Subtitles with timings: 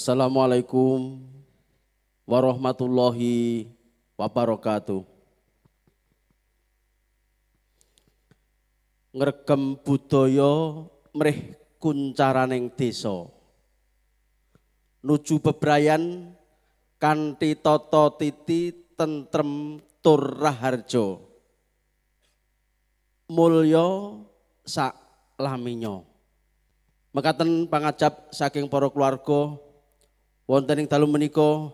[0.00, 1.20] Assalamualaikum
[2.24, 3.68] warahmatullahi
[4.16, 5.04] wabarakatuh.
[9.12, 13.28] Ngregem budaya mrih kuncaraning desa.
[15.04, 16.32] Nuju bebrayan
[16.96, 21.20] kanthi tata titi tentrem tur raharja.
[23.28, 24.16] Mulya
[24.64, 24.96] sak
[25.36, 26.08] laminyo.
[27.12, 29.68] Mekaten pangajap saking para keluarga
[30.50, 31.70] wonten ing dalu menika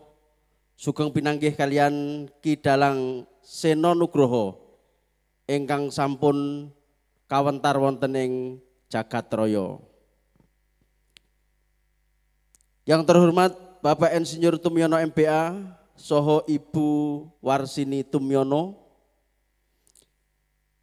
[0.77, 4.61] sugeng pinanggih kalian Ki Dalang Seno Nugroho
[5.49, 6.69] ingkang sampun
[7.25, 8.33] kawentar wonten ing
[8.93, 9.81] jagat raya.
[12.85, 15.57] Yang terhormat Bapak Insinyur Tumyono MPA
[15.97, 18.77] Soho Ibu Warsini Tumyono.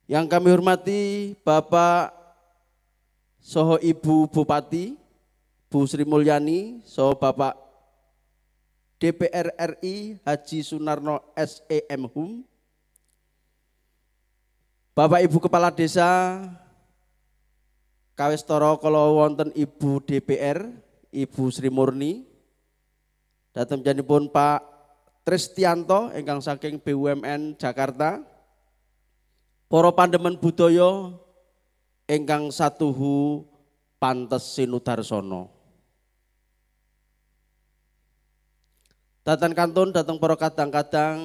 [0.09, 1.01] Yang kami hormati
[1.45, 2.09] Bapak
[3.37, 4.97] Soho Ibu Bupati
[5.71, 7.62] Bu Sri Mulyani, Soho Bapak
[9.03, 12.39] DPR RI Haji Sunarno SEM Hum,
[14.95, 16.39] Bapak Ibu Kepala Desa
[18.15, 20.71] Kawestoro kalau wonten Ibu DPR,
[21.11, 22.23] Ibu Sri Murni,
[23.51, 24.61] datang pun Pak
[25.27, 28.23] Tristianto ingkang saking BUMN Jakarta,
[29.67, 31.11] Poro Pandemen Budaya
[32.07, 33.43] ingkang satuhu
[33.99, 35.52] pantes sinudarsono.
[39.23, 41.15] Datang kantun datang para kadang-kadang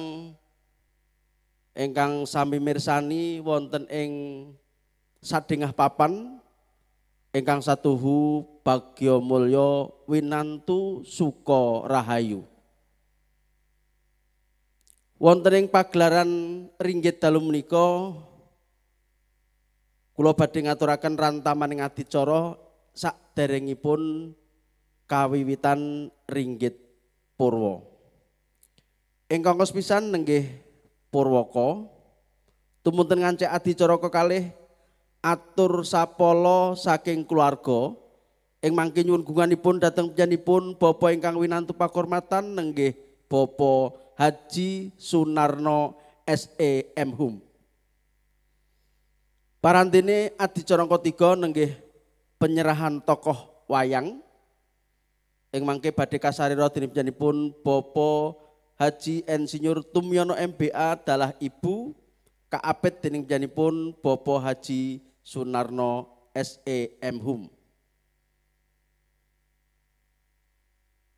[1.75, 4.11] ingkang sami mirsani wonten ing
[5.19, 6.39] sadengah papan
[7.35, 12.47] ingkang satuhu bagya mulya winantu suka rahayu.
[15.19, 16.31] Wonten ing pagelaran
[16.79, 18.15] ringgit dalu menika
[20.15, 22.55] kula badhe ngaturaken rantaman ing adicara
[23.35, 24.31] derengipun
[25.03, 26.79] kawiwitan ringgit
[27.35, 27.88] purwa.
[29.29, 30.49] Ingkang pisan nenggih
[31.13, 31.85] Purwaka
[32.81, 34.49] tumunten ngancik adicara kekalih
[35.21, 37.93] atur sapala saking keluarga
[38.65, 42.97] ing mangke nyuwun gunganipun dhateng panjenenganipun Bapak ingkang winantu pakurmatan nenggih
[43.29, 45.93] Bapak Haji Sunarno
[46.25, 47.37] SEM Hum.
[49.61, 51.77] Parantene adicara ketiga nenggih
[52.41, 54.25] penyerahan tokoh wayang
[55.53, 58.48] ing mangke badhe kasarira dening panjenenganipun Bapak
[58.79, 61.91] Haji Insinyur Tumyono MBA adalah ibu
[62.47, 67.51] kaapet dening pun Bopo Haji Sunarno SEM Hum.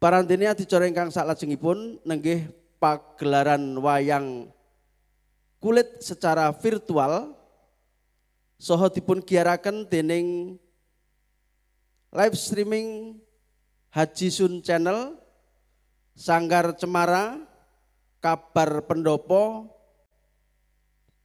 [0.01, 2.49] Parantene adicara ingkang saklajengipun nenggih
[2.81, 4.49] pagelaran wayang
[5.61, 7.37] kulit secara virtual
[8.57, 10.57] soho dipun giaraken dening
[12.09, 13.21] live streaming
[13.93, 15.13] Haji Sun Channel
[16.17, 17.50] Sanggar Cemara
[18.21, 19.65] kabar pendopo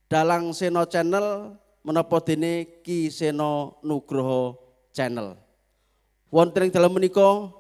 [0.09, 1.55] dalang Seno Channel
[1.85, 4.57] menapa dene Ki Seno Nugroho
[4.97, 5.37] Channel.
[6.33, 7.53] Wonten ing dalem menika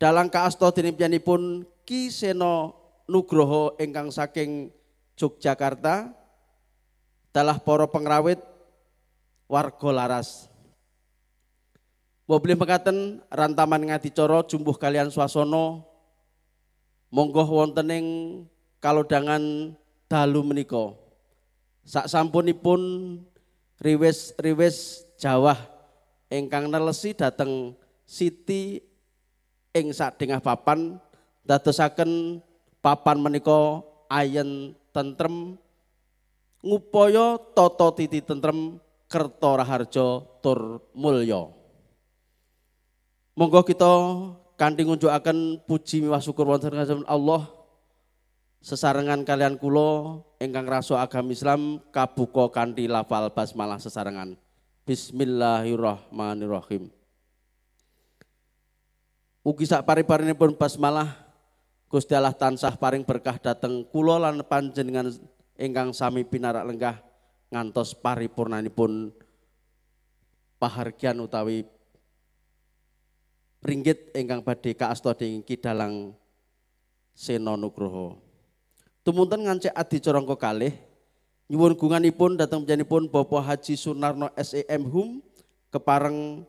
[0.00, 4.72] dalang kaasta dene pun Ki Seno Nugroho ingkang saking
[5.14, 6.10] Yogyakarta
[7.30, 8.40] dalah para pengrawit
[9.46, 10.50] warga laras.
[12.24, 15.84] Mobil mekaten rantaman ngadicara jumbuh kalian swasana
[17.14, 18.06] monggo wonten ing
[18.82, 19.70] kalodhangan
[20.10, 20.98] dalu menika.
[21.86, 22.80] Sak sampunipun
[23.78, 25.54] riwis-riwis Jawa
[26.26, 28.82] ingkang nelesi dhateng Siti
[29.70, 30.98] ing sadengah papan
[31.46, 32.42] dadosaken
[32.82, 35.56] papan menika ayen tentrem
[36.60, 38.76] ngupaya tata titi tentrem
[39.08, 40.84] kerta raharja tur
[43.34, 43.92] monggo kita
[44.54, 46.78] kanthi ngunjukaken puji miwah syukur wonten
[47.10, 47.42] Allah
[48.64, 54.38] sesarengan kalian kulo ingkang raso agama Islam kabuka kanthi lafal basmalah sesarengan.
[54.84, 56.92] Bismillahirrahmanirrahim.
[59.44, 61.20] Ugi sak pari-parinipun basmalah
[61.92, 65.12] Gusti Allah tansah paring berkah dateng kula lan panjenengan
[65.60, 66.98] ingkang sami pinarak lenggah
[67.54, 69.14] ngantos paripurnanipun
[70.58, 71.62] pahargian utawi
[73.64, 76.12] ringgit ingkang badhe kaasta dening Kidalang
[77.16, 78.20] Sena Nugroho.
[79.00, 80.76] Tumunten ngancik adicara kalih
[81.48, 85.20] nyuwun gunganipun dhateng panjenenganipun Bapak Haji Sunarno SEM Hum
[85.72, 86.44] kepareng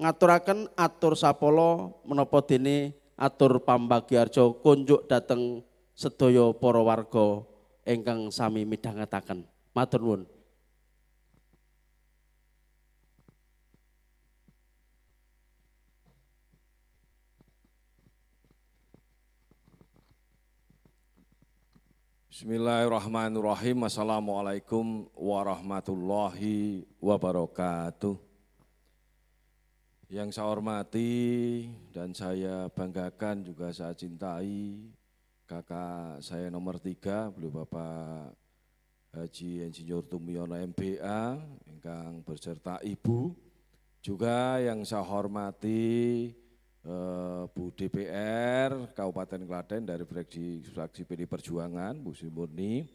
[0.00, 5.60] ngaturaken atur sapala menapa dene atur pambagyarja kunjuk dhateng
[5.92, 7.44] sedaya para warga
[7.84, 9.44] ingkang sami midhangetaken.
[9.76, 10.22] Matur nuwun.
[22.40, 23.84] Bismillahirrahmanirrahim.
[23.84, 28.16] Assalamualaikum warahmatullahi wabarakatuh.
[30.08, 31.12] Yang saya hormati
[31.92, 34.88] dan saya banggakan juga saya cintai
[35.44, 38.32] kakak saya nomor tiga, beliau Bapak
[39.12, 41.44] Haji Insinyur Tumiono MBA,
[41.84, 43.36] yang berserta Ibu.
[44.00, 46.32] Juga yang saya hormati
[47.50, 52.88] Bu DPR Kabupaten Klaten dari fraksi, fraksi PD Perjuangan, Bu Sri Murni.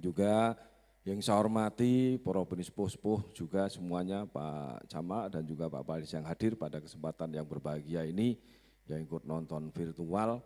[0.00, 0.56] Juga
[1.04, 6.56] yang saya hormati para penispuh-sepuh juga semuanya Pak Camat dan juga Pak Palis yang hadir
[6.56, 8.40] pada kesempatan yang berbahagia ini
[8.88, 10.40] yang ikut nonton virtual.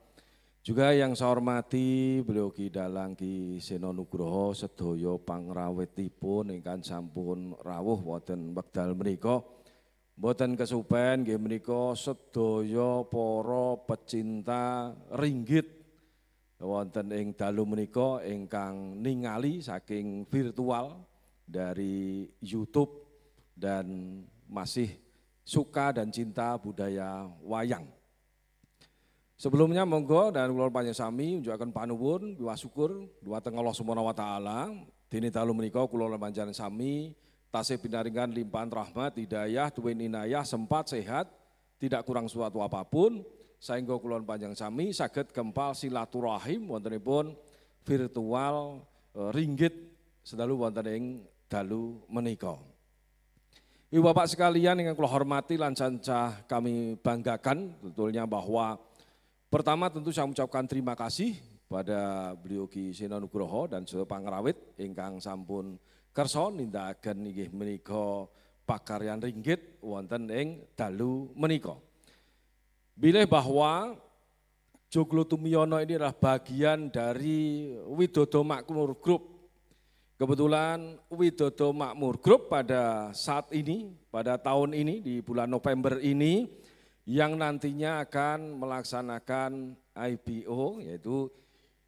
[0.65, 8.01] Juga yang saya hormati beliau Ki Dalang Ki Seno Nugroho sedoyo pangrawetipun ingkang sampun rawuh
[8.01, 9.45] wonten wekdal menika.
[10.15, 15.67] Mboten kesupen nggih menika sedaya para pecinta ringgit
[16.63, 21.03] wonten ing dalu menika ingkang ningali saking virtual
[21.43, 23.05] dari YouTube
[23.59, 24.87] dan masih
[25.43, 27.85] suka dan cinta budaya wayang.
[29.35, 34.71] Sebelumnya monggo dan kula sami unjukaken panuwun biwa syukur dumateng Allah Subhanahu wa taala
[35.11, 37.13] dene dalu menika kula panjenengan sami
[37.55, 41.31] tasih pinaringan limpahan rahmat hidayah tuwin inayah sempat sehat
[41.79, 43.23] tidak kurang suatu apa pun
[43.63, 47.39] sehingga kulon panjang sami sakit kempal silaturahim wontenipun
[47.87, 48.83] virtual
[49.15, 49.71] e, ringgit
[50.27, 51.05] sedalu wonten ing
[51.47, 52.59] dalu menika.
[53.95, 58.83] Ibu Bapak sekalian yang kula hormati lan sancah kami banggakan tentunya bahwa
[59.47, 61.39] pertama tentu saya mengucapkan terima kasih
[61.71, 65.79] pada beliau Ki Seno Nugroho dan Saudara Pangrawit ingkang sampun
[66.15, 68.31] kersa nindakaken inggih menika
[68.63, 71.75] pakaryan ringgit wonten ing dalu menika.
[72.95, 73.99] Bilih bahwa
[74.87, 79.35] Joglo Tumiono ini adalah bagian dari Widodo Makmur Group.
[80.15, 86.47] Kebetulan Widodo Makmur Group pada saat ini, pada tahun ini, di bulan November ini,
[87.11, 91.27] yang nantinya akan melaksanakan IPO, yaitu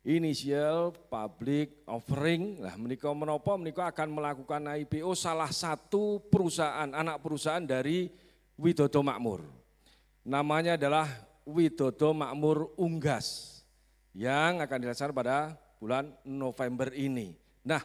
[0.07, 2.62] Initial Public Offering.
[2.62, 8.07] Nah, menikah menopo, menikah akan melakukan IPO salah satu perusahaan, anak perusahaan dari
[8.54, 9.42] Widodo Makmur.
[10.23, 11.11] Namanya adalah
[11.42, 13.59] Widodo Makmur Unggas
[14.15, 15.38] yang akan dilaksanakan pada
[15.83, 17.35] bulan November ini.
[17.67, 17.83] Nah,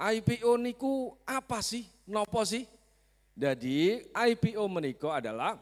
[0.00, 1.84] IPO niku apa sih?
[2.08, 2.64] Nopo sih?
[3.36, 5.60] Jadi IPO meniko adalah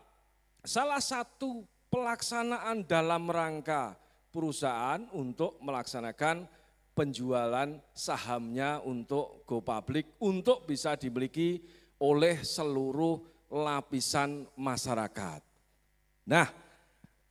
[0.62, 4.05] salah satu pelaksanaan dalam rangka
[4.36, 6.44] perusahaan untuk melaksanakan
[6.92, 11.64] penjualan sahamnya untuk go public untuk bisa dimiliki
[11.96, 13.16] oleh seluruh
[13.48, 15.40] lapisan masyarakat.
[16.28, 16.52] Nah,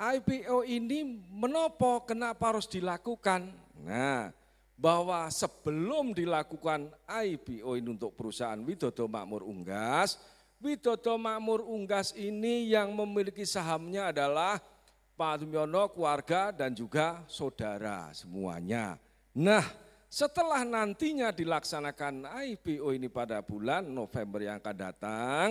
[0.02, 3.54] IPO ini menopo kenapa harus dilakukan?
[3.86, 4.34] Nah,
[4.76, 10.18] bahwa sebelum dilakukan IPO ini untuk perusahaan Widodo Makmur Unggas,
[10.60, 14.60] Widodo Makmur Unggas ini yang memiliki sahamnya adalah
[15.16, 19.00] Pak Dumyono, keluarga dan juga saudara semuanya.
[19.32, 19.64] Nah,
[20.12, 25.48] setelah nantinya dilaksanakan IPO ini pada bulan November yang akan datang,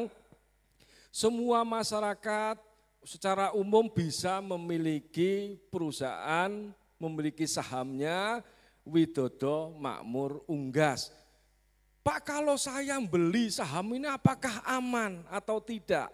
[1.09, 2.61] semua masyarakat
[3.09, 6.53] secara umum bisa memiliki perusahaan,
[7.01, 8.45] memiliki sahamnya
[8.85, 11.09] Widodo Makmur Unggas.
[12.05, 16.13] Pak kalau saya beli saham ini apakah aman atau tidak?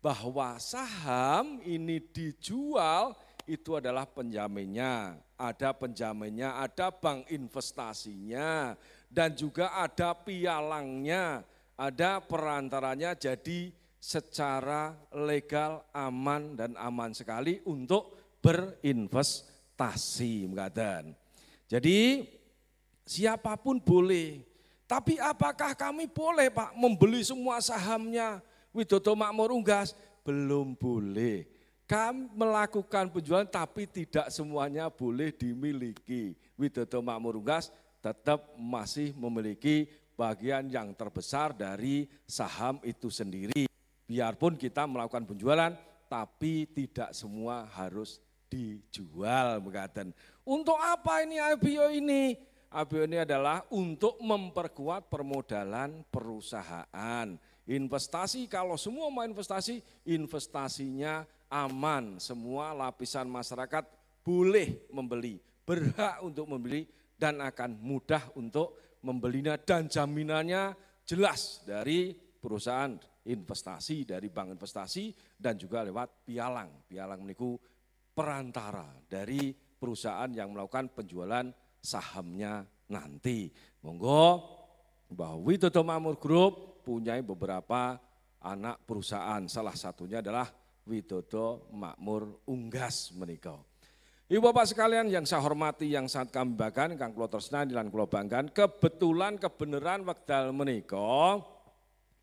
[0.00, 3.12] Bahwa saham ini dijual
[3.44, 8.72] itu adalah penjaminnya, ada penjaminnya, ada bank investasinya,
[9.10, 11.44] dan juga ada pialangnya,
[11.76, 13.68] ada perantaranya jadi
[14.00, 21.12] secara legal aman dan aman sekali untuk berinvestasi mengatakan.
[21.68, 22.24] Jadi
[23.04, 24.48] siapa pun boleh.
[24.88, 29.98] Tapi apakah kami boleh Pak membeli semua sahamnya Widodo Makmur Unggas?
[30.22, 31.46] Belum boleh.
[31.90, 36.38] Kami melakukan penjualan tapi tidak semuanya boleh dimiliki.
[36.54, 43.66] Widodo Makmur Unggas tetap masih memiliki bagian yang terbesar dari saham itu sendiri.
[44.06, 45.72] Biarpun kita melakukan penjualan,
[46.10, 48.18] tapi tidak semua harus
[48.50, 49.62] dijual.
[49.62, 50.10] Mengatakan.
[50.42, 52.34] Untuk apa ini IPO ini?
[52.70, 57.28] IPO ini adalah untuk memperkuat permodalan perusahaan.
[57.68, 62.16] Investasi, kalau semua mau investasi, investasinya aman.
[62.22, 63.84] Semua lapisan masyarakat
[64.24, 66.88] boleh membeli, berhak untuk membeli,
[67.20, 70.72] dan akan mudah untuk membelinya dan jaminannya
[71.04, 72.96] jelas dari perusahaan
[73.28, 76.88] investasi dari bank investasi dan juga lewat pialang.
[76.88, 77.60] Pialang meniku
[78.16, 81.46] perantara dari perusahaan yang melakukan penjualan
[81.80, 83.52] sahamnya nanti.
[83.84, 84.44] Monggo
[85.10, 86.54] bahwa Widodo Makmur Group
[86.90, 87.94] punya beberapa
[88.42, 89.46] anak perusahaan.
[89.46, 90.50] Salah satunya adalah
[90.90, 93.62] Widodo Makmur Unggas menikah.
[94.26, 98.10] Ibu Bapak sekalian yang saya hormati, yang sangat kami banggakan, Kang Kulo Tresna, Dilan Kulo
[98.10, 101.38] Banggan, kebetulan kebenaran wekdal menika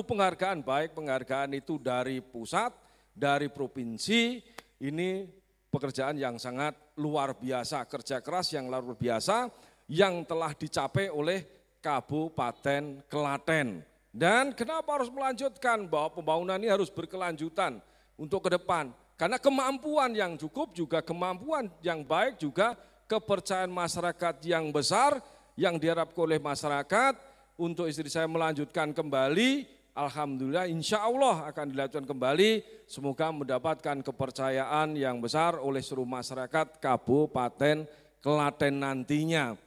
[0.06, 2.72] penghargaan, baik penghargaan itu dari pusat,
[3.10, 4.38] dari provinsi,
[4.86, 5.26] ini
[5.68, 9.50] pekerjaan yang sangat luar biasa, kerja keras yang luar biasa
[9.90, 11.44] yang telah dicapai oleh
[11.82, 13.82] Kabupaten Klaten.
[14.08, 17.82] Dan kenapa harus melanjutkan bahwa pembangunan ini harus berkelanjutan
[18.16, 18.94] untuk ke depan?
[19.18, 22.78] Karena kemampuan yang cukup juga kemampuan yang baik juga
[23.10, 25.18] kepercayaan masyarakat yang besar
[25.58, 27.18] yang diharapkan oleh masyarakat
[27.58, 35.18] untuk istri saya melanjutkan kembali, Alhamdulillah insya Allah akan dilanjutkan kembali, semoga mendapatkan kepercayaan yang
[35.18, 37.82] besar oleh seluruh masyarakat Kabupaten
[38.22, 39.58] Klaten nantinya.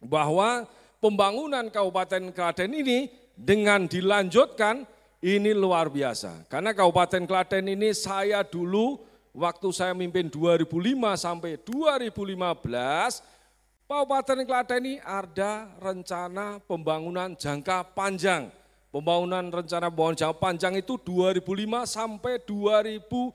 [0.00, 0.64] Bahwa
[1.04, 4.88] pembangunan Kabupaten Klaten ini dengan dilanjutkan
[5.20, 6.48] ini luar biasa.
[6.48, 9.04] Karena Kabupaten Klaten ini saya dulu
[9.36, 10.64] waktu saya mimpin 2005
[11.20, 13.35] sampai 2015
[13.86, 18.50] Kabupaten Klaten ini ada rencana pembangunan jangka panjang.
[18.90, 23.30] Pembangunan rencana pembangunan jangka panjang itu 2005 sampai 2025.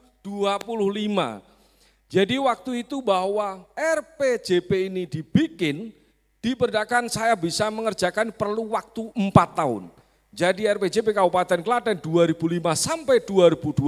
[2.12, 5.96] Jadi waktu itu bahwa RPJP ini dibikin,
[6.44, 9.88] diperdakan saya bisa mengerjakan perlu waktu 4 tahun.
[10.36, 12.36] Jadi RPJP Kabupaten Klaten 2005
[12.76, 13.88] sampai 2025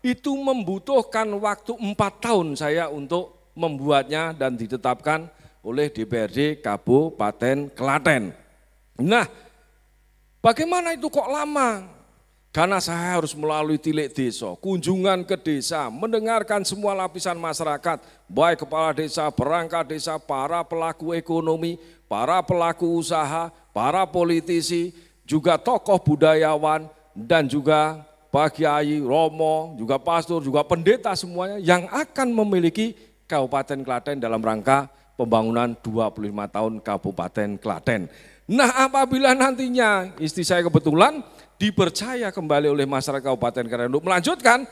[0.00, 5.28] itu membutuhkan waktu 4 tahun saya untuk membuatnya dan ditetapkan
[5.60, 8.32] oleh DPRD Kabupaten Klaten.
[9.00, 9.28] Nah,
[10.40, 12.00] bagaimana itu kok lama?
[12.50, 18.90] Karena saya harus melalui tilik desa, kunjungan ke desa, mendengarkan semua lapisan masyarakat, baik kepala
[18.90, 21.78] desa, perangkat desa, para pelaku ekonomi,
[22.10, 24.90] para pelaku usaha, para politisi,
[25.22, 28.02] juga tokoh budayawan, dan juga
[28.34, 32.98] Pak Kiai, Romo, juga pastor, juga pendeta semuanya yang akan memiliki
[33.30, 34.90] Kabupaten Klaten dalam rangka
[35.20, 36.16] pembangunan 25
[36.48, 38.08] tahun Kabupaten Klaten.
[38.48, 41.20] Nah apabila nantinya istri saya kebetulan
[41.60, 44.64] dipercaya kembali oleh masyarakat Kabupaten Klaten untuk melanjutkan,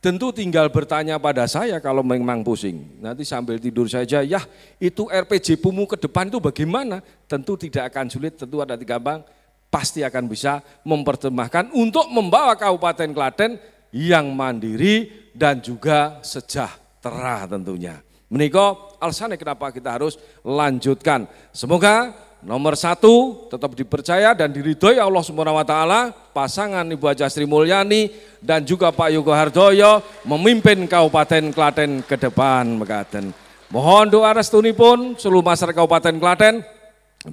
[0.00, 2.98] tentu tinggal bertanya pada saya kalau memang pusing.
[3.04, 4.40] Nanti sambil tidur saja, ya
[4.80, 7.04] itu RPG pumu ke depan itu bagaimana?
[7.28, 9.20] Tentu tidak akan sulit, tentu ada tiga bang,
[9.68, 13.60] pasti akan bisa mempertemahkan untuk membawa Kabupaten Klaten
[13.92, 18.00] yang mandiri dan juga sejahtera tentunya.
[18.30, 20.14] Menikah alasannya kenapa kita harus
[20.46, 21.26] lanjutkan.
[21.50, 22.14] Semoga
[22.46, 28.06] nomor satu tetap dipercaya dan diridhoi Allah Subhanahu wa taala pasangan Ibu Haja Sri Mulyani
[28.38, 33.34] dan juga Pak Yogo Hardoyo memimpin Kabupaten Klaten ke depan mekaten.
[33.66, 36.62] Mohon doa restu pun seluruh masyarakat Kabupaten Klaten,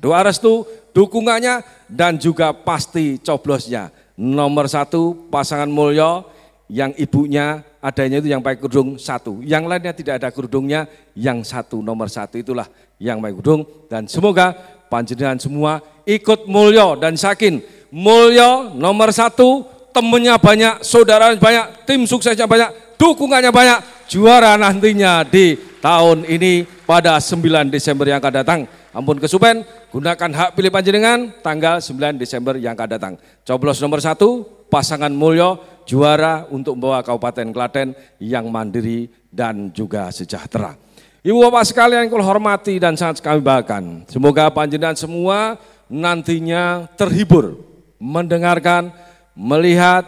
[0.01, 0.65] doa restu,
[0.97, 3.93] dukungannya dan juga pasti coblosnya.
[4.17, 6.25] Nomor satu pasangan Mulyo
[6.67, 9.39] yang ibunya adanya itu yang pakai kerudung satu.
[9.43, 12.67] Yang lainnya tidak ada kerudungnya, yang satu nomor satu itulah
[12.99, 13.61] yang pakai kerudung.
[13.87, 14.51] Dan semoga
[14.91, 17.63] panjenengan semua ikut mulyo dan sakin.
[17.87, 19.63] Mulyo nomor satu,
[19.95, 23.79] temennya banyak, saudara banyak, tim suksesnya banyak, dukungannya banyak,
[24.11, 28.59] juara nantinya di tahun ini pada 9 Desember yang akan datang.
[28.91, 29.63] Ampun kesupen,
[29.93, 33.13] gunakan hak pilih panjenengan tanggal 9 Desember yang akan datang.
[33.47, 40.75] Coblos nomor satu, pasangan Mulyo, juara untuk membawa Kabupaten Klaten yang mandiri dan juga sejahtera.
[41.23, 44.03] Ibu Bapak sekalian yang hormati dan sangat kami banggakan.
[44.11, 45.55] Semoga panjenengan semua
[45.87, 47.63] nantinya terhibur
[47.97, 48.93] mendengarkan,
[49.33, 50.05] melihat,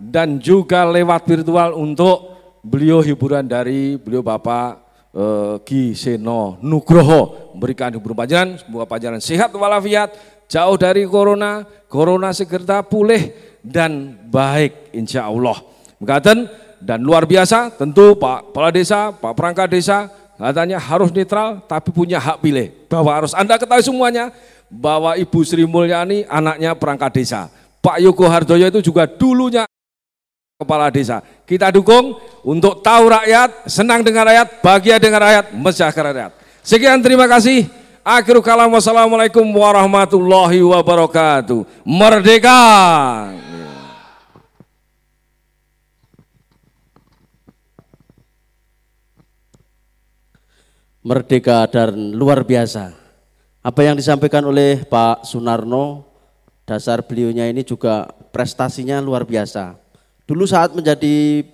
[0.00, 4.68] dan juga lewat virtual untuk beliau hiburan dari beliau Bapak
[5.12, 10.12] eh, Ki Seno Nugroho memberikan hiburan panjangan, semoga panjangan sehat walafiat,
[10.48, 15.60] jauh dari corona, corona segera pulih dan baik insya Allah.
[16.00, 16.48] Mengatakan
[16.80, 20.08] dan luar biasa tentu Pak Kepala Desa, Pak Perangkat Desa
[20.40, 22.72] katanya harus netral tapi punya hak pilih.
[22.88, 24.32] Bahwa harus Anda ketahui semuanya
[24.70, 27.50] bahwa Ibu Sri Mulyani anaknya perangkat desa.
[27.82, 29.66] Pak Yoko Hardoyo itu juga dulunya
[30.60, 31.24] kepala desa.
[31.48, 36.32] Kita dukung untuk tahu rakyat, senang dengan rakyat, bahagia dengan rakyat, mesyakat rakyat.
[36.60, 37.79] Sekian terima kasih.
[38.00, 41.68] Akhirul kalam wassalamualaikum warahmatullahi wabarakatuh.
[41.84, 42.60] Merdeka.
[51.04, 52.96] Merdeka dan luar biasa.
[53.60, 56.08] Apa yang disampaikan oleh Pak Sunarno,
[56.64, 59.76] dasar beliaunya ini juga prestasinya luar biasa.
[60.24, 61.44] Dulu saat menjadi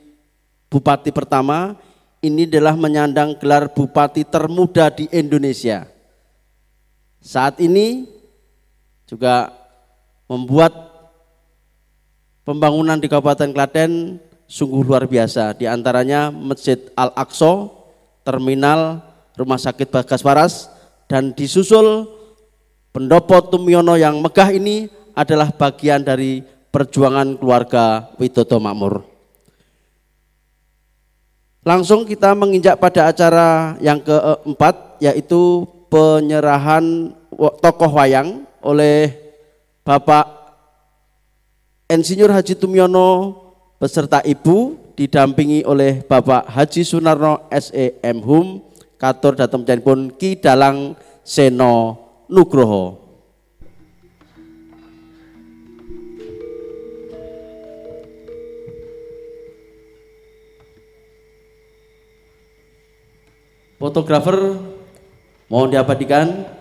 [0.71, 1.75] bupati pertama,
[2.23, 5.96] ini adalah menyandang gelar bupati termuda di Indonesia.
[7.27, 8.07] Saat ini
[9.03, 9.51] juga
[10.31, 10.71] membuat
[12.47, 15.59] pembangunan di Kabupaten Klaten sungguh luar biasa.
[15.59, 17.67] Di antaranya Masjid Al-Aqsa,
[18.23, 19.03] terminal
[19.35, 20.71] Rumah Sakit Bagas Waras,
[21.11, 22.07] dan disusul
[22.95, 24.87] pendopo Tumiono yang megah ini
[25.19, 29.03] adalah bagian dari perjuangan keluarga Widodo Makmur.
[31.67, 39.15] Langsung kita menginjak pada acara yang keempat yaitu penyerahan tokoh wayang oleh
[39.87, 40.27] Bapak
[41.87, 43.39] Insinyur Haji Tumiono
[43.79, 48.65] beserta Ibu didampingi oleh Bapak Haji Sunarno SEM Hum
[48.97, 53.07] katur datang pun Ki Dalang Seno Nugroho.
[63.77, 64.57] Fotografer
[65.53, 66.56] mohon diabadikan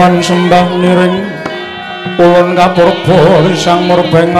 [0.00, 1.20] sembah niring
[2.16, 4.32] ulun kapurba sang murbeng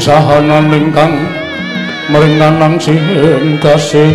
[0.00, 1.12] sahanan ingkang
[2.08, 2.96] mringanan sing
[3.60, 4.08] tasih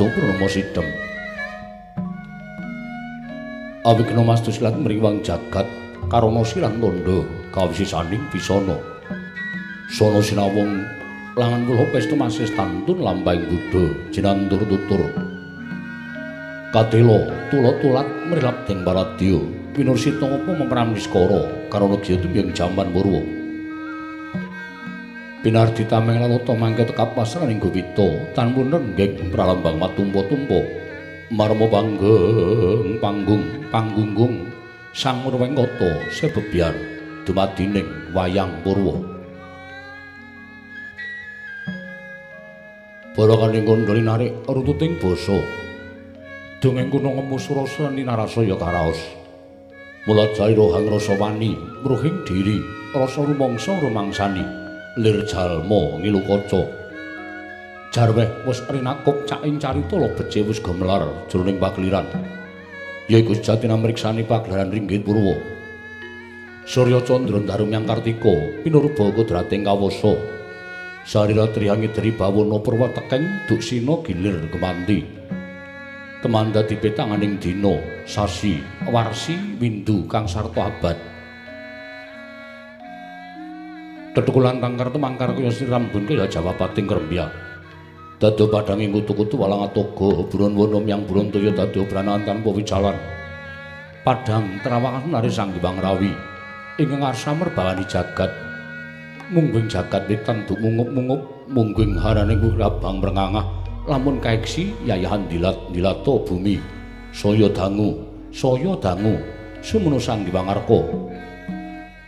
[0.00, 0.86] mastu purnomo sidem.
[3.84, 5.68] Awi kena mastu silat meriwang jagat
[6.08, 8.80] karono silan tondo kawisisaning bisana.
[9.92, 10.88] Sono sinawung
[11.36, 15.04] langan kula pestu masih stantun lambang Buddha jinandur tutur.
[16.72, 19.36] Kadelo tulat-tulat mrilap deng paradya
[19.76, 23.39] pinursita apa memperam niskara karono giya tumyang jaman purwa.
[25.40, 28.36] Pinardi tameng lalata mangke tekap pasraning Gowita.
[28.36, 30.60] Tanpa nenggeng pralambang matumpa-tumpa
[31.32, 34.52] marma panggeng panggung panggunggung.
[34.92, 36.76] Sang murwengkata sebebyar
[37.24, 39.00] dumadining wayang purwa.
[43.16, 45.40] Barakaning kondhali narik rututing basa.
[46.60, 49.00] Dongeng kuna ngemusrasa ninarasaya karaos.
[50.04, 52.60] Mula jaira hang rasa wani mruhing diri
[52.92, 54.59] rasa rumangsa rumangsani
[55.00, 56.62] lir jalma ngilu kaca.
[57.90, 62.06] Jarweh wis rinakuk caing carita lebece wis gemelar jroning pagliran.
[63.08, 65.34] Yaiku sejati namriksani pagelaran ringgit purwa.
[66.68, 70.14] Surya Candra Darumyang Kartika pinurba kodrating kawasa.
[71.02, 75.00] Sarira triyangi dri bawana purwa tekeng duksina gilir kemanti.
[76.20, 81.09] Temanda dipetanganing dina sasi warsi windu kang sarta abad.
[84.10, 87.30] Tetukulan tangkar temangkar kaya sirambun kaya jawapating krembya.
[88.18, 92.98] Dado padanging kutu-kutu walang atoga buron wonom yang buron toyo dado branaan tanpa wicalan.
[94.02, 96.10] Padang terawangan nari sang Hyang Rawi
[96.82, 98.34] ingkang arsa merbawani jagat.
[99.30, 103.46] Mungging jagat witan mungup-mungup mungging haraning wirabang mrengangah
[103.86, 106.58] lamun kaeksi yayahan dilat dilato bumi
[107.14, 107.94] saya dangu
[108.34, 109.22] saya dangu
[109.62, 110.80] semono sang Hyang Arka.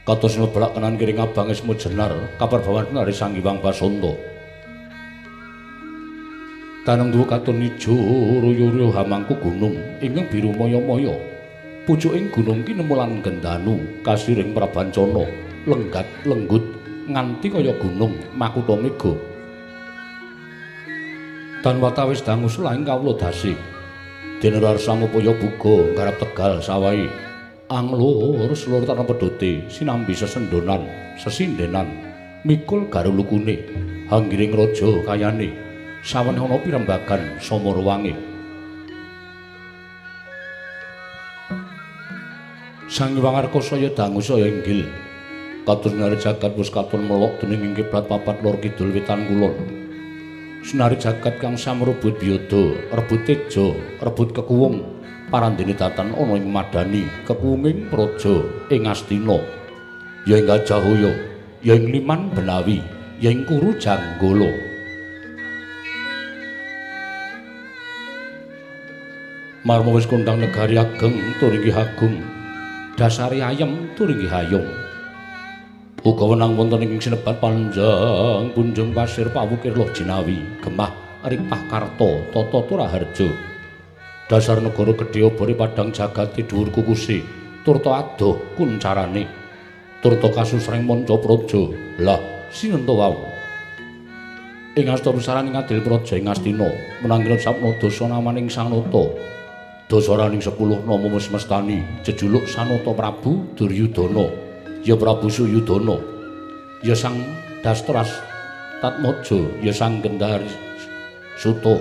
[0.02, 4.10] Kados mlebrak kanan kiri ngabang ismu jenar kaperbawan nari sang Hyang Basanta.
[6.82, 7.94] Taneng duwe katon ijo
[8.42, 11.14] royo-royo hamangku gunung ingkang biru moyo-moyo.
[11.86, 15.22] Pucuking gunung ki nemu lan gendanu kasiring prabancana
[15.70, 16.66] lenggat lenggut
[17.06, 19.14] nganti kaya gunung makuta mega.
[21.62, 23.54] Dan watawis dangu selaing kawula dasi.
[24.42, 27.31] Dene rarsang upaya buga garap tegal sawahi.
[27.70, 30.82] Anglur selur tanah pedote sinambi sesendonan
[31.14, 31.86] sesindenan
[32.42, 33.62] mikul garulukune
[34.10, 35.54] hanggiring raja kayane
[36.02, 38.18] sawen ana pirembagan sama ruwange
[42.92, 44.84] Sang Hyang Arka saya dangu saya inggil
[45.64, 49.56] kados nari jagat wis katon melok dening ing kiblat papat lor kidul wetan kulon.
[50.60, 53.72] Senari jagat kang samrebut biyada rebut teja
[54.04, 54.91] rebut kekuwung
[55.32, 59.40] parandene datan ana ing madani kekuwunging praja ing Astina.
[60.28, 61.16] Ya ing Gajahaya
[61.64, 62.84] ya ing Liman Benawi
[63.16, 64.52] ya ing Kuru Janggala.
[69.64, 72.20] Marmo wis kondang negari ageng tur inggih agung
[73.00, 74.68] dasari ayem tur inggih hayung.
[76.02, 80.90] Uga wenang wonten ing sinebat panjang punjung pasir pawukir loh jinawi gemah
[81.22, 83.51] ripah karto tata turaharjo
[84.32, 87.20] dasar negara gedhe obore padang jagati dhuwur kukusi
[87.68, 89.28] turta adoh kuncarane
[90.00, 91.68] turta kasusreng manca praja.
[92.00, 93.12] Lah sinenta wau?
[94.72, 96.72] Ing asta pisaran ing adil praja ing astina
[97.04, 99.04] menanggina sapna dosa namaning sang nata
[99.92, 104.32] dosaraning 10 nama mesmestani jejuluk sanata prabu duryudana.
[104.80, 106.00] Ya Prabu Suyudana
[106.82, 107.14] ya Sang
[107.60, 108.10] Dastras
[108.80, 109.38] Tatmaja.
[109.60, 110.48] Ya Sang Gendhari
[111.36, 111.78] Suta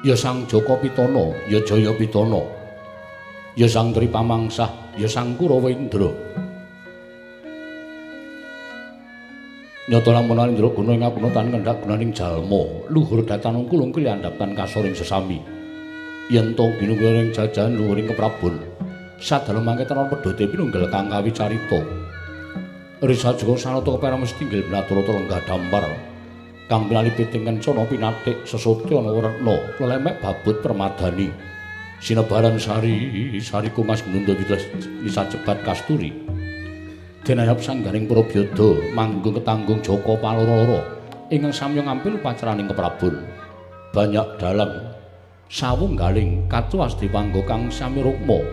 [0.00, 2.42] ya Sang Jaka Pitana ya Jaya Pitana
[3.56, 6.10] ya Sang Tripamangsah ya Sang Kurawendra
[9.90, 12.62] Nyata lamun Indra guna ing apuna tan ngendhak gunaning jalma
[12.94, 15.42] luhur datan kulung kliandhapan kasoring sesami
[16.30, 18.70] yen to ginunging jajan luhuring keprabon
[19.20, 21.80] sadalem mangke tenan pedhote pinunggal kang kawicarita.
[23.00, 26.09] Risa juga sanata kepara mesti tinggil binaturata lenggah dampar.
[26.70, 31.26] Kang pinalipiting kencana pinatik sesotya ana werna lelemek babut permadani.
[31.98, 36.14] Sinebaran sari sari kumas nunda bisa cepat kasturi.
[37.26, 40.78] Denayap sanggaring para byada manggung ketanggung Joko Paloro
[41.26, 43.18] ingkang samya ngampil upacaraning keprabon.
[43.90, 44.94] Banyak dalang
[45.50, 48.46] sawunggaling kacuwas dipanggo kang sami rukma.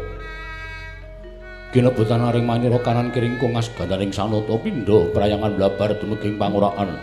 [1.70, 6.98] Ginebutan aring manyura kanan kiring kongas gandaring sanata pindha prayangan blabar dumeging pangurakan.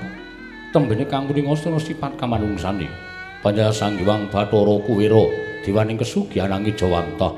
[0.75, 2.91] Tembene kang kuning sifat kamanungsane.
[3.47, 5.22] Panjaya Sang Hyang Bathara Kuwira
[5.62, 7.31] diwaning kesugihan angin Jawanta.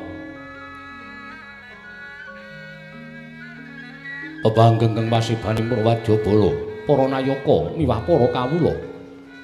[4.41, 6.51] Bebanggeng kang pasibaning Purwadjabala,
[6.89, 8.72] para nayaka miwah para kawula.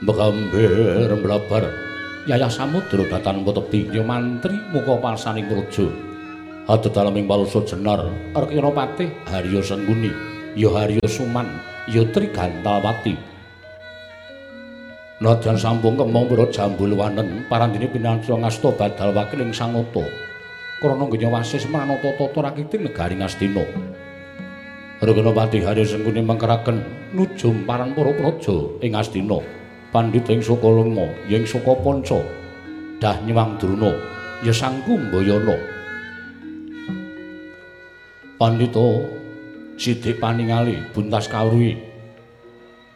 [0.00, 1.68] Mbegambir blabar
[2.24, 5.84] Yayah Samudra datan tepi ya mantri muka palsaning praja.
[6.64, 8.72] Adedaleming palsa jenar Arkira
[9.28, 10.08] Harya Sengkuni
[10.56, 11.60] ya Harya Suman
[11.92, 13.31] ya Trigantalwati
[15.22, 20.02] Nadyan sampung kemong pira jambul wanen parandene pinansa ngasta badal wakil ing sanata
[20.82, 23.62] krana ngenyawasis manata tata rakiting negari Ngastina.
[24.98, 26.82] Regana Patih Harya Sengkuni mangkaraken
[27.14, 29.38] nujum paran para praja ing Astina
[29.94, 32.18] pandhita ing Sukalama ing Sukapanca
[32.98, 33.94] dah nyewang Druna
[34.42, 35.54] ya Sang Kumbayana
[38.38, 39.06] Pandita
[39.78, 41.91] Sidik Paningali buntas kawruhi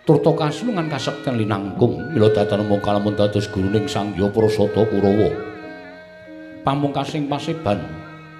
[0.07, 1.99] turta kasulungan kasekten linangkung.
[2.15, 5.57] Mila datan mung kalamun dados guruning Sang Hyang Prasada Kurawa
[6.67, 7.79] pamungkasing paseban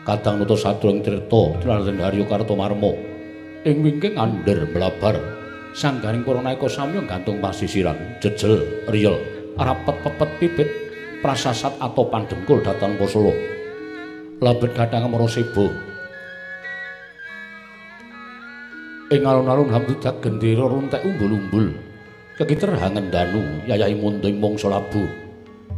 [0.03, 2.91] kadang nuta sadurung tirta Dinarten Harya Kartomarma.
[3.67, 5.19] Ing wingking andher mlabar
[5.75, 9.19] sanggaring para naika samya gantung pasisiran jejel riyel
[9.59, 10.69] rapet pepet pipit
[11.19, 13.35] prasasat atau pandengkul datan Posolo
[14.39, 15.67] labet kadang maraseba
[19.07, 21.71] ing alun-alun hamdudak gendera runtek umbul-umbul
[22.35, 25.07] kekiter hangen danu yayahi mundu mangsa labu.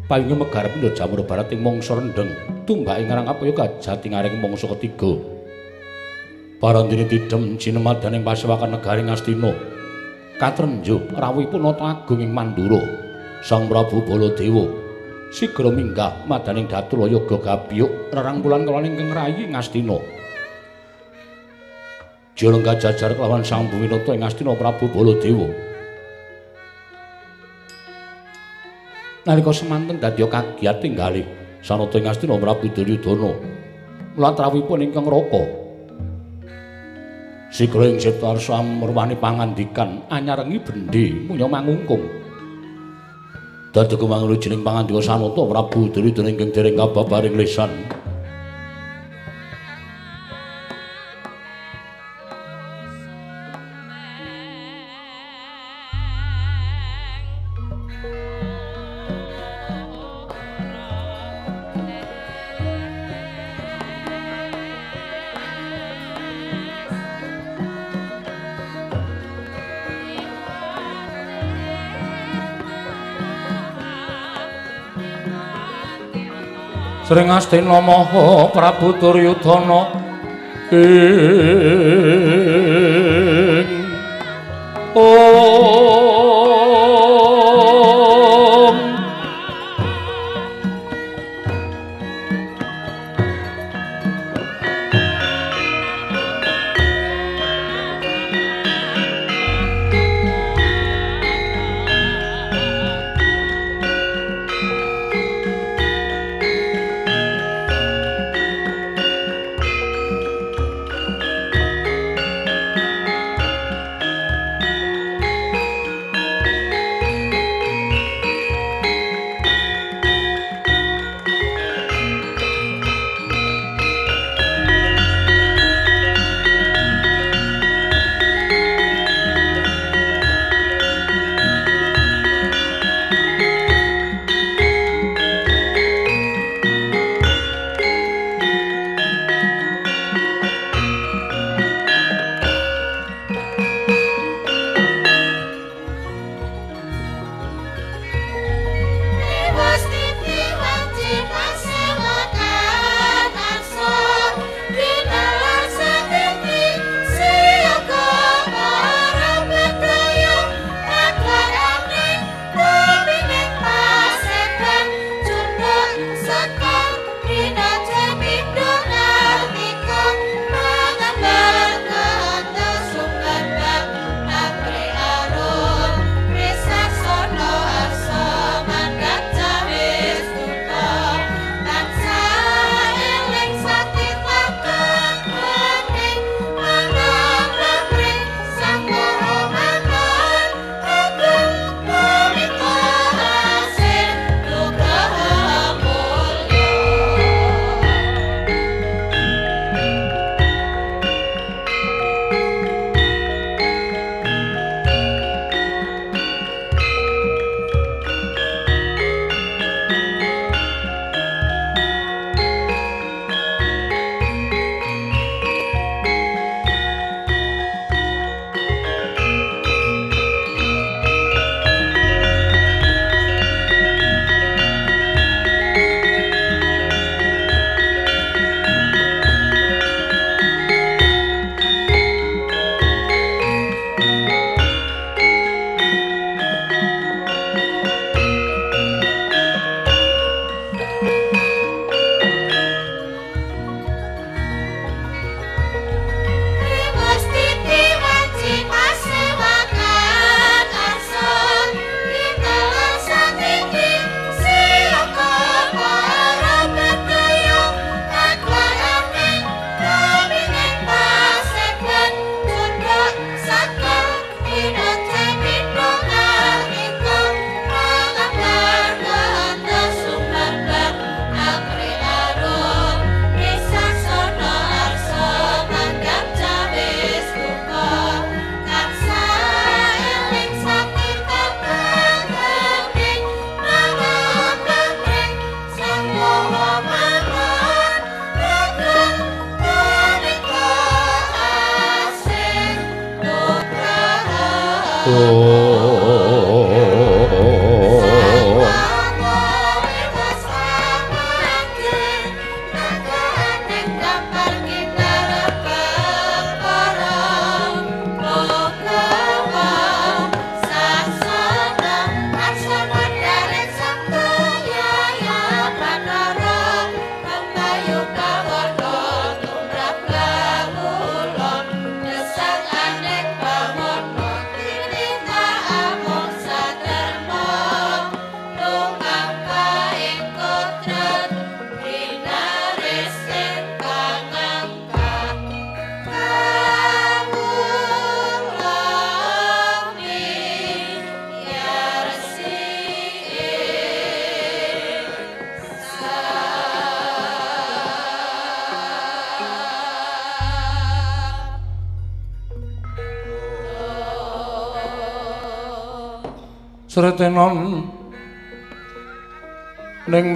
[0.08, 2.32] Payunge megarep ndok jamur barat ing mangsa rendeng
[2.64, 5.20] tumbake ngarang apa kajati ngaring mangsa ketiga.
[6.56, 9.52] Parandene tidem jinemadane ing pasewakan negari ngastina.
[10.40, 12.80] Katrenjo rawuhipun nata agung ing mandura.
[13.44, 14.72] Sang prabu baladewa.
[15.28, 20.17] Sigra minggah madaning datulaya gagabiyuk rerangkulan kalaning kang rayi ngastina
[22.38, 25.50] Jolong kajajar kelawan Sang Buwinata ing Astina Prabu Baladewa.
[29.26, 31.26] Nalika semanten dadi kagiat tinggalih
[31.66, 33.34] sanata ing Astina Prabu Duryudana.
[34.14, 35.50] Mulat rawuhipun ingkang raka.
[37.50, 42.06] Sikra ing Siptarsa merwani pangandikan anyarengi bendhe munya mangungkung.
[43.74, 47.74] Dadi kumangulu jeneng pangandika sanata Prabu Duryudana ingkang dereng kababaring lisan.
[77.08, 79.80] Sring Astina Maha Prabu Duryudana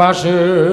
[0.03, 0.72] ning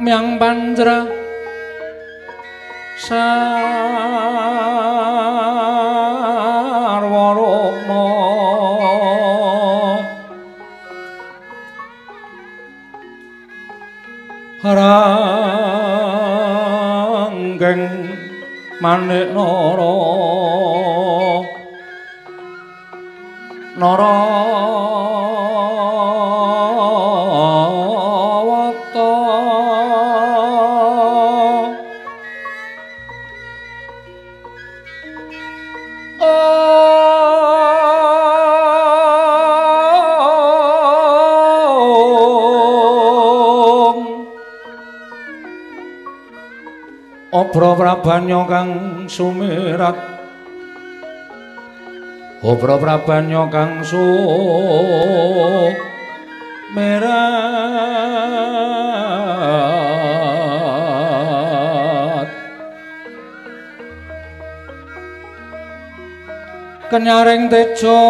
[0.00, 1.11] Miang panjra
[18.92, 19.21] manik
[49.12, 49.92] sumirat
[52.40, 54.72] Obro prabanyo kang sumirat
[66.88, 68.00] Kenyaring tejo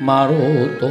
[0.10, 0.90] maruta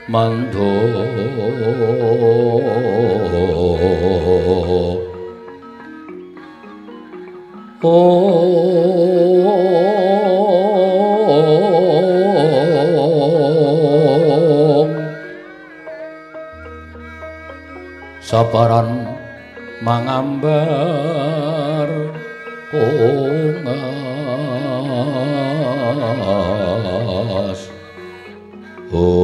[0.07, 0.99] mandha
[7.81, 8.49] Om
[18.29, 18.98] Sabaran
[19.89, 21.89] mangambar
[22.69, 23.73] kongas.
[28.93, 29.18] Om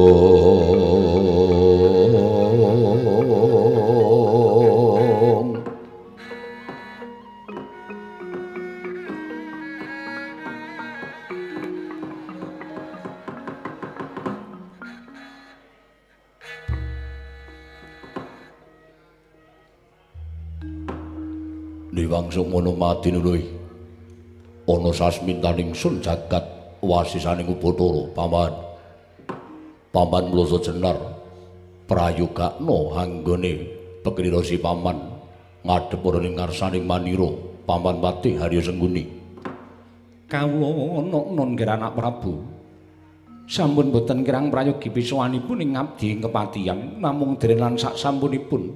[22.94, 23.42] Nului
[24.66, 26.42] Ono sasmintaning sun jagat
[26.82, 28.52] wasisaning ubatara paman.
[29.94, 30.98] Paman mloso jenar
[31.86, 33.52] prayogakno anggone
[34.02, 34.98] pekrira si paman
[35.62, 37.30] ngadhep ora ning ngarsaning manira
[37.62, 39.06] paman pati Harya Sengguni.
[40.26, 42.34] Kawula ana non anak Prabu.
[43.46, 48.74] Sampun boten kirang prayogi pisuwanipun ing ngabdi ing kepatihan namung derenan sak sampunipun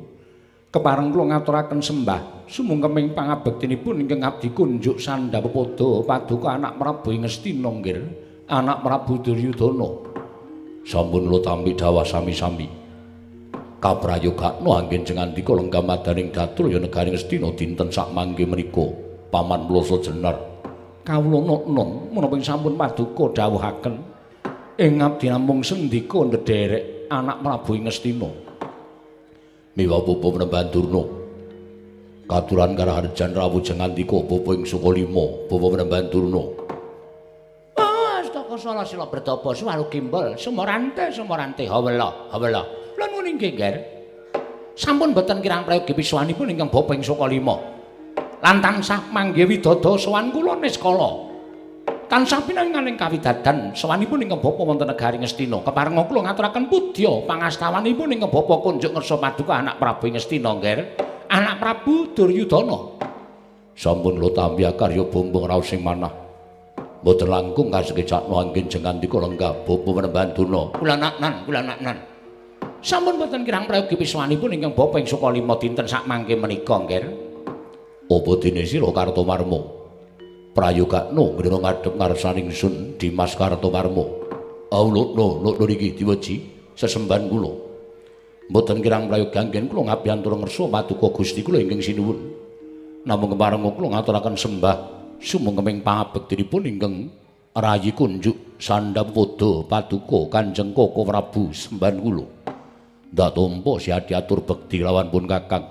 [0.71, 7.71] kepareng kula ngaturaken sembah sumungkeming pangabektinipun ingkang abdi kunjuk sandhapada paduka anak Prabu ing Ngastina
[7.71, 7.99] nggir.
[8.51, 9.89] Anak Prabu Duryudana.
[10.83, 12.67] Sampun kula tampi dawuh sami-sami.
[13.79, 18.91] Kaprayogakno anggen jengandika lenggah madaning datul ya negaring Ngastina dinten sak mangke menika.
[19.31, 20.35] Paman mloso jenar.
[21.07, 23.95] Kawula non menapa sampun paduka dawuhaken.
[24.83, 28.31] Ing abdi namung sendika ndederek anak Prabu ing Ngastina.
[29.79, 31.20] Miwa bapa Pramandurna
[32.31, 36.43] katuran karaharjan rawuh jengandika bapa ing Sukalima bapa Pramandurna
[38.23, 42.63] Astaka sala sila bertapa suwalu gimbal sumorante sumorante hawela hawela
[42.95, 43.75] lan muni nggih
[44.79, 47.59] sampun boten kirang prayogi pisuwanipun ingkang bapa ing Sukalima
[48.39, 51.27] lan tansah mangge widada sowan kula niskala
[52.07, 58.31] tansah pinanganing kawidadan sawanipun ingkang bapa wonten negari Ngastina keparenga kula ngaturaken pudya pangastawanipun ingkang
[58.31, 62.79] bapa kunjuk ngersa paduka anak Prabu Ngastina nger anak Prabu Duryudana.
[63.79, 66.11] Sampun kula tampi karya bumbung raos sing manah.
[67.01, 71.97] Mboten langkung kasekecakno anggen jengandika lenggah bapa Pramanduna kula naknan kula naknan.
[72.85, 77.05] Sampun boten kirang prayogi pisuwanipun ingkang bapa ing Sukalima dinten sak mangke menika nger.
[78.11, 79.61] Apa dene sira Kartomarma
[80.51, 84.05] prayogakno ngrena ngadhep ngarsaning sun Dimas Kartomarma.
[84.75, 86.37] Aula no no niki diweji
[86.77, 87.70] sesembahan kula.
[88.51, 92.19] Mboten kirang prayoga anggen kula ngabiyantura ngersa paduka Gusti kula ingkang sinuwun.
[93.07, 94.77] Namung kepareng kula ngaturaken sembah
[95.23, 96.95] sumengkeming pangabektinipun ingkang
[97.55, 102.27] rayi kunjuk sandhapada paduka Kanjeng Koko Prabu sembahan kula.
[103.15, 105.71] Ndak tampa siadi atur bekti lawan pun Kakang.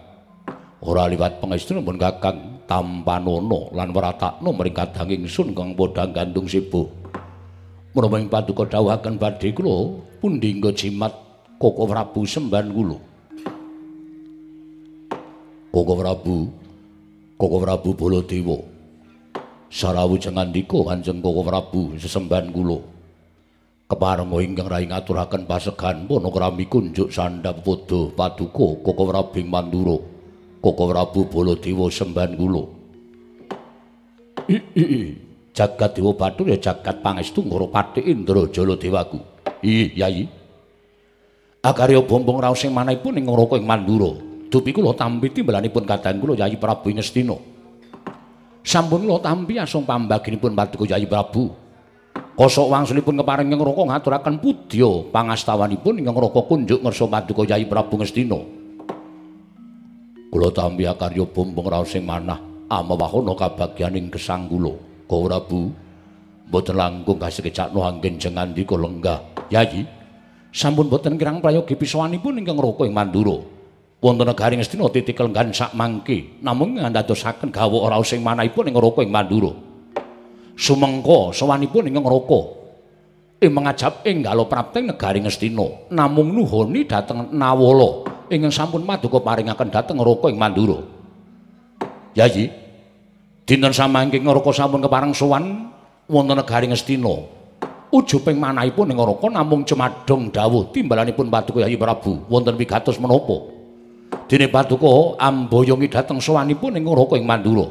[0.79, 6.87] Ora liwat pangestune pun Kakang tampanono lan wratakno mring kadanging sun kang padha gandung sibuh.
[7.91, 11.28] Menapa ing paduka dawuhaken badhe kula pundi nggo jimat
[11.59, 12.95] Koko Prabu semban kula.
[15.75, 16.47] Koko Prabu
[17.35, 18.57] Koko Prabu Baladewa
[19.67, 22.79] sarawujeng andika Kanjeng Koko Prabu sesemban kula.
[23.91, 29.99] Keparenga ingkang rai ngaturaken pasegan panakrami kunjuk sandhap padha paduka Koko Prabu Mandura.
[30.63, 32.63] Koko Prabu Baladewa semban kula.
[35.51, 39.19] Jagat Dewa Bathara ya jagat pangestu Ngurapati Indra Jala Dewaku.
[39.59, 40.38] Ih, Yayi.
[41.59, 44.15] Akarya bombong raos sing manahipun ing ngroko ing Mandura.
[44.47, 47.35] Dupi kula tampi timbalanipun kadang kula Yayi Prabu Ngastina.
[48.63, 51.51] Sampun kula tampi asung pambaginipun Paduka Yayi Prabu.
[52.39, 57.99] Kosok wangsulipun keparing ing ngroko ngaturaken pudya pangastawanipun ing ngroko kunjuk ngersa Paduka Yayi Prabu
[57.99, 58.39] Ngastina.
[60.31, 62.39] Kula tampi karya bombong raos sing manah
[62.71, 64.71] amawahana kabagyaning gesang kula.
[65.11, 65.75] Prabu
[66.47, 69.19] mboten langkung kasekecakno anggen jengandika lenggah.
[69.51, 69.83] Yayi,
[70.49, 73.37] sampun boten kirang prayogi pisuwanipun ingkang raka ing Mandura.
[73.99, 79.01] Wonten negari Ngastina titikel nggan sak mangke, namung ngandadosaken gawok raos sing manahipun ing raka
[79.03, 79.51] ing Mandura.
[80.55, 82.41] Sumengko sawanipun ingkang raka
[83.43, 88.19] ing mangajab enggalo prapting negari Ngastina, namung nuhoni dhateng Nawala.
[88.29, 90.79] ingkang sampun maduka paringaken dhateng Raka ing Mandura.
[92.13, 92.49] Yayi,
[93.43, 95.73] dinten samangke Raka sampun kepareng sowan
[96.05, 97.38] wonten negari Ngastina.
[97.89, 103.49] Ujuping manahipun ing Raka namung cemadhong dawuh timbalanipun Paduka Yayi Prabu wonten wigatos menapa?
[104.29, 107.65] Dene Paduka amboyongi dhateng sowanipun ing Raka ing Mandura.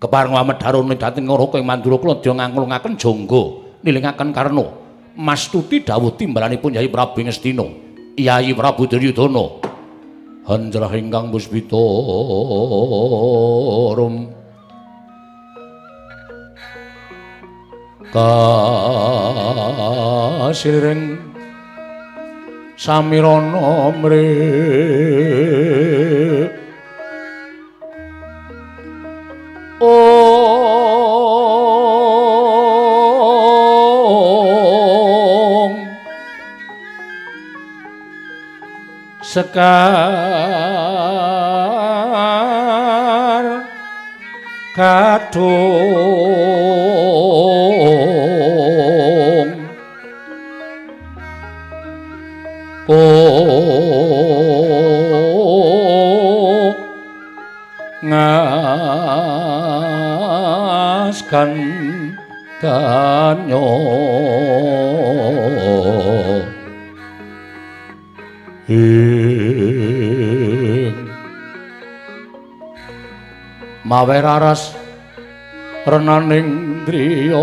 [0.00, 3.42] Kepareng wamedharone dhateng Raka ing Mandura kula dya ngangulungaken jangga
[3.84, 4.64] nilingaken karna
[5.12, 7.68] mastuti dawuh timbalanipun Yayi Prabu Ngastina.
[8.16, 9.60] Yayi Prabu Duryudana
[10.48, 11.84] hanjrah ingkang puspita
[13.96, 14.28] rum
[18.14, 19.34] kasireng
[22.78, 24.30] samirana mri
[29.82, 30.14] ong
[39.26, 40.54] sekar
[44.78, 45.74] kadung
[52.84, 53.64] oh
[58.04, 59.40] ngaskan
[62.60, 63.64] danyo
[68.68, 69.88] ing
[73.88, 74.76] mawe raras
[75.88, 77.40] renaning driya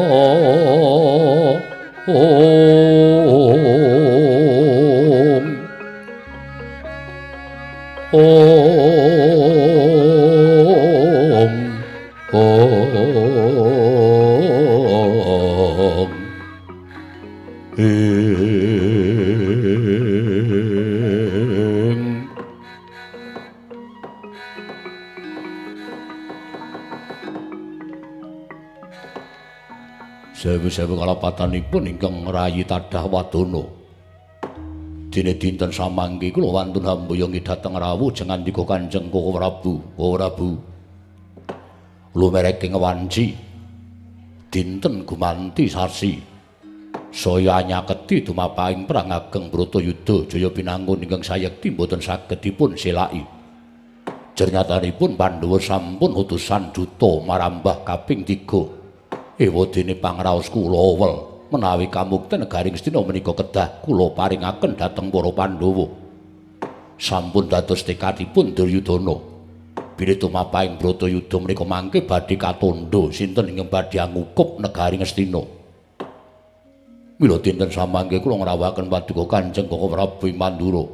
[2.05, 2.61] om
[8.11, 8.19] om
[12.35, 12.91] om
[30.41, 33.80] Sewu-sewu kalapatanipun ingkang ngrayi tadah wadana.
[35.11, 40.49] Dene dinten samangke kula wantun hambuyungi dhateng rawuh jengandika Kanjeng Koko Prabu, Koko Prabu.
[42.15, 43.35] Lumereking wanci
[44.47, 46.15] dinten gumanti sasi.
[47.11, 53.19] Saya nyaketi dumapaing perang ageng Bratayuda Jaya pinangun ingkang sayekti boten saged dipun selaki.
[54.31, 59.43] Jernyatanipun Pandhawa sampun utusan duta marambah kaping 3.
[59.43, 65.85] Ewadene pangraos kula wel menawi kamukten negaring Astina menika kedah kula paringaken dhateng para Pandhawa.
[66.95, 69.29] Sampun dados tekadipun Duryudana.
[69.99, 75.43] Bilih tumapaing Bratayuda menika mangke badhe katandha sinten ingkang badhe ngukup negaring Astina.
[77.21, 80.87] Mila dinten samangke kula ngrawakaken paduka Kanjeng Koko Prabu Mandura.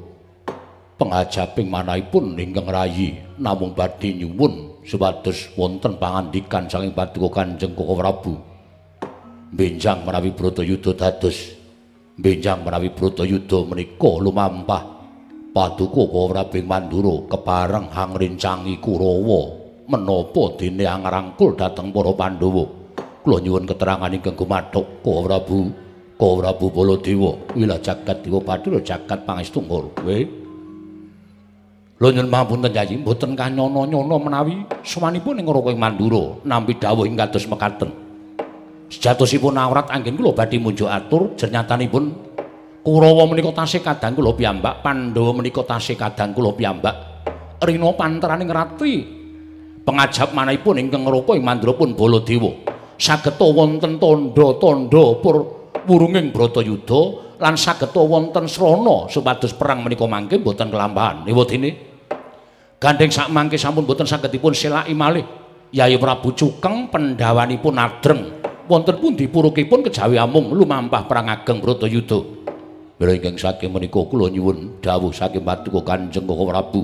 [0.98, 8.57] Pengajaping manahipun ingkang rayi namung badhe nyuwun supados wonten pangandikan saking paduka Kanjeng Koko Prabu.
[9.48, 11.56] Benjang menawi Bratayuda dados.
[12.20, 14.84] Benjang menawi Bratayuda menika lumampah.
[15.56, 19.42] Paduka Prabu Mandura kepareng hangrincangi Kurawa.
[19.88, 22.66] Menapa dene angrangkul dhateng para Pandhawa.
[23.24, 25.60] Kula nyuwun keterangan ingkang gumathuk Koko Prabu
[26.20, 27.32] Koko Prabu Baladewa.
[27.56, 29.96] Wilah jagat dewa Bathara jagat pangestunggal.
[29.96, 30.20] Kowe
[31.98, 37.48] Lho nyuwun pangapunten Yayi, mboten kanyono-nyono menawi sawanipun ing Raka Mandura nampi dawuh ing kados
[37.50, 38.07] mekaten.
[38.88, 42.28] Sejatosipun awrat anggen kula badhe munjuk atur jernyatanipun
[42.88, 46.96] Kurawa menika tasih kadang kula piyambak, Pandhawa menika tasih kadang kula piyambak.
[47.60, 49.04] Rina panteraning rati
[49.84, 52.56] pengajap manahipun ingkang Raka ing Mandura pun Baladewa.
[52.96, 55.36] Sageta wonten tandha-tandha pur
[55.84, 57.02] wurunging Bratayuda
[57.44, 61.28] lan sageta wonten srana supados perang menika mangke boten kelampahan.
[61.28, 61.88] Ewadene
[62.78, 65.26] Gandeng sak mangke sampun boten saged dipun selaki malih.
[65.74, 68.37] Yayi Prabu Cukeng pendhawanipun adreng.
[68.68, 72.20] Wonten pundi purukipun kejawi amung lumampah perang ageng Bratayuda.
[73.00, 76.84] Mila ingkang saking menika kula nyuwun dawuh saking paduka Kanjeng Koko Prabu.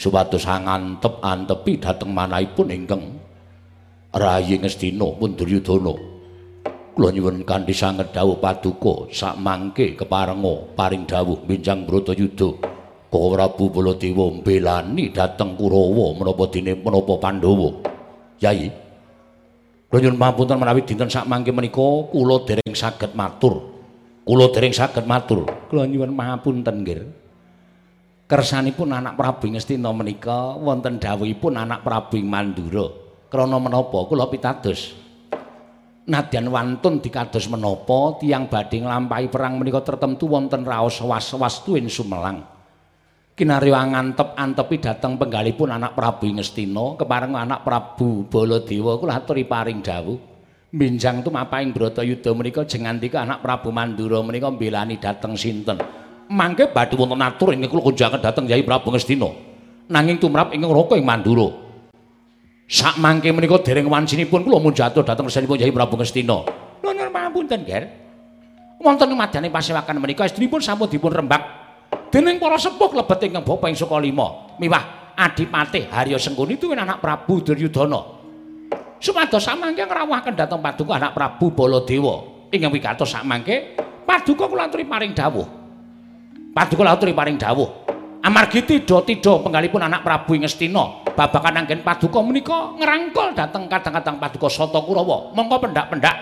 [0.00, 3.04] Supados angantep-antepi dhateng manahipun ingkang
[4.16, 5.92] Rayi Ngastina pun Duryudana.
[6.96, 12.48] Kula nyuwun kanthi sanget dawuh paduka sak mangke keparenga paring dawuh benjang Bratayuda.
[13.12, 17.76] Koko Prabu Baladewa mbelani dhateng Kurawa menapa dene menapa Pandhawa.
[18.40, 18.87] Yai.
[19.88, 21.80] Kula nyuwun pamunten menawi dinten sak mangke menika
[22.12, 23.72] kula dereng saged matur.
[24.20, 25.48] Kula dereng saged matur.
[25.72, 27.08] Kula nyuwun pamunten nggih.
[28.28, 32.84] Kersanipun anak Prabu Ngastina menika wonten dawuhipun anak Prabu Mandura.
[33.32, 34.92] Krana menapa kula pitados.
[36.04, 42.44] Nadyan wantun dikados menapa tiyang badhe nglampahi perang menika tertentu wonten raos was-wastuin sumelang.
[43.38, 50.18] Kinarya ngantep-antepi dhateng penggalipun anak Prabu Ngastina kepareng anak Prabu Baladewa kula aturi paring dawuh.
[50.68, 55.78] Minjang tumapaing Bratayuda menika jengandika anak Prabu Mandura menika mbelani dhateng sinten?
[56.28, 59.30] Mangke badhe wonten atur ing kula kunjangan dhateng Yai Prabu Ngastina
[59.86, 61.48] nanging tumrap ing Raka ing Mandura.
[62.66, 66.42] Sak mangke menika dereng wancinipun kula munjatur dhateng resanipun Yai Prabu Ngastina
[66.82, 67.86] nuwun pamunten Ger.
[68.78, 71.57] Wonten madyaning pasewakan menika istrinipun sampun dipun rembak
[72.08, 77.42] dening para sepuh lebet ingkang bapa ing Sukalima miwah Adipatih Harya Sengkuni tuwin anak Prabu
[77.42, 78.00] Duryudana.
[79.02, 82.46] Supados samangke ngrawuhaken dhateng paduka anak Prabu Baladewa.
[82.54, 83.74] Ingkang wigatos samangke
[84.06, 85.46] paduka kula aturi paring dawuh.
[86.54, 87.90] Paduka kula aturi paring dawuh.
[88.22, 94.46] Amargi tida-tida penggalipun anak Prabu ing Astina babakan anggen paduka menika ngrangkul dhateng kadang-kadang paduka
[94.46, 96.16] Sata Kurawa mongko pendak-pendak.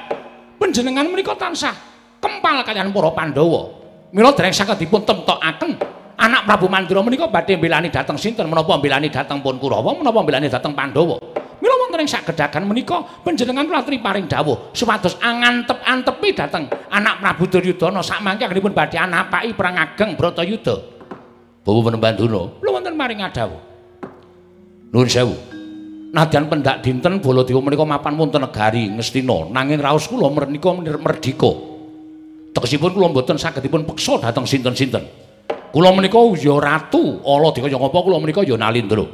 [0.57, 1.77] Panjenengan menika tansah
[2.17, 3.86] kempal kaliyan para Pandhawa
[4.17, 5.77] Mila dereng saged dipun temtokaken
[6.17, 10.49] anak Prabu Mandura menika badhe mbelani dhateng sinten menapa mbelani dhateng pun Kurawa menapa mbelani
[10.49, 11.21] dhateng Pandhawa.
[11.61, 18.01] Mila wonten ing sagedhagan menika panjenengan aturi paring dawuh supados angantep-antepi dhateng anak Prabu Duryudana
[18.01, 20.77] sak mangke anggenipun badhe anapaki perang ageng Bratayuda
[21.61, 23.61] Bawa Penembanduna kula wonten maring dawuh
[24.97, 25.37] Nuwun sewu.
[26.17, 31.76] Nadyan pendak dinten Baladewa menika mapan wonten negari Ngastina nanging raos kula menika merdika
[32.57, 35.27] tegesipun kula mboten saged dipun peksa dhateng sinten-sinten
[35.77, 39.05] Kula menika ya ratu, ala dikaya ngapa kula menika ya Nalindra.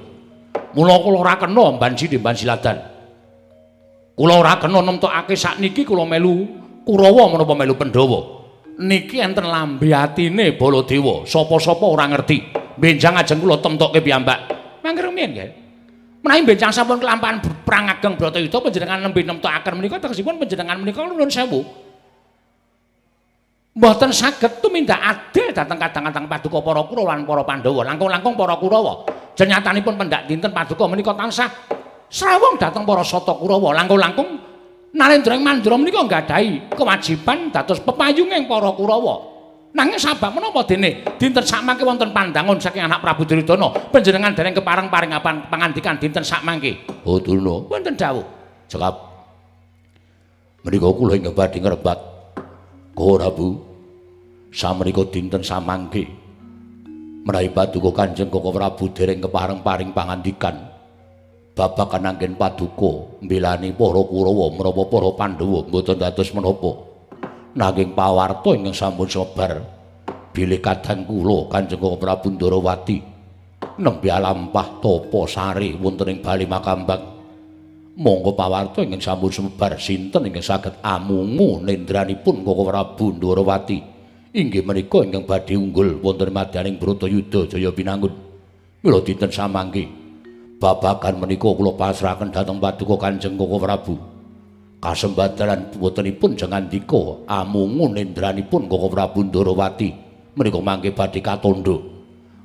[0.78, 2.78] Mula kula ora kena mbansi demban siladan.
[4.14, 8.20] Kula ora kena nemtokake sakniki kula melu Kurawa menapa melu Pandhawa.
[8.78, 12.54] Niki enten lambe atine Baladewa, sapa-sapa ora ngerti.
[12.78, 14.38] Benjang ajeng kula temtokke piyambak.
[14.86, 15.50] Mangke rumiyin nggih.
[16.22, 21.26] Menawi benjang sampun kelampahan perang ageng Bratayuda panjenengan nembe nemtokaken menika tegesipun panjenengan menika nuwun
[21.26, 21.81] sewu.
[23.72, 27.80] Mboten saged tumindak adil dhateng kadang-kadang paduka para Kurawa lan para Pandhawa.
[27.88, 29.08] Langkung-langkung para Kurawa.
[29.32, 31.48] Jenyatanipun pendak dinten paduka menika tansah
[32.12, 33.72] srawung dhateng para Sata Kurawa.
[33.76, 34.28] Langkung-langkung
[34.92, 39.32] Narendra Mandura menika nggadahi kewajiban dados pepayunging para Kurawa.
[39.72, 45.16] Nanging sabab menapa dene dinten sakmangke wonten pandangun saking anak Prabu Duryudana panjenengan dereng kepareng-paring
[45.16, 46.84] apa pangandikan dinten sakmangke.
[47.08, 48.20] Oh Durna, wonten dawuh.
[48.68, 48.92] Cekap.
[50.68, 52.11] Menika kula ing badhe ngrebat
[52.92, 53.56] Ora Bu.
[54.52, 56.04] Samriko dinten samangke.
[57.24, 60.60] Menawi paduka Kanjeng Koko Prabu dereng kepareng-paring pangandikan.
[61.56, 66.72] Babakan anggen paduka mbelani para Kurawa menapa para Pandhawa mboten dados menapa.
[67.56, 69.64] Nanging pawarta ingkang sampun sebar
[70.36, 72.98] bilih kadang kula Kanjeng Koko Prabu Ndarawati
[73.80, 77.11] nembe alampah tapa sari wonten ing Bali Makambak.
[77.92, 83.78] Monggo pawarta ingkang sampun sumebar sinten ingkang saged amungu nendranipun Koko Prabu Ndarawati
[84.32, 88.12] inggih menika ingkang badhe unggul wonten madyaning Bratayuda Jaya Pinangun
[88.80, 89.84] mila dinten samangke.
[90.56, 93.94] Babagan menika kula pasrahaken dhateng paduka Kanjeng Koko Prabu.
[94.82, 99.88] Kasembadalan botenipun jengandika amungu nendranipun Koko Prabu Ndarawati
[100.32, 101.76] menika mangke badhe katondo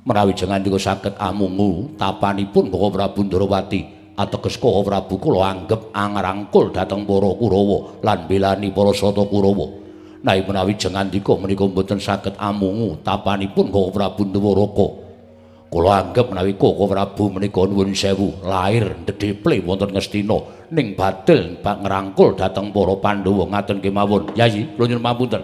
[0.04, 7.06] menawi jengandika saged amungu tapanipun Koko Prabu Ndarawati ateges Koko Prabu kula anggep angrangkul dhateng
[7.06, 9.86] para Kurawa lan belani para Sata Kurawa.
[10.18, 14.86] Nai menawi jengandika menika mboten saged amungu tapanipun Koko Prabu Ndewaraka.
[15.70, 20.38] Kula anggep menawi Koko Prabu menika nuwun sewu lair ndedheple wonten Ngastina
[20.74, 24.34] ning badel bak ngrangkul dhateng para Pandhawa ngaten kemawon.
[24.34, 25.42] Yayi, kula nyuwun pamunten.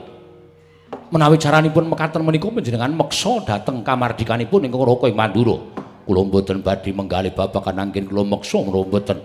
[1.15, 5.84] Menawi caranipun mekaten menika panjenengan meksa dhateng kamardikanipun ing Raka ing Mandura.
[6.05, 9.19] Kula mboten badhe menggali babagan anggen kula meksa menawa mboten.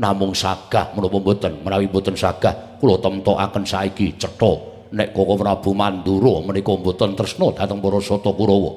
[0.00, 4.70] Namung sagah menapa mboten menawi mboten sagah kula temtokaken saiki cetha.
[4.90, 8.72] Nek Koko Prabu Mandura menika mboten tresna dhateng para Sata Kurawa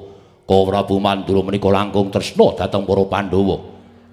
[0.46, 3.56] Koko Prabu Mandura menika langkung tresna dhateng para Pandhawa.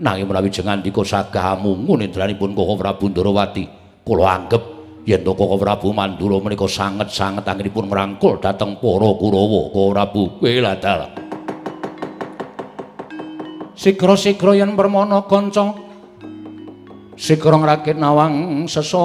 [0.02, 3.70] Nanging menawi jengandika sagah amungun indranipun Koko Prabu Ndarawati
[4.02, 4.64] kula anggep
[5.06, 10.58] yen to Koko Prabu Mandura menika sanget-sanget anggenipun ngrangkul dhateng para Kurawa Koko Prabu kuwi
[13.76, 15.74] Sigra-sigra yen permana kanca.
[17.16, 19.00] Sigra ngrakit nawang sesangka.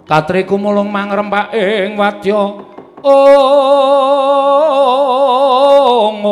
[0.04, 2.66] Katri kumulung mangrempak ing wadya.
[3.00, 3.70] Ong
[6.00, 6.24] ong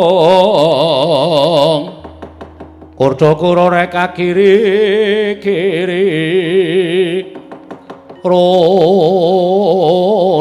[2.99, 6.11] Kurda kura reka kiri kiri.
[8.27, 8.43] Ro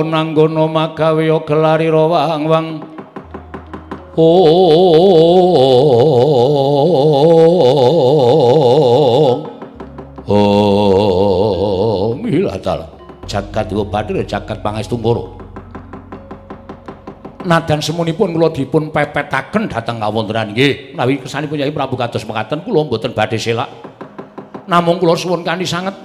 [0.01, 2.81] nanggono magawe gelari rawang wang
[4.17, 4.65] ong
[10.25, 12.89] ong milatal
[13.29, 15.37] jagat dewa bathir jagat pangestu koro
[17.47, 20.93] nadan semunipun kula dipun pepetaken dhateng kawontenan nggih.
[20.93, 23.71] Menawi kesanipun Yai Prabu kados mekaten kula mboten badhe selak.
[24.67, 25.95] Namung kula suwun kanthi sanget.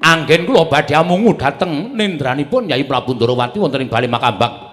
[0.00, 4.70] Anggen kula badhe amungu dhateng nendranipun Yai Prabu Ndarawati wonten ing Bali Makambak.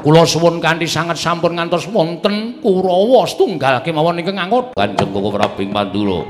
[0.00, 5.60] Kula suwun kanthi sanget sampun ngantos wonten Kurawa setunggal kemawon ingkang angot Kanjeng Koko Prabu
[5.68, 6.24] Mandura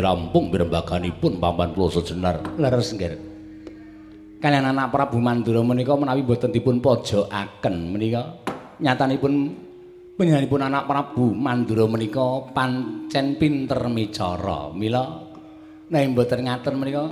[0.00, 3.20] badhe rampung mirembaganipun paman kula sejenar leres nggih
[4.40, 8.40] kalian anak Prabu Mandura menika menawi mboten dipun pojokaken menika
[8.80, 9.52] nyatanipun
[10.16, 14.72] panjenenganipun anak Prabu Mandura menika pancen pinter micara.
[14.72, 15.04] Mila
[15.92, 17.04] nek mboten ngaten menika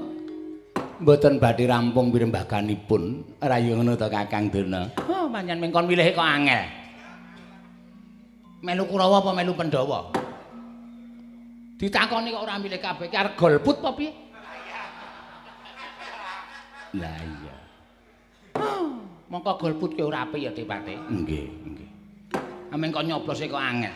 [1.04, 3.02] mboten badhe rampung mirembaganipun
[3.44, 6.62] rayu ngono to Kakang Duna oh pancen mengkon milih kok angel.
[8.64, 10.17] Melu Kurawa apa melu Pandhawa
[11.78, 14.10] Ditakoni kok ora milih kabeh ki arep golput apa piye?
[16.98, 17.56] Lah iya.
[19.30, 20.98] Mongko golput ki ora apik ya Dipate.
[20.98, 21.88] Nggih, nggih.
[22.74, 23.94] Ameng kok nyoblose kok angel.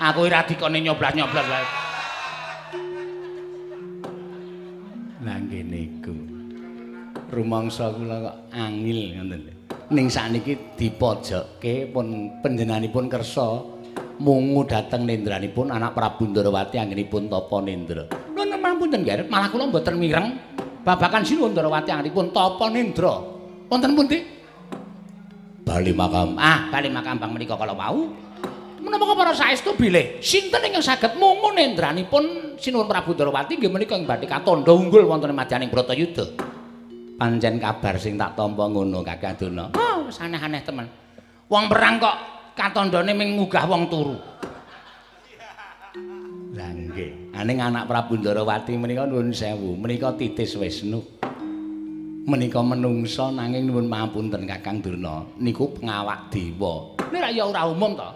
[0.00, 1.66] Aku ora dikone nyoblas-nyoblas wae.
[5.20, 6.16] Lah nggih niku.
[7.28, 9.52] Rumangsa kula kok angil ngoten lho.
[9.92, 13.75] Ning sakniki dipojokke pun panjenenganipun kersa
[14.18, 18.04] mungu dateng nendranipun anak Prabu Ndarawati anggenipun tapa nendra.
[18.32, 20.26] Nuwun pamunten nggih, malah kula mboten mireng
[20.84, 23.14] babakan sinuwun Ndarawati anggenipun tapa nendra.
[23.66, 24.18] Wonten pundi?
[25.66, 26.38] Bali makam.
[26.38, 28.06] Ah, bali makam bang menika kala wau.
[28.78, 34.06] Menapa para saestu bilih sinten ingkang saged mungu nendranipun sinuwun Prabu Ndarawati nggih menika ing
[34.06, 36.54] badhe katandha unggul wonten madyaning Bratayuda.
[37.16, 39.72] Pancen kabar sing tak tampa ngono Kakang Duna.
[39.72, 40.84] Oh, aneh-aneh temen.
[41.48, 44.16] Wong perang kok katandane ming ngugah wong turu.
[46.56, 51.04] Lah nggih, aning anak Prabu Ndarawati menika nuwun sewu, menika titis Wisnu.
[52.26, 56.96] Menika menungsa nanging nuwun mapunten Kakang Durna, niku pengawak dewa.
[57.12, 58.10] Nek ya ora umum to.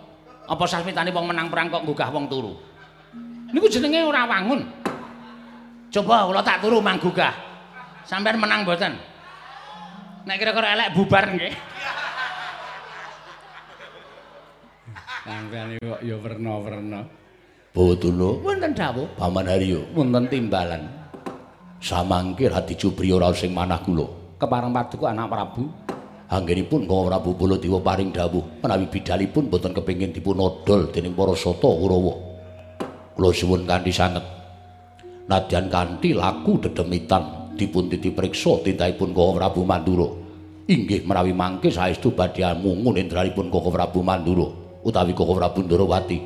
[0.51, 2.57] Apa sasmitane wong menang perang kok ngugah wong turu?
[3.55, 4.67] Niku jenenge ora wangun.
[5.95, 7.31] Coba kula tak turu manggugah.
[8.09, 8.97] Sampeyan menang mboten?
[10.27, 11.55] Nek kira-kira elek bubar nggih.
[15.21, 17.01] Sampeyan kok ya werna-werna.
[17.71, 20.89] Botulu, wonten dawuh Paman Haryo, wonten timbalan.
[21.81, 24.09] Samangkir hati jubri ora sing manah kula.
[24.41, 25.65] Kepareng paduka anak Prabu.
[26.31, 31.69] Anggenipun Kang Prabu Baladewa paring dawuh menawi bidalipun boten kepengin dipun odol dening para sata
[31.69, 32.15] Kurawa.
[33.17, 34.25] Kula suwun kanthi sanget.
[35.29, 40.09] Nadyan kanthi laku dedemitan dipun titipriksa tindakipun Kang Prabu Mandura.
[40.65, 44.60] Inggih menawi mangke saestu badhe mungun indranipun Kang Prabu Mandura.
[44.85, 46.19] Utawi Koko Prabu Ndarawati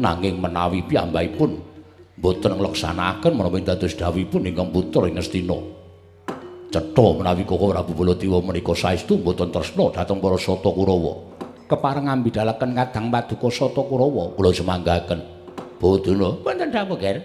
[0.00, 1.50] nanging menawi piyambakipun
[2.16, 5.56] boten ngleksanakaken menawi dados dawuhipun ingkang putra ing Astina.
[6.72, 11.12] Cetha menawi Koko Prabu Baladewa menika saestu boten tresna dhateng para sata Kurawa
[11.68, 15.20] kepareng ambidalaken kadang paduka sata Kurawa kula semanggaken
[15.76, 17.18] Boduna wonten dawuh Ger?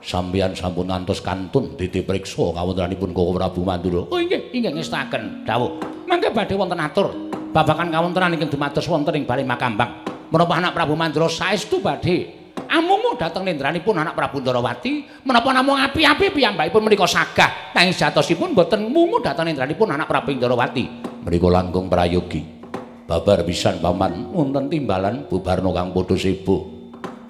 [0.00, 5.80] Sampeyan sampun ngantos kantun ditipriksa kawontenanipun Koko Prabu Mandura oh inggih inggih ngestaken dawuh.
[6.08, 7.08] Mangke badhe wonten atur.
[7.56, 12.38] Babakan kawontenan ingkang dumados wonten ing Bali Makambang menapa anak Prabu Mandra saestu badhe?
[12.70, 17.74] Amungu dhateng nendranipun anak Prabu Ndarawati menapa namung api-api piyambakipun menika sagah?
[17.74, 20.84] Nanging jatosipun boten mungu dhateng nendranipun anak Prabu Ndarawati
[21.26, 22.62] menika langkung prayogi.
[23.10, 26.78] Babar pisan paman wonten timbalan bubarno kang padha sibuk.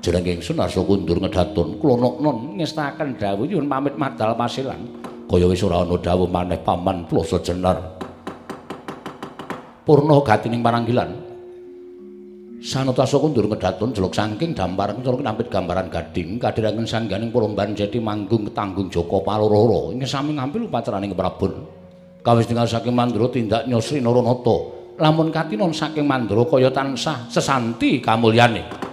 [0.04, 4.80] Jeneng ingsun asa kundur ngedhaton kula non ngestaken dawuh nyuwun pamit madal pasilan.
[5.24, 7.80] Kaya wis ora ana dawuh maneh paman kula sejenar.
[9.88, 11.29] Purna gatining paranggilan
[12.60, 18.52] Sanata ndur ngedhatun jeluk saking dampar ngetulung nampit gambaran gading kadhirengan sangganing polomban jati manggung
[18.52, 21.48] ketanggung Joko Palororo ing sami ngampil upacaraning Prabu.
[22.20, 24.76] Kawis tinggal saking mandra tindak nyosri Naranata.
[25.00, 28.92] Lamun katinon saking mandra kaya tansah sesanti kamulyane.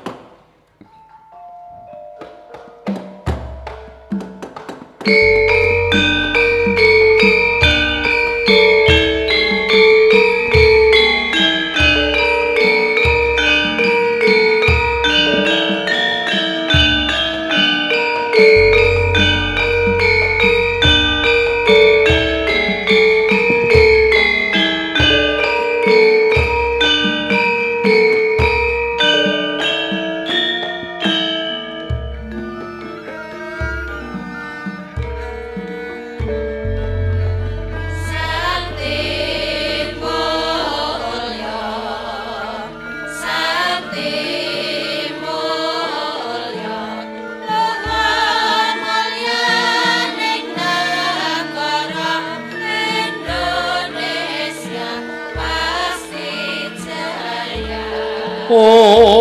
[58.57, 59.16] 哦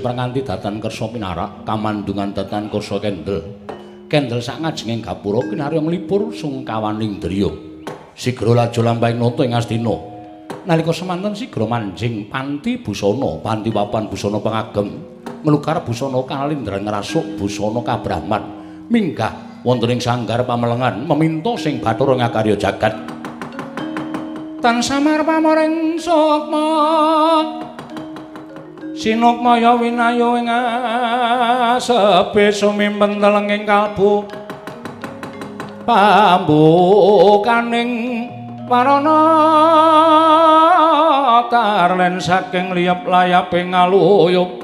[0.00, 3.68] sipranganti datan kersa pinarak kamandungan datan kersa kendel.
[4.08, 7.52] Kendel sak ngajenging gapura kinarya nglipur sungkawaning driya
[8.16, 9.96] sigra laju lampahing nata ing astina.
[10.64, 14.88] Nalika semanten sigra manjing panti busana panti papan busana pangagem
[15.44, 18.42] nglukar busana kalindran ngrasuk busana kabrahman
[18.88, 22.96] minggah wonten ing sanggar pamelengan meminta sing bathara ngakarya jagat.
[24.64, 27.59] Tan samar pamoring sukma
[29.00, 30.52] sinukmaya winayo ing
[31.80, 34.28] sepe sumimpen telenging kalbu.
[35.88, 37.88] Pambukaning
[38.68, 39.24] warana
[41.48, 44.60] tarlen saking liyep layaping ngaluyup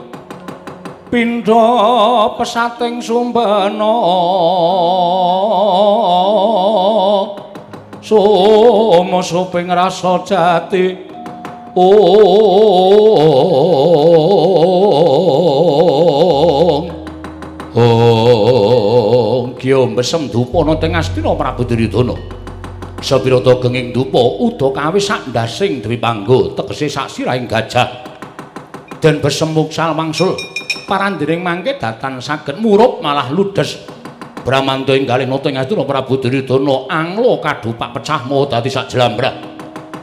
[1.09, 1.65] pindha
[2.37, 3.97] pesating sumbana
[8.05, 11.16] somo soping rasa jati
[11.77, 11.93] ong
[17.77, 22.17] ong kyo mesem ana teng astina Prabu Duryudana.
[22.97, 28.09] Sabirata genging dupa uda kawis sak ndasing dewi panggo tegese sak sirahing gajah.
[28.97, 30.33] Den besemuk salmangsul
[30.89, 33.85] parandiring mangke datan saged murup malah ludes.
[34.47, 39.56] Bramanta inggalih nata ing Astina Prabu Duryudana anglo kadupak pecah mau dadi sak jlambrah.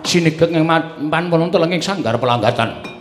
[0.04, 0.68] Sinigek ing
[1.10, 2.94] pan wonten lenging sanggar pelanggatan.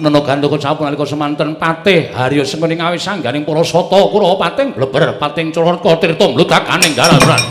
[0.00, 5.20] Nana gandaka sampun nalika semanten patih Harya Sengkening awis sangganing para sata Kurawa pating bleber
[5.20, 7.42] pating Curaka Tirta mludakaning galaran.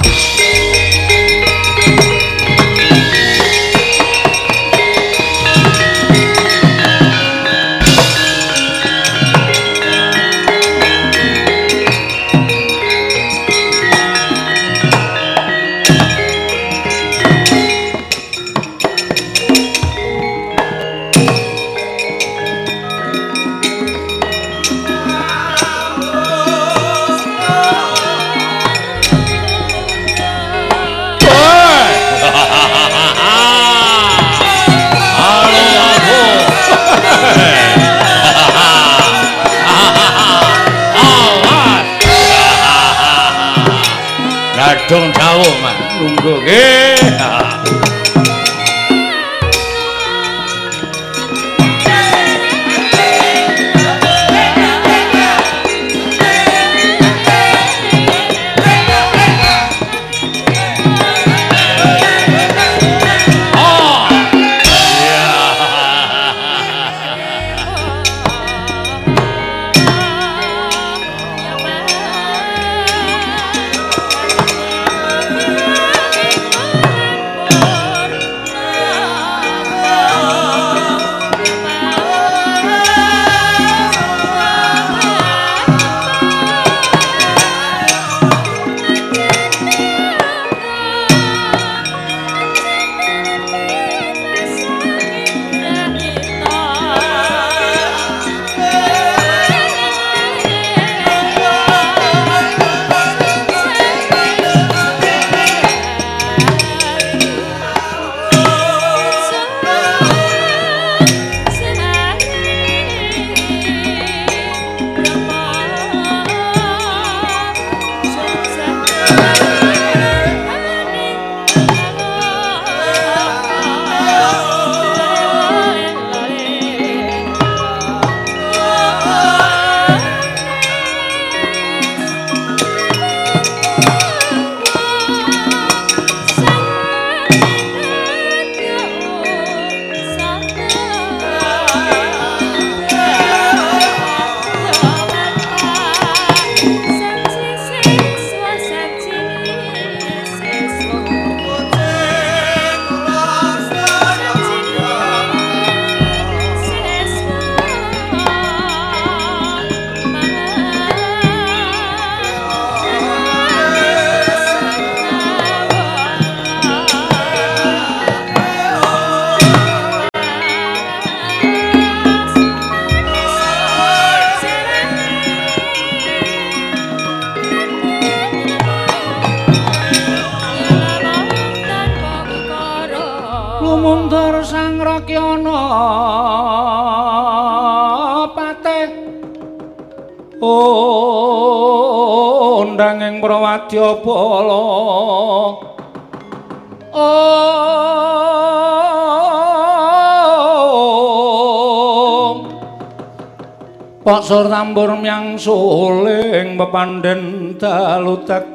[204.29, 208.45] Sur tambur miang suling pepanden dalutek.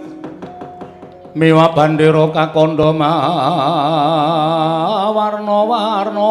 [1.34, 2.94] Miwa bandera kakandha
[5.10, 6.30] warna-warna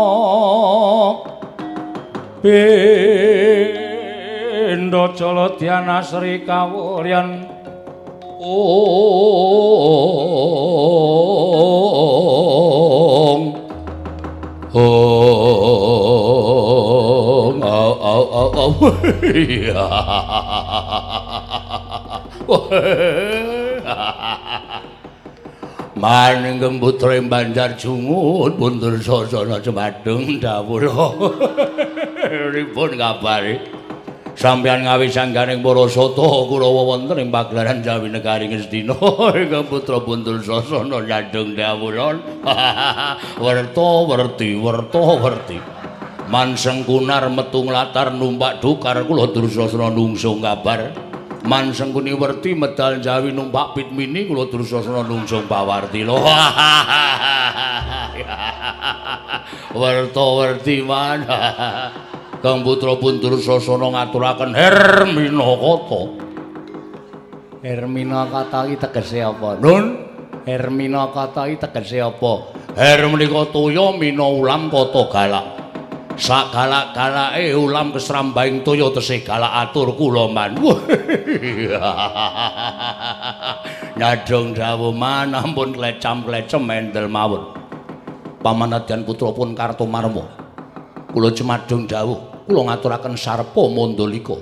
[2.39, 3.03] bendha
[5.11, 7.43] jaladhyana sri kawuryan
[8.39, 8.79] ong
[14.71, 15.12] ong
[18.03, 18.71] au au au
[22.53, 22.69] au
[25.95, 30.83] Maningkem putra Banjar Jungut pundur sasana cemadung dawuh.
[32.53, 33.61] Ripun kabare?
[34.35, 38.97] Sampeyan ngawi sangganing para sata Kurawa wonten ing pagelaran Jawi Negari Ngastina.
[39.31, 42.19] Ingkang putra pundur sasana nyadung dawuh.
[43.39, 45.72] Werta werti, werta werti.
[46.33, 50.89] Manseng kunar metu nglatar numpak dukar kula Dursasana nungsung kabar.
[51.45, 56.01] Mansengkuni werti medal Jawi numpak pitmini kula Dursasana nungsung pawarti.
[59.77, 61.21] Werta werti man.
[62.41, 66.01] Kang putra pundur sasana ngaturaken Hermina kata.
[67.61, 69.61] Hermina kata iki tegese apa?
[69.61, 70.01] Nun,
[70.49, 72.57] Hermina kata iki tegese apa?
[72.73, 75.52] Her menika toya mina ulam kata galak.
[76.13, 80.53] Sak galak-galake ulam kesrambaing toya tesih galak atur kula man.
[83.97, 87.57] Nyadong dawuh man ampun klecam-klecem mendel mawon.
[88.45, 90.25] Pamanadyan putra pun Kartomarma.
[91.09, 94.37] Kula cemadung dawuh kula ngaturaken sarpa mandalika.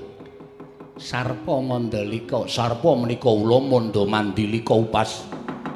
[0.99, 5.23] Sarpa mandalika, sarpa menika ula manda mandilika upas.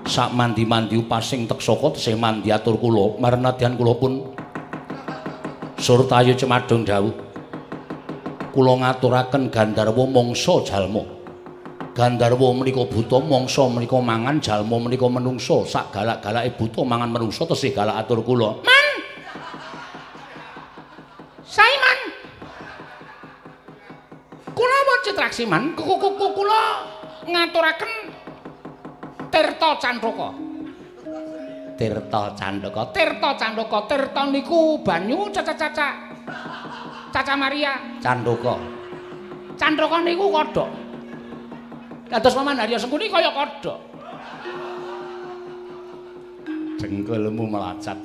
[0.05, 4.34] Sak mandi-mandi upasing teksaka tesih mandi atur kula, marnadyan kula pun
[5.85, 7.13] surtayu cemadung dawuh.
[8.49, 11.05] Kula ngaturaken gandarwa mangsa jalma.
[11.93, 15.61] Gandarwa menika buta mangsa menika mangan jalma menika menungsa.
[15.69, 18.65] Sak galak-galake buta mangan menungsa tesih galak atur kula.
[18.65, 18.87] Man.
[21.45, 21.99] Saiman.
[24.57, 24.77] Kula
[25.45, 26.61] man, kuku kula
[27.29, 27.93] ngaturaken
[29.29, 30.44] Tirta Candaka.
[31.75, 35.89] Tirta Candaka, Tirta Candaka, Tirta niku banyu caca-caca.
[37.11, 38.55] Caca Maria Candaka.
[39.59, 40.69] Candaka niku kodhok.
[42.11, 43.79] Kados Paman Harya Sengkuni kaya kodhok.
[46.79, 47.97] Jengkulmu melacat.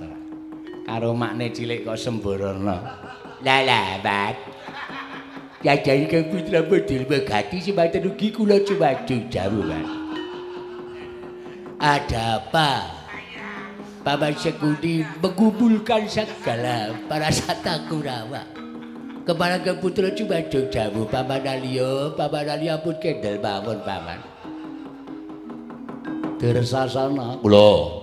[0.86, 2.76] Karo makne cilik kok semborona.
[3.40, 4.36] Lah lah, Bat.
[5.60, 9.86] Ya jadi ke putra bedil begati semata rugi kula cuma jauh kan.
[11.76, 12.99] Ada apa?
[14.00, 18.48] Paman Sekudi mengumpulkan segala para sata kurawa.
[19.28, 24.20] Kepala ke putra cuma jauh Paman Alio, Paman Alio pun kendel bangun Paman.
[26.40, 27.36] Dirsasana.
[27.44, 28.00] Kula.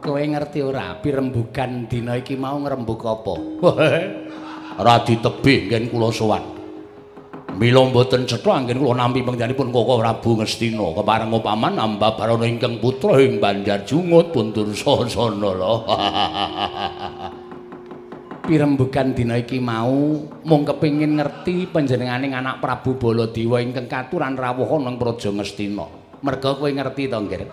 [0.00, 3.34] Kowe ngerti ora pirembugan dina iki mau ngrembug apa?
[4.80, 6.53] Ora ditebih nggen kula sowan.
[7.54, 12.82] Mila mboten cetha anggen kula nampi panggenipun Koko Prabu Ngastina kepareng paman amba barana ingkang
[12.82, 15.74] putra ing Banjar Jungut pundur sasana lho.
[18.50, 24.98] Pirembugan dina iki mau mung kepengin ngerti panjenenganing anak Prabu Baladewa ingkang katuran rawuh nang
[24.98, 25.86] Praja Ngastina.
[26.26, 27.46] Merga kowe ngerti to, Nggih?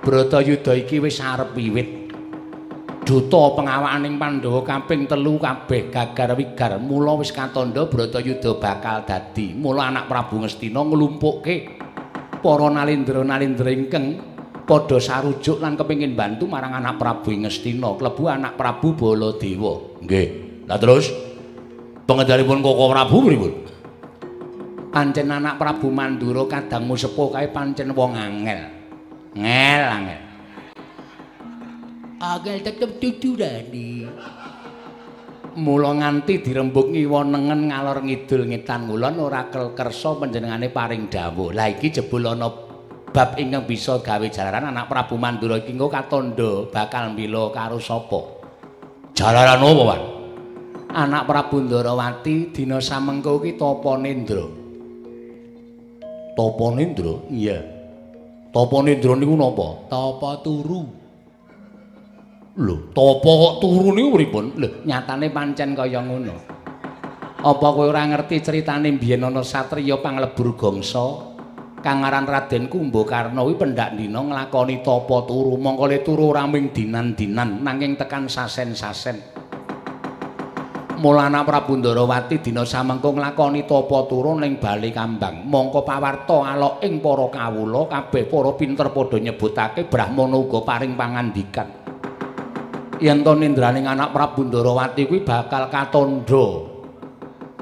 [0.00, 2.03] Bratayuda iki wis arep wiwit.
[3.04, 9.52] Duta pengawakaning Pandhawa kaping telu kabeh gagar wigar mula wis katandha Bratayuda bakal dadi.
[9.52, 11.56] Mula anak Prabu Ngastina nglumpukke
[12.40, 14.16] para nalindra-nalindra ingkang
[14.64, 20.00] padha sarujuk lan kepengin bantu marang anak Prabu Ngastina, klebu anak Prabu Baladewa.
[20.00, 20.28] Nggih.
[20.64, 21.12] Lah terus
[22.08, 23.52] pengendalipun Koko Prabu pripun?
[24.88, 28.60] Pancen anak Prabu Mandura kadangmu sepuh kae pancen wong angel.
[29.36, 30.23] Ngel angel.
[32.22, 34.06] Angel tetep dudurani.
[35.54, 41.54] Mula nganti dirembug ngiwa nengen ngalor ngidul ngetan ngulon ora kersa panjenengane paring dawuh.
[41.54, 42.50] Lah iki jebul ana
[43.14, 48.42] bab ingkang bisa gawe jalaran anak Prabu Mandura iki engko katandha bakal mbila karo sapa?
[49.14, 50.02] Jalaran apa, Wan?
[50.90, 54.46] Anak Prabu Ndarawati dina samengko iki Tapa Nendra.
[56.34, 57.14] Tapa Nendra?
[57.30, 57.62] Iya.
[58.50, 59.86] Tapa Nendra niku napa?
[59.86, 61.03] Tapa turu.
[62.54, 64.54] Lho, tapa kok turu niku pripun?
[64.54, 66.38] Lho, nyatane pancen kaya ngono.
[67.42, 71.34] Apa kowe ora ngerti critane biyen ana satriya panglebur gangsa
[71.82, 75.58] kang aran Raden Kumbakarna kuwi pendak dina nglakoni tapa turu.
[75.58, 79.18] Mongko le turu ora mung dinan-dinan nanging tekan sasen-sasen.
[81.02, 85.42] Mulana Prabu Ndarawati dina samengko nglakoni tapa turu ning Bali Kambang.
[85.42, 91.83] Mongko pawarta alok ing para kawula kabeh para pinter padha nyebutake Brahmana uga paring pangandikan.
[93.02, 96.46] Yen to nindraning anak Prabu Ndarawati kuwi bakal katandha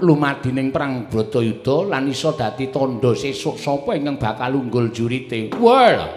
[0.03, 5.55] lumadining perang Bratayuda lan iso dadi tandha sesuk sapa ingkang bakal unggul jurite.
[5.57, 6.11] Wah.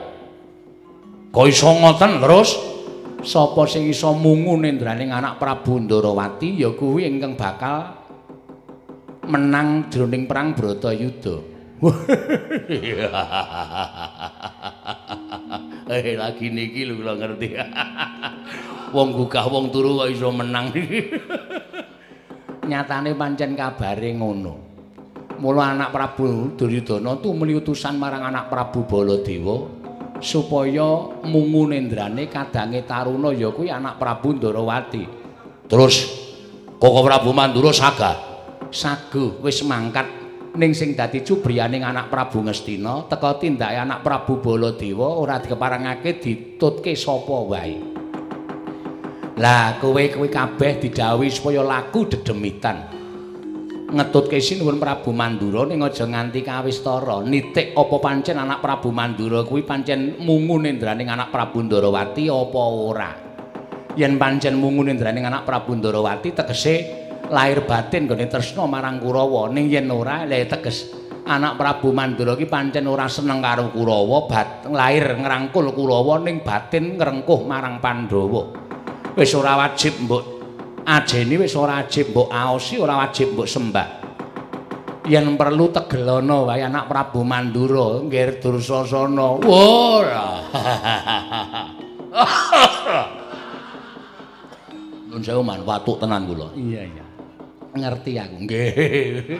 [1.30, 2.50] Kok iso ngoten terus?
[3.26, 8.04] Sapa sing iso mungu nendraning anak Prabu Ndarawati ya kuwi ingkang bakal
[9.30, 11.36] menang jroning perang Bratayuda.
[15.86, 17.54] Eh lagi niki lho kula ngerti.
[18.92, 20.70] wong gugah wong turu kok iso menang.
[22.66, 24.54] nyatane pancen kabare ngono.
[25.36, 29.68] Mula anak Prabu Duryudana tumeli utusan marang anak Prabu Baladewa
[30.24, 35.04] supaya mungu nendrane kadange taruna ya kuwi anak Prabu Ndarawati.
[35.68, 35.96] Terus
[36.80, 38.16] Koko Prabu Mandura sagah.
[38.72, 40.08] Saguh wis mangkat
[40.56, 46.96] ning sing dadi cubriyaning anak Prabu Ngastina teka tindake anak Prabu Baladewa ora dikeparengake ditutke
[46.96, 47.95] sapa wae.
[49.36, 52.88] Lah kowe kowe kabeh didhawuhi supaya laku dedemitan.
[53.86, 57.20] Ngetutke sinuwun Prabu Mandura ning aja nganti kawistara.
[57.20, 63.12] Nitik apa pancen anak Prabu Mandura kuwi pancen mungu nendraning anak Prabu Ndarawati apa ora.
[64.00, 66.76] Yen pancen mungu nendraning anak Prabu Ndarawati tegese
[67.28, 69.52] lahir batin gone tresna marang Kurawa.
[69.52, 70.96] Ning yen ora lha teges
[71.28, 76.96] anak Prabu Mandura ki pancen ora seneng karo Kurawa, bat lahir ngrangkul Kurawa ning batin
[76.96, 78.65] ngrengkuh marang Pandhawa.
[79.16, 80.24] Wis ora wajib mbok
[80.84, 83.88] ajeni wis ora wajib mbok aosi ora wajib mbok sembah.
[85.06, 90.28] Yen perlu tegelono wae anak Prabu Mandura nggih Dursasana ora
[95.14, 96.52] Nun sewu man watuk tenan kula.
[96.58, 97.06] Iya iya.
[97.72, 98.36] Ngerti aku.
[98.44, 99.40] Nggih.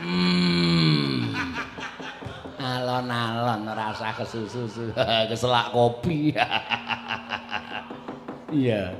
[0.00, 0.86] Hmm.
[2.66, 4.90] alon-alon rasa kesusu
[5.30, 6.34] keselak kopi
[8.54, 8.94] Iya.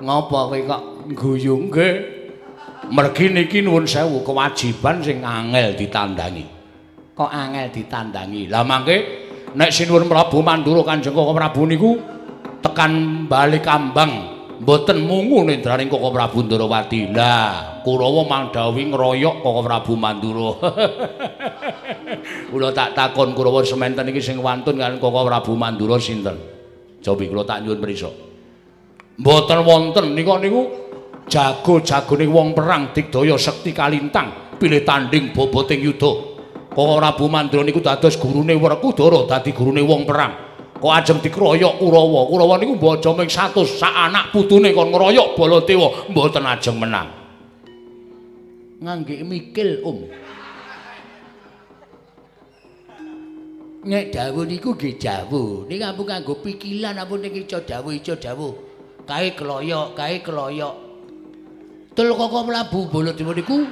[0.00, 0.82] Ngopo kowe kok
[1.16, 1.94] guyung nggih?
[2.86, 6.44] Mergi niki nuwun sewu kewajiban sing angel ditandangi.
[7.16, 8.46] Kok angel ditandangi?
[8.46, 8.96] Lah mangke
[9.56, 11.98] nek sinuwun Prabu Mandura Kanjeng Koko Prabu niku
[12.62, 14.12] tekan bali kambang
[14.62, 17.10] mboten mungu nendraning Koko Prabu Ndarawati.
[17.10, 20.52] Lah, Kurawa mandhawi ngeroyok Koko Prabu Mandura.
[22.52, 26.36] Kula tak takon Kurawa sementen iki sing wantun kalian Koko Prabu Mandura sinten?
[27.02, 28.25] Cobi kula tak nyuwun prisa.
[29.16, 30.60] Mboten wonten nika niku
[31.24, 36.12] jago-jagone wong perang digdaya sekti kalintang pilih tanding boboting yuda.
[36.76, 40.32] Kok Prabu Mandra niku dados gurune Werkudara dadi gurune wong perang.
[40.76, 42.28] Kok ajeng dikroyok Kurawa.
[42.28, 47.08] Kurawa niku baja ming 100 sak anak putune kon ngeroyok Baladewa mboten ajeng menang.
[48.76, 49.98] Ngangge mikil, Om.
[53.88, 55.64] Nek dawuh niku nggih dawuh.
[55.64, 58.65] Ning ampun kanggo pikilan ampun ning ica dawuh ica dawuh.
[59.06, 60.74] Kae keloyok, kae keloyok.
[61.96, 63.64] Tul koko mlabu Baladewa niku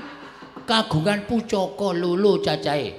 [0.65, 2.95] kagungan pucaka lulu cacahe.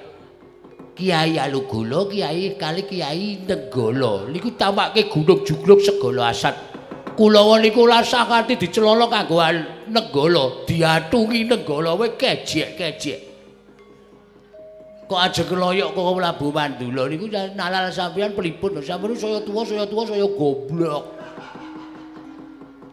[0.96, 4.30] Kiai Alugala, Kiai kali Kiai Negala.
[4.30, 6.56] Niku tampake gunung jugluk segala asat.
[7.18, 9.40] Kulawa niku lasakati dicelolok kanggo
[9.90, 13.20] Negala, diatungi Negala wae kejek-kejek.
[15.10, 18.78] Kok aja keloyok kok mlabu Mandula niku nalal sampean pripun?
[18.82, 21.15] Sampeyan saya tuwa, saya tuwa, saya goblok.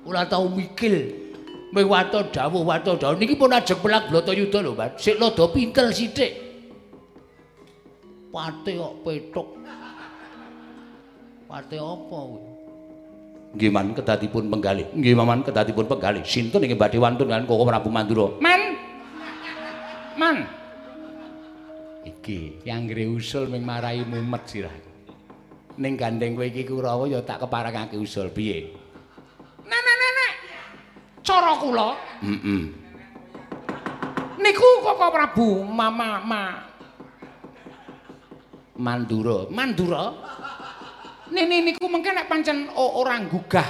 [0.06, 1.22] Ora tau mikil.
[1.72, 3.16] Meh wato dawuh wato dawuh.
[3.16, 6.32] Niki pun ajeng pelak Bratayuda lho Mas sik lodo pintel sithik.
[8.28, 9.48] Pate kok petuk.
[11.48, 12.52] Pate apa kuwi
[13.52, 14.88] nggih man kedadipun penggalih.
[14.96, 16.24] Nggih maman kedadipun penggalih.
[16.24, 18.32] Sinten ingkang badhe wantun kan Koko Prabu Mandura?
[18.40, 18.80] Man!
[20.16, 20.36] Man!
[22.08, 22.64] Iki.
[22.64, 24.72] Yang ngre usul ming marai mumet sirah.
[25.76, 28.32] Ning gandeng kowe iki Kurawa ya tak keparengake usul.
[28.32, 28.81] Piye
[29.72, 30.32] nenek-nenek.
[31.24, 31.88] Cara kula.
[32.20, 32.82] Heeh
[34.42, 35.62] niku kok Prabu?
[35.62, 36.44] Mama ma
[38.82, 39.46] Mandura.
[39.48, 40.04] Mandura?
[41.32, 43.64] Nini niku mungkin nek pancen orang gugah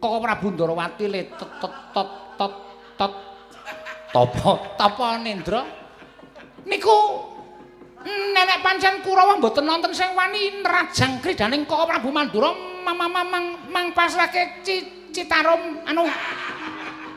[0.00, 2.54] Koko Prabu Ndarawati le tet tet tet tet
[2.96, 3.12] tet.
[4.14, 4.52] Topo.
[4.78, 5.60] Topo nendra
[6.64, 6.96] niku
[8.06, 13.86] nenek pancen Kurawa mboten nonton sing wani nrajang kridaning Koko Prabu Mandura mang mang mang
[13.90, 14.62] pasrahke
[15.10, 16.04] Citarum anu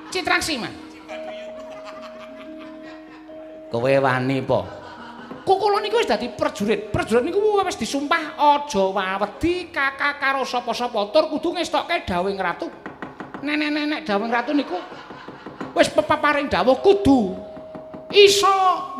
[0.09, 0.73] Citraksi, Mas.
[3.69, 4.65] Kowe wani po?
[5.45, 6.89] Kukula niku wis dadi prajurit.
[6.89, 12.65] Prajurit niku wis disumpah aja wedi kakak karo sapa-sapa tur kudu ngestokke dawuh ratu.
[13.45, 14.81] Nenek-nenek dawuh ratu niku
[15.77, 17.48] wis peparing dawuh kudu
[18.09, 18.55] iso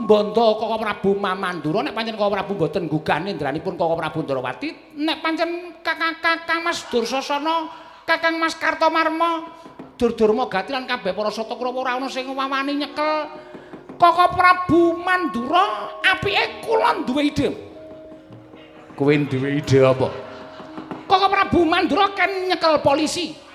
[0.05, 5.17] mbondo Koko Prabu Mamandura nek pancen Koko Prabu mboten gugah indranipun Koko Prabu Ndrawati nek
[5.21, 9.45] pancen kakang-kakang Mas Dursasana Kakang Mas Kartomarma,
[9.93, 13.29] Dur-durma Gati lan kabeh para Satakrawa ora ana sing wawani nyekel
[14.01, 17.47] Koko Prabu Mandura, apike kula duwe ide.
[18.95, 20.09] Kowe duwe ide apa?
[21.05, 23.48] Koko Prabu Mandura kan nyekel polisi.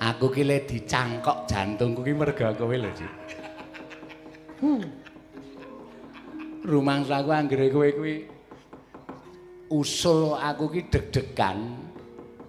[0.00, 3.12] Aku ki le dicangkok jantungku ki merga kowe lho, Dik.
[4.60, 5.00] Hmm.
[6.64, 8.14] rumangsaku anggere kowe kuwi
[9.72, 11.58] usul aku ki deg-degan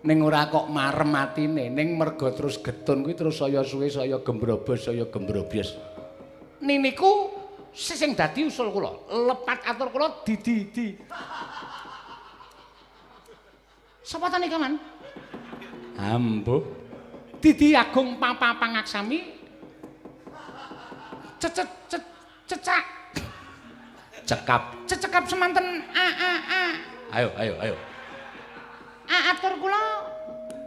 [0.04, 4.90] ning ora kok marem atine ning mergo terus getun kuwi terus saya suwe saya gembrobos
[4.90, 5.78] saya gembrobos
[6.60, 7.32] niniku
[7.72, 10.88] sing dadi usul kula lepat atur kula di di di
[14.04, 14.76] sapa ta nika man
[15.96, 16.81] ambo
[17.42, 19.42] didi agung papa pangaksami.
[21.42, 21.70] Cecet
[22.46, 22.86] cecak.
[24.30, 24.64] Cekap.
[24.86, 25.82] Cecekap semanten.
[25.92, 26.64] A a a.
[27.18, 27.76] Ayo ayo ayo.
[29.10, 29.84] A atur kula.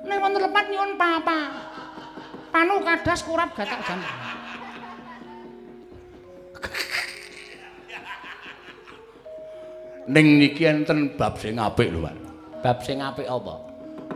[0.04, 1.38] Ning wonten lepat nyuwun papa.
[2.50, 4.02] Panu kadas kurap gatak jan
[10.04, 12.16] ning niki enten bab sing apik lho Pak.
[12.60, 13.63] Bab sing apik apa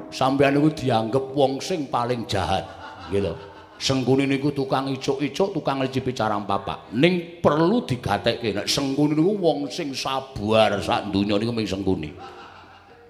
[0.08, 2.64] sampeyan niku dianggep wong sing paling jahat
[3.12, 3.36] gitu
[3.78, 6.90] Sengkuni niku tukang icuk-icuk, tukang ngicipi carang papa.
[6.98, 12.10] Ning perlu digatekke nek Sengkuni niku wong sing sabar sak donya niku mung Sengkuni.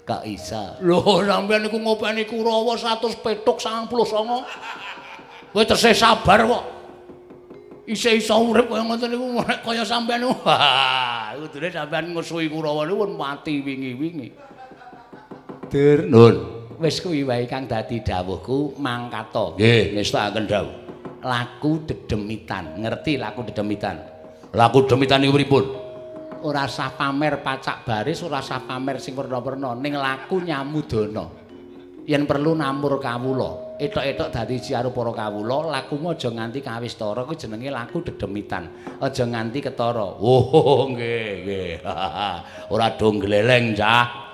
[0.05, 0.77] Kak Isa.
[0.85, 5.57] Lho, sampeyan niku ngopeni Kurawa 100 petuk 99.
[5.57, 6.65] Kowe tesih sabar kok.
[7.89, 10.29] Isih iso urip kaya ngoten niku nek kaya sampeyan.
[10.45, 14.29] Wah, kudune sampeyan ngusuhi Kurawa niku mati wingi-wingi.
[15.73, 16.58] Dur, nun.
[16.79, 19.59] Wis kuwi wae kang dadi dawuhku mangkato.
[19.59, 19.99] Nggih.
[19.99, 20.75] Ngestakaken dawuh.
[21.27, 22.79] Laku dedemitan.
[22.79, 23.99] Ngerti laku dedemitan?
[24.55, 25.65] Laku dedemitan niku pripun?
[26.47, 29.75] Ora sah pamer pacak baris ora sah pamer sing werna-werna.
[29.75, 31.49] Ning laku nyamudana
[32.09, 33.69] yen perlu namur kawula.
[33.79, 38.71] Etok-etok dadi jiaru para kawula lakumu aja nganti kawistara kuwi jenenge laku dedemitan.
[39.03, 40.19] Aja nganti ketara.
[40.19, 41.73] Oh nggih nggih.
[42.73, 44.28] Ora do gleleng cah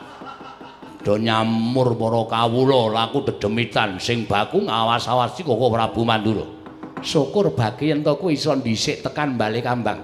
[1.05, 6.48] do nyamur para kawula laku dedemitan sing baku ngawas-awasi kok Prabu Mandura.
[7.05, 10.01] Syukur bagi yen to kuwi iso dhisik tekan bali kambang.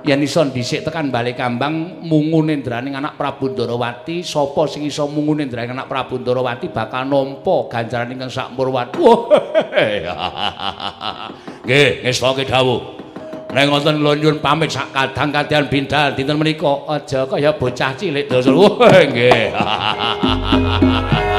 [0.00, 5.44] Yen iso dhisik tekan bali kambang mungune ndraning anak Prabu Ndarawati, sapa sing iso mungune
[5.44, 8.96] ndraning anak Prabu Ndarawati bakal nampa ganjaran ingkang sak murwati.
[11.68, 12.99] Nggih, ngestoke dawuh.
[13.50, 18.30] Nek ngoten kula nyuwun pamit sak kadang kadang bindal dinten menika aja kaya bocah cilik
[18.30, 18.54] dosa.
[19.10, 19.50] Nggih.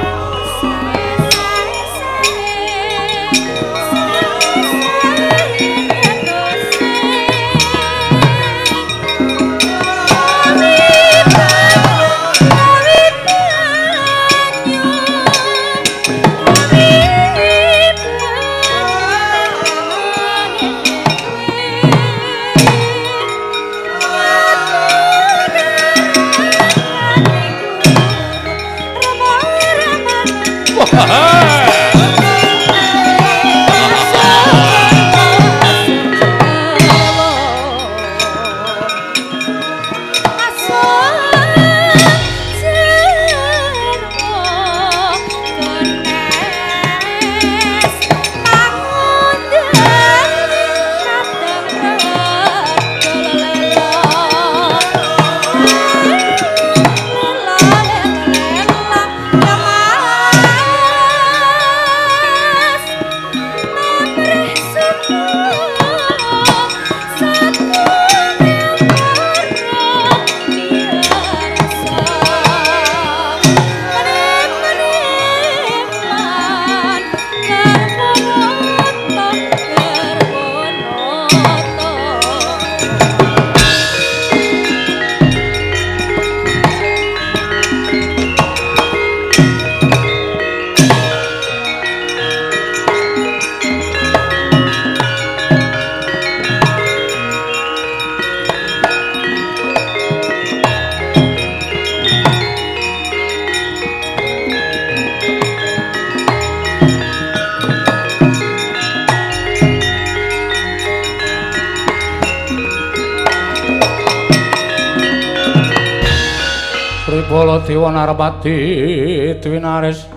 [118.41, 120.09] Narpati Dwinares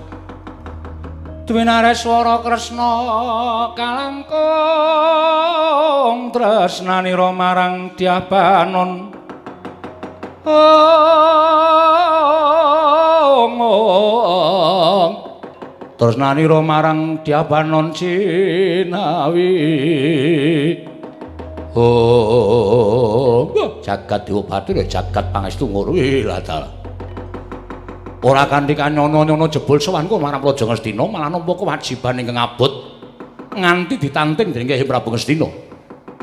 [1.45, 4.33] Dwinares swara Kresna kalangkung
[6.33, 9.13] tresnanira marang Dyabanon
[10.49, 10.57] Ong
[13.61, 15.15] ong.
[16.01, 19.53] Tresnanira marang Dyabanon Cinawi
[21.77, 23.51] Oh,
[23.83, 25.91] jagat Dewa Bathara jagat pangestu ngono
[26.23, 26.39] lah
[28.25, 32.73] ora kanthi kanyono-nyono jebul sowanku marang Praja Ngastina malah nampa kewajiban ingkang abot
[33.53, 35.47] nganti ditanting dening Kyai Prabu Ngastina.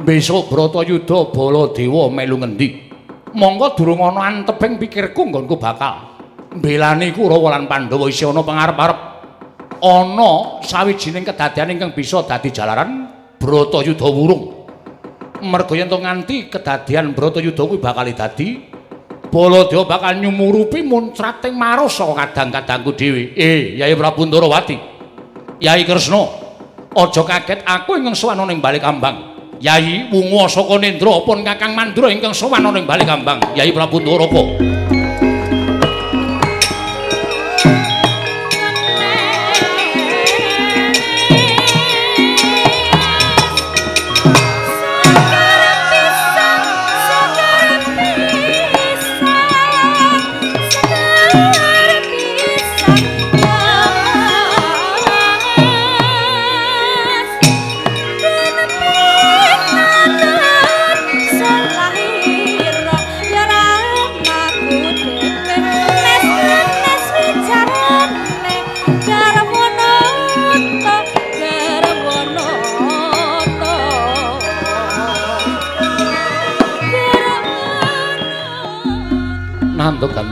[0.01, 2.67] Besok Bratayuda Baladewa melu ngendi?
[3.37, 6.17] Monggo durung ana anteping pikirku nggonku bakal
[6.57, 8.99] mbelani Kurawa lan Pandhawa isih ana pangarep-arep
[9.79, 14.43] ana sawijining kedadian ingkang bisa dadi jalaran Bratayuda wurung.
[15.41, 18.70] Merga yen nganti kedadian Bratayuda kuwi bakal dadi
[19.31, 21.55] Baladewa bakal nyumurupi muncrating
[21.87, 23.31] saka kadang-kadangku dhewe.
[23.31, 24.75] Eh, Yai Prabu Ndarawati.
[25.63, 26.27] Yai Kresna,
[26.91, 29.31] aja kaget aku ingkang sowan ning bali kambang.
[29.63, 33.39] Yai wungu saka Nendra pun Kakang Mandra ingkang sowan ning bali kambang.
[33.55, 34.90] Yai Prabu Ndarawati.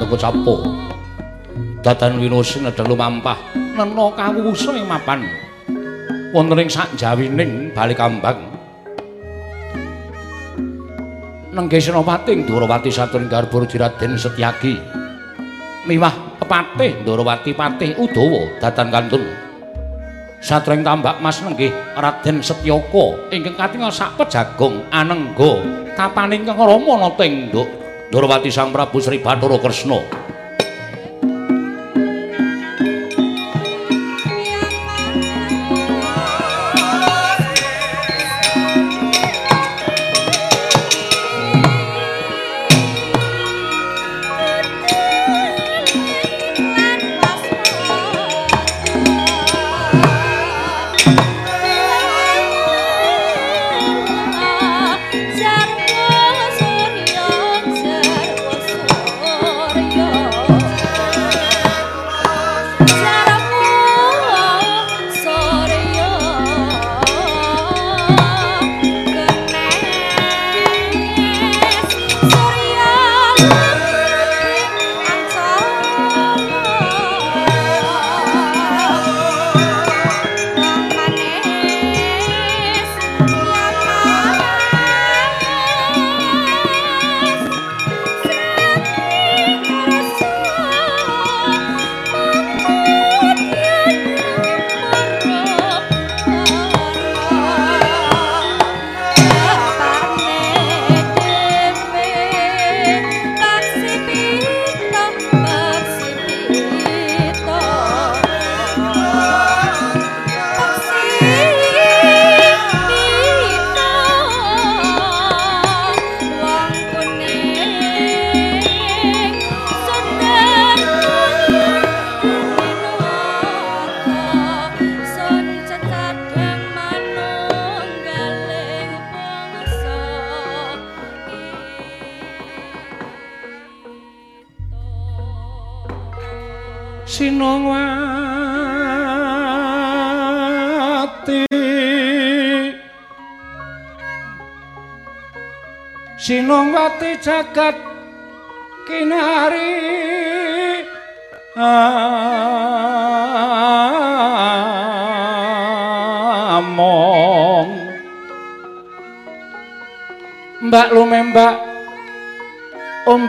[0.10, 0.56] Gandeng capo.
[1.86, 3.38] Datan winosin ada lumampah.
[3.54, 5.22] Neno kawusa ing mapan.
[6.34, 8.42] Wonten ing sak jawining bali kambang.
[11.60, 14.80] Senopati Ndorowati satuning garbur Raden Setyaki.
[15.86, 19.24] Miwah pepatih Ndorowati patih Udawa datan kantun
[20.40, 21.68] satring tambak Mas nengge
[22.00, 25.60] Raden Setyaka ingkang katingal sak pejagong anengga.
[26.00, 27.79] Kapaning kang rama ana tenduk
[28.10, 30.19] Durwati Sang Prabu Sri Bathara Kresna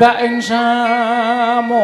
[0.00, 1.76] ombak ing samudra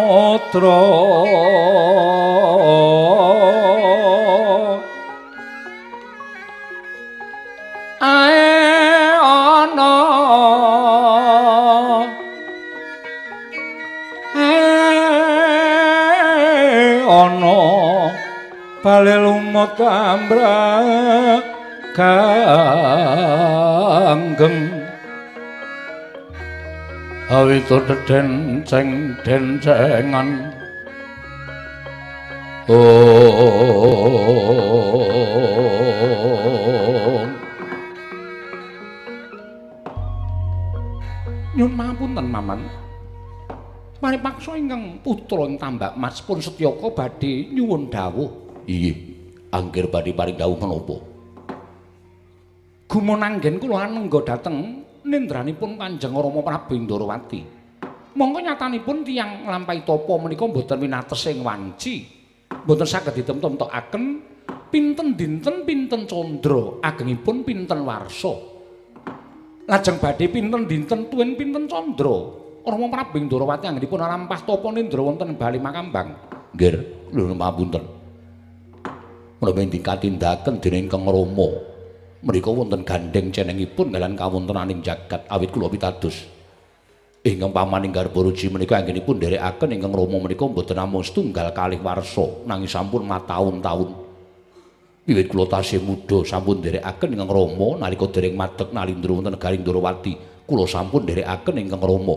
[27.67, 30.55] awito deden ceng den cengan
[32.71, 32.87] oh
[41.59, 42.63] nyun mapunten maman.
[43.99, 48.31] Mari paksa ingkang putra ing tambak mas pun setyaka badhe nyuwun dawuh.
[48.71, 48.95] Iya
[49.51, 51.03] anggir badhe paring dawuh menapa?
[52.87, 57.56] Gumunanggen kula anengga dhateng nindranipun Kanjeng Rama Prabu Indrawati
[58.17, 61.95] monggo nyatanipun tiyang nglampahi tapa menika mboten winates ing wanci.
[62.65, 64.05] Mboten saged ditemtokaken
[64.73, 68.33] pinten dinten pinten candra agengipun pinten warsa?
[69.69, 72.17] Lajeng badhe pinten dinten tuwin pinten candra
[72.67, 76.09] Rama Prabu Indrawati anggenipun lampah tapa nindra wonten Bali Makambang.
[76.57, 76.75] Nggih
[77.15, 77.85] lho mapunten
[79.37, 81.77] menapa ing dikatindaken dening Kang Rama.
[82.27, 86.36] Menika wonten gandeng cenengipun dalan kawontenaning jagat awit kula pitados
[87.27, 92.71] ingkang pamaning garbaruji menika anggenipun nderekaken ingkang Rama menika mboten namung setunggal kalih warsa nanging
[92.71, 94.07] sampun mataun-taun
[95.07, 100.13] Wiwit kula tasih muda sampun nderekaken ingkang Rama nalika dereng madeg nalindra wonten negari Ndrawati,
[100.43, 102.17] kula sampun nderekaken ingkang Rama.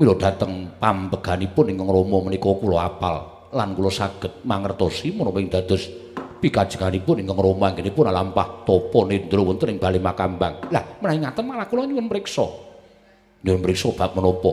[0.00, 3.16] Mila dhateng pambeganipun ingkang Rama menika kula apal
[3.52, 5.92] lan kula saged mangertosi menapa ing dados
[6.40, 10.72] pikajenganipun ingkang Rama anggenipun lampah tapa nindra wonten ing Bali Makambang.
[10.72, 12.69] Lah, menawi ngaten malah kula nyuwun priksa.
[13.40, 14.52] Nyuwun priksa bab menapa?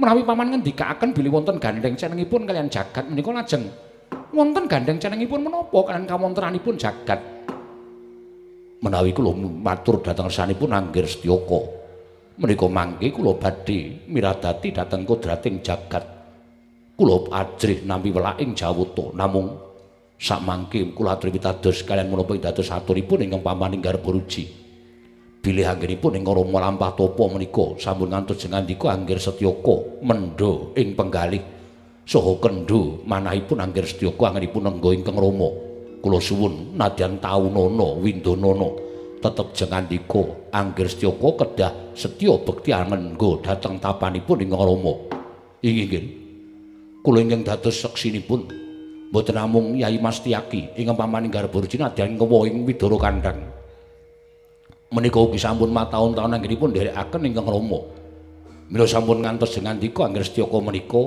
[0.00, 3.70] Menawi paman ngendikaken bilih wonten gandeng cenengipun kalian jagat menika lajeng.
[4.34, 5.78] Wonten gandeng cenengipun menapa?
[5.86, 7.20] Kan kawontenanipun jagat.
[8.82, 11.60] Menawi kula matur dhateng sanipun anggir setyaka
[12.40, 16.02] menika mangke kula badhe miradati dhateng kodrating jagat.
[16.98, 19.14] Kula ajrih nampi welaking jawata.
[19.14, 19.54] Namung
[20.18, 24.59] sak mangke kula aturi pitados kalian menapa dados aturipun ingkang pamaning garbaruji
[25.40, 27.76] bilih anggenipun ingkang rama lampah tapa menika.
[27.80, 31.40] Sampun ngantos jengandika anggir setyaka mendho ing penggalih.
[32.04, 35.50] Saha kendhu manahipun anggir setyaka anggenipun nenggo ingkang Rama.
[36.00, 38.68] Kula suwun nadyan taunana windanana
[39.20, 40.22] tetep jengandika
[40.52, 44.94] anggir setyaka kedah setya bekti anenggo dhateng tapanipun ingkang Rama.
[45.64, 46.04] Inggih
[47.00, 48.44] kula ingkang dados seksinipun
[49.08, 53.59] mboten namung Yai Mas Tiyaki ingkang pamaning garburji nadyan ngewo ing Widara Kandhang
[54.90, 57.80] menika ugi sampun mataun-taun anggenipun nderekaken ingkang Rama.
[58.70, 61.02] Mila sampun ngantos jengandika anggir setyaka menika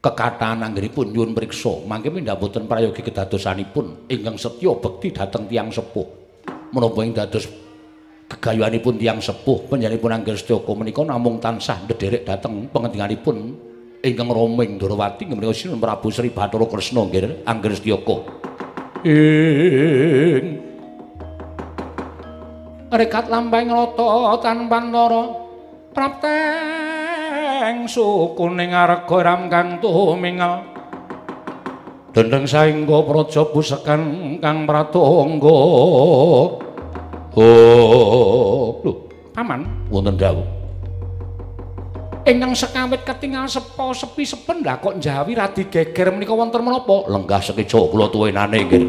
[0.00, 6.08] kekataan anggenipun nyuwun mriksa mangke mindha boten prayogi kedadosanipun ingkang setya bekti dhateng tiyang sepuh.
[6.72, 7.44] Menapa ing dados
[8.32, 13.36] gegayuhanipun tiyang sepuh panjenenganipun angger setyaka menika namung tansah ndederek dhateng pengendinganipun
[14.00, 18.16] ingkang Roming Durawati menika Sinuhun Prabu Sri Bathara Kresna nggih angger setyaka
[19.04, 20.69] ing
[22.90, 25.22] rekat lampahing rata tanpa ndara
[25.94, 30.66] prapten ing sukuning arga ram kang tumingel
[32.10, 35.58] dendeng saengga praja pusekan kang pratangga
[37.38, 38.92] oh lho.
[39.30, 40.42] Paman wonten dawuh.
[42.26, 47.06] Ingkang sekawit ketingal sepo sepi sepen lha kok njawi radi geger menika wonten menapa?
[47.06, 48.84] Lenggah sekeca kula tuwenane nggih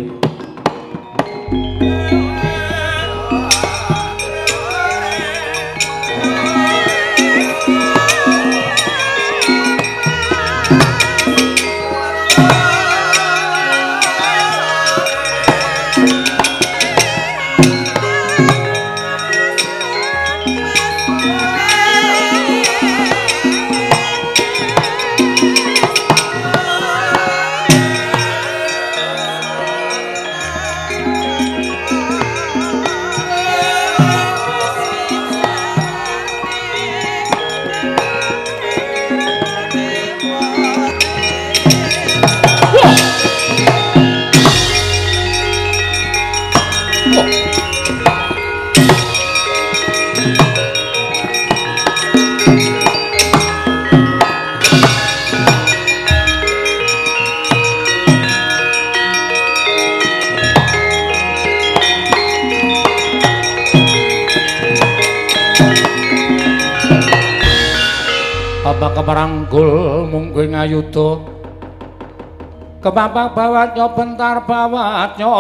[72.82, 75.32] kepapak bawat nyo bentar bawat nyo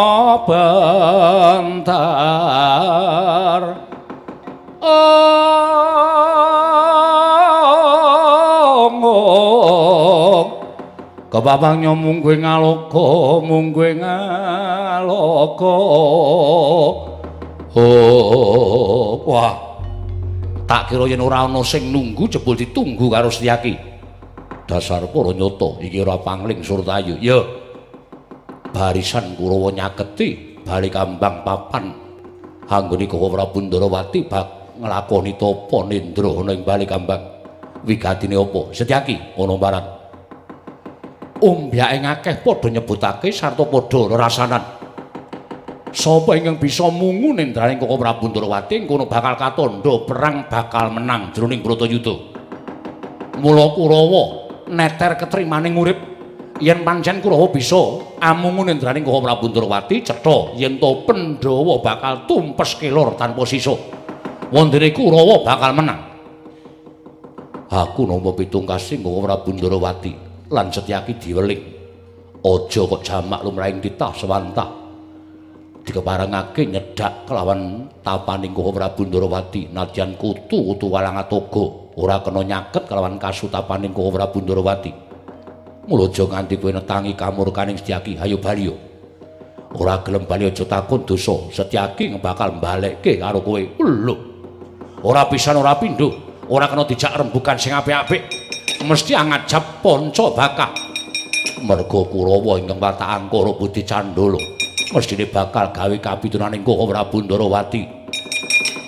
[0.45, 2.01] bentar
[4.77, 5.61] oh
[9.01, 10.49] ngong
[11.31, 15.77] Kepapangnya mung kowe ngaloka, mung kowe ngaloka.
[17.71, 19.55] Oh, wah.
[20.67, 23.90] Tak kira yen ora ana sing nunggu jebul ditunggu karo Setyaki.
[24.71, 27.19] Dasar para nyata iki ora pangling Surtayu.
[27.19, 27.43] Ya.
[28.71, 31.91] Barisan Kurawa nyaketi bali kambang papan
[32.71, 37.19] anggone Koko Prabu Ndarawati bak nglakoni tapa nendra ana ing bali kambang.
[37.83, 38.71] Wigatine apa?
[38.71, 39.85] Setyaki ana barat.
[41.43, 44.63] Umbyake akeh padha nyebutake sarta padha rasanan.
[45.91, 51.59] Sapa ingkang bisa mungu nendraning Koko Prabu Ndarawati kono bakal katondo perang bakal menang jroning
[51.59, 52.31] Bratayuda.
[53.43, 54.40] Mula Kurawa
[54.71, 55.99] neter ketrimaning urip
[56.63, 62.79] yen pancen Kurawa bisa amungu nendraning Koko Prabu Ndarawati cetha yen to Pandhawa bakal tumpes
[62.79, 63.75] kelor tanpa sisa.
[64.51, 66.01] Wondene Kurawa bakal menang.
[67.71, 70.13] Aku nampa pitungkasing Koko Prabu Ndarawati
[70.49, 71.61] lan Setyaki diweling.
[72.41, 74.80] Aja kok jamak lumrahing titah sewantah.
[75.81, 83.93] Dikeparengake nyedak kelawan tapaning Koko Prabu Ndarawati nadyan kutu-kutu Walangatoga ora kena nyaket kelawan kasutapaning
[83.93, 84.91] Koko Prabu Ndarawati
[85.89, 88.69] mula aja nganti kowe netangi kamurkaning Setyaki hayo bali
[89.75, 91.51] ora gelem bali aja takon dosa.
[91.51, 93.61] Setyaki bakal mbalekke karo kowe.
[93.79, 94.15] Lho.
[95.03, 96.11] Ora pisan ora pindho.
[96.51, 98.21] Ora kena dijak rembukan sing apik-apik.
[98.83, 100.90] Mesti angajab panca bakah
[101.61, 104.41] merga Kurawa ingkang watak angkara Budi Candala
[104.91, 107.81] mestine bakal gawe kapitunaning Koko Prabu Ndarawati.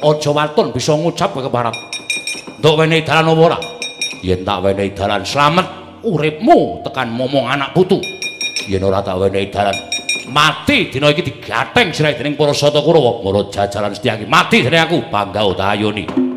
[0.04, 1.76] Aja waton bisa ngucap kowe keparat.
[2.60, 3.58] Nduk wenehi dalan ora?
[4.20, 5.68] Yen tak wenehi dalan slamet
[6.04, 8.04] uripmu tekan momong anak putu.
[8.68, 9.76] Yen ora tak wenehi dalan
[10.28, 13.24] mati dina iki digateng sirahe dening para sata Kurawa.
[13.24, 16.33] Mara jajalan Setyaki mati dening aku bangga utayoni.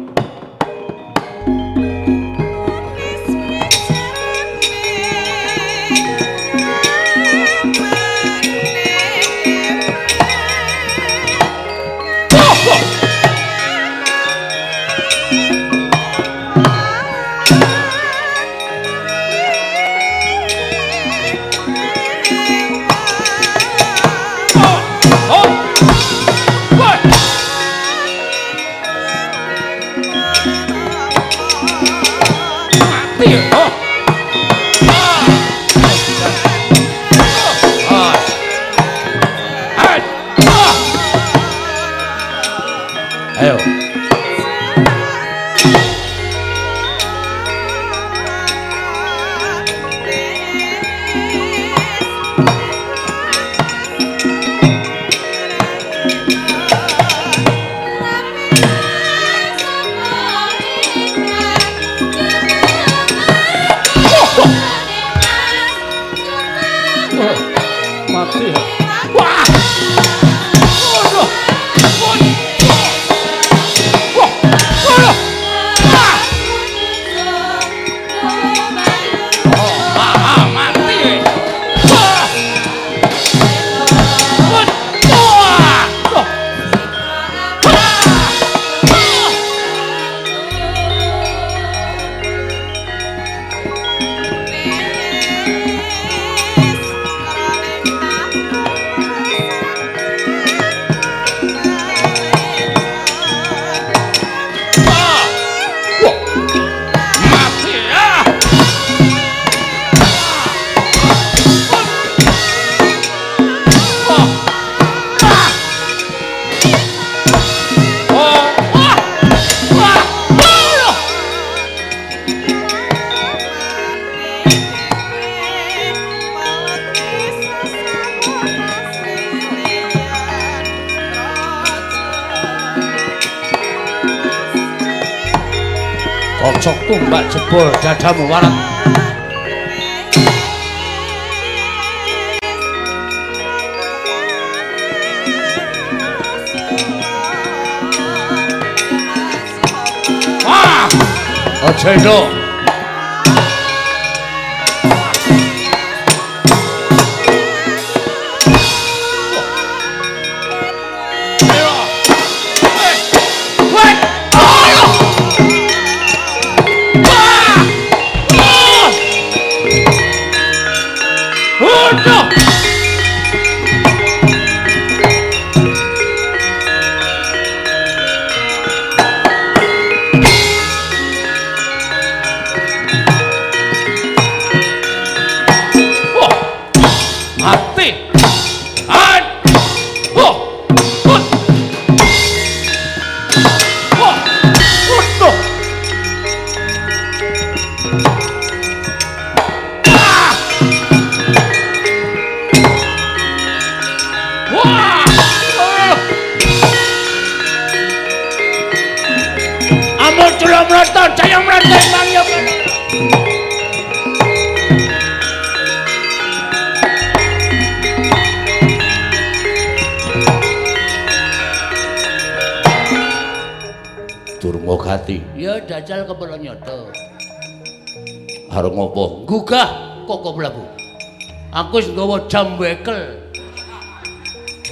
[232.24, 233.20] Jam wekel.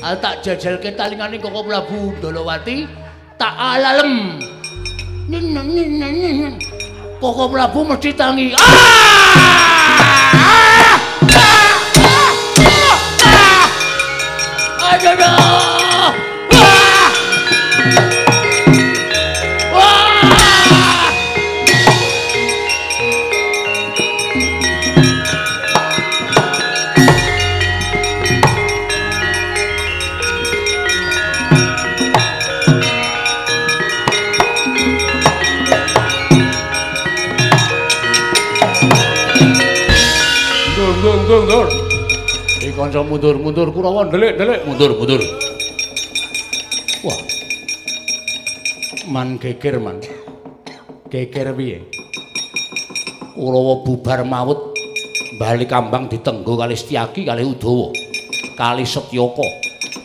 [0.05, 2.89] Al tak jajalke talingane Koko Prabu Dolowati
[3.37, 4.41] tak alalem.
[5.29, 6.57] Nyen, nyen.
[7.21, 8.53] Koko Prabu mesti tangi.
[8.57, 9.24] Ah!
[43.25, 45.23] Mundur, mundur, Kurawa ndelik, ndelik, mundur, mundur.
[47.01, 47.17] Wah.
[49.09, 49.97] Man geger, man.
[51.09, 51.89] Geger piye?
[53.33, 54.77] Kurawa bubar maut
[55.41, 57.97] bali kambang ditenggo kali Setyaki kali Udawa.
[58.61, 59.49] Kali Setyaka.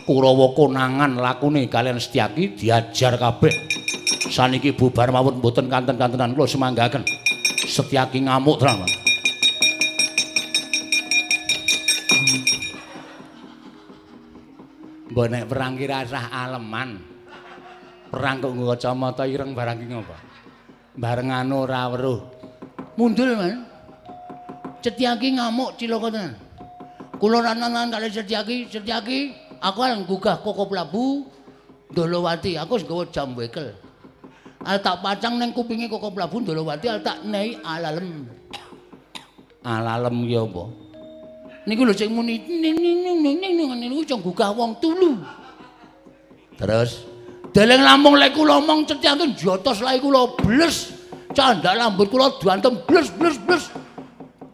[0.08, 3.52] Kurawa konangan lakune kalian Setyaki diajar kabeh.
[4.32, 7.04] Saniki bubar maut mboten kanten-kantenan kula semanggaken.
[7.68, 8.88] Setyaki ngamuk tenan,
[15.20, 16.96] Mbok nek perang ki rasah aleman.
[18.08, 20.16] Perang kok nggo kacamata ireng barang ki ngopo?
[20.96, 22.24] Barengan ora weruh.
[22.96, 23.68] Mundul, Man.
[24.80, 26.32] Setyaki ngamuk cilaka tenan.
[27.20, 31.28] Kula ranan kali Setyaki, Setyaki, aku arep gugah Koko Prabu
[31.92, 32.56] Dolowati.
[32.56, 33.76] Aku wis nggawa jam wekel.
[34.64, 38.24] Al tak pacang ning kupinge Koko Prabu Dolowati, al tak nei alalem.
[39.68, 40.64] Alalem ki apa?
[41.68, 43.90] Niku lho sing muni ning ning
[44.56, 45.20] wong tulu.
[46.60, 47.10] Terus
[47.50, 50.94] Deleng lampung lek kula omong Setyaki jotos lae kula bles.
[51.34, 53.64] Candak lambut kula diantem bles bles bles.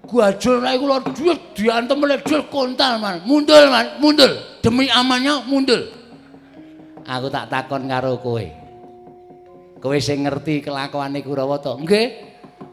[0.09, 3.21] Guajul lae kula duit diantem meledur kontal man.
[3.29, 4.33] Mundul man, mundul.
[4.65, 5.93] Demi amannya mundul.
[7.07, 8.47] aku tak takon karo kowe.
[9.79, 11.79] Kowe sing ngerti kelakuane Kurawa to?
[11.79, 12.07] Nggih.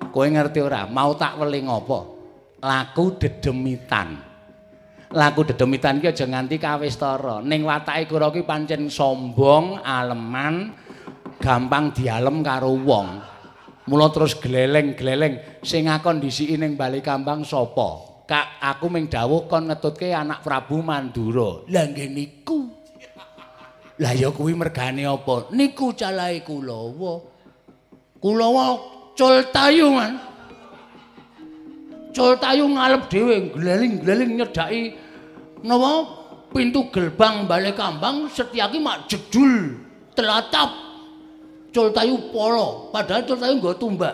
[0.10, 0.90] Kowe ngerti ora?
[0.90, 2.13] Mau tak weling apa?
[2.64, 4.16] Laku dedemitan.
[5.12, 7.44] Laku dedemitan ki aja nganti kawistara.
[7.44, 10.72] Ning watake Kurawa ki pancen sombong, aleman,
[11.44, 13.08] gampang dialem karo wong.
[13.84, 18.16] Mula terus gleleng-gleleng sing ngakon disiki ning bali kambang sapa?
[18.24, 21.68] Kak, aku ming dawuh kon ngetutke anak Prabu Mandura.
[21.68, 22.72] Lah nggih niku.
[24.00, 25.52] Lah ya kuwi mergane apa?
[25.52, 27.20] Niku calahe Kulawa.
[28.24, 28.66] Kulawa
[29.14, 30.33] Cultayu man.
[32.14, 34.94] Cultayu ngalep dhewe gleling-gleling nyedaki
[35.66, 35.92] napa
[36.54, 39.82] pintu gerbang balik kambang Setyaki mak jedul
[40.14, 40.70] telatap.
[41.74, 44.14] Cultayu polo, padahal Cultayu nggo tumbak.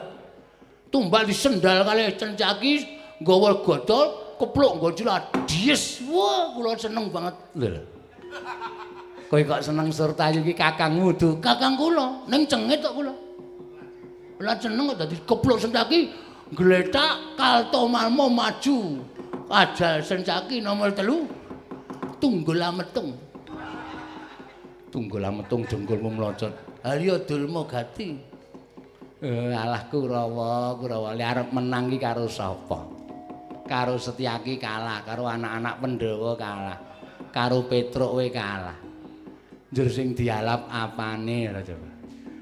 [0.88, 2.88] Tumbak di sendal kali Cencaki
[3.20, 4.90] nggawa godol kepluk nggo.
[5.44, 6.00] Dies.
[6.08, 7.36] Wah, kula seneng banget.
[7.60, 7.84] Lho.
[9.30, 11.38] Kowe kok seneng Surtayu ki kakangmu du.
[11.38, 13.14] kakang kula ning cengit kok kula
[14.42, 16.10] lah jeneng kok dadi keplok sencaki
[16.54, 19.04] gletak kalto malmo maju
[19.50, 21.26] ajal sencaki nomor telu
[22.18, 23.30] tunggul ametung
[24.90, 26.50] Tunggul ametung dengkulmu mlocot.
[26.82, 28.18] Harya Dulma Gati
[29.20, 32.88] Eh, alah Kurawa, Kurawa li arep menang ki karo sapa?
[33.68, 36.80] Karo Setyaki kalah, karo anak-anak Pandhawa kalah.
[37.28, 38.80] Karo Petruk we kalah.
[39.76, 41.90] Njur sing dialap apane coba.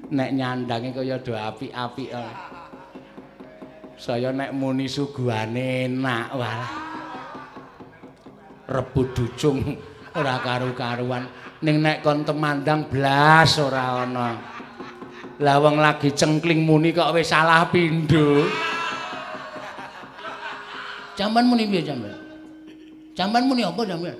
[0.08, 2.14] Nek nyandange kaya do apik-apik.
[3.98, 6.72] Saya nek muni suguhane enak walah.
[8.70, 9.74] Rebut ducung
[10.14, 11.26] ora karu-karuan.
[11.66, 14.38] Ning nek kon temandang blas ora ana.
[15.42, 18.46] Lah wong lagi cengkling muni kok wis salah pindho.
[21.18, 22.14] Jamban muni piye jamban?
[23.18, 24.14] Jamban muni apa jamban?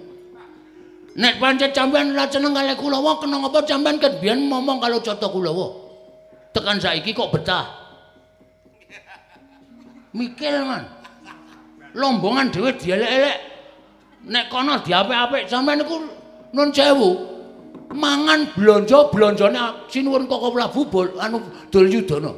[1.15, 5.31] Nek pancen jamban ora seneng kali Kulawa kena apa jamban kan biyen ngomong kalau coto
[5.31, 5.67] Kulawa.
[6.51, 7.88] Tekan saiki kok betah.
[10.15, 10.85] Mikil man.
[11.95, 13.39] Lombongan dhewe dielek-elek.
[14.29, 15.97] Nek kono diapik-apik sampean niku
[16.53, 17.11] nun sewu.
[17.89, 21.41] Mangan blonjo blonjone sinuwun Koko Prabu bol anu
[21.73, 22.33] dol yudana.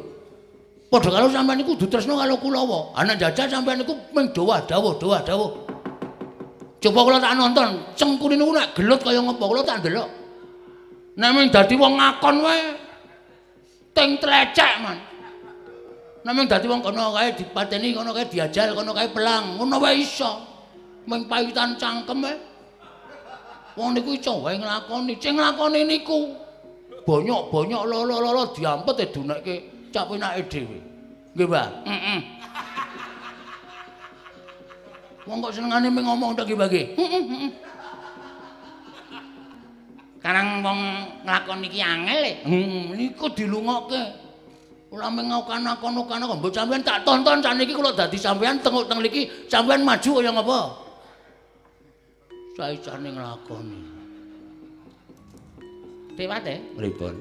[0.91, 2.95] Padha karo sampean niku kudu tresno karo Kulawa.
[2.99, 5.51] Anak jajal sampean niku mung dawa dawuh dawa dawuh.
[6.81, 10.09] Coba kula tak nonton, cengkune niku nek gelut kaya ngopo kula tak ndelok.
[11.19, 12.63] Nek mung dadi wong ngakon wae
[13.91, 14.99] Ting tlecek, Man.
[16.21, 20.45] Namung dadi wong kono kae dipateni kono kae diajal kono kae pelang, ngono wae iso.
[21.09, 22.33] Ming payitan cangkeme.
[23.73, 26.37] Wong niku iso wae nglakoni, sing nglakoni niku
[27.09, 29.55] bonyok-bonyok lolo-lolo diampet e dunekke
[29.89, 30.79] cak penake dhewe.
[31.33, 31.69] Nggih, Mbah.
[31.89, 32.21] Heeh.
[35.25, 36.87] Wong kok senengane ming ngomong tok nggih, Mbah nggih.
[37.01, 37.53] Heeh, heeh.
[40.21, 40.81] Karang wong
[41.25, 42.33] nglakoni iki angel e.
[42.45, 44.29] Hmm, niku dilungokke.
[44.91, 49.47] Ora mengakan akon-akon kok mbok sampean tak tonton saniki kula dadi sampean tenguk teng mriki
[49.47, 50.61] sampean maju kaya ngapa?
[52.59, 53.81] Saisane nglakoni.
[56.19, 56.55] Dewate?
[56.75, 57.15] Pripun?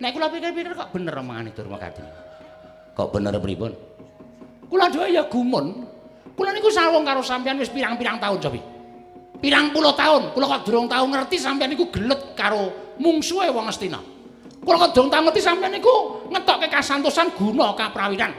[0.00, 2.00] Nek kula pikir-pikir kok bener omongane Durmakati.
[2.96, 3.72] Kok bener pripun?
[4.72, 5.84] Kula dhewe ya gumun.
[6.32, 8.60] Kula niku sawung karo sampean wis pirang-pirang taun, Jopi.
[9.44, 14.15] Pirang puluh taun, kula kok durung tau ngerti sampean niku gelet karo mungsuhe wong Astina.
[14.66, 18.34] Kula tau ngerti sampean niku ngetokke kasantosan guna kaprawiran.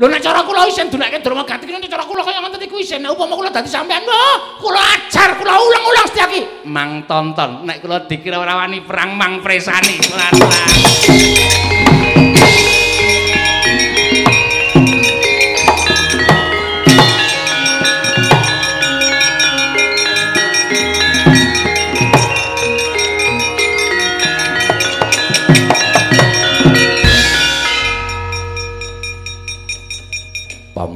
[0.00, 3.04] Lho nek cara kula isen dunekke Durmagati kene cara kula kaya ngoten iku isen.
[3.04, 6.40] Nek upama kula dadi sampean, oh, kula ajar, kula ulang-ulang setyaki.
[6.64, 10.00] Mang tonton, nek kula dikira ora wani perang mang presani.
[10.08, 10.32] Ora.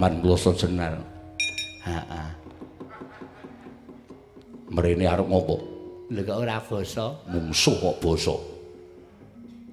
[0.04, 1.00] Paman kula sejenar.
[1.80, 2.28] Heeh.
[4.68, 5.56] Mrene arep ngopo?
[6.12, 7.08] Kok ora basa?
[7.32, 8.36] Mungsuh kok basa.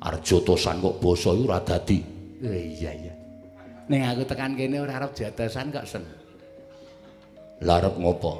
[0.08, 2.00] Arjotosan kok basa iku ora dadi.
[2.48, 3.12] Oh iya iya.
[3.92, 6.08] Ning aku tekan kene ora arep jatasan kok sen.
[7.68, 8.32] Lah arep ngopo?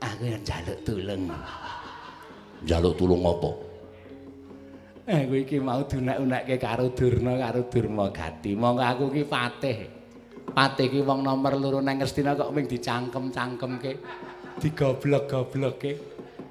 [0.00, 1.22] Aku yang njaluk tulung.
[2.64, 3.50] Njaluk tulung ngopo?
[5.04, 8.56] Aku iki mau dunek-unekke karo Durna karo Durmagati.
[8.56, 9.95] Monggo aku ki patih.
[10.52, 13.92] Patih ki wong nomor loro nang Ngastina kok ming dicangkem-cangkemke.
[14.62, 15.92] Digoblok-goblokke.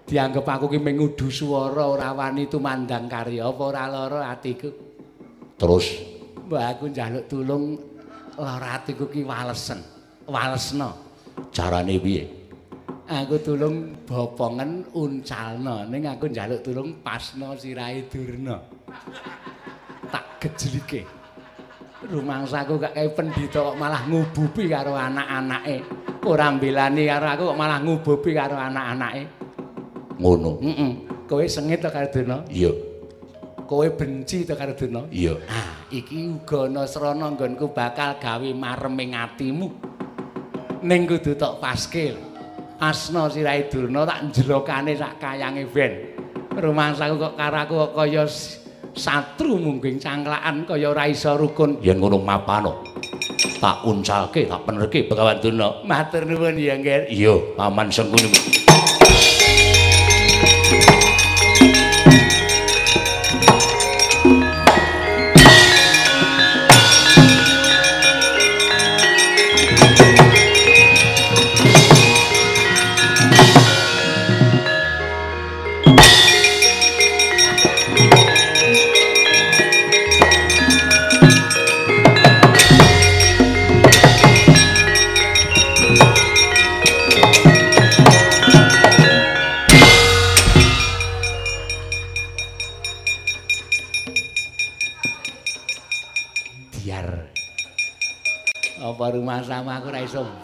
[0.05, 4.69] Dianggep aku ki ming ngudu swara ora wani tumandang karya apa ora lara atiku.
[5.55, 5.85] Terus
[6.45, 7.63] Mbak aku njaluk tulung
[8.37, 9.81] lara atiku ki walesen.
[10.29, 11.05] Walesna.
[11.51, 12.23] carane piye?
[13.05, 18.57] Aku tulung bopongen uncalna ning aku njaluk tulung pasna sirahe Durna.
[20.09, 21.24] Tak gejlike.
[22.05, 25.81] Rumangsaku kok kaya pendhita kok malah ngububi karo anak-anake.
[26.25, 29.23] Ora mbelani karo aku kok malah ngububi karo anak-anake.
[30.21, 30.61] Ngono.
[30.61, 30.91] Heeh.
[31.25, 32.45] Kowe sengit to karo Durna?
[32.53, 32.69] Iya.
[33.65, 35.09] Kowe benci to karo Durna?
[35.09, 35.33] Iya.
[35.49, 39.67] Ah, iki uga nasrana nggonku bakal gawe mareming atimu.
[40.85, 42.13] Ning kudu tok paskil.
[42.77, 45.93] Asna sirahe Durna tak njlokane sak kayange ben.
[46.53, 48.23] Rumangsaku kok karo aku kok kaya
[48.95, 51.83] satru mungging cangklakan kaya ora iso rukun.
[51.83, 52.81] Yen ngono mapano.
[53.59, 55.83] Tak uncalke, tak penerke Begawan Duna.
[55.83, 57.11] Matur nuwun ya, Ngger.
[57.11, 58.64] Iya, paman sengkuni.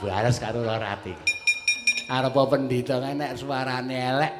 [0.01, 1.13] Balas karo Lorati.
[2.09, 4.33] Arep apa pendhita kae nek suarane elek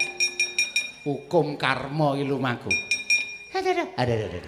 [1.06, 2.74] hukum karma iki lumaku.
[3.54, 4.40] Ada ada ada ada.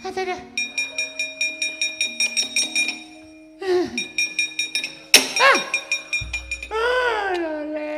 [0.00, 0.36] Ada ada.
[5.38, 5.58] Ah.
[6.72, 7.94] Ah, lole.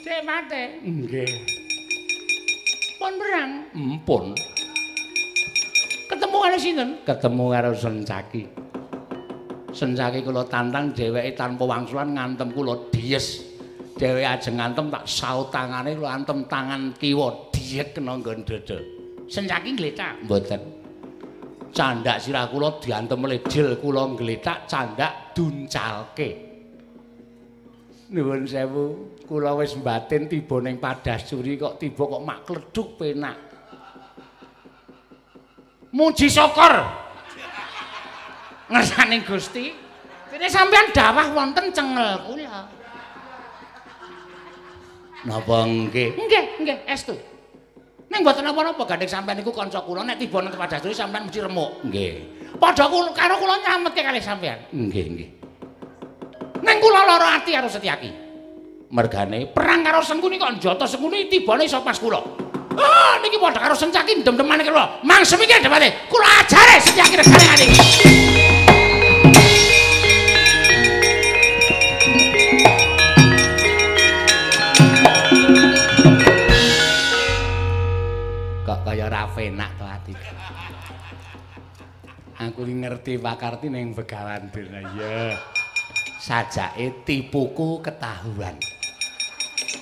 [0.00, 0.62] Cek mate.
[0.80, 1.32] Nggih.
[2.96, 3.52] Pun perang.
[3.76, 4.24] Empun.
[6.08, 6.90] Ketemu karo sinten?
[7.04, 8.64] Ketemu karo Sencaki.
[9.74, 13.42] Sencaki kula tantang dheweke tanpa wangsulan ngantem kula dies.
[13.98, 18.78] Dheweke ajeng ngantem tak saut tangane kula antem tangan kiwa diek kena nggon dada.
[19.26, 20.62] Sencaki ngletak mboten.
[21.74, 26.54] Candak sirah kula diantem oleh jil kula ngletak candak duncalke.
[28.14, 33.36] Nuwun sewu, kula wis batin tiba ning Padasuri kok tiba kok mak kleduk penak.
[35.94, 37.03] muji syukur.
[38.68, 39.74] Ngersane Gusti.
[40.32, 42.66] Dene sampean dawah wonten cengel kula.
[45.24, 46.08] Napa nggih?
[46.18, 47.16] Nggih, nggih, estu.
[48.12, 51.40] Ning mboten napa-napa gandeng sampean niku kanca kula nek tiba nang tempat dasar sampean mesti
[51.40, 51.80] remuk.
[51.86, 52.14] Nggih.
[52.58, 54.58] Padha kula karo kula nyametke kalih sampean.
[54.70, 55.28] Nggih, nggih.
[56.62, 58.10] Ning kula lara ati karo Setyaki.
[58.94, 62.22] Mergane perang karo Sengkuni kok njata Sengkuni tibane iso pas kula.
[62.74, 65.02] Ah, niki padha karo Setyaki dem-deman kula.
[65.02, 66.06] Mang semiki debate.
[66.06, 68.53] Kula ajare Setyaki regane ati.
[78.94, 80.14] Kaya ora penak to ati.
[82.38, 85.34] Aku ngerti pakarti ning Begawan Durna ya.
[86.22, 88.54] Sajake tipuku ketahuan.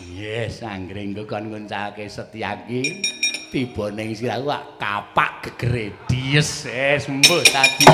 [0.08, 3.04] Yes, anggringku kon nguncake Setyaki
[3.52, 7.84] tiba ning sirahku wak kapak gegere dies es mbuh tadi.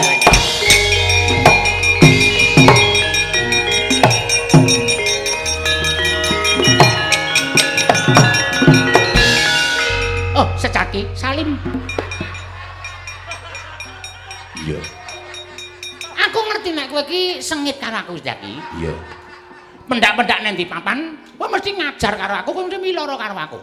[10.98, 11.50] Setyaki, salim.
[14.58, 14.80] Iya,
[16.28, 18.58] Aku ngerti nek kowe iki sengit karo aku Setyaki.
[18.82, 18.90] iya.
[19.86, 23.58] Pendak-pendak nang ndi papan, kowe mesti ngajar karo aku, kowe mesti miloro karo aku.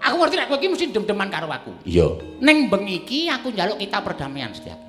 [0.00, 1.76] Aku ngerti nek kowe iki mesti dem-deman karo aku.
[1.84, 2.16] Iya.
[2.40, 4.84] Ning bengi iki aku njaluk kita perdamaian Setyaki.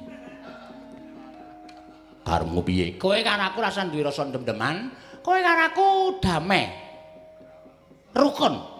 [2.23, 2.95] Karepmu piye?
[2.95, 4.87] Kowe karo aku rasa duwe rasa dem-deman,
[5.19, 5.87] kowe karo aku
[6.23, 6.71] damai.
[8.15, 8.76] Rukun.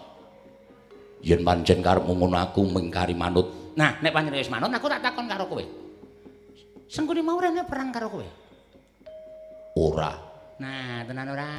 [1.22, 3.74] Yen pancen karepmu ngono aku mengkari manut.
[3.74, 5.64] Nah, nek pancen wis manut, aku tak takon karo kowe.
[6.88, 8.28] Sengkuni mau rene perang karo kowe.
[9.78, 10.12] Ora.
[10.58, 11.50] Nah, tenan ora.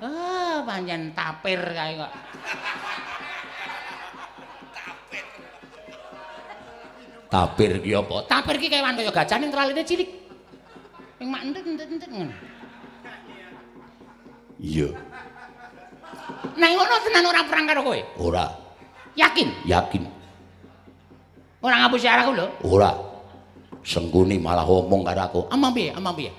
[0.00, 2.12] Oh, pancen tapir kae kok.
[7.30, 8.16] Tapir ki apa?
[8.26, 10.10] Tapir ki kewan kaya gajah ning traline cilik.
[11.22, 12.34] Ning mak entet-entet ngono.
[14.58, 14.90] Iya.
[16.56, 18.00] Nah, ngono tenan ora perang karo kowe.
[18.20, 18.46] Ora.
[19.16, 19.48] Yakin?
[19.66, 20.02] Yakin.
[21.60, 22.46] Ora ngapusi arahku lho.
[22.64, 22.92] Ora.
[23.80, 25.40] Sengkuni malah ngomong karo aku.
[25.48, 25.90] Amang piye?
[25.96, 26.32] Amang piye?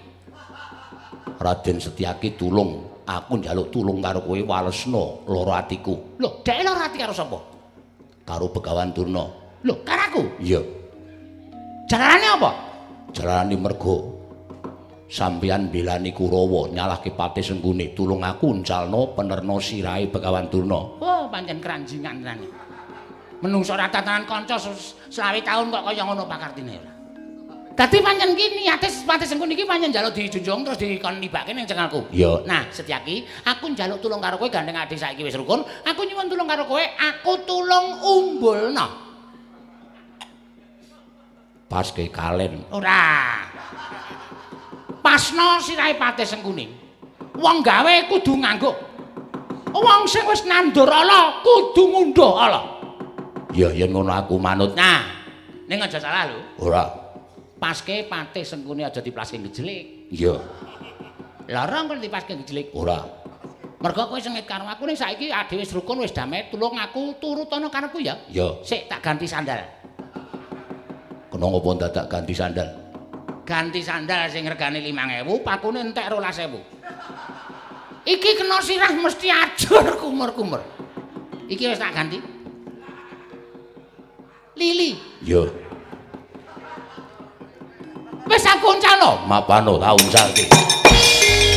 [1.42, 2.90] Raden Setyaki tulung.
[3.02, 6.18] Aku njaluk tulung karo kowe walesna lara atiku.
[6.22, 7.38] Lho, dhek lara ati karo sapa?
[8.24, 9.26] Karo Begawan Durna.
[9.66, 10.24] Lho, karo aku.
[10.38, 10.62] Iya.
[11.90, 12.52] Jarane apa?
[13.12, 14.21] Jalani mergo
[15.12, 17.92] sampeyan belani Kurawa nyalahke Patih Sengkuni.
[17.92, 20.80] Tulung aku uncalno penerno sirahe Begawan Durna.
[21.04, 22.40] Oh, pancen kranjingan tenan.
[23.44, 26.94] Menungso ora tatanan kanca se- selawe taun kok kaya ngono pakartine ora.
[27.72, 32.08] Dadi pancen ki niate Patih Sengkuni iki pancen njaluk dijunjung terus dikon nibake ning cengalku.
[32.16, 32.48] Iya.
[32.48, 35.68] Nah, Setyaki, aku njaluk tulung karo kowe gandeng adik saiki wis rukun.
[35.84, 38.88] Aku nyuwun tulung karo kowe, aku tulung umbulna.
[41.68, 42.64] Pas ke kalen.
[42.72, 43.40] Ora.
[45.02, 46.66] Pasno sirahe Patih Sengkuni.
[47.42, 48.72] Wong gawe kudu nganggo.
[49.74, 52.62] Wong sing wis nandur ala kudu ngundha ala.
[53.52, 54.78] Ya yen ngono aku manut.
[54.78, 55.02] Nah,
[55.66, 56.40] ning aja salah lho.
[56.62, 56.86] Ora.
[57.58, 60.14] Paske Patih Sengkuni aja diplaske ngejelik.
[60.14, 60.38] Iya.
[61.50, 62.72] Larang kok dipaske ngejelik.
[62.78, 63.02] Ora.
[63.82, 67.50] Mergo kowe sengit karo aku ning saiki ade wis rukun wis damai, tulung aku turut
[67.50, 68.14] ana karepku ya.
[68.30, 68.62] Ya.
[68.62, 69.58] Sik tak ganti sandal.
[71.34, 72.81] Kena ngopo dadak ganti sandal?
[73.42, 76.62] Ganti sandal sing regane 5000, pakune entek 12000.
[78.06, 80.62] Iki kena sirah mesti ajur kumur-kumur.
[81.50, 82.18] Iki wis tak ganti.
[84.58, 84.94] Lili,
[85.26, 85.42] Ya.
[88.30, 89.26] wis aku uncalno.
[89.26, 90.46] Mapano tak uncalke.
[90.48, 91.51] Matek.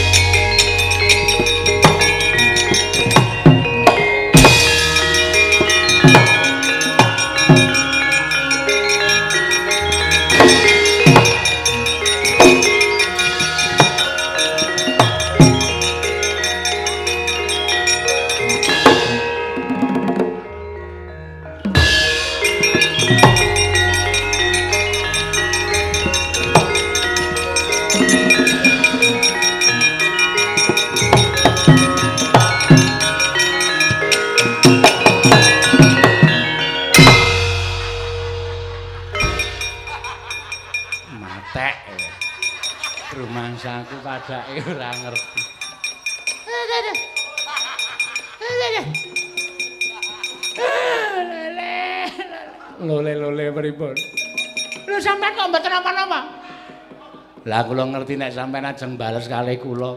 [57.55, 59.94] Lah kula ngerti nek sampean ajeng bales kalih kula.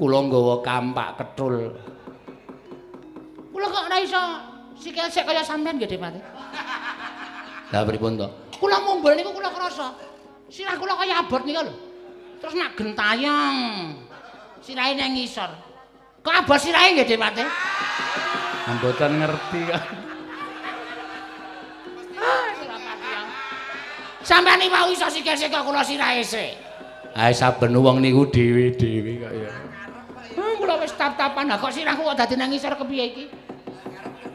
[0.00, 1.76] Kula nggawa kampak ketul.
[3.52, 4.22] Kula kok ora iso
[4.80, 6.16] sikil sik kaya sampean nggih, Depati.
[7.68, 8.32] Lah pripun to?
[8.56, 9.92] Kula mumbul niku kula krasa.
[10.48, 11.76] Sirah kula kaya abot nika lho.
[12.40, 13.56] Terus nak gentayang.
[14.64, 15.52] Sirahe nang ngisor.
[16.24, 17.44] Kok abot sirahe nggih, Depati?
[18.72, 19.84] Mboten ngerti kok.
[24.24, 26.69] Sampeyan iki mau iso sikil-sikil kula sirahe sik.
[27.18, 29.50] Ae saben wong niku dhewe-dhewe kok ya.
[30.38, 33.24] Ah, kula wis tap-tapan, lah kok sirahku kok dadi nang isor kepiye iki?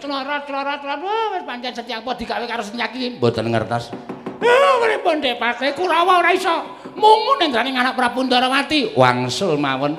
[0.03, 3.95] Clorot clorot clorot wis pancen setiap apa digawe karo senyak mboten ngertos.
[4.43, 6.51] Ah, pripun Dek Pate Kurawa ora iso
[6.99, 8.93] mungu nendrane anak Prabu Ndarawati.
[8.93, 9.95] Wangsul mawon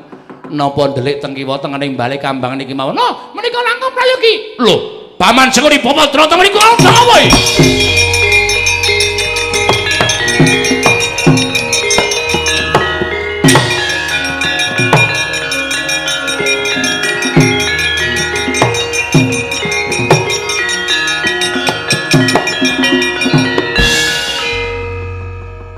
[0.52, 2.92] napa ndelik teng kiwa tengening bali kambang niki mawon.
[2.92, 4.34] Noh, menika langkung prayogi.
[4.60, 4.76] Lho,
[5.16, 8.15] Paman Senguri Bapatra teng mriku apa iki?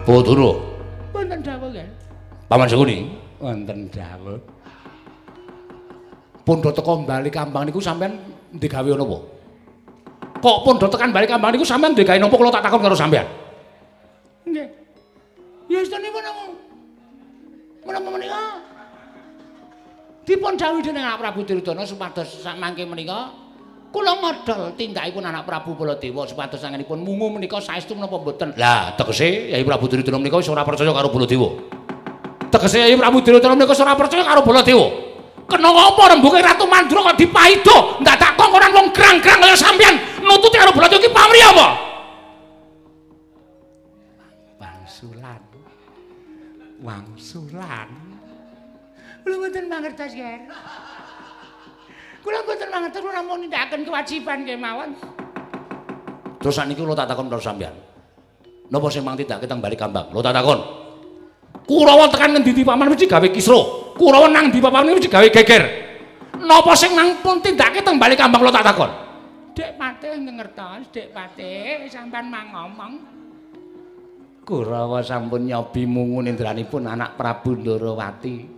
[0.09, 0.51] Bathara.
[1.13, 1.89] Wonten dawuh nggih.
[2.49, 3.13] Paman Senguni.
[3.45, 4.41] Wonten dawuh.
[6.49, 8.17] Pundha teka bali kambang niku sampean
[8.57, 9.21] digawe napa?
[10.41, 13.29] Kok pundha tekan bali kambang niku sampean digawe napa kula tak takon karo sampean?
[14.49, 14.69] Nggih.
[15.69, 16.57] Ya istane menapa?
[17.85, 18.43] Menapa menika?
[20.25, 23.29] Dipun dawuh dening Prabu Duryudana supados samangke menika
[23.89, 28.53] kula modal tindakipun Anak Prabu Baladewa supados sangenipun mungu menika saestu menapa mboten?
[28.61, 31.49] Lah, tegese Yai Prabu Duryudana menika wis ora percaya karo Baladewa.
[32.53, 34.89] Tegese Yai Prabu Duryudana menika ora percaya karo Baladewa.
[35.49, 37.97] Kena apa rembuge Ratu Mandura kok dipaido?
[38.05, 41.69] Ndak tak kongkonan wong grang-grang kaya sampean nututi karo Baladewa iki pamrih apa?
[44.61, 45.43] Wangsulan.
[46.85, 47.89] Wangsulan.
[49.25, 50.45] Kula mboten mangertos, Ger.
[52.23, 54.91] Kula mboten mangertos kula namung nindakaken kewajiban kemawon.
[56.39, 57.75] Terus sakniki kula tak takon karo sampean.
[58.69, 60.13] Napa sing mang tindake teng bali kambang?
[60.13, 60.61] Lho tak takon.
[61.69, 63.93] Kurawa tekan ngendi di paman mesti gawe kisro.
[63.97, 65.63] Kurawa nang di paman mesti gawe geger.
[66.41, 68.91] Napa sing nang pun tindake teng bali kambang lo tak takon.
[69.53, 72.93] Dek Pate ngertos, Dek Pate sampean mang ngomong.
[74.49, 78.58] Kurawa sampun nyobi mungu nindranipun anak Prabu Ndarawati.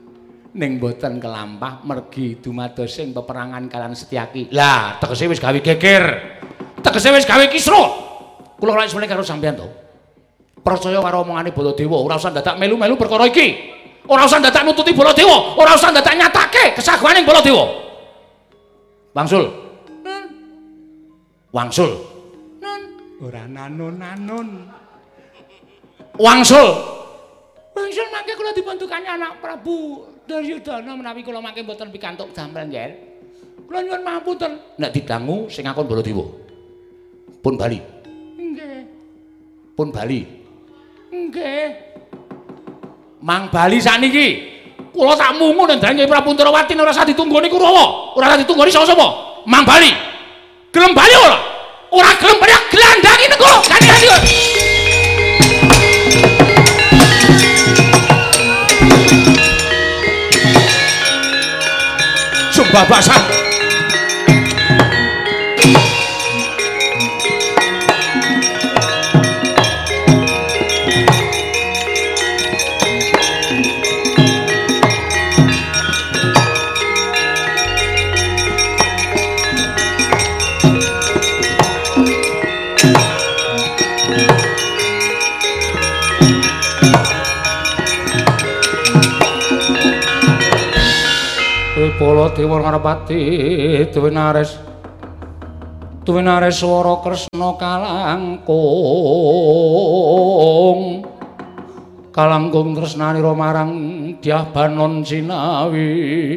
[0.50, 4.50] Ning boten kelampah mergi dumados ing peperangan kalian Setyaki.
[4.50, 6.04] Lah, tegese wis gawe geger.
[6.82, 7.82] Tegese wis gawe kisro.
[8.58, 9.68] Kula lek semene karo sampean to.
[10.60, 13.78] Percaya karo omongane Baladewa, ora usah dadak melu-melu perkara iki.
[14.10, 17.64] Ora usah dadak nututi Baladewa, ora usah dadak nyatake kesaguhaning Baladewa.
[19.14, 19.46] Wangsul.
[20.02, 20.24] Nun,
[21.54, 21.90] Wangsul.
[22.58, 22.82] nun,
[23.22, 24.66] ora nanun-nanun.
[26.18, 26.68] Wangsul.
[27.70, 32.90] Wangsul mangke kula dibentukane anak Prabu Duryudana menawi kula mangke mboten pikantuk damel nggih.
[33.66, 34.62] Kula nyuwun mahapunten.
[34.78, 36.22] Nek didangu sing ngakon Baladewa.
[37.42, 37.82] Pun bali.
[38.38, 38.86] Nggih.
[39.74, 40.22] Pun bali.
[41.10, 41.66] Nggih.
[43.26, 44.28] Mang Bali sakniki.
[44.94, 48.14] Kula tak mungu nang Nyai Prabu Ndarawati ora usah ditunggoni Kurawa.
[48.14, 49.42] Ora usah ditunggoni sapa-sapa.
[49.50, 49.90] Mang Bali.
[50.70, 51.38] Gelem bali ora?
[51.90, 53.50] Ora gelem bali gelandangi nego.
[53.66, 54.69] Ganti-ganti.
[62.70, 63.18] Sumpah basah.
[92.20, 93.16] Bala Dewa Ngarepati
[93.96, 94.60] duwe nares
[96.04, 98.60] duwe nares swara Kresna kalangkung.
[102.12, 103.72] Kalangkung tresnanira marang
[104.20, 106.36] Dyah Banon Sinawi.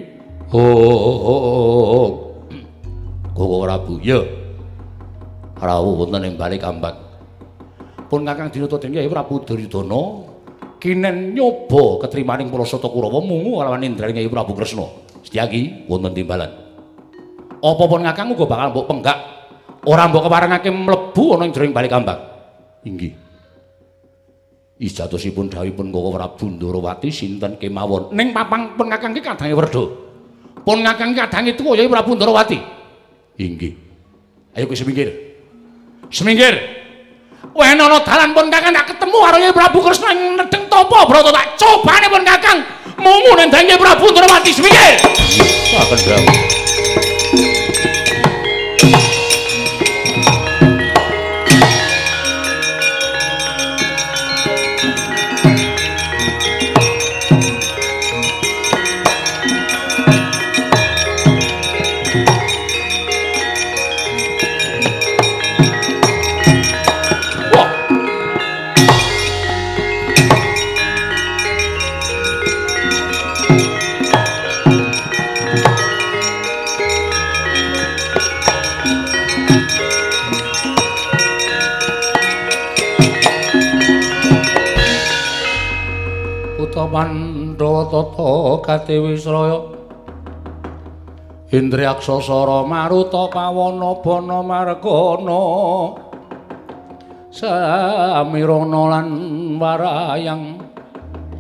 [0.56, 2.32] Oh.
[3.36, 4.24] Koko Prabu ya.
[5.60, 6.96] Rawuh wonten ing bali kambang
[8.08, 10.32] pun Kakang Dinata Dewi Prabu Duryudana
[10.80, 15.03] kinen nyoba ketrimaning Pulasata Kurawa mungu kalawan Indraning Kyai Prabu Kresna
[15.34, 16.46] Setyaki wonten timbalan.
[17.58, 19.18] Apa pun Kakang uga bakal mbok penggak
[19.90, 22.22] ora mbok keparengake mlebu ana ing jroning bali kambang.
[22.86, 23.18] Inggih.
[24.78, 28.14] Ijatosipun dawuhipun Koko Prabu Ndarawati sinten kemawon.
[28.14, 29.84] Ning papang pun Kakang iki kadange werda.
[30.62, 32.58] Pun Kakang kadange tuwa Kyai Prabu Ndarawati.
[33.42, 33.74] Inggih.
[34.54, 35.10] Ayo kowe semingkir.
[36.14, 36.83] Semingkir.
[37.54, 41.54] Wah ana dalan pun Kakang tak ketemu karo Kyai Prabu Kresna nedeng tapa brata tak
[41.62, 42.60] cobane pun Kakang
[42.98, 44.98] nang Kyai Prabu Ndarawati semingkir.
[45.78, 46.53] Akan dawuh.
[86.94, 89.66] Pandhawa tata kate Wisraya
[91.50, 95.42] Indriyaksa Sara Maruta Pawana Bana Margana
[97.34, 99.08] Samirana lan
[99.58, 100.62] Warayang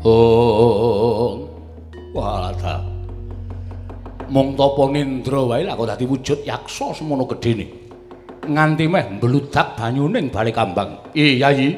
[0.01, 1.45] Oh
[2.17, 2.81] Wala
[4.33, 7.69] Mung tapa nindra wae lah kok dadi wujud yaksa semono gedene.
[8.49, 11.13] Nganti meh mbludak banyuning balik kambang.
[11.13, 11.77] Iya, Yayi.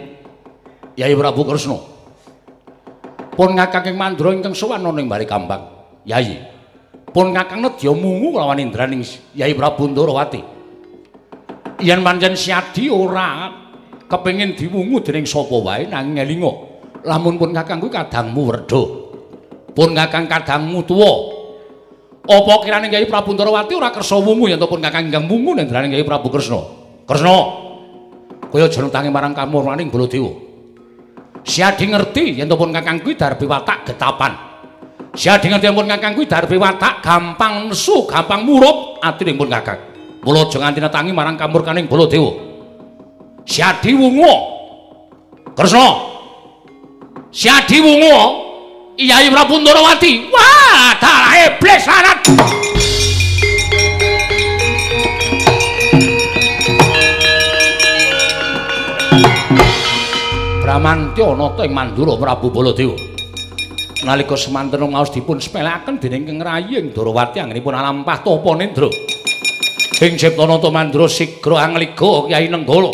[0.95, 1.94] Yayi Prabu Kresna.
[3.35, 5.67] Pun ngakang ing mandra ingkang sowan ning balik kambang.
[6.07, 6.39] Yayi.
[7.11, 9.03] Pun ngakang nedya mungu lawan indraning
[9.35, 10.41] Yayi Prabu Ndarawati.
[11.83, 13.51] Yen pancen siadi ora
[14.07, 16.51] kepengin diwungu dening sapa wae nanging elinga.
[17.03, 18.83] Lamun pun ngakang kuwi kadangmu werda.
[19.75, 21.13] Pun ngakang kadangmu tuwa.
[22.25, 26.07] Apa kirane Kyai Prabu Ndarawati ora kersa wungu yen pun Kakang Ingkang wungu nendraning Kyai
[26.07, 26.63] Prabu Kresna?
[27.03, 27.37] Kresna.
[28.49, 30.44] Kaya aja nutangi marang kamurmaning Baladewa.
[31.45, 34.33] Siadi ngerti yen pun Kakang kuwi darbe watak getapan.
[35.13, 39.77] Siadi ngerti yen pun Kakang kuwi darbe watak gampang nesu, gampang murup atine pun Kakang.
[40.25, 42.33] Mula aja nganti netangi marang kamurkaning Baladewa.
[43.45, 44.33] Siadi wungu.
[45.53, 45.87] Kresna.
[47.29, 48.17] Siadi wungu.
[48.97, 50.33] Iyai Prabu Ndarawati.
[50.33, 52.74] Wah, darah iblis lanat.
[60.75, 62.99] Bramantya nata ing Mandura Prabu Baladewa.
[64.03, 68.91] Nalika semanten ngaos dipun sepelekaken dening Kang Raying Ndarawati anggenipun alampah tapa nendra.
[70.03, 72.91] Ing Ciptanata Mandura sigra angliga Kyai Nenggala.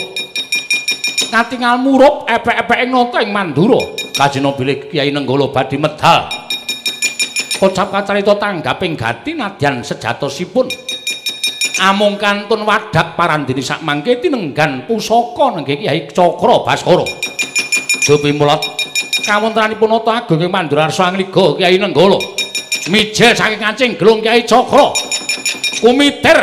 [1.34, 3.82] Katingal murup epek-epek ing nata ing Mandura.
[4.14, 6.30] Kajena bilih Kyai Nenggala badhe medal.
[7.58, 10.70] Kocap kacarita tanggaping gati nadyan sejatosipun.
[11.82, 17.10] Amung kantun wadak parandini sak mangke tinenggan pusaka nenggih Kyai Cakra Baskara.
[18.02, 18.66] Dupi mulat
[19.22, 22.18] kawontenanipun nata ageng ing Mandurarsa Angliga Kyai Nenggala.
[22.90, 24.90] Mijil saking kancing gelung Kyai Cakra.
[25.78, 26.38] Kumiter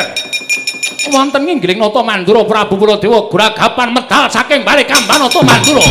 [1.11, 5.83] wonten ngginggiling nata Mandura Prabu Baladewa gragapan medal saking balik kampan nata Mandura.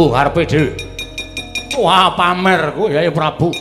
[0.00, 0.72] Gugu arepe dhewe.
[1.76, 3.52] Wah, pamer kowe Kyai Prabu.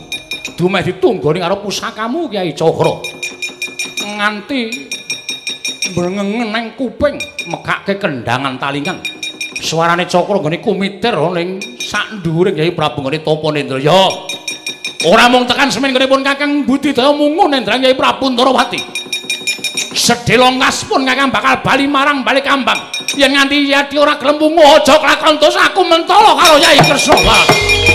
[0.56, 3.03] Dumeh ditunggoni karo pusakamu Kyai Cakra.
[4.00, 4.61] Nganti
[5.92, 7.19] mrengengen nang kuping
[7.51, 9.03] mekake kendangan talingan.
[9.59, 13.80] Suarane Cakra nggone kumiter ning sak dhuwuring Kyai Prabu nggone Tapa Nendra.
[13.84, 14.00] Ya.
[15.11, 18.80] Ora mung tekan semen nggone pun Kakang Budidaya mungu Nendra Kyai Prabu Ndarawati.
[19.95, 22.91] Sedelongas pun Kakang bakal bali marang balik kambang.
[23.17, 27.89] yen nganti yati ora gelem mungu aja kelakon terus aku mentolo karo Yai Kresna.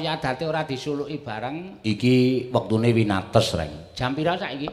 [0.00, 1.84] Kaya adate ora disuluki bareng?
[1.84, 3.92] Iki wektune winates, Reng.
[3.92, 4.64] Jam pira saiki?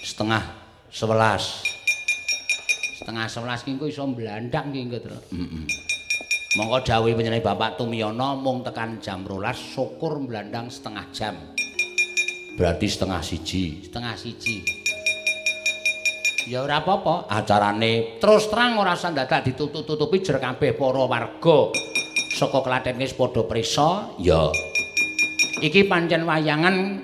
[0.00, 0.40] Setengah
[0.88, 2.96] 11.
[2.96, 5.20] Setengah 11 ki engko iso blandang ki engko, Tru.
[5.36, 5.68] Heeh.
[6.56, 11.36] Monggo dawuh panjenengan Bapak Tumiyono mung tekan jam 12 syukur blandang setengah jam.
[12.56, 13.84] Berarti setengah siji.
[13.84, 14.64] Setengah siji.
[16.48, 21.87] Ya ora apa-apa, acarane terus terang ora usah dadak ditutup-tutupi jer kabeh para warga
[22.38, 24.14] saka Klaten wis padha prisa.
[24.22, 24.54] Ya.
[25.58, 27.02] Iki pancen wayangan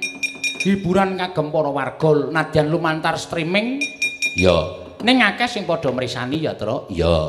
[0.63, 3.83] hiburan kagem para warga nadyan lumantar streaming.
[4.39, 4.55] Ya.
[5.03, 6.87] Ning akeh sing padha mrisani ya, Tru.
[6.95, 7.27] Ya.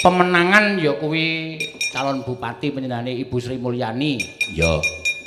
[0.00, 1.60] Pemenangan ya kuwi
[1.92, 4.18] calon bupati panjenengane Ibu Sri Mulyani.
[4.56, 4.80] Ya.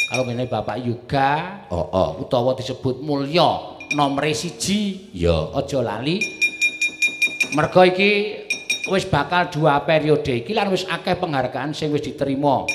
[0.10, 2.10] Kalau ngene Bapak Yuga, Oh, oh.
[2.26, 5.50] utawa disebut Mulya nomor siji Ya.
[5.54, 6.22] aja lali
[7.58, 8.45] merga iki
[8.90, 10.46] wis bakal dua periode.
[10.46, 12.66] Iki lan wis akeh penghargaan sing wis diterima.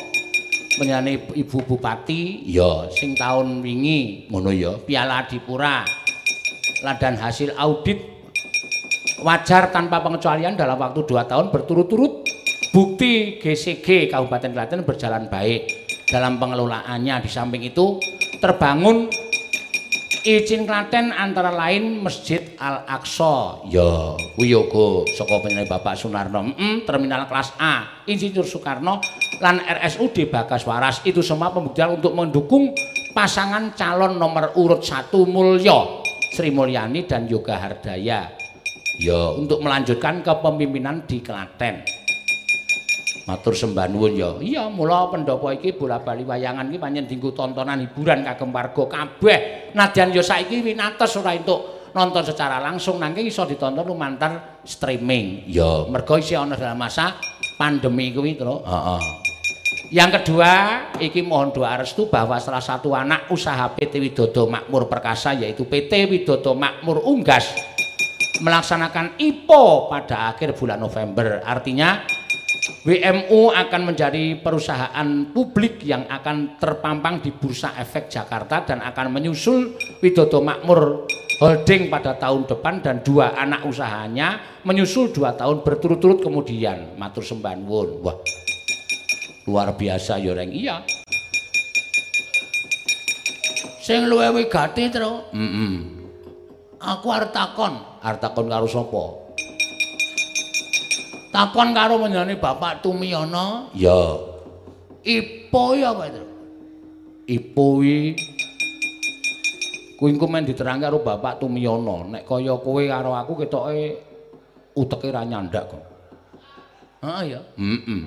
[0.79, 2.89] Menyane Ibu Bupati Ya.
[2.95, 4.31] sing tahun wingi.
[4.31, 4.79] Ngono ya.
[4.81, 5.85] Piala Adipura.
[6.81, 8.01] Lan dan hasil audit
[9.21, 12.25] wajar tanpa pengecualian dalam waktu dua tahun berturut-turut.
[12.71, 15.67] Bukti GCG Kabupaten Klaten berjalan baik
[16.07, 17.19] dalam pengelolaannya.
[17.19, 17.99] Di samping itu
[18.39, 19.11] terbangun
[20.21, 24.17] izin Klaten antara lain Masjid Al-Aqsa Ya.
[24.37, 29.01] kuwi yoga saka panjenengan Bapak Sunarno mm, terminal kelas A Insinyur Soekarno
[29.41, 32.77] lan RSUD Bagas Waras itu semua pembuktian untuk mendukung
[33.17, 36.05] pasangan calon nomor urut satu Mulyo
[36.37, 38.29] Sri Mulyani dan Yoga Hardaya
[39.01, 39.21] Ya.
[39.33, 42.00] untuk melanjutkan kepemimpinan di Klaten
[43.31, 44.35] Matur sembah nuwun ya.
[44.43, 49.39] iya mula pendopo iki bola-bali wayangan iki pancen dienggo tontonan hiburan kagem warga kabeh
[49.71, 55.87] nadyan ya saiki winates ora entuk nonton secara langsung nanging iso ditonton lumantar streaming Ya.
[55.87, 57.15] mergo isih ana dalam masa
[57.55, 58.67] pandemi kuwi to.
[58.67, 59.03] Heeh.
[59.91, 60.53] Yang kedua,
[61.03, 66.07] iki mohon doa restu bahwa salah satu anak usaha PT Widodo Makmur Perkasa yaitu PT
[66.07, 67.51] Widodo Makmur Unggas
[68.41, 71.43] melaksanakan IPO pada akhir bulan November.
[71.43, 72.07] Artinya
[72.81, 79.77] WMU akan menjadi perusahaan publik yang akan terpampang di Bursa Efek Jakarta dan akan menyusul
[80.03, 81.07] Widodo Makmur
[81.41, 87.01] Holding pada tahun depan dan dua anak usahanya menyusul dua tahun berturut-turut kemudian.
[87.01, 88.05] Matur sembah nuwun.
[88.05, 88.17] Wah,
[89.49, 90.53] luar biasa ya Reng.
[90.53, 90.85] Iya.
[93.81, 95.33] Sing luwe wigati, Tru.
[95.33, 95.75] Heeh.
[96.81, 97.77] Aku arep takon.
[98.01, 99.20] Arep takon karo sapa?
[101.31, 104.19] Takon karo menjane Bapak Tumiyono, Ya.
[105.07, 106.23] ipo ya apa itu?
[107.31, 108.19] Ipo wi
[109.95, 112.09] Kuwi engko men diterangke karo Bapak Tumiyono.
[112.09, 114.01] Nek kaya kowe karo aku ketoke
[114.73, 115.85] uteke ra nyandak kok.
[117.05, 117.41] Heeh ya.
[117.61, 118.03] Heeh.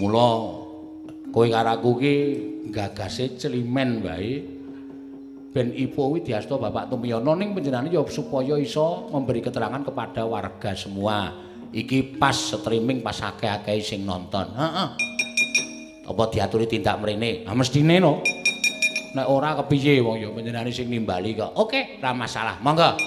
[0.00, 0.28] Mula
[1.30, 2.14] kowe karo aku ki
[2.72, 4.40] Gagase celimen wae.
[5.52, 10.72] Ben ipo kuwi diasta Bapak Tumiyono ning panjenengane ya supaya iso memberi keterangan kepada warga
[10.72, 11.49] semua.
[11.70, 14.50] Iki pas streaming pas akeh-akeh sing nonton.
[14.58, 14.88] Heeh.
[16.10, 17.46] Apa diaturi tindak mrene?
[17.46, 18.18] Ah mestine no.
[19.14, 21.54] Nek ora kepiye wong ya panjenengane sing nimbali kok.
[21.54, 22.58] Oke, ora masalah.
[22.58, 22.98] Monggo.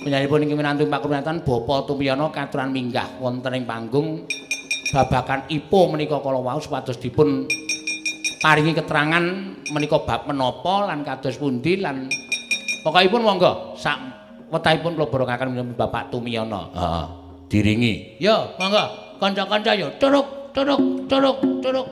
[0.00, 4.24] Penyanipun ingkang minantu pakurmatan Bapak Tumiyono katuran minggah wonten ing panggung
[4.90, 7.44] babakan IPO menika kala wau supados dipun
[8.40, 9.20] paringi keterangan
[9.68, 12.08] menika bab menapa lan kados pundi lan
[12.80, 14.00] pokokipun monggo sak
[14.48, 16.72] wetahipun kula borongaken Bapak Tumiyono.
[16.72, 17.19] Heeh.
[17.50, 18.14] Diringi.
[18.22, 21.88] Yo, monggo kanca-kanca yo curuk curuk curuk curuk.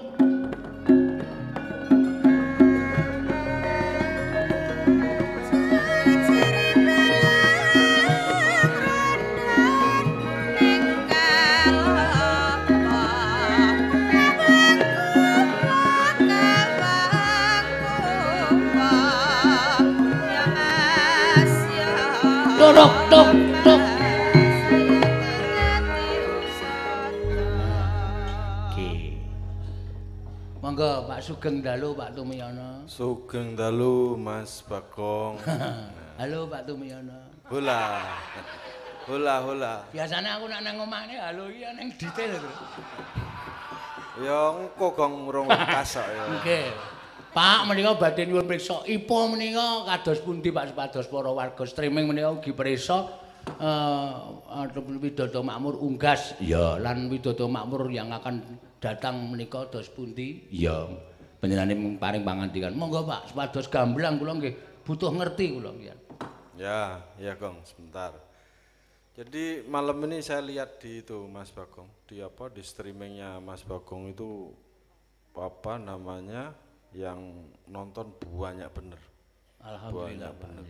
[22.58, 23.37] Curuk tuk
[30.78, 32.86] Monggo Pak Sugeng dalu Pak Tumiyono.
[32.86, 35.34] Sugeng dalu Mas Bagong.
[36.22, 37.18] Halo Pak Tumiyono.
[37.50, 37.98] Hula.
[39.10, 39.74] Hula hula.
[39.90, 42.50] Biasanya aku nak nang omah ini halo iya nang detail itu.
[44.22, 46.22] Ya engko gong urung lekas kok ya.
[46.38, 46.70] Nggih.
[47.34, 52.30] Pak menika badhe nyuwun priksa IPO menika kados pundi Pak sepados para warga streaming menika
[52.30, 53.10] ugi priksa
[53.58, 54.14] eh
[55.02, 60.46] Widodo Makmur unggas ya lan Widodo Makmur yang akan datang menika dos pundi?
[60.50, 60.86] Ya
[61.38, 62.74] panjenengane paring pangandikan.
[62.74, 64.54] Monggo Pak sepados gamblang kula nggih.
[64.82, 65.94] Butuh ngerti kula nggih
[66.58, 68.10] Ya, ya Gong, sebentar.
[69.14, 72.50] Jadi malam ini saya lihat di itu Mas Bagong, di apa?
[72.50, 74.50] Di streamingnya Mas Bagong itu
[75.38, 76.50] apa namanya?
[76.90, 78.98] Yang nonton banyak bener.
[79.62, 80.64] alhamdulillah Banyak bener.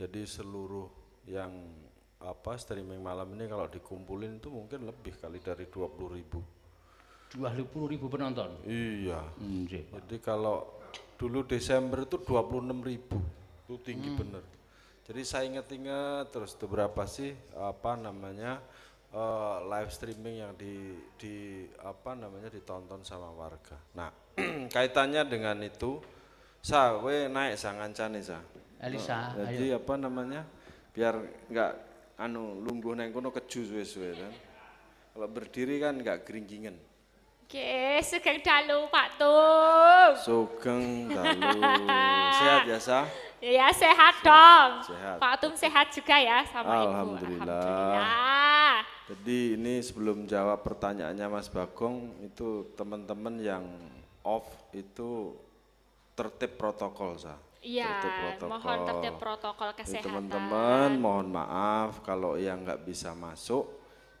[0.00, 0.88] Jadi seluruh
[1.28, 1.52] yang
[2.20, 6.40] apa streaming malam ini kalau dikumpulin itu mungkin lebih kali dari 20 ribu.
[7.36, 9.20] 20.000 penonton Iya.
[9.36, 10.64] nggih Jadi kalau
[11.16, 13.18] dulu Desember itu 26 ribu,
[13.64, 14.44] itu tinggi bener.
[15.06, 18.58] Jadi saya inget-inget terus itu berapa sih apa namanya
[19.14, 23.78] eh, live streaming yang di di apa namanya ditonton sama warga.
[23.94, 24.10] Nah
[24.74, 26.02] kaitannya dengan itu,
[26.60, 28.42] sa, we naik sa ngancane sa.
[28.76, 30.44] Elisa ayo Jadi apa namanya
[30.92, 31.16] biar
[31.48, 31.72] nggak
[32.20, 34.32] anu lungguh neng kono keju suwe-suwe kan.
[35.16, 36.76] Kalau berdiri kan nggak geringgingan.
[37.46, 40.12] Oke, sugeng dalu Pak Tung.
[40.18, 41.62] Sugeng dalu.
[42.42, 43.06] Sehat ya, Sa?
[43.38, 44.82] Ya sehat dong.
[44.82, 45.22] Sehat.
[45.22, 46.90] Pak Tung sehat juga ya sama Ibu.
[46.90, 47.46] Alhamdulillah.
[47.46, 48.74] Alhamdulillah.
[49.06, 53.62] Jadi ini sebelum jawab pertanyaannya Mas Bagong, itu teman-teman yang
[54.26, 55.38] off itu
[56.18, 57.38] tertib protokol, Sa.
[57.62, 57.94] Iya,
[58.42, 60.02] mohon tertib protokol kesehatan.
[60.02, 63.75] Teman-teman mohon maaf kalau yang nggak bisa masuk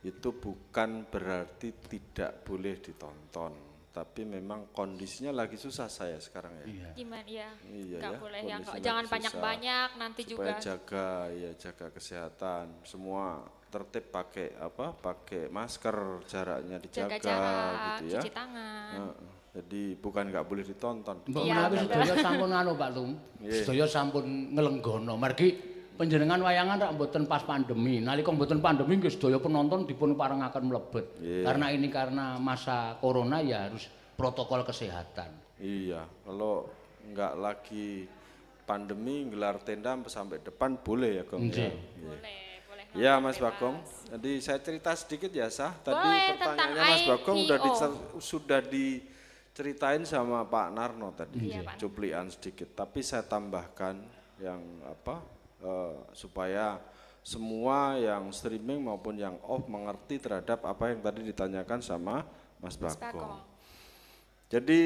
[0.06, 3.52] itu bukan berarti tidak boleh ditonton.
[3.90, 6.92] Tapi memang kondisinya lagi susah saya sekarang ya.
[6.92, 7.48] Gimana ya?
[7.64, 10.60] Iya Nggak ya, boleh ya, jangan banyak-banyak nanti supaya juga.
[10.60, 17.72] jaga ya jaga kesehatan semua tertib pakai apa pakai masker jaraknya dijaga Jaga jarak,
[18.04, 18.92] gitu ya cuci tangan.
[18.94, 19.30] Heeh.
[19.56, 23.10] jadi bukan nggak boleh ditonton Mbok Iya, menawi sedaya sampun anu Pak Tum.
[23.40, 23.62] Nggih.
[23.64, 25.14] Sedaya sampun ngelenggono.
[25.16, 25.48] Margi
[25.96, 27.98] panjenengan wayangan rak mboten pas pandemi.
[27.98, 31.06] Nalika mboten pandemi nggih sedaya penonton dipun parengaken mlebet.
[31.18, 31.42] Iya.
[31.42, 35.28] Karena ini karena masa corona ya harus protokol kesehatan.
[35.56, 36.68] iya kalau
[37.06, 38.04] nggak lagi
[38.62, 41.72] pandemi gelar tenda sampai depan boleh ya Gong ya Nggih.
[41.96, 42.84] Boleh, boleh.
[42.92, 43.36] Ya Mas.
[43.36, 43.76] Bagong,
[44.06, 45.72] jadi saya cerita sedikit ya Sah.
[45.78, 47.66] Tadi Boleh, pertanyaannya tentang Mas Bagong udah IPO.
[47.66, 52.72] dicer- sudah diceritain sama Pak Narno tadi, Iya, cuplian sedikit.
[52.74, 53.96] Tapi saya tambahkan
[54.36, 55.24] yang apa
[55.62, 56.80] eh, supaya
[57.26, 62.22] semua yang streaming maupun yang off mengerti terhadap apa yang tadi ditanyakan sama
[62.62, 63.18] Mas Mas Bagong.
[63.18, 63.38] Bagong.
[64.46, 64.80] Jadi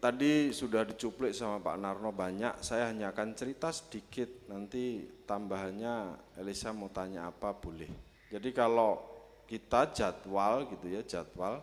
[0.00, 6.72] tadi sudah dicuplik sama Pak Narno banyak, saya hanya akan cerita sedikit, nanti tambahannya Elisa
[6.72, 7.88] mau tanya apa boleh.
[8.32, 9.00] Jadi kalau
[9.44, 11.60] kita jadwal gitu ya, jadwal,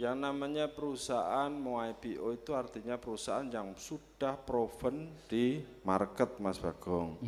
[0.00, 7.20] yang namanya perusahaan mau IPO itu artinya perusahaan yang sudah proven di market Mas Bagong.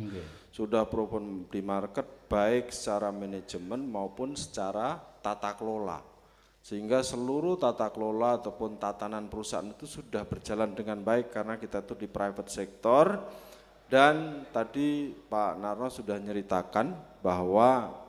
[0.49, 6.01] Sudah proven di market baik secara manajemen maupun secara tata kelola.
[6.65, 11.93] Sehingga seluruh tata kelola ataupun tatanan perusahaan itu sudah berjalan dengan baik karena kita itu
[11.93, 13.05] di private sector.
[13.85, 18.01] Dan tadi Pak Narno sudah nyeritakan bahwa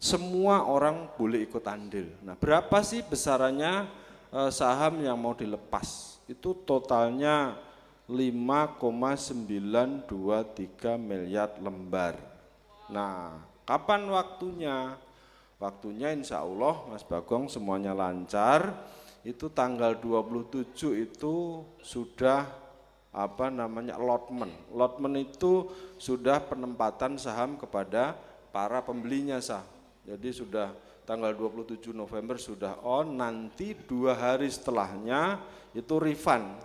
[0.00, 2.08] semua orang boleh ikut andil.
[2.24, 3.84] Nah, berapa sih besarannya
[4.32, 6.16] eh, saham yang mau dilepas?
[6.24, 7.60] Itu totalnya
[8.08, 12.16] 5,923 miliar lembar.
[12.88, 14.96] Nah, kapan waktunya?
[15.60, 18.72] Waktunya insya Allah Mas Bagong semuanya lancar.
[19.20, 22.48] Itu tanggal 27 itu sudah
[23.12, 24.56] apa namanya allotment.
[24.72, 25.68] Allotment itu
[26.00, 28.16] sudah penempatan saham kepada
[28.48, 29.79] para pembelinya sah.
[30.06, 30.72] Jadi sudah
[31.04, 35.42] tanggal 27 November sudah on, nanti dua hari setelahnya
[35.74, 36.56] itu refund.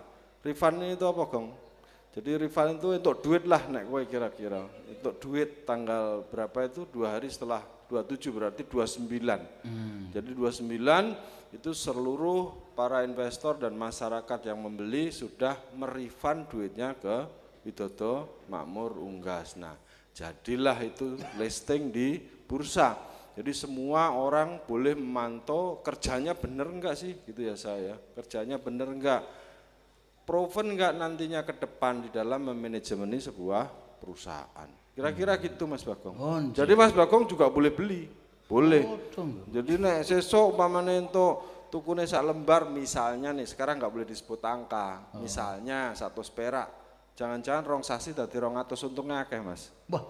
[0.45, 1.47] Refund itu apa Gong?
[2.15, 4.64] Jadi refund itu untuk duit lah nek kowe kira-kira.
[4.88, 7.59] Untuk duit tanggal berapa itu dua hari setelah
[7.91, 10.14] 27 berarti 29.
[10.15, 17.27] Jadi 29 itu seluruh para investor dan masyarakat yang membeli sudah merefund duitnya ke
[17.65, 19.57] Widodo Makmur Unggas.
[19.57, 19.77] Nah,
[20.14, 23.14] jadilah itu listing di bursa.
[23.35, 27.99] Jadi semua orang boleh memantau kerjanya bener enggak sih gitu ya saya.
[28.15, 29.22] Kerjanya bener enggak?
[30.25, 33.69] proven enggak nantinya ke depan di dalam memanajemeni sebuah
[34.01, 34.69] perusahaan.
[34.97, 36.17] Kira-kira gitu Mas Bagong.
[36.17, 38.09] Oh, Jadi Mas Bagong juga boleh beli.
[38.49, 38.83] Boleh.
[38.83, 39.45] Bodong.
[39.53, 45.14] Jadi nek sesuk umpamane entuk tukune sak lembar misalnya nih sekarang nggak boleh disebut angka.
[45.22, 46.83] Misalnya satu perak.
[47.15, 49.72] Jangan-jangan rong sasi dadi rong atus untungnya akeh mas.
[49.88, 50.03] Wah,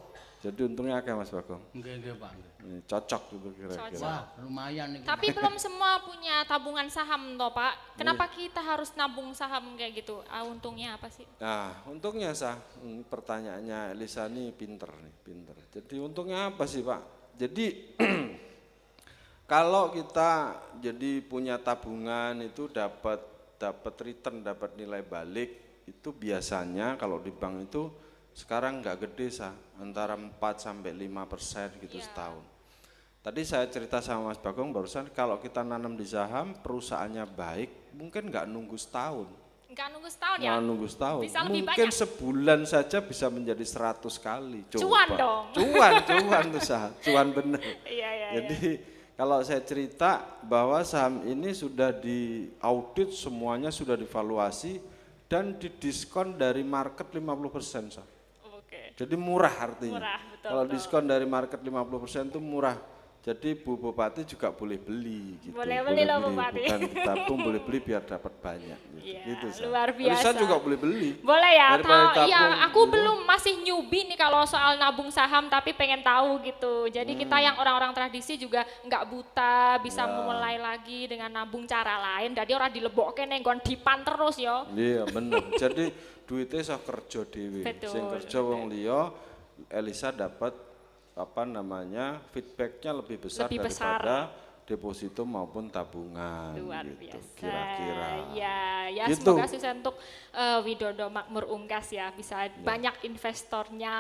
[0.46, 1.58] Jadi untungnya akeh mas Bagong.
[1.74, 2.32] nggih nggih Pak.
[2.62, 3.90] Ini cocok gitu kira-kira.
[3.90, 4.06] Cocok.
[4.06, 5.06] Wah, lumayan iki.
[5.10, 7.98] Tapi belum semua punya tabungan saham toh Pak.
[7.98, 10.22] Kenapa kita harus nabung saham kayak gitu?
[10.30, 11.26] Ah, untungnya apa sih?
[11.42, 12.62] Nah, untungnya sah.
[12.86, 15.58] Ini pertanyaannya Elisa nih pinter nih, pinter.
[15.74, 17.02] Jadi untungnya apa sih Pak?
[17.42, 17.98] Jadi
[19.52, 23.18] kalau kita jadi punya tabungan itu dapat
[23.58, 28.05] dapat return, dapat nilai balik itu biasanya kalau di bank itu
[28.36, 32.44] sekarang nggak gede sah, antara 4 sampai 5 persen gitu setahun.
[33.24, 38.30] Tadi saya cerita sama Mas Bagong barusan kalau kita nanam di saham perusahaannya baik mungkin
[38.30, 39.26] nggak nunggu setahun.
[39.66, 40.46] Enggak nunggu setahun ya?
[40.46, 41.24] Nggak nunggu setahun.
[41.26, 42.00] Bisa lebih Mungkin banyak.
[42.06, 44.62] sebulan saja bisa menjadi 100 kali.
[44.70, 44.82] Coba.
[44.84, 45.44] Cuan dong.
[45.58, 46.86] Cuan, cuan tuh sah.
[47.02, 47.64] Cuan bener.
[47.82, 48.78] Iya, iya, Jadi
[49.18, 54.78] kalau saya cerita bahwa saham ini sudah diaudit semuanya sudah divaluasi
[55.26, 58.15] dan didiskon dari market 50% sah.
[58.96, 60.00] Jadi murah artinya.
[60.00, 60.74] Murah, betul, Kalau betul.
[60.80, 62.95] diskon dari market 50% itu murah.
[63.26, 65.58] Jadi Bu Bupati juga boleh beli gitu.
[65.58, 66.30] Boleh beli loh.
[66.30, 66.62] Bupati.
[66.62, 69.02] Bukan ditabung boleh beli biar dapat banyak gitu.
[69.02, 69.66] Iya, gitu Sah.
[69.66, 70.30] luar biasa.
[70.38, 71.08] juga boleh beli.
[71.26, 72.30] Boleh ya, Daripada tahu.
[72.30, 72.94] Tabung, aku gitu.
[72.94, 76.86] belum masih newbie nih kalau soal nabung saham, tapi pengen tahu gitu.
[76.88, 77.46] Jadi kita Hmm.
[77.50, 80.14] yang orang-orang tradisi juga nggak buta, bisa Ya.
[80.22, 82.30] mulai lagi dengan nabung cara lain.
[82.32, 84.70] Jadi orang dilebokke nenggon dipan terus yo.
[84.70, 85.42] Iya bener.
[85.58, 85.90] Jadi
[86.24, 87.66] duitnya saya kerja dewi.
[87.82, 89.10] Sing kerja wong liya
[89.68, 90.54] Elisa dapat
[91.16, 94.04] apa namanya feedbacknya lebih besar Lebih besar.
[94.04, 94.18] daripada
[94.66, 96.58] deposito maupun tabungan.
[96.58, 97.38] Luar gitu, biasa.
[97.38, 98.08] Kira-kira.
[98.34, 99.22] Ya, ya Gitu.
[99.22, 99.94] semoga sukses untuk
[100.34, 103.96] eh, Widodo Makmur Ungkas ya bisa banyak investornya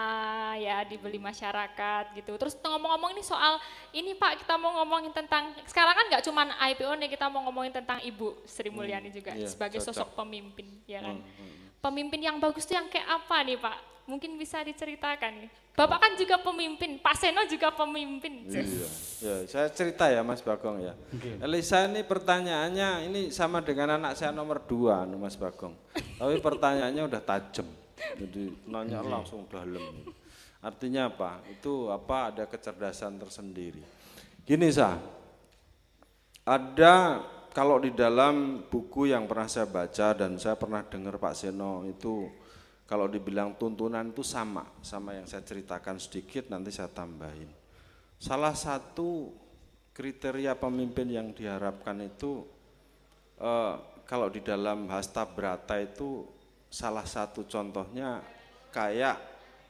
[0.57, 2.33] ya dibeli masyarakat gitu.
[2.35, 3.61] Terus ngomong-ngomong ini soal
[3.93, 7.69] ini Pak kita mau ngomongin tentang sekarang kan nggak cuman IPO nih kita mau ngomongin
[7.71, 9.93] tentang Ibu Sri Mulyani juga iya, sebagai cocok.
[9.93, 11.21] sosok pemimpin ya kan.
[11.77, 13.77] Pemimpin yang bagus tuh yang kayak apa nih Pak?
[14.05, 15.51] Mungkin bisa diceritakan nih.
[15.75, 18.47] Bapak kan juga pemimpin, Pak Seno juga pemimpin.
[18.47, 18.87] Iya,
[19.19, 20.95] ya, saya cerita ya Mas Bagong ya.
[21.43, 25.75] Elisa ini pertanyaannya ini sama dengan anak saya nomor dua, anu, Mas Bagong.
[26.15, 27.67] Tapi pertanyaannya udah tajam,
[28.15, 30.07] jadi nanya langsung dalam.
[30.63, 31.43] Artinya apa?
[31.51, 32.31] Itu apa?
[32.31, 33.83] Ada kecerdasan tersendiri.
[34.47, 34.95] Gini sah,
[36.47, 41.83] ada kalau di dalam buku yang pernah saya baca dan saya pernah dengar Pak Seno
[41.83, 42.31] itu
[42.85, 47.49] kalau dibilang tuntunan itu sama sama yang saya ceritakan sedikit nanti saya tambahin.
[48.21, 49.33] Salah satu
[49.91, 52.45] kriteria pemimpin yang diharapkan itu
[53.41, 53.73] eh,
[54.05, 56.29] kalau di dalam hasta brata itu
[56.69, 58.21] salah satu contohnya
[58.69, 59.17] kayak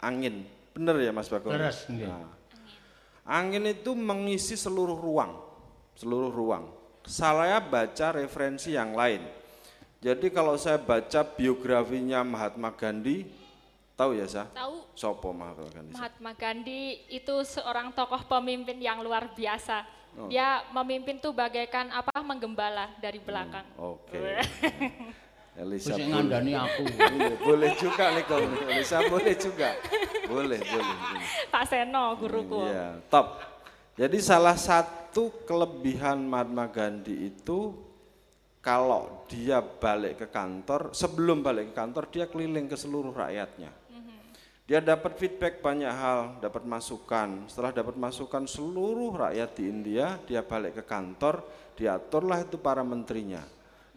[0.03, 0.44] angin.
[0.76, 1.56] Bener ya Mas Bagong?
[1.56, 2.10] Nggih.
[2.10, 2.35] Nah,
[3.24, 5.40] angin itu mengisi seluruh ruang,
[5.95, 6.68] seluruh ruang.
[7.08, 9.24] Saya baca referensi yang lain.
[10.06, 13.25] Jadi kalau saya baca biografinya Mahatma Gandhi,
[13.98, 14.45] tahu ya saya?
[14.53, 15.93] Tahu Sopo Mahatma Gandhi?
[15.98, 19.82] Mahatma Gandhi itu seorang tokoh pemimpin yang luar biasa.
[20.14, 20.30] Oh.
[20.30, 23.66] Dia memimpin tuh bagaikan apa menggembala dari belakang.
[23.82, 24.45] Oke.
[25.58, 26.11] Elisa Wis boleh.
[26.14, 26.84] ngandani aku.
[27.50, 28.43] Boleh juga nih kau.
[28.69, 29.69] Elisa boleh juga.
[30.27, 30.95] Boleh, boleh.
[31.00, 31.25] boleh.
[31.48, 32.61] Pak Seno guruku.
[32.67, 33.40] Iya, top.
[33.95, 37.84] Jadi salah satu kelebihan Mahatma Gandhi itu
[38.66, 43.69] kalau dia balik ke kantor, sebelum balik ke kantor dia keliling ke seluruh rakyatnya.
[44.66, 47.45] Dia dapat feedback banyak hal, dapat masukan.
[47.45, 51.45] Setelah dapat masukan seluruh rakyat di India, dia balik ke kantor,
[51.77, 53.45] diaturlah itu para menterinya.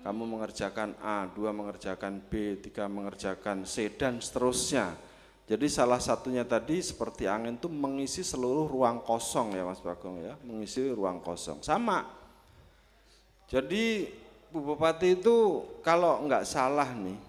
[0.05, 4.93] Kamu mengerjakan A, dua mengerjakan B, tiga mengerjakan C, dan seterusnya.
[5.49, 10.37] Jadi salah satunya tadi seperti angin itu mengisi seluruh ruang kosong ya Mas Bagong ya,
[10.45, 11.65] mengisi ruang kosong.
[11.65, 12.05] Sama.
[13.49, 14.05] Jadi
[14.49, 17.21] Bu Bupati itu kalau nggak salah nih,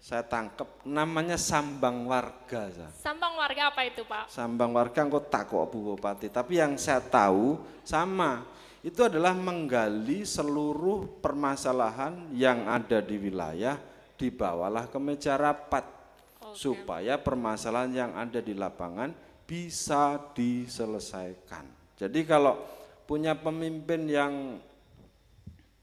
[0.00, 2.72] saya tangkep namanya sambang warga.
[2.72, 2.88] Sa.
[3.12, 4.32] Sambang warga apa itu Pak?
[4.32, 8.48] Sambang warga engkau tak kok Bu Bupati, tapi yang saya tahu sama.
[8.82, 13.78] Itu adalah menggali seluruh permasalahan yang ada di wilayah
[14.18, 15.86] dibawalah ke meja rapat
[16.50, 19.14] supaya permasalahan yang ada di lapangan
[19.46, 21.94] bisa diselesaikan.
[21.94, 22.58] Jadi kalau
[23.06, 24.58] punya pemimpin yang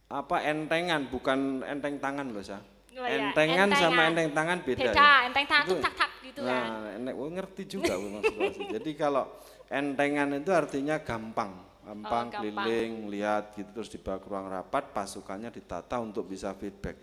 [0.09, 2.57] apa entengan bukan enteng tangan loh sa.
[2.97, 4.09] Oh iya, entengan sama entengan.
[4.09, 4.81] enteng tangan beda.
[4.81, 5.13] Beda, ya.
[5.29, 6.63] enteng tangan Itu- tuh tak-tak gitu kan.
[6.65, 8.49] Nah, enek oh, ngerti juga maksudnya.
[8.75, 9.23] Jadi kalau
[9.69, 11.51] entengan itu artinya gampang,
[11.85, 12.65] gampang Oh, gampang.
[12.65, 16.97] keliling, lihat gitu terus dibawa ke ruang rapat, pasukannya ditata untuk bisa feedback.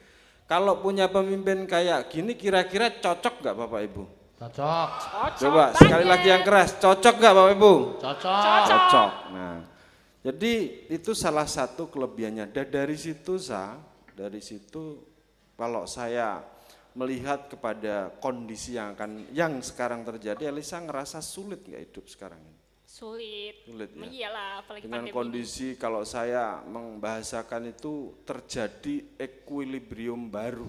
[0.45, 4.03] Kalau punya pemimpin kayak gini kira-kira cocok nggak Bapak Ibu?
[4.37, 4.89] Cocok.
[4.93, 6.13] Cocok Coba sekali banget.
[6.13, 7.73] lagi yang keras, cocok nggak Bapak Ibu?
[8.03, 8.43] Cocok.
[8.43, 8.67] Cocok.
[8.67, 9.11] Cocok.
[9.33, 9.57] Nah,
[10.27, 10.53] Jadi
[10.91, 12.51] itu salah satu kelebihannya.
[12.51, 13.79] Dan dari situ sa,
[14.11, 14.99] dari situ
[15.55, 16.43] kalau saya
[16.99, 22.59] melihat kepada kondisi yang akan yang sekarang terjadi, Elisa ngerasa sulit nggak hidup sekarang ini?
[22.83, 23.63] Sulit.
[23.69, 24.09] Sulit ya.
[24.09, 25.15] Iyalah, apalagi Dengan pandemi.
[25.15, 30.67] kondisi kalau saya membahasakan itu terjadi equilibrium baru.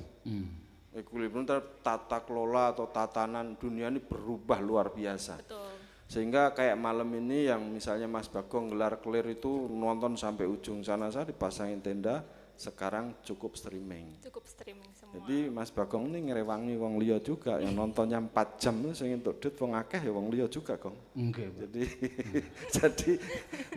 [0.91, 5.39] Equilibrium ter- tata kelola atau tatanan dunia ini berubah luar biasa.
[5.39, 5.76] Betul.
[6.07, 11.11] Sehingga kayak malam ini yang misalnya Mas Bagong gelar clear itu nonton sampai ujung sana
[11.11, 12.23] saya dipasangin tenda,
[12.57, 14.17] sekarang cukup streaming.
[14.23, 15.19] Cukup streaming semua.
[15.19, 19.37] Jadi Mas Bagong ini ngerewangi wong liya juga yang nontonnya 4 jam itu sing entuk
[19.37, 20.97] duit wong akeh ya wong liya juga, Gong.
[21.13, 21.47] Nggih.
[21.53, 21.57] Pak.
[21.61, 21.83] Jadi
[22.81, 23.11] jadi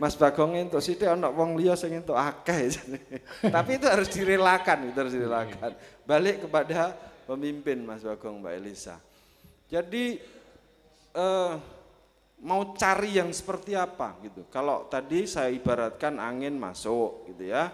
[0.01, 2.73] Mas Bagong entuk sithik ana wong liya sing entuk akeh.
[3.59, 5.71] Tapi itu harus direlakan, itu harus direlakan.
[6.07, 6.97] Balik kepada
[7.29, 8.97] pemimpin Mas Bagong Mbak Elisa.
[9.69, 10.17] Jadi
[11.13, 11.53] eh,
[12.41, 14.45] mau cari yang seperti apa gitu.
[14.49, 17.69] Kalau tadi saya ibaratkan angin masuk gitu ya.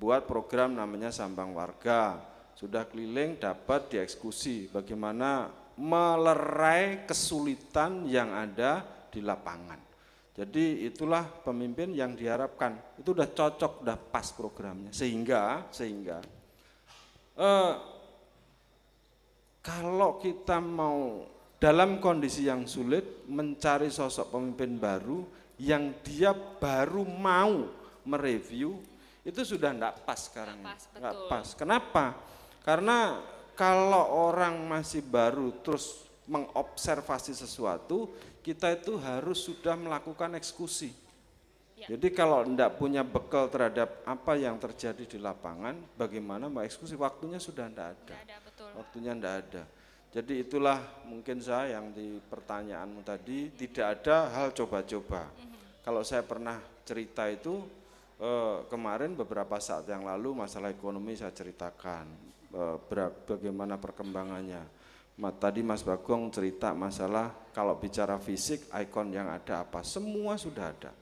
[0.00, 2.22] Buat program namanya Sambang Warga.
[2.56, 5.48] Sudah keliling dapat dieksekusi bagaimana
[5.80, 9.80] melerai kesulitan yang ada di lapangan.
[10.36, 12.96] Jadi itulah pemimpin yang diharapkan.
[12.96, 14.92] Itu udah cocok, udah pas programnya.
[14.92, 16.20] Sehingga sehingga
[17.36, 17.72] eh,
[19.60, 21.28] kalau kita mau
[21.60, 25.28] dalam kondisi yang sulit mencari sosok pemimpin baru
[25.60, 27.68] yang dia baru mau
[28.08, 28.80] mereview
[29.20, 31.46] itu sudah tidak pas sekarang Nggak pas, Nggak pas.
[31.52, 32.04] Kenapa?
[32.64, 32.98] Karena
[33.52, 38.08] kalau orang masih baru terus mengobservasi sesuatu,
[38.40, 40.96] kita itu harus sudah melakukan eksekusi.
[41.76, 41.96] Ya.
[41.96, 46.96] Jadi kalau tidak punya bekal terhadap apa yang terjadi di lapangan, bagaimana mau eksekusi?
[46.96, 48.70] Waktunya sudah tidak ada Nggak ada, betul.
[48.80, 49.62] waktunya ndak ada.
[50.10, 55.30] Jadi itulah mungkin saya yang di pertanyaanmu tadi tidak ada hal coba-coba.
[55.86, 57.62] Kalau saya pernah cerita itu
[58.18, 62.10] eh, kemarin beberapa saat yang lalu masalah ekonomi saya ceritakan
[62.50, 62.76] eh,
[63.22, 64.82] bagaimana perkembangannya.
[65.20, 70.96] Tadi Mas Bagong cerita masalah kalau bicara fisik ikon yang ada apa semua sudah ada.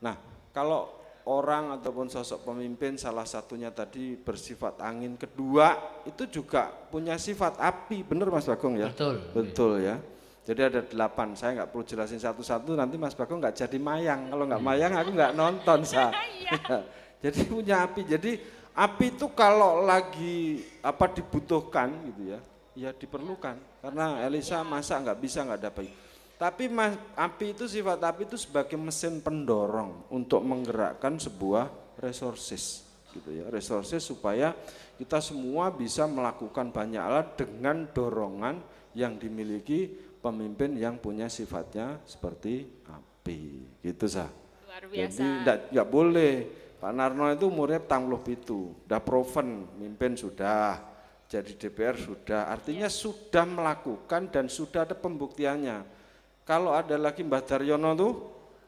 [0.00, 0.16] Nah,
[0.50, 0.99] kalau
[1.30, 8.02] orang ataupun sosok pemimpin salah satunya tadi bersifat angin, kedua itu juga punya sifat api,
[8.02, 8.90] benar Mas Bagong ya?
[8.90, 9.14] Betul.
[9.30, 9.96] Betul ya.
[10.42, 14.34] Jadi ada delapan, saya nggak perlu jelasin satu-satu, nanti Mas Bagong nggak jadi mayang.
[14.34, 16.10] Kalau nggak mayang aku nggak nonton, sa.
[17.22, 18.02] jadi punya api.
[18.10, 18.32] Jadi
[18.74, 22.40] api itu kalau lagi apa dibutuhkan gitu ya,
[22.74, 23.54] ya diperlukan.
[23.78, 26.09] Karena Elisa masa nggak bisa nggak dapat.
[26.40, 31.68] Tapi mas, api itu sifat api itu sebagai mesin pendorong untuk menggerakkan sebuah
[32.00, 32.80] resources
[33.12, 33.52] gitu ya.
[33.52, 34.56] Resources supaya
[34.96, 38.56] kita semua bisa melakukan banyak alat dengan dorongan
[38.96, 39.92] yang dimiliki
[40.24, 43.40] pemimpin yang punya sifatnya seperti api
[43.84, 44.32] gitu sah
[44.64, 44.96] Luar biasa.
[44.96, 46.34] jadi enggak, enggak boleh.
[46.80, 50.80] Pak Narno itu umurnya tang itu udah proven mimpin sudah
[51.28, 52.48] jadi DPR sudah.
[52.48, 55.99] Artinya sudah melakukan dan sudah ada pembuktiannya
[56.44, 58.12] kalau ada lagi Mbah Daryono tuh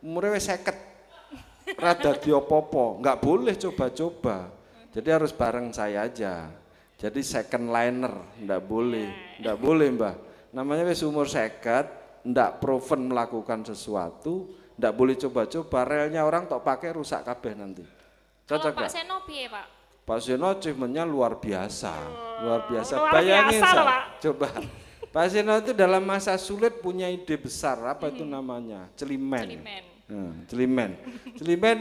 [0.03, 0.77] umurnya seket.
[1.79, 2.99] Rada diopopo.
[2.99, 4.51] Nggak boleh coba-coba.
[4.93, 6.51] Jadi harus bareng saya aja.
[7.01, 9.39] Jadi second liner nggak boleh.
[9.41, 10.15] Nggak boleh mbah.
[10.53, 11.89] Namanya wis umur seket
[12.23, 15.79] nggak proven melakukan sesuatu nggak boleh coba-coba.
[15.87, 17.83] Relnya orang tok pakai rusak kabeh nanti.
[18.45, 18.91] Kalau cocok Pak nggak?
[18.93, 19.67] Seno piye, Pak?
[20.03, 21.95] Pak Seno achievementnya luar biasa,
[22.43, 22.95] luar biasa.
[22.99, 24.03] luar Bayangin biasa Pak.
[24.19, 24.49] coba.
[25.13, 28.89] Pak Seno itu dalam masa sulit punya ide besar, apa itu namanya?
[28.97, 29.45] Celimen.
[29.45, 29.85] Celimen.
[30.09, 30.91] Nah, celimen.
[31.37, 31.79] Celimen,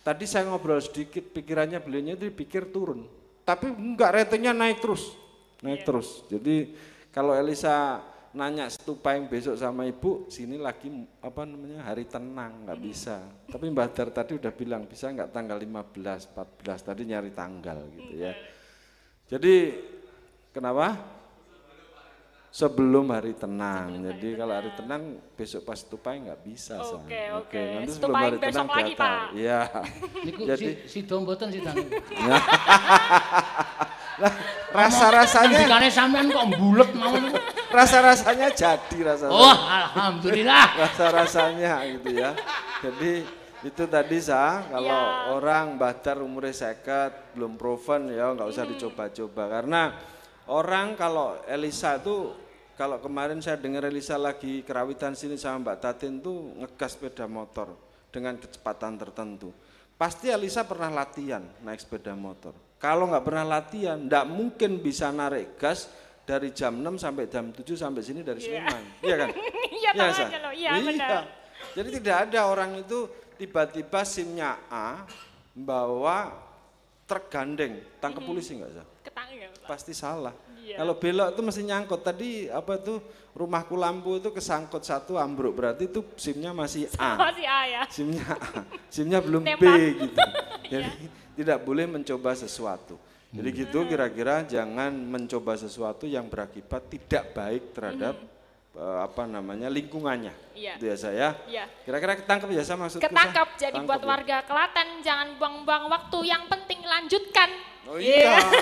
[0.00, 3.04] tadi saya ngobrol sedikit, pikirannya beliaunya itu dipikir turun.
[3.44, 5.12] Tapi enggak ratingnya naik terus,
[5.60, 6.24] naik terus.
[6.32, 6.72] Jadi
[7.12, 8.00] kalau Elisa
[8.32, 10.88] nanya stupaing besok sama ibu, sini lagi
[11.20, 13.20] apa namanya hari tenang, nggak bisa.
[13.46, 18.12] Tapi Mbak Dar tadi udah bilang bisa nggak tanggal 15, 14 tadi nyari tanggal gitu
[18.24, 18.32] ya.
[19.28, 19.54] Jadi
[20.48, 21.20] kenapa?
[22.54, 23.98] Sebelum hari tenang.
[23.98, 25.02] Jadi kalau hari tenang
[25.34, 26.78] besok pas tupai nggak bisa.
[26.78, 27.58] Oke, oke.
[27.58, 28.94] Nanti sebelum Tupai hari besok tenang lagi.
[28.94, 29.18] Pak.
[29.34, 29.60] Iya.
[30.22, 31.74] Niku Jadi si sida mboten sidang.
[34.70, 37.34] rasa-rasanya Ngendikane sampean kok mbulet mau niku.
[37.74, 40.66] rasa-rasanya jadi rasa Oh, alhamdulillah.
[40.78, 42.30] rasa-rasanya gitu ya.
[42.78, 43.26] Jadi
[43.64, 45.34] itu tadi sah kalau Iya.
[45.34, 49.82] orang badar umurnya seket belum proven ya nggak usah dicoba-coba karena
[50.46, 52.43] orang kalau Elisa itu
[52.74, 57.70] kalau kemarin saya dengar Elisa lagi kerawitan sini sama Mbak Tatin tuh ngegas sepeda motor
[58.10, 59.54] dengan kecepatan tertentu.
[59.94, 62.50] Pasti Elisa pernah latihan naik sepeda motor.
[62.82, 65.86] Kalau nggak pernah latihan, nggak mungkin bisa narik gas
[66.26, 68.82] dari jam 6 sampai jam 7 sampai sini dari Sleman.
[69.00, 69.30] Iya kan?
[69.74, 70.52] Iya, aja loh.
[70.54, 71.24] Iya, benar.
[71.76, 75.04] Jadi tidak ada orang itu tiba-tiba SIM-nya A
[75.54, 76.34] bawa
[77.04, 78.86] truk gandeng, tangkap polisi nggak sah?
[79.04, 79.66] Ketang ya, Pak.
[79.68, 80.34] Pasti salah.
[80.64, 80.76] Iya.
[80.80, 82.00] Kalau belok itu mesti nyangkut.
[82.00, 83.04] Tadi apa tuh
[83.36, 87.18] rumahku lampu itu kesangkut satu ambruk berarti itu SIM-nya masih A.
[87.28, 87.82] Masih A ya.
[87.92, 88.64] SIM-nya A.
[88.88, 89.64] SIM-nya belum B
[90.00, 90.18] gitu.
[90.72, 90.90] Jadi
[91.36, 92.96] tidak boleh mencoba sesuatu.
[93.34, 98.33] Jadi gitu kira-kira jangan mencoba sesuatu yang berakibat tidak baik terhadap eh,
[98.74, 100.34] apa namanya lingkungannya.
[100.54, 100.74] Iya.
[100.78, 101.28] Itu ya saya.
[101.46, 101.64] Iya.
[101.86, 103.02] Kira-kira ketangkep ya sama maksudku.
[103.02, 103.10] Sah?
[103.10, 103.48] Ketangkap.
[103.54, 104.08] Jadi Tangkep buat ya?
[104.10, 106.18] warga Klaten jangan buang-buang waktu.
[106.26, 107.50] Yang penting lanjutkan.
[107.84, 108.52] Oh iya, gitu.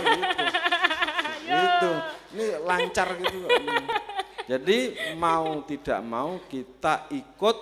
[1.53, 1.91] Gitu.
[2.33, 3.45] Ini lancar gitu.
[3.45, 3.85] Hmm.
[4.47, 4.79] Jadi
[5.21, 7.57] mau tidak mau kita ikut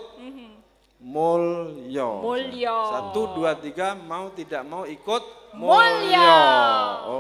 [1.01, 2.11] mulyo.
[2.23, 2.79] Mulyo.
[2.93, 6.39] Satu, dua, tiga, mau tidak mau ikut Mulyo.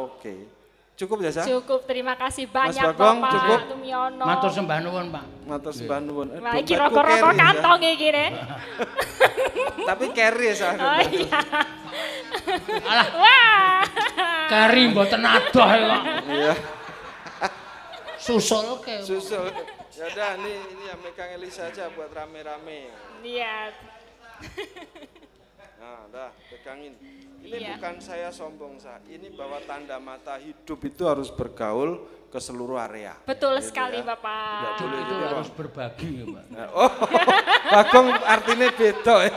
[0.07, 0.60] Oke.
[1.01, 1.49] Cukup ya, Sa?
[1.49, 3.59] Cukup, terima kasih banyak Bagong, Bapak cukup.
[3.73, 4.21] Tumiono.
[4.21, 5.25] Matur sembah nuwun, Pak.
[5.49, 6.29] Matur sembah nuwun.
[6.29, 7.41] Eh, Wah, iki rokok-rokok carry, Sa.
[7.41, 8.27] kantong iki ne.
[9.89, 10.69] Tapi carry ya, Sa.
[10.77, 11.41] Oh iya.
[12.85, 13.81] Alah, Wah.
[14.53, 16.03] kari mboten adoh kok.
[16.29, 16.53] Iya.
[18.21, 19.01] Susulke.
[19.01, 19.49] Susul.
[19.97, 22.93] Ya udah, ini ini yang megang Elisa aja buat rame-rame.
[23.25, 23.73] Lihat.
[25.81, 26.93] Nah, dah, pegangin.
[27.41, 27.81] Ini Iya.
[27.81, 29.01] bukan saya sombong, Sa.
[29.09, 33.17] Ini bahwa tanda mata hidup itu harus bergaul ke seluruh area.
[33.25, 34.13] Betul Gitu sekali, ya.
[34.13, 34.77] Bapak.
[34.77, 36.45] Boleh Itu juga, harus berbagi, Pak.
[36.53, 36.91] Nah, Oh,
[37.73, 39.33] bagong artinya beda ya.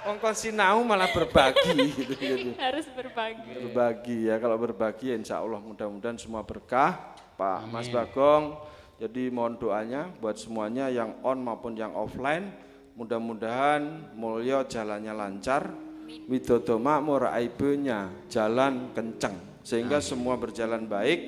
[0.00, 1.70] Wong kon sinau malah berbagi
[2.02, 2.12] gitu.
[2.18, 2.50] gitu.
[2.58, 3.50] Harus berbagi.
[3.62, 7.14] Berbagi ya, kalau berbagi ya insya Allah mudah-mudahan semua berkah.
[7.38, 8.58] Pak Mas Bagong,
[8.98, 12.50] jadi mohon doanya buat semuanya yang on maupun yang offline.
[12.98, 15.72] Mudah-mudahan mulya jalannya lancar,
[16.26, 21.20] widodo makmur aibnya jalan kenceng sehingga semua berjalan baik.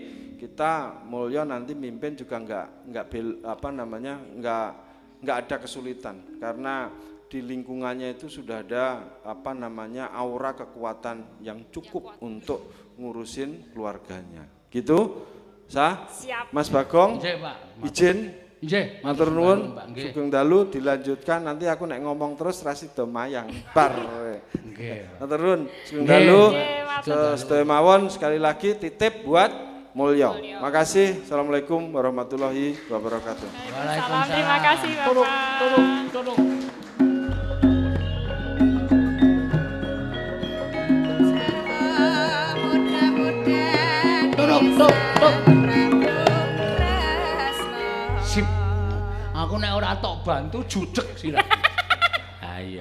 [0.42, 4.68] Kita mulya nanti mimpin juga enggak enggak bel, apa namanya enggak
[5.22, 6.90] enggak ada kesulitan karena
[7.30, 8.84] di lingkungannya itu sudah ada
[9.22, 14.44] apa namanya aura kekuatan yang cukup untuk ngurusin keluarganya.
[14.68, 15.24] Gitu?
[15.70, 16.04] Sah?
[16.10, 16.52] Siap.
[16.52, 17.56] Mas Bagong, Nggih, Pak.
[17.88, 18.18] izin
[18.62, 23.50] Nggih, matur nuwun, sugeng dalu dilanjutkan nanti aku nek ngomong terus rasi do mayang.
[23.74, 23.90] Bar.
[24.54, 25.18] Nggih.
[25.18, 26.54] Matur nuwun, sugeng dalu.
[27.34, 29.50] Sedaya mawon sekali lagi titip buat
[29.98, 30.62] Mulyo.
[30.62, 31.26] Makasih.
[31.26, 33.50] Assalamualaikum warahmatullahi wabarakatuh.
[33.76, 35.10] Salam terima kasih, Bapak.
[35.10, 36.38] Turun, turun, turun.
[44.38, 45.61] Turun, turun, turun.
[49.52, 51.44] Aku nek ora tok bantu judeg sira.
[52.40, 52.80] Ha iya.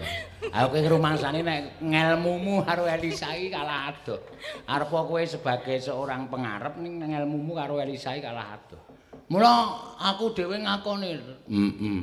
[0.55, 4.15] Aku ki rumangsane nek ngelmumu karo Elisa iki kalah adoh.
[4.71, 8.79] Arep kowe sebagai seorang pengarep ning ngelmumu karo Elisa iki kalah adoh.
[9.27, 9.51] Mula
[9.99, 11.19] aku dhewe ngakoni.
[11.51, 11.99] Heeh.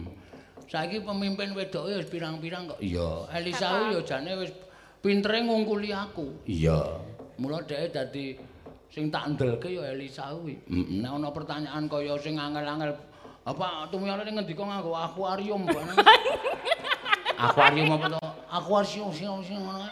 [0.69, 2.77] Saiki pemimpin wedoke wis pirang-pirang kok.
[2.85, 4.53] Iya, Elisa kuwi ya jane wis
[5.01, 6.45] pintere ngungkuli aku.
[6.45, 7.01] Iya.
[7.41, 8.37] Mula dhek dadi
[8.93, 10.61] sing tak ndelke ya Elisa kuwi.
[10.69, 11.01] Heeh.
[11.01, 13.08] Nek ana pertanyaan kaya sing angel-angel
[13.49, 15.97] apa tumiyane ngendika nganggo akuarium barang.
[17.49, 18.21] akuarium apa to?
[18.53, 19.89] Akuarium sing sing ngono.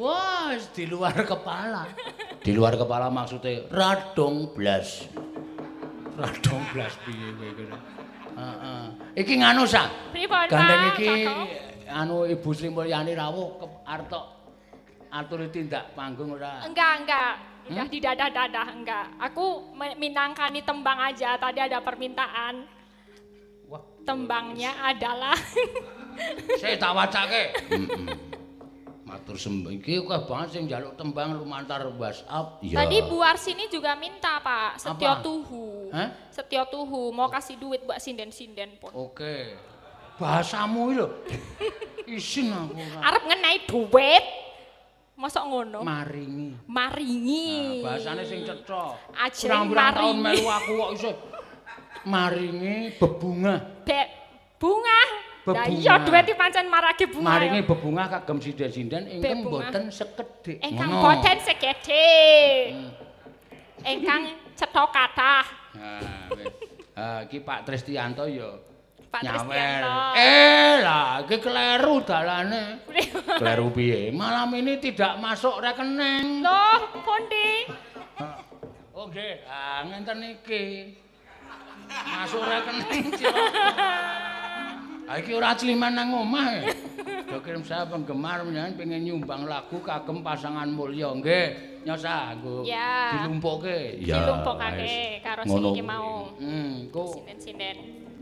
[0.00, 1.86] Wah, wis di luar kepala.
[2.42, 5.06] Di luar kepala maksudnya radong blas.
[6.18, 7.78] Radong blas piye kowe kira?
[8.34, 8.82] Heeh.
[9.22, 9.86] Iki nganu sa.
[10.10, 10.46] Pripun?
[10.50, 11.14] Gandeng iki
[11.86, 14.10] anu Ibu Sri Mulyani rawuh ke arep
[15.10, 16.66] atur tindak panggung ora.
[16.66, 17.32] Enggak, enggak.
[17.70, 17.86] Hmm?
[17.86, 19.06] di dadah-dadah, enggak.
[19.30, 22.79] Aku minangkani tembang aja, tadi ada permintaan.
[24.04, 25.36] Tembangnya adalah
[26.58, 27.44] saya tak wacake.
[29.06, 32.62] Matur sembah iki kok banget sing njaluk tembang lumantar WhatsApp.
[32.62, 32.78] Iya.
[32.78, 35.22] Tadi Bu Arsini juga minta, Pak, Setio Apa?
[35.26, 35.90] Tuhu.
[35.90, 36.08] Hah?
[36.30, 38.94] Setio Tuhu mau kasih duit buat sinden-sinden pun.
[38.94, 39.58] Oke.
[40.14, 41.08] Bahasamu iki lho.
[42.18, 42.78] Isin aku.
[43.02, 44.24] Arep ngenai duit.
[45.18, 45.84] Masa ngono?
[45.84, 46.56] maringi.
[46.64, 47.84] Maringi.
[47.84, 48.96] Nah, bahasane sing cetha.
[49.12, 50.22] Ajeng Pirang-pirang taun maringi.
[50.40, 50.92] melu aku kok
[52.04, 53.84] maringi bebungah.
[53.84, 54.06] Dek,
[54.56, 55.00] bunga.
[55.40, 55.72] Lah Bebunga.
[55.72, 57.26] iya iki pancen marake bunga.
[57.26, 59.72] Maringi bebungah kagem sinden-sinden ingkang Bebungah.
[59.72, 60.58] boten sekedhik.
[60.60, 61.02] Engkang Ngono.
[61.02, 62.08] boten segede.
[63.80, 64.22] Engkang
[64.52, 65.46] cetha kathah.
[65.72, 66.46] Nah, wis.
[66.92, 68.52] Ah, iki Pak Tristianto ya
[69.08, 69.40] Pak nyawer.
[69.40, 69.96] Tristianto.
[70.20, 72.64] Eh lah, iki kleru dalane.
[73.40, 74.12] Kleru piye?
[74.12, 76.44] Malam ini tidak masuk rekening.
[76.44, 77.64] Loh, pundi?
[78.92, 80.92] Oh nggih, ah ngenten iki.
[81.90, 83.44] Masuk rekening Ciro.
[85.10, 86.46] Ah iki ora climan nang omah.
[86.54, 86.70] e.
[87.26, 91.10] Do kirim saya penggemar menyanyi pengen nyumbang lagu kagem pasangan mulya.
[91.10, 93.18] Nggih, nyosa nggo Ya.
[93.18, 93.98] dilumpukke.
[94.02, 96.30] Dilumpukake karo sing iki mau.
[96.38, 97.76] Hmm, kok Sinden-sinden.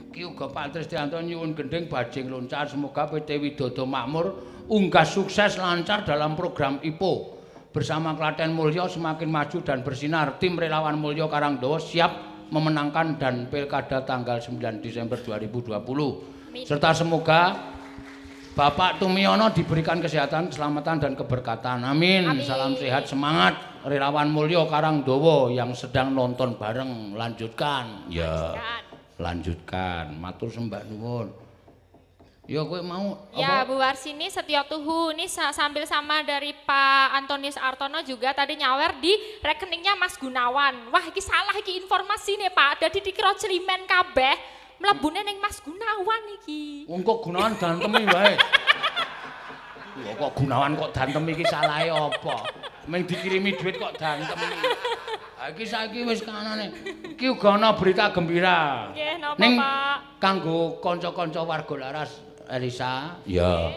[0.08, 4.26] Ki uga Pak Tristianto nyuwun gending bajing loncar semoga PT Widodo makmur
[4.68, 7.36] Unggas sukses lancar dalam program IPO.
[7.72, 10.36] Bersama Klaten Mulyo semakin maju dan bersinar.
[10.36, 16.64] Tim Relawan Mulyo Karangdowo siap memenangkan dan Pilkada tanggal 9 Desember 2020.
[16.64, 17.54] Serta semoga
[18.58, 21.78] Bapak Tumiono diberikan kesehatan, keselamatan dan keberkatan.
[21.86, 22.26] Amin.
[22.26, 22.42] Amin.
[22.42, 23.54] Salam sehat, semangat.
[23.86, 28.10] Relawan Mulyo Karangdowo yang sedang nonton bareng lanjutkan.
[28.10, 28.58] Ya.
[28.58, 28.82] Kan?
[29.22, 30.18] Lanjutkan.
[30.18, 31.47] Matur sembah nuwun.
[32.48, 33.68] Ya kowe mau Ya apa?
[33.68, 38.96] Bu Warsini Setio Tuhu ini sa- sambil sama dari Pak Antonius Artono juga tadi nyawer
[39.04, 39.12] di
[39.44, 40.88] rekeningnya Mas Gunawan.
[40.88, 42.80] Wah iki salah iki informasi nih Pak.
[42.80, 44.32] Jadi dikira celimen kabeh
[44.80, 46.88] mlebune ning Mas Gunawan iki.
[46.88, 48.34] Wong kok Gunawan dantem wae.
[50.00, 52.48] Lho kok Gunawan kok dantem iki salahe apa?
[52.88, 54.68] Ming dikirimi duit kok dantem iki.
[55.36, 56.72] Ha iki saiki wis kanane.
[57.12, 58.88] Iki uga ana berita gembira.
[58.96, 59.96] Nggih napa Pak?
[60.18, 63.20] kanggo kanca-kanca warga laras Elisa.
[63.28, 63.70] Ya.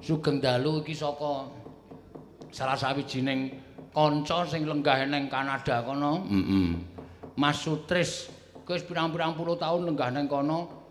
[0.00, 1.48] Sugeng dalu iki saka
[2.52, 3.52] salah sawijining
[3.92, 6.24] kanca sing lenggah ning Kanada kono.
[6.28, 6.68] Heeh.
[7.36, 8.32] Mas Sutris
[8.66, 10.84] wis pirang-pirang puluh tahun lenggah ning kono.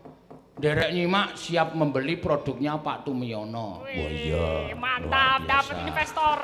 [0.56, 3.84] Derek nyimak siap membeli produknya Pak Tumiono.
[3.84, 4.72] Wah iya.
[4.72, 6.38] Mantap dapat investor.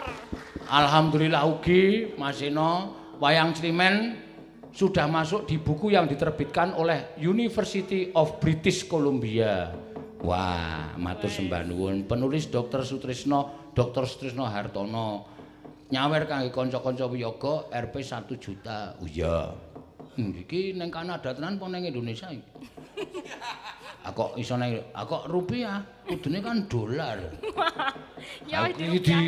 [0.68, 4.20] Alhamdulillah ugi Mas Eno wayang Cilimen
[4.68, 9.72] sudah masuk di buku yang diterbitkan oleh University of British Columbia.
[10.22, 12.06] Wah, matur sembah nuwun.
[12.06, 12.86] Penulis Dr.
[12.86, 14.06] Sutrisno, Dr.
[14.06, 15.26] Sutrisno Hartono.
[15.90, 18.94] Nyawer kangge kanca-kanca wiyaga Rp 1 juta.
[19.02, 19.50] Oh iya.
[20.14, 22.44] Hmm, iki ning Kanada tenan apa ning Indonesia iki?
[24.02, 27.18] Ah kok iso ning ah kok rupiah, kudune kan dolar.
[28.46, 29.18] Ya wis Aku iki di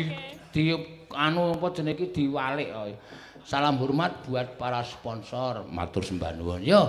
[0.55, 0.63] di
[1.11, 2.95] anu apa jenenge iki diwalik kok.
[3.43, 5.67] Salam hormat buat para sponsor.
[5.67, 6.63] Matur sembah nuwun.
[6.63, 6.81] Yo,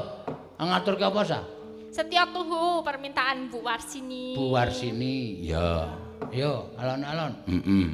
[0.56, 1.40] ngaturke apa sa?
[1.96, 4.36] Setio Tuhu permintaan Bu Warsini.
[4.36, 5.40] Bu Warsini.
[5.40, 5.96] Ya.
[6.28, 7.32] Yo, alon-alon.
[7.48, 7.88] Heeh.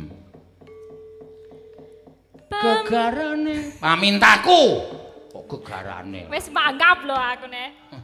[2.50, 4.82] Gegarane pamintaku.
[5.31, 6.26] Kok gegarane?
[6.34, 7.70] Wis manggap lho aku nih.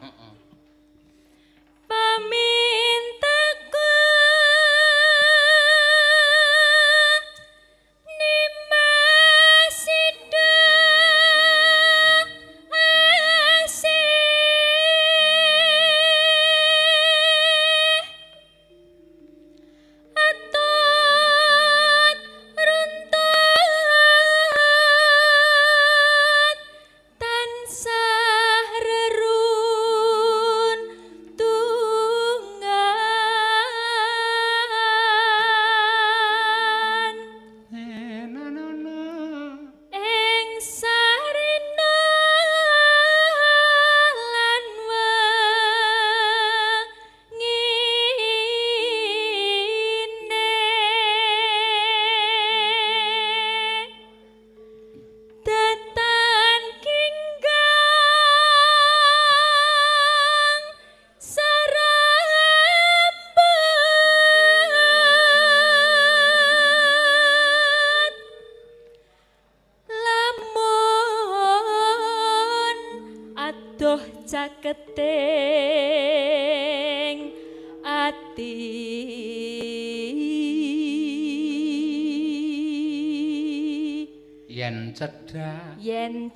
[1.91, 3.91] Pamintaku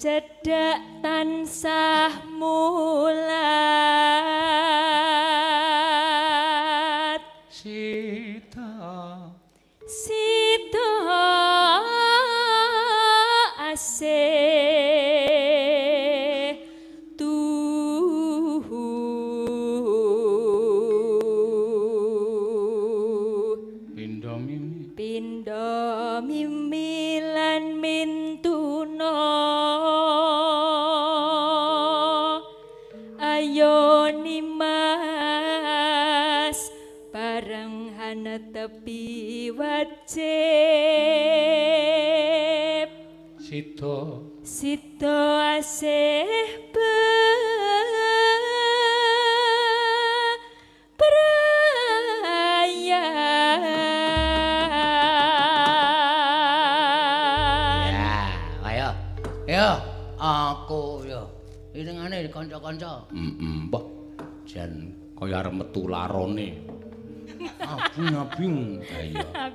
[0.05, 0.32] yen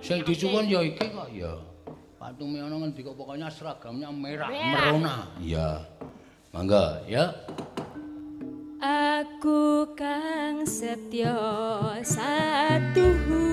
[0.07, 1.59] Sing disuwun ya iki kok ya.
[2.15, 5.27] Pak Tumiono ngendika pokoknya seragamnya merah, merona.
[5.43, 5.83] Iya.
[6.55, 7.35] Mangga, ya.
[8.79, 11.35] Aku kang setya
[12.07, 13.43] satuhu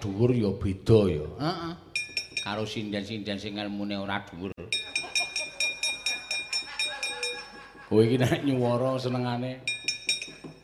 [0.00, 1.24] dhuwur ya beda ya.
[1.38, 1.72] Heeh.
[2.40, 4.50] Karo sinden-sinden sing ngelmune ora dhuwur.
[7.88, 9.60] Kowe iki nek nyuwara senengane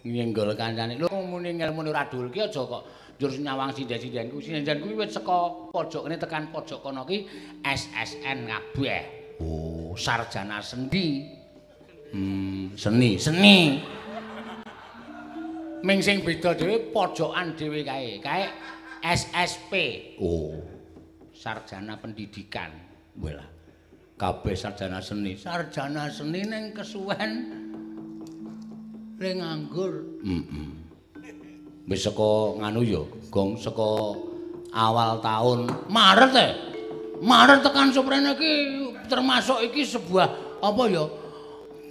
[0.08, 0.96] nyenggol kancane.
[0.96, 2.82] Lho muni ngelmune ora dhuwur ki aja kok
[3.20, 4.40] njur nyawang sinden-sindenku.
[4.40, 7.28] Sinden kuwi wis saka pojok kene tekan pojok kono ki
[7.60, 9.02] SSN kabeh.
[9.44, 11.28] Oh, sarjana seni.
[12.12, 13.84] Hmm, seni, seni.
[15.84, 18.16] Ming sing beda dhewe pojokan dhewe kae.
[18.24, 18.48] Kae
[19.06, 19.72] SSP.
[20.18, 20.58] Oh.
[21.30, 22.74] Sarjana pendidikan.
[23.14, 23.46] Wela.
[24.18, 25.38] Kabeh sarjana seni.
[25.38, 27.32] Sarjana seni ning kesuwen
[29.20, 30.18] ning nganggur.
[30.26, 30.68] Heeh.
[31.86, 32.98] Wis saka nganu ya,
[33.30, 34.18] Gong, saka
[34.74, 36.48] awal tahun Maret e.
[37.22, 38.52] Maret tekan suprene iki
[39.06, 41.06] termasuk iki sebuah apa ya?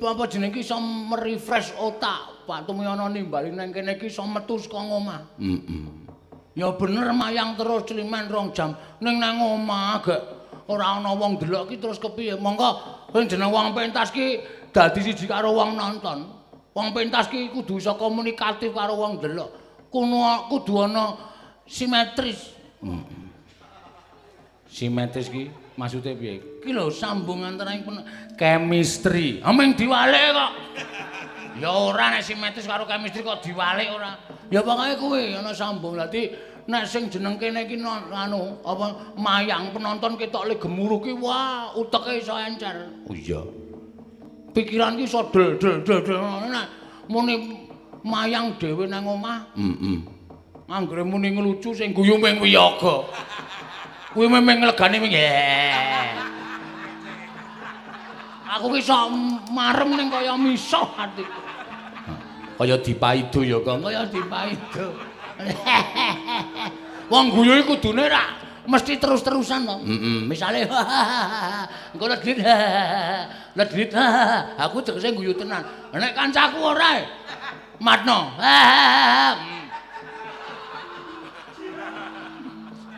[0.04, 2.44] Apa jeneng iki iso merefresh otak.
[2.46, 5.40] Pak Tumyono nimbali nang kene iki iso metu saka omah.
[5.40, 6.05] Heeh.
[6.56, 10.22] Ya bener mayang terus celimen rong jam ning nang omah gak
[10.72, 12.40] ora ana wong delok ki terus kepiye?
[12.40, 12.80] Monggo
[13.12, 14.40] sing jeneng wong pentas ki
[14.72, 16.32] dadi siji karo wong nonton.
[16.72, 19.52] Wong pentas ki kudu iso komunikatif karo wong delok.
[19.92, 20.16] Kudu
[20.48, 21.20] kudu ana
[21.68, 22.56] simetris.
[24.72, 26.64] Simetris ki maksude piye?
[26.64, 28.08] Ki lho sambung antaraning pen-
[28.40, 29.44] chemistry.
[29.44, 30.52] Ameng diwalik kok.
[31.56, 34.20] Ya ora nek simetris karo chemistry kok diwalik ora.
[34.52, 35.96] Ya pokoke kuwi ana sambung.
[35.96, 36.36] Dadi
[36.68, 42.20] nek sing jeneng kene iki anu apa mayang penonton ketok le gemuruh ki wah uteke
[42.20, 42.92] iso encer.
[43.08, 43.40] Oh iya.
[44.52, 46.20] Pikiran ki iso del del del del
[46.52, 46.68] nek
[47.08, 47.56] muni
[48.04, 49.56] mayang dhewe nang omah.
[49.56, 50.00] Heeh.
[50.68, 53.08] Anggere muni nglucu sing guyu ming wiyaga.
[54.12, 55.16] Kuwi memeng legane ming.
[58.46, 59.10] Aku ki iso
[59.50, 61.42] marem ning kaya misoh atiku.
[62.56, 63.84] Kaya dipaido ya, Kang.
[63.84, 64.96] Kaya dipaido.
[67.12, 69.78] Wong guyu iku kudune ra mesti terus-terusan to.
[69.86, 70.66] Heeh, misale
[71.94, 72.38] engko ledit.
[73.58, 73.90] Ledit.
[74.58, 75.64] Aku tegese guyu tenan.
[75.94, 77.04] Nek kancaku ora e.
[77.84, 78.34] Matno.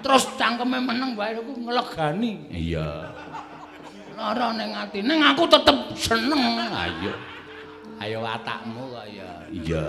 [0.05, 2.47] Terus cangkeme meneng wae aku nglegani.
[2.53, 3.16] Iya.
[4.17, 5.05] Lara ning ati.
[5.05, 6.57] Ning aku tetep seneng.
[6.73, 7.13] Ayo.
[8.01, 9.31] Ayo watakmu kok ya.
[9.53, 9.85] Iya.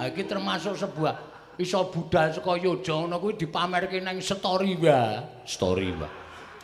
[0.00, 1.12] Ha iki termasuk sebuah
[1.60, 5.44] iso budal saka Yoja ngono kuwi dipamerke nang story wae.
[5.44, 6.08] Story wae.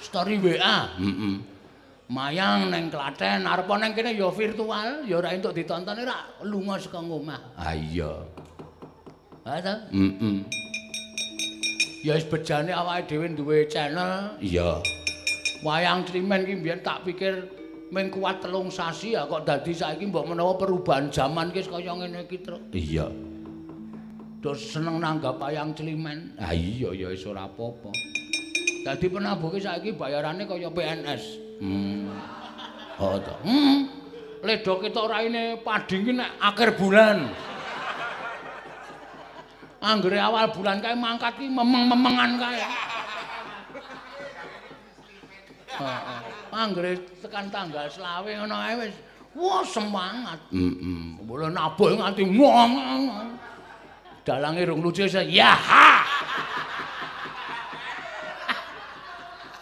[0.00, 0.92] Story WA.
[1.00, 1.34] Heeh.
[2.06, 7.02] Mayang neng Klaten, arep neng kene ya virtual, ya ora entuk ditonton ora lunga saka
[7.02, 7.58] omah.
[7.58, 8.12] Ha iya.
[9.42, 9.74] Ha ta?
[9.90, 10.36] Heeh.
[12.06, 14.38] Ya wis bejane awake dhewe duwe channel.
[14.38, 14.78] Iya.
[15.66, 17.50] Wayang Trimen ki mbiyen tak pikir
[17.90, 22.22] ming kuat telung sasi ya kok dadi saiki mbok menawa perubahan zaman ki kaya ngene
[22.22, 22.70] iki, Truk.
[22.70, 23.10] Iya.
[24.38, 26.38] Terus seneng nanggap wayang Trimen.
[26.38, 27.90] Ah iya ya wis ora apa-apa.
[28.86, 31.22] Dadi penabuh ki saiki bayarane kaya PNS.
[31.58, 32.14] Hmm.
[33.02, 33.34] Oh to.
[33.42, 33.90] Hmm.
[34.46, 37.26] Ledok ketok raine padi ki nek akhir bulan.
[39.82, 42.62] Anggere awal bulan kae mangkat ki memeng-memengan kae.
[45.76, 46.20] Heeh.
[46.52, 48.96] Anggere tekan tanggal selawe ngono ae wis
[49.36, 50.40] wah semangat.
[50.48, 51.20] Heeh.
[51.20, 52.72] Mulai nabuh nganti ngong.
[54.26, 56.02] Dalange rung lucu ya ha.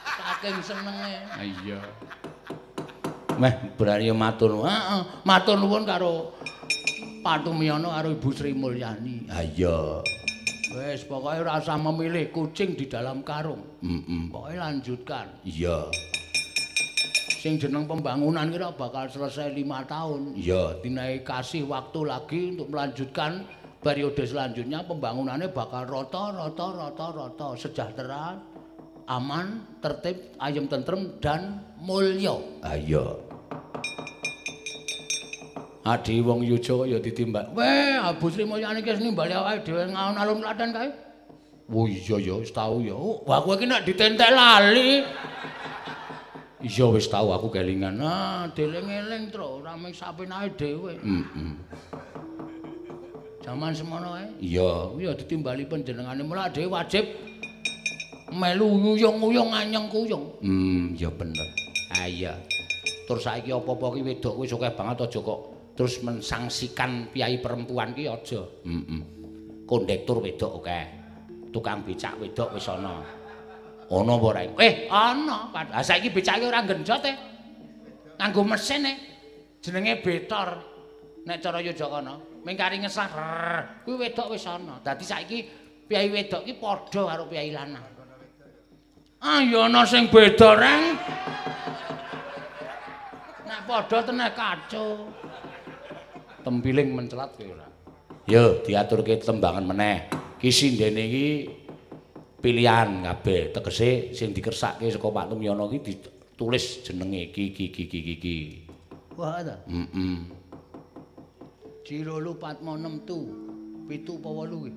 [0.04, 1.12] Saking senenge.
[1.36, 1.80] Iya.
[3.34, 4.62] Meh berani matur.
[4.62, 6.38] Heeh, matur nuwun karo
[7.24, 9.26] Pak Tumyono karo Ibu Sri Mulyani.
[9.32, 10.00] Ha iya.
[10.74, 13.62] Wis pokoke ora usah memilih kucing di dalam karung.
[13.78, 14.26] Heeh.
[14.26, 15.30] Pokoke lanjutkan.
[15.46, 15.86] Iya.
[17.38, 20.34] Sing jeneng pembangunan kira bakal selesai lima tahun.
[20.34, 23.46] Iya, dinaik kasih waktu lagi untuk melanjutkan
[23.84, 28.40] periode selanjutnya pembangunannya bakal rata rata rata rata sejahtera
[29.04, 32.40] aman, tertib, ayem tentrem dan mulya.
[32.64, 33.04] Ah iya.
[35.84, 37.52] Adi wong yujo ya ditimbak.
[37.52, 40.88] Weh, Abu Sri Mulyani ki nimbali awake dhewe ngalun-alun klaten kae.
[41.68, 42.96] Oh iya ya, wis tau ya.
[42.96, 45.04] Wah kowe iki nek ditentek lali.
[46.64, 48.00] Iya wis tau aku kelingan.
[48.00, 50.96] Nah, deling-eling tro, ora mung sapenae dhewe.
[50.96, 51.52] Heeh.
[53.44, 54.24] Jaman semono ae.
[54.40, 57.04] Iya, ya ditimbali panjenengane mulak dhewe wajib
[58.32, 60.40] melu nguyung-nguyung anyeng kuyung.
[60.40, 61.44] Hmm, ya bener.
[61.92, 62.32] Ah iya.
[63.04, 68.06] Tur saiki apa-apa ki wedok wis akeh banget aja kok terus mensangsikan piyai perempuan ki
[68.06, 68.42] aja.
[68.62, 69.02] Heeh.
[69.66, 70.84] Kondektur wedok akeh.
[71.50, 73.02] Tukang becak wedok wis ana.
[73.90, 74.42] Ana apa ora?
[74.58, 75.50] Eh, ana.
[75.54, 77.12] Ah saiki becake ora genjot e.
[78.18, 78.94] Nganggo mesin e.
[79.62, 80.74] Jenenge betor.
[81.24, 83.08] Nek cara Yojakana, mingkari ngesah.
[83.88, 84.76] Kuwi wedok wis ana.
[84.84, 85.38] Dadi saiki
[85.88, 87.86] piyai wedok ki padha karo piyai lanang.
[89.24, 91.00] Ah, ya ana sing beda, Reng.
[93.48, 95.08] Nek padha tenan kacau.
[96.44, 97.66] Tempiling mencelat kowe ora.
[98.28, 100.12] Yo diaturke tembangan meneh.
[100.36, 101.28] Ki sindene iki
[102.38, 103.50] pilihan kabeh.
[103.56, 108.36] Tegese sing dikersake saka Pak Tumyono ki ditulis jenenge ki ki ki ki ki.
[109.16, 109.56] Wah ta?
[109.64, 110.16] Heeh.
[111.84, 113.18] Cirolu Patmo 6 tu.
[113.84, 114.72] Pitu apa wolu ki?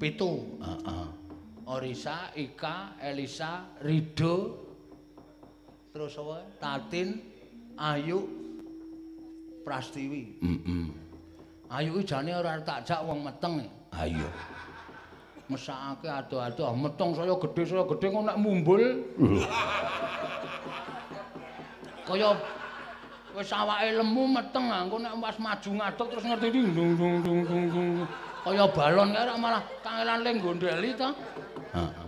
[0.00, 0.32] Pitu.
[0.60, 1.06] Heeh.
[1.66, 4.54] Orisa, Ika, Elisa, Rido,
[5.90, 6.46] terus apa?
[6.62, 7.18] Tatin,
[7.74, 8.45] Ayu,
[9.66, 10.38] Prastiwi.
[10.38, 10.86] Heeh.
[11.74, 13.66] Ayu iki jane ora tak jak wong meteng.
[13.90, 14.30] Ha iya.
[15.50, 18.82] Mesakake ado-ado, meteng saya gedhe saya gedhe kok nek mumbul.
[22.06, 22.38] Kaya
[23.34, 27.64] wis awake lemu meteng, engko nek pas maju ngadeg terus ngerti dung dung dung dung
[27.74, 27.90] dung.
[28.46, 31.10] Kaya balon kae malah kangelan ling gondeli ta.
[31.74, 32.06] Heeh.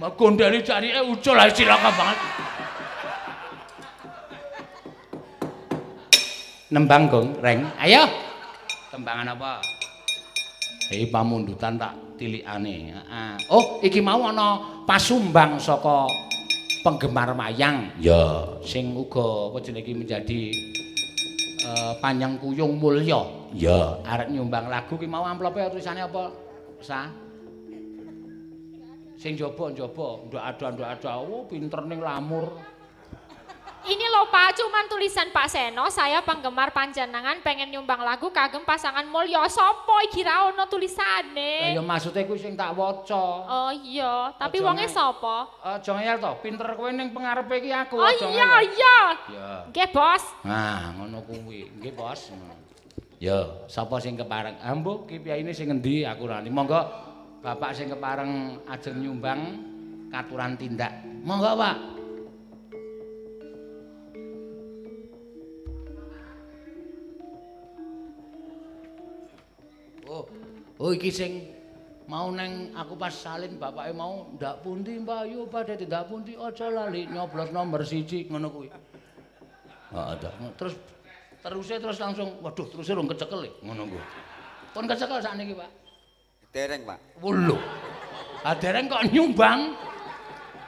[0.00, 2.18] Mbak gondeli carike ucul ae cilaka banget.
[6.66, 7.62] Nembang gong, reng.
[7.78, 8.02] Ayo.
[8.90, 9.62] Tembangan apa?
[10.90, 12.90] Hei pamundutan tak tilikane.
[12.90, 13.30] Heeh.
[13.54, 16.10] Oh, iki mau ana pasumbang saka
[16.82, 17.94] penggemar wayang.
[18.02, 20.40] Ya, sing uga apa jenenge menjadi
[21.70, 23.22] uh, panjang kuyung mulya.
[23.54, 26.34] Ya, arep nyumbang lagu ki mau amplope tulisane apa?
[26.82, 27.06] Sa?
[29.14, 31.12] Sing jaba-jaba, ndak ada ndak ada.
[31.22, 32.58] Oh, pinter ning lamur.
[33.86, 39.06] Ini loh Pak, cuman tulisan Pak Seno, saya penggemar panjenengan pengen nyumbang lagu kagem pasangan
[39.06, 39.46] Mulyo.
[39.46, 41.70] Sopo iki ra ono tulisane?
[41.70, 43.46] Ya maksudnya kuwi sing tak waca.
[43.46, 45.46] Oh iya, tapi wonge nge- sapa?
[45.62, 48.98] Aja ngeyel to, pinter kowe ning pengarepe iki aku Oh iya iya.
[49.30, 49.50] Ya.
[49.70, 50.34] Nggih, Bos.
[50.42, 51.70] Nah, ngono kuwi.
[51.78, 52.34] Nggih, Bos.
[53.22, 53.38] Ya,
[53.70, 54.58] sapa sing kepareng?
[54.66, 56.50] Ambo ki piyaine sing endi aku rani.
[56.50, 57.06] Monggo
[57.38, 59.62] Bapak sing kepareng ajeng nyumbang
[60.10, 60.90] katuran tindak.
[61.22, 61.95] Monggo, Pak.
[70.80, 71.32] Oh iki sing
[72.06, 76.70] mau neng aku pas salin bapake mau ndak pundi Mbak Ayu pada tidak pundi aja
[76.70, 78.68] lali nyoblos nomor siji ngono kuwi.
[79.90, 80.30] Heeh ta.
[80.54, 80.74] Terus
[81.42, 84.04] terusnya terus langsung waduh terusnya rung kecekel ngono kuwi.
[84.76, 85.70] Pun kecekel sakniki, Pak.
[86.52, 87.20] Dereng, Pak.
[87.24, 87.56] Wulo.
[88.44, 89.72] Ah dereng kok nyumbang.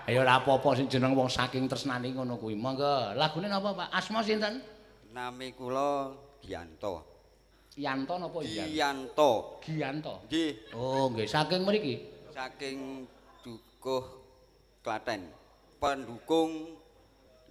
[0.08, 2.56] Ayo ora apa-apa sing jeneng wong saking tresnani ngono kuwi.
[2.56, 3.88] Monggo, lagune napa, Pak?
[3.92, 4.64] Asma sinten?
[5.12, 7.07] Nami kula Gianto.
[7.78, 8.66] Yanto napa Yan?
[8.74, 9.62] Gianto.
[9.62, 10.14] Gianto.
[10.26, 11.94] Nggih, Oh, nggih saking mriki.
[12.34, 13.06] saking
[13.46, 14.02] Dukuh
[14.82, 15.30] Klaten.
[15.78, 16.74] Pendukung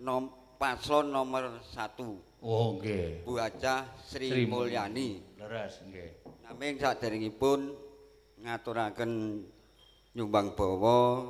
[0.04, 0.28] nom
[0.60, 2.44] paslon nomor 1.
[2.44, 3.24] Oh, nggih.
[3.24, 5.24] Bu Acah Sri, Sri Mulyani.
[5.40, 6.28] Leres, nggih.
[6.44, 7.72] Naming saderengipun
[8.44, 9.44] ngaturaken
[10.12, 11.24] nyumbang bawa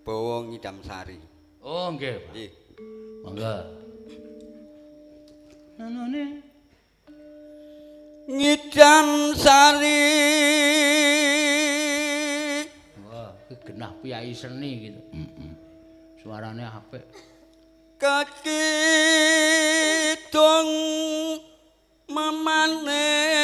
[0.03, 1.15] bawa ngidam sari.
[1.63, 2.19] oh nggih.
[2.35, 2.51] Nggih.
[3.23, 3.55] Monggo.
[5.79, 6.43] Anone
[8.27, 10.11] Ngidam sari.
[13.07, 14.99] wah iki genah piyai seni gitu.
[15.15, 15.55] Heeh.
[16.19, 17.07] Suarane apik.
[17.95, 18.67] kakidung
[22.11, 23.39] memanis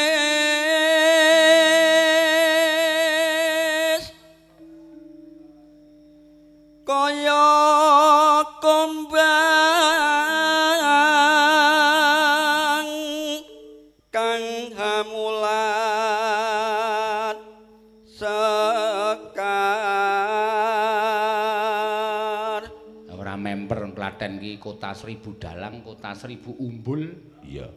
[24.66, 27.06] kota seribu dalang, kota seribu umbul.
[27.46, 27.70] Iya.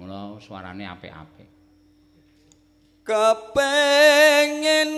[0.00, 1.52] Mula suarane apik-apik.
[3.02, 4.90] kepengin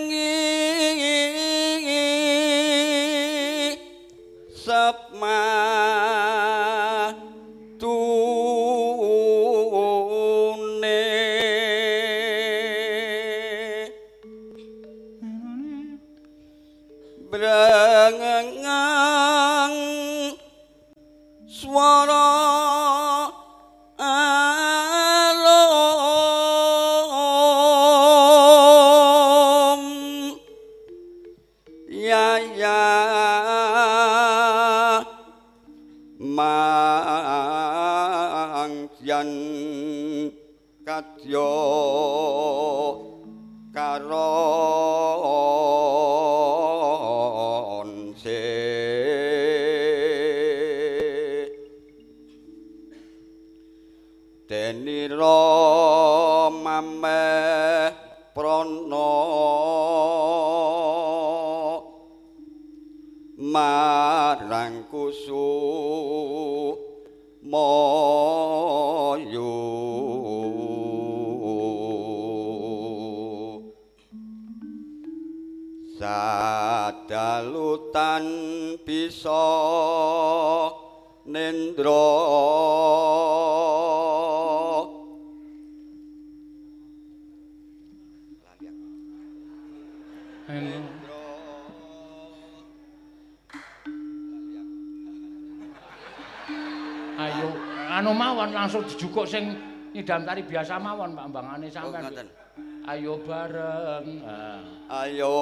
[100.25, 102.03] tari biasa mawon Pak Mbangane sampean.
[102.09, 102.27] ngoten.
[102.85, 104.07] Ayo bareng.
[104.25, 104.61] Ah.
[105.05, 105.33] Ayo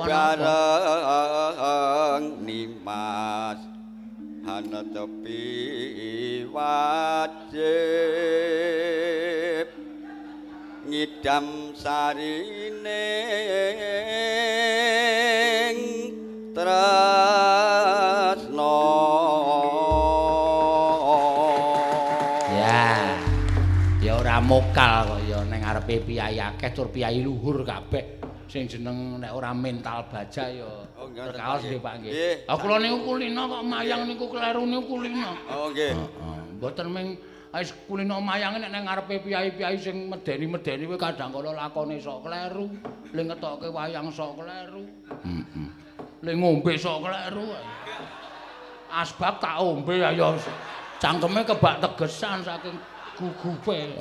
[0.00, 1.44] bareng
[2.44, 3.60] nimas
[4.44, 7.64] hana tepi wajib
[10.84, 12.63] ngidam sarine
[24.74, 28.18] mokal kok ya ning ngarepe piyai akeh tur piyai luhur kabeh.
[28.50, 30.66] Sing jeneng nek ora mental baja ya.
[30.98, 31.80] Oh, Kaos nggih nggih.
[31.80, 32.50] Pak nggih.
[32.50, 35.30] Ah kula niku kulino kok mayang niku kleru niku kulino.
[35.46, 35.94] Oh nggih.
[35.94, 36.38] Heeh.
[36.58, 37.06] Mboten ming
[37.54, 42.66] wis kulino mayange nek nang ngarepe piyai-piyai sing medeni-medeni kuwi kadang kala lakone sok kleru,
[43.14, 44.82] le ngetokke wayang sok kleru.
[45.22, 45.70] Heeh.
[46.26, 47.46] Le ngombe sok kleru.
[48.90, 50.34] Asbab tak ombe ayo
[50.98, 52.74] cangkeme kebak tegesan saking
[53.14, 53.94] gugupe.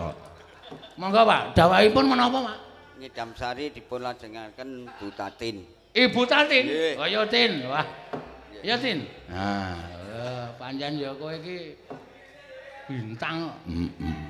[0.93, 2.57] Monggo Pak, dawahipun menapa Pak?
[3.01, 5.65] Ngidam sari dipun lajengaken Butatin.
[5.93, 6.65] Ibu Tatin.
[6.65, 6.93] Nggih.
[6.97, 7.51] Kaya Tin.
[7.69, 7.85] Wah.
[8.65, 9.05] Ya Tin.
[9.29, 9.77] Nah,
[10.09, 11.77] ya, pancen ya kowe iki
[12.89, 13.53] bintang.
[13.69, 14.21] Heeh.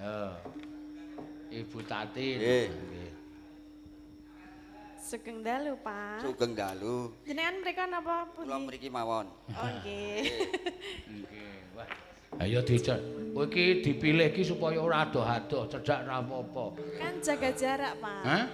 [0.00, 0.16] Ya.
[1.60, 2.36] Ibu Tatin.
[2.40, 2.68] Nggih.
[5.04, 6.24] Sugeng dalu, Pak.
[6.24, 7.12] Sugeng dalu.
[7.28, 8.48] Jenengan mriko napa pundi?
[8.48, 9.28] Kula mriki mawon.
[9.52, 10.24] Oh, nggih.
[11.08, 11.56] Nggih.
[11.76, 11.88] Wah.
[12.42, 13.00] Ayo dicet.
[13.34, 16.78] Kowe iki dipilih iki supaya ora adoh-adoh, cedhak ra apa-apa.
[17.02, 18.22] Kan jaga jarak, Pak.
[18.22, 18.44] Hah?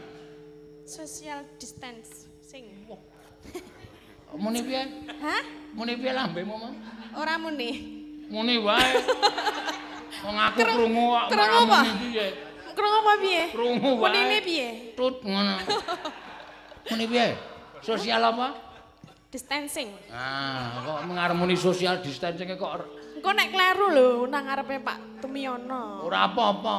[0.89, 2.25] Social distance.
[2.41, 2.65] Sing.
[4.41, 4.83] Muni piye?
[5.21, 5.43] Hah?
[5.77, 6.75] Muni piye lambemu, Mam?
[7.13, 7.71] Ora muni.
[8.33, 9.05] Muni wae.
[10.25, 11.79] Wong aku Krung- krungu kok krungu apa?
[11.85, 12.27] muni piye.
[12.73, 13.43] Krungu apa piye?
[13.53, 14.03] Krungu wae.
[14.09, 14.69] Munine piye?
[14.97, 15.55] Tut ngono.
[16.89, 17.27] Muni piye?
[17.85, 18.49] Sosial apa?
[19.29, 19.93] Distancing.
[20.09, 22.81] Ah, kok mengarmoni social distancing kok
[23.21, 26.09] Engko nek kleru lho nang ngarepe Pak Tumiono.
[26.09, 26.77] ora apa-apa.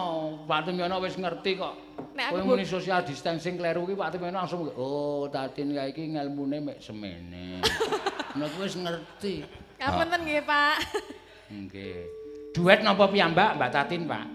[0.49, 1.75] Pak Tumyono wis ngerti kok.
[2.17, 6.09] Nek Kowe aku muni social distancing kleru ki Pak Tumyono langsung oh Tatin kae iki
[6.09, 7.61] ngelmune mek semene.
[8.41, 9.45] Nek wis ngerti.
[9.77, 10.75] Ngapunten nggih, Pak.
[11.53, 11.97] Nggih.
[12.51, 14.25] Duet napa piyambak Mbak Tatin, Pak?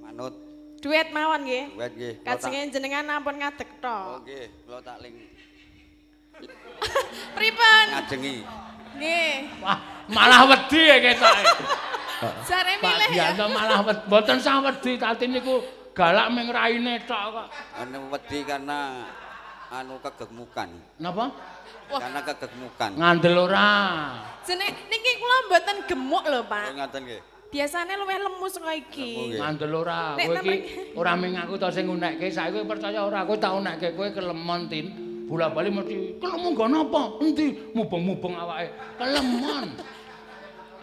[0.00, 0.32] Manut
[0.80, 1.76] Duet mawon nggih.
[1.76, 2.14] duet nggih.
[2.24, 4.24] Kajenge jenengan ampun ngadeg Oh tok.
[4.24, 5.12] nggih, kula tak ling
[7.36, 7.84] Pripun?
[7.92, 8.36] ngajengi.
[8.96, 9.34] Nggih.
[9.60, 11.44] Wah, malah wedi ya ketoke.
[12.48, 13.30] Jare Pak milih ya.
[13.32, 14.02] Gianto malah wedi.
[14.08, 15.62] Mboten sah wedi Tatin niku
[15.94, 17.46] galak ming raine tok kok.
[17.78, 19.06] Anu wedi karena
[19.68, 20.68] anu kegemukan.
[20.98, 21.30] Napa?
[21.88, 22.90] Karena kegemukan.
[22.96, 23.68] Ngandel ora.
[24.44, 26.68] Jeneng niki kula mboten gemuk lho, Pak.
[26.72, 27.20] Oh, ngaten nggih.
[27.48, 29.40] Biasane luwih lemu saka iki.
[29.40, 30.16] Ngandel ora.
[30.20, 34.08] Kowe iki ora ming aku to sing ngunekke, saiki percaya ora kowe tak unekke kowe
[34.12, 34.86] kelemon tin.
[35.28, 37.02] Bola-bali mesti kelemu nggo napa?
[37.20, 37.52] Endi?
[37.76, 38.72] Mubeng-mubeng awake.
[38.96, 39.76] Kelemon.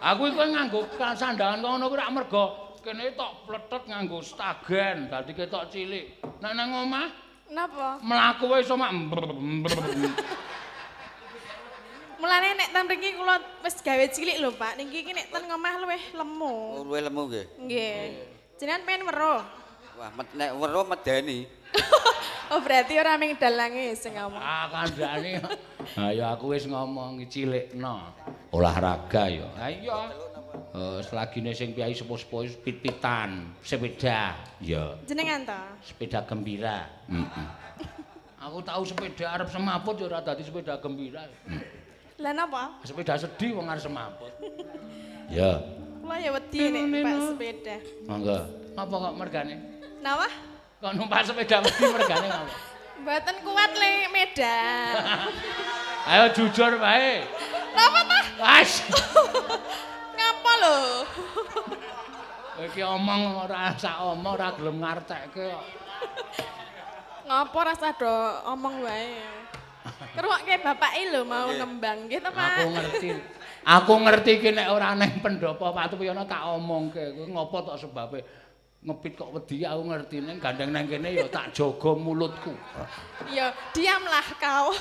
[0.02, 2.46] Aku iku nganggo sandangan ngono kuwi rak mergo
[2.86, 6.22] kene tok pletet nganggo stagen, dadi ketok cilik.
[6.38, 7.10] Nek nang omah
[7.50, 8.02] Napa?
[8.02, 8.94] mlaku wae iso mak.
[12.16, 14.78] Mulane nek ten mriki kula wis gawe cilik lho, Pak.
[14.82, 16.56] Niki iki nek ten ngomah luwih lemu.
[16.86, 17.46] Luwih lemu nggih.
[17.66, 18.02] Nggih.
[18.58, 19.42] Jenengan pengen weruh.
[20.00, 21.46] Wah, nek weruh medeni.
[22.46, 24.38] Oh, berarti ora ming dalange sing ngomong.
[24.38, 25.42] Ah kandhane.
[25.98, 28.10] Ha ya aku wis ngomong cilikno.
[28.50, 29.50] Olahraga ya.
[29.58, 29.98] Ha iya.
[30.72, 34.38] Eh selagine sing piyai sepuh-sepuh pit-pitan, sepeda.
[34.60, 35.60] Ya, Jenengan to?
[35.84, 36.86] sepeda gembira.
[37.06, 37.48] Heeh.
[38.46, 41.26] Aku tahu sepeda arep semaput ya ora dadi sepeda gembira.
[42.18, 42.78] Lah napa?
[42.82, 44.32] Sepeda sedih wong arep semaput.
[45.28, 45.60] Ya,
[46.00, 47.76] Kula ya wedi nek Pak sepeda.
[48.06, 48.38] monggo.
[48.78, 49.56] Apa kok mergane?
[50.00, 50.30] Napa?
[50.86, 52.54] Kok numpak sepeda wedi mergane ngapa?
[53.02, 54.94] Mboten kuat le Medan.
[56.14, 57.26] Ayo jujur wae.
[57.74, 58.20] Napa ta?
[58.38, 58.86] Wes.
[60.14, 60.78] Ngapa lho?
[62.70, 65.66] Iki omong ora sak omong ora gelem ngartekke kok.
[67.34, 68.14] Ngapa rasa do
[68.54, 69.26] omong wae.
[70.14, 72.62] Keruake bapake lho mau nembang nggih to, Pak?
[72.62, 73.10] Aku ngerti.
[73.66, 77.18] Aku ngerti ki nek ora neng pendopo Pak Tupiyono tak omongke.
[77.18, 78.45] Kowe ngopo tok sebabe
[78.86, 82.54] ngepit kok wedi aku ngerti ning gandeng nang kene ya tak jaga mulutku.
[83.34, 84.78] Ya, diamlah kau.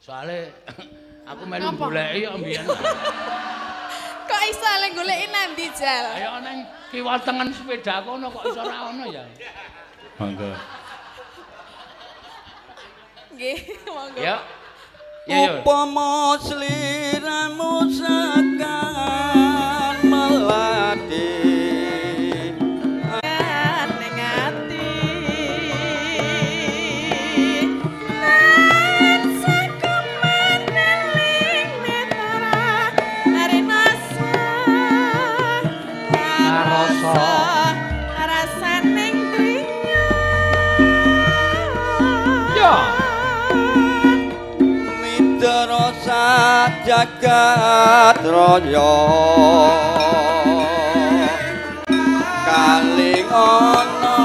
[0.00, 0.64] Soale
[1.30, 2.64] aku melu goleki ya mbiyen.
[4.24, 6.06] Kok iso le goleki nandi, Jal?
[6.16, 9.24] Ayo neng kiwa tengen sepeda kono kok iso ora ono ya.
[10.16, 10.50] Monggo.
[13.36, 14.20] Nggih, monggo.
[14.24, 14.36] Ya.
[15.28, 15.50] Ya ya.
[15.60, 19.49] Upama sliramu sekan
[46.90, 48.94] jagat raya.
[52.42, 54.18] Kaling ana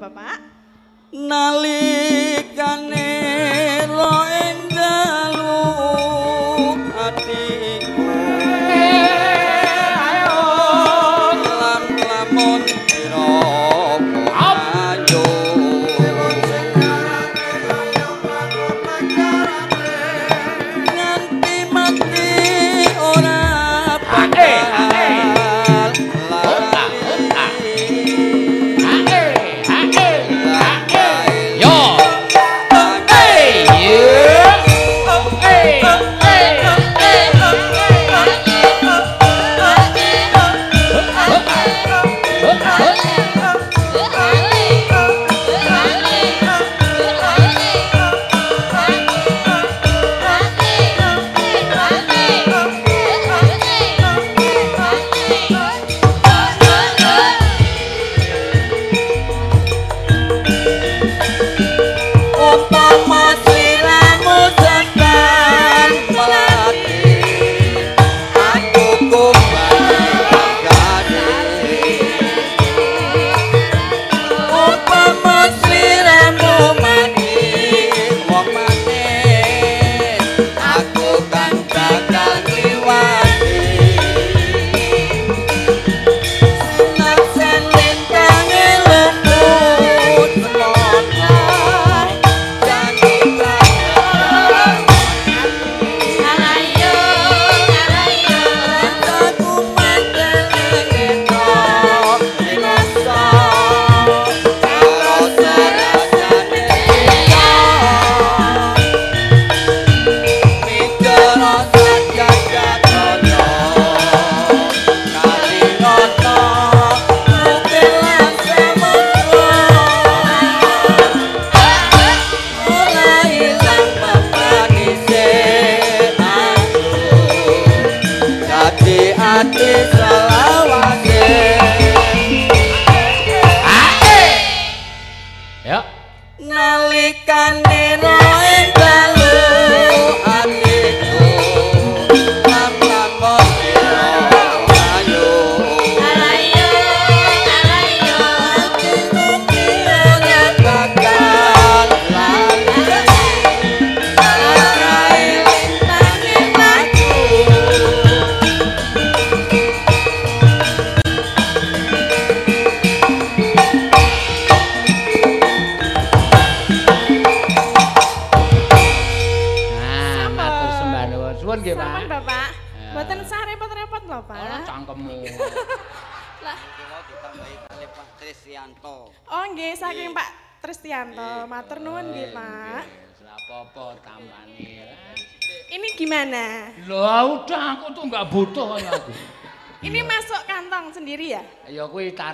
[0.00, 0.40] Bapak.
[1.12, 3.12] nalikane
[3.84, 4.16] lo
[4.48, 5.60] endalu
[7.04, 7.89] atiku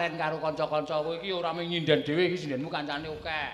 [0.07, 3.51] kuwi taren karo kanca-kanca kowe iki ora mung nyinden dhewe iki sindenmu kancane akeh.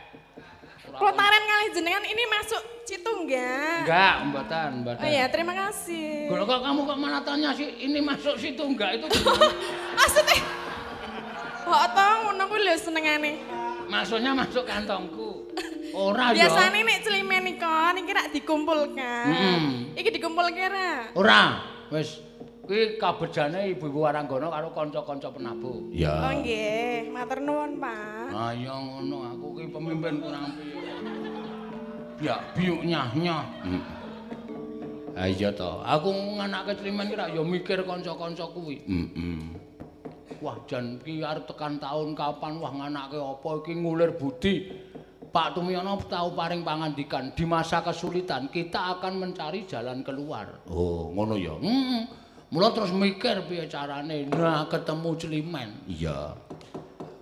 [0.92, 3.88] Ora Kalau taren kali jenengan ini masuk situ enggak?
[3.88, 5.00] Enggak, mboten, mboten.
[5.00, 6.28] Oh ya, terima kasih.
[6.28, 9.06] Kalau kok kamu kok malah tanya sih ini masuk situ enggak itu?
[9.98, 10.38] Maksudnya,
[11.64, 13.32] kok toh ngono kuwi lho senengane.
[13.88, 15.48] Maksudnya masuk kantongku.
[15.96, 16.44] Ora ya.
[16.44, 19.24] Biasane nek celimen iki niki rak dikumpulkan.
[19.32, 19.96] Mm.
[19.96, 21.08] Iki dikumpulke ra?
[21.16, 21.42] Ora.
[21.92, 22.24] Wis
[22.62, 25.82] kuwi kabejane Ibu-ibu Waranggono karo kanca-kanca penabuh.
[25.82, 26.30] Oh Ya.
[26.30, 28.30] nggih, matur nuwun, Pak.
[28.30, 30.78] Ah ya ngono aku ki pemimpin kurang piye.
[32.22, 33.44] Ya biuk nyah-nyah.
[35.18, 35.82] Ah iya to.
[35.82, 36.08] Aku
[36.38, 38.78] nganake celimen ki rak ya mikir kanca-kanca kuwi.
[38.86, 39.42] Heeh.
[40.38, 44.70] Wah jan ki arep tekan taun kapan wah nganake apa iki ngulir budi.
[45.32, 50.60] Pak Tumiyono tahu paring pangandikan di masa kesulitan kita akan mencari jalan keluar.
[50.68, 51.56] Oh, ngono ya.
[51.56, 52.04] Hmm.
[52.52, 54.28] Mula terus mikir piye carane.
[54.28, 55.72] Nah, ketemu celimen.
[55.88, 56.36] Iya.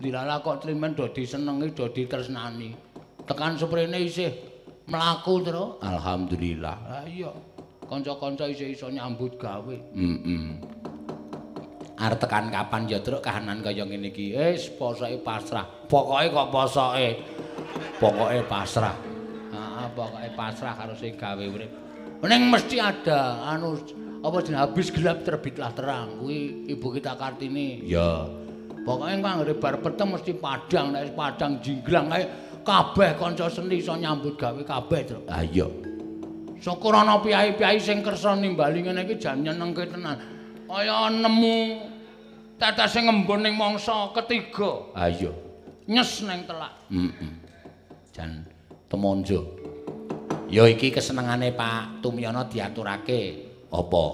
[0.02, 2.74] Dilala kok celimen do disenengi, do ditresnani.
[3.30, 4.34] Tekan seprene isih
[4.90, 5.78] mlaku terus.
[5.86, 6.76] Alhamdulillah.
[6.82, 7.30] Lah iya.
[7.86, 9.76] Kanca-kanca isih iso nyambut gawe.
[9.94, 10.58] Heeh.
[11.94, 14.34] Arep tekan kapan ya truk kahanan kaya ngene iki.
[14.34, 15.62] Wis posoke pasrah.
[15.86, 17.08] Pokoke kok posoke.
[18.02, 18.98] Pokoke pasrah.
[19.54, 21.70] Heeh, pokoke pasrah karo sing gawe urip.
[22.26, 23.78] Ning mesti ada anu
[24.20, 26.20] apa jeneng habis gelap terbitlah terang.
[26.20, 27.84] Kuwi ibu kita Kartini.
[27.88, 28.28] Ya.
[28.80, 32.24] Pokoke anggere bar peteng mesti padang, nek padang jinglang kae
[32.64, 35.24] kabeh kanca seni iso nyambut gawe kabeh, Truk.
[35.28, 35.68] Ah iya.
[36.60, 40.16] Syukur ana piyai-piyai sing kersa nimbali ngene iki jan nyenengke tenan.
[40.64, 41.56] Kaya nemu
[42.56, 45.32] tetese ngembon ning mangsa ketiga, Ah iya.
[45.88, 46.72] nyes ning telak.
[46.88, 47.32] Heeh.
[48.16, 48.44] Jan
[48.88, 49.44] temonjo.
[50.48, 53.49] Ya iki kesenengane Pak Tumyono diaturake.
[53.70, 54.04] Apa?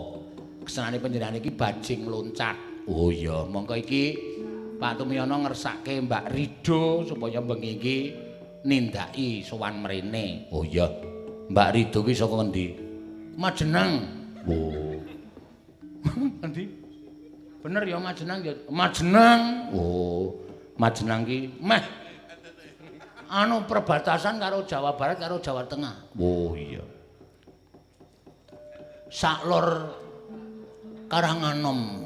[0.66, 2.56] Kesenane panjenengan iki bajing loncat.
[2.86, 4.14] Oh iya, Mongko iki
[4.76, 7.96] Pak Tumyono ngersake Mbak Rido supaya bengi iki
[8.68, 10.50] nindaki sowan mrene.
[10.52, 10.86] oh iya.
[11.48, 12.66] Mbak Rido ki saka ngendi?
[13.38, 13.92] Majenang.
[14.46, 14.96] Oh.
[16.44, 16.64] Endi?
[17.62, 18.54] Bener ya Majenang ya.
[18.70, 19.70] Majenang.
[19.74, 20.34] Oh.
[20.76, 21.82] Majenang ki meh
[23.26, 26.14] anu perbatasan karo Jawa Barat karo Jawa Tengah.
[26.18, 26.82] Oh iya.
[29.06, 29.68] Sak lor
[31.06, 32.02] Karanganom.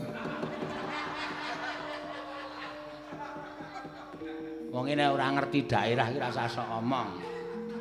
[4.70, 7.08] Wong ini ora ngerti daerah iki rasa sok omong.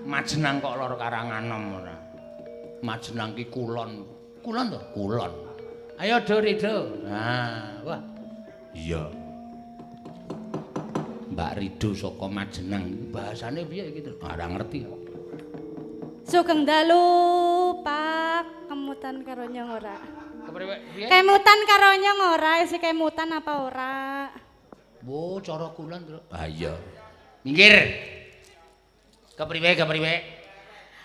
[0.07, 1.95] Majenang kok lor Karanganom ora.
[2.79, 4.07] Majenang ki kulon.
[4.39, 4.79] Kulon to?
[4.95, 5.33] Kulon.
[5.99, 6.75] Ayo do Rido.
[7.03, 7.99] Nah, wah.
[8.71, 9.03] Iya.
[11.35, 13.11] Mbak Rido saka Majenang.
[13.11, 13.99] Bahasane piye iki?
[14.07, 14.15] Tru?
[14.23, 14.87] Ora ngerti.
[16.23, 17.03] Sugeng dalu,
[17.83, 18.28] Pak.
[18.69, 19.97] Kemutan karo nyong ora?
[21.09, 22.61] Kemutan karo nyong ora?
[22.61, 23.93] Isi kemutan apa ora?
[25.01, 26.21] Wo, cara kulon, Tru.
[26.29, 26.77] Ah iya.
[27.41, 27.73] Minggir.
[29.33, 30.13] Kepriwe, kepriwe?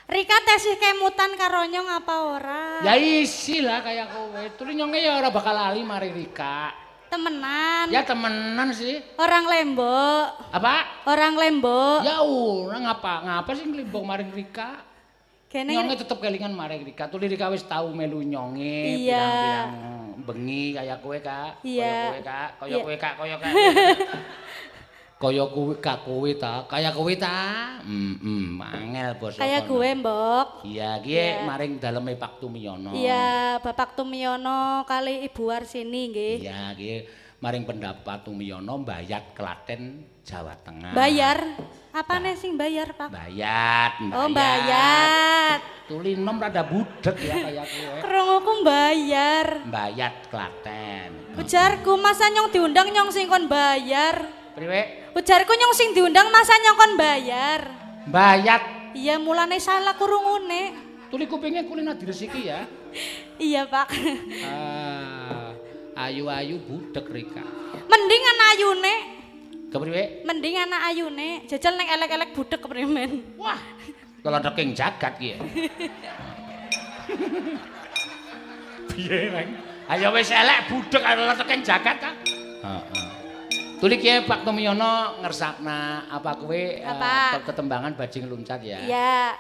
[0.05, 2.65] Rika tesih kemutan karo nyong apa ora?
[2.84, 4.43] Ya isi lah kayak kowe.
[4.60, 6.68] Tuli nyonge ya ora bakal lali mari Rika.
[7.09, 7.89] Temenan.
[7.89, 9.01] Ya temenan sih.
[9.17, 10.52] Orang lembok.
[10.52, 11.09] Apa?
[11.09, 12.05] Orang lembok.
[12.05, 13.25] Ya ora ngapa?
[13.25, 14.93] Ngapa sih nglimbung maring Rika?
[15.55, 17.07] Kene Nyonge tetep kelingan maring Rika.
[17.07, 21.60] Tuli Rika wis tau melu nyonge pirang-pirang bengi kayak kowe, Kak.
[21.60, 22.50] Kaya kowe, Kak.
[22.58, 23.15] Kaya kowe, Kak.
[23.20, 23.52] Kaya Kak.
[25.15, 26.55] Kaya kowe, Kak kowe ta.
[26.66, 27.39] Kaya kowe ta.
[27.84, 29.44] Hmm, angel basa.
[29.44, 29.68] kono.
[29.68, 30.49] gue, Mbok.
[30.66, 31.44] Iya, ki Iya.
[31.44, 32.97] maring daleme Pak Tumiyono.
[32.97, 36.36] Iya, Bapak Tumiono kali Ibu Warsini nggih.
[36.42, 36.92] Iya, ki
[37.44, 40.97] maring pendapat Tumiyono Bayat Klaten Jawa Tengah.
[40.97, 41.39] Bayar.
[41.94, 43.07] Apa nih sing bayar, Pak?
[43.12, 45.62] Bayat, Oh, bayar.
[45.86, 47.99] Tuli nom rada budek ya kayak kowe.
[48.03, 49.47] Krunguku bayar.
[49.69, 51.39] Bayat Klaten.
[51.39, 54.27] Ujarku masa nyong diundang nyong sing kon bayar.
[54.57, 55.12] Priwe?
[55.15, 57.61] Ujarku nyong sing diundang masa nyong kon bayar.
[58.09, 58.62] Bayat.
[58.97, 60.75] Iya mulane salah kurungune.
[61.12, 62.65] Tuli kupingnya kulina diresiki ya.
[63.39, 63.93] Iya pak.
[64.51, 65.55] Ah,
[66.09, 67.44] ayu-ayu budek Rika.
[67.86, 69.14] Mending anak ayune.
[69.75, 70.23] Kepriwe?
[70.23, 71.43] Mending anak ayune.
[71.51, 73.35] Jajal neng elek-elek budek keprimen.
[73.35, 73.59] Wah,
[74.23, 75.39] kalau deking jagat ki ya.
[78.94, 79.51] Piye, Reng?
[79.91, 82.11] Ayo wis elek budek kalau deking jagat ta?
[82.62, 82.83] Heeh.
[83.83, 87.43] Tuli ki Pak Tumiyono ngersakna apa kowe Apa?
[87.43, 88.78] ketembangan bajing luncat ya.
[88.78, 89.35] Iya.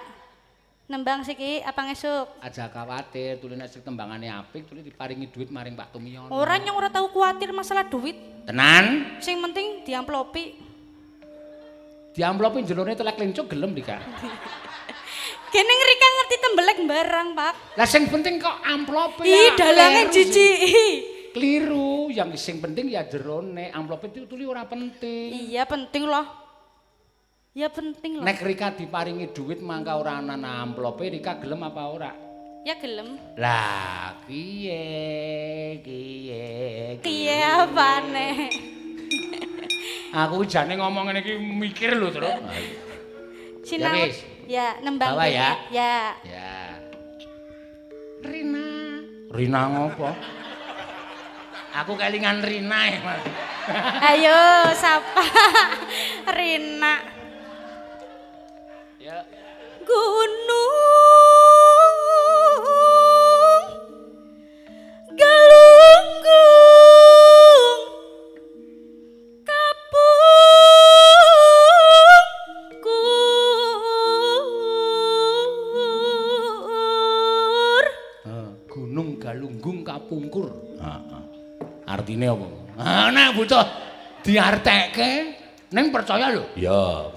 [0.84, 2.44] Nembang siki apa ngesuk?
[2.44, 6.28] Aja khawatir, tuli nek sing tembangane apik, tuli diparingi duit maring Pak Tumiyono.
[6.28, 8.12] Ora nyong ora tau kuatir masalah duit.
[8.44, 9.16] Tenan?
[9.16, 10.60] Sing penting diamplopi.
[12.12, 13.96] Diamplopi jerone telek lincuk gelem Rika.
[15.56, 17.54] Kene Rika ngerti tembelek barang, Pak.
[17.80, 20.88] Lah sing penting kok amplope Ih, dalange jijiki.
[21.32, 25.48] Keliru, yang sing penting ya jerone, amplope itu tuli ora penting.
[25.48, 26.43] Iya penting loh.
[27.54, 28.26] Ya penting loh.
[28.26, 32.10] Nek Rika diparingi duit mangka ora ana amplope, Rika gelem apa ora?
[32.66, 33.14] Ya gelem.
[33.38, 36.98] Lah, kiye, kiye.
[36.98, 38.50] Kiye apane?
[40.26, 42.26] Aku jane ngomong ngene iki mikir lho, Tru.
[43.70, 44.02] Sinau.
[44.02, 44.10] Ya.
[44.50, 45.54] Ya, nembang Bawa ya.
[45.70, 46.18] Ya.
[46.26, 46.82] Ya.
[48.26, 48.66] Rina.
[49.30, 50.10] Rina ngopo?
[51.70, 53.22] Aku kelingan Rina ya, Mas.
[54.10, 54.42] Ayo,
[54.74, 55.22] sapa?
[56.34, 57.13] Rina.
[81.94, 82.46] Artine apa?
[82.74, 83.64] Ah, nek butuh
[84.26, 85.10] diartekke
[85.70, 86.44] ning percaya lho.
[86.52, 87.08] Ya.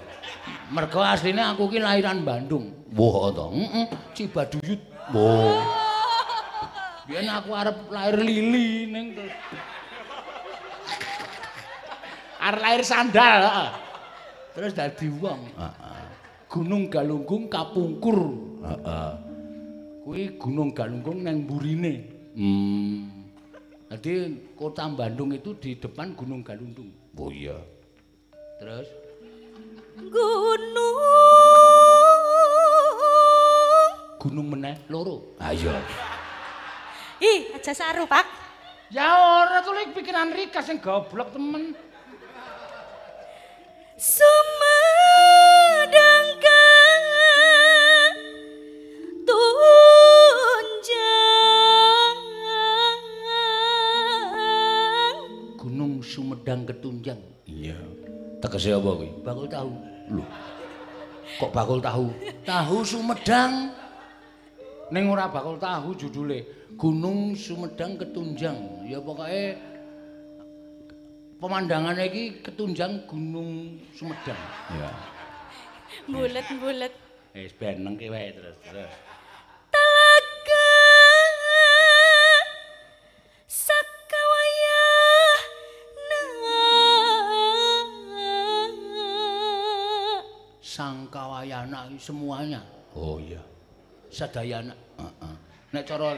[0.67, 2.75] Mergo asline aku ki lahiran Bandung.
[2.91, 3.55] Wah to.
[3.55, 4.81] Heeh, Cibaduyut.
[5.15, 5.63] Wah.
[7.07, 9.31] Biyen aku arep lahir lili ning terus.
[12.43, 13.71] Arep lahir sandal.
[14.51, 15.39] Terus dadi wong.
[15.55, 16.03] Heeh.
[16.51, 18.19] Gunung Galunggung Kapungkur.
[18.59, 19.11] Heeh.
[20.03, 22.11] Kuwi Gunung Galunggung nang mburine.
[22.35, 23.07] Hmm.
[23.87, 26.91] Jadi kota Bandung itu di depan Gunung Galunggung.
[27.15, 27.55] Oh iya.
[28.59, 29.06] Terus
[29.97, 31.01] Gunung
[34.21, 35.33] gunung meneh loro.
[35.41, 35.73] Ayo.
[37.17, 38.21] Ih, aja saru, Pak.
[38.93, 41.73] Ya ora tuh pikiran Rika sing goblok temen.
[43.97, 44.37] Sumedang
[49.25, 50.61] tunjang
[55.57, 57.17] Gunung Sumedang Ketunjang.
[57.49, 57.81] Iya.
[58.37, 59.09] Tegese apa kuwi?
[59.25, 59.71] Bakul tahu.
[60.13, 60.23] Lho.
[61.41, 62.13] Kok bakul tahu?
[62.45, 63.73] Tahu Sumedang.
[64.93, 66.69] Ning ora bakul tahu judule.
[66.77, 68.85] Gunung Sumedang Ketunjang.
[68.85, 69.57] Ya pokoknya
[71.41, 74.39] pemandangannya iki ketunjang Gunung Sumedang.
[74.77, 74.89] Ya.
[76.05, 76.93] Bulet-bulet.
[77.33, 79.06] Wis beneng ki wae terus terus.
[90.77, 92.61] Sangkawayana iki semuanya.
[92.93, 93.41] Oh iya.
[94.13, 94.77] Sadayana.
[95.01, 95.33] Heeh.
[95.73, 96.13] Nek cara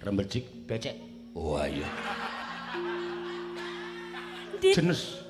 [0.05, 0.93] Rembecik becek.
[1.33, 1.89] Oh iya.
[4.61, 5.25] di, Jenes.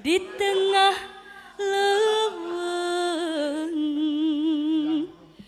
[0.00, 0.96] di tengah
[1.60, 2.56] leweng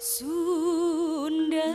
[0.00, 1.68] Sunda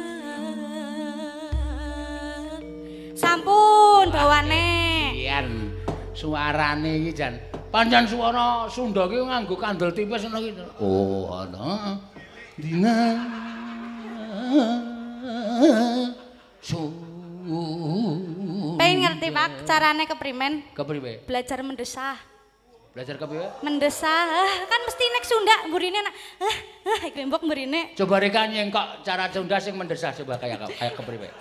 [3.13, 4.65] Sampun bawane
[5.13, 5.77] Iyan
[6.17, 7.37] suarane iki jan
[7.69, 10.65] pancen suara Sunda ki nganggo kandel tipis ngono iki.
[10.81, 12.01] Oh, ana.
[12.57, 13.21] Dina
[16.65, 16.89] su
[18.75, 21.25] Pengen ngerti Pak carane keprimen kepriwe?
[21.29, 22.17] belajar mendesah
[22.95, 23.59] Belajar kepriwe?
[23.61, 26.55] mendesah ah, kan mesti nek Sunda gurine nak ah
[26.89, 31.27] ah iki mbok mrene Coba reka nyengkok cara Sunda sing mendesah coba kayak kayak kepriwe?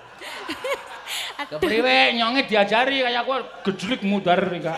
[1.34, 3.34] Kepriwe nyonge diajari kayak aku
[3.70, 4.72] gejlik mudar reka.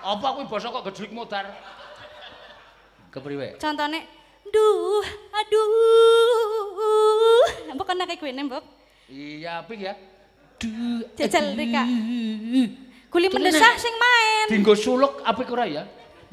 [0.00, 1.44] Apa kuwi basa kok gejlik mudar?
[3.10, 3.58] Kepriwe?
[3.60, 4.06] Contone,
[4.48, 5.68] duh, aduh.
[7.76, 8.64] Mbok kena kayak gue mbok.
[9.10, 9.98] Iya, apik ya.
[11.16, 11.84] Jajal Rika.
[13.10, 14.46] Kuli mendesah sing main.
[14.52, 15.82] Dinggo suluk apik ora ya?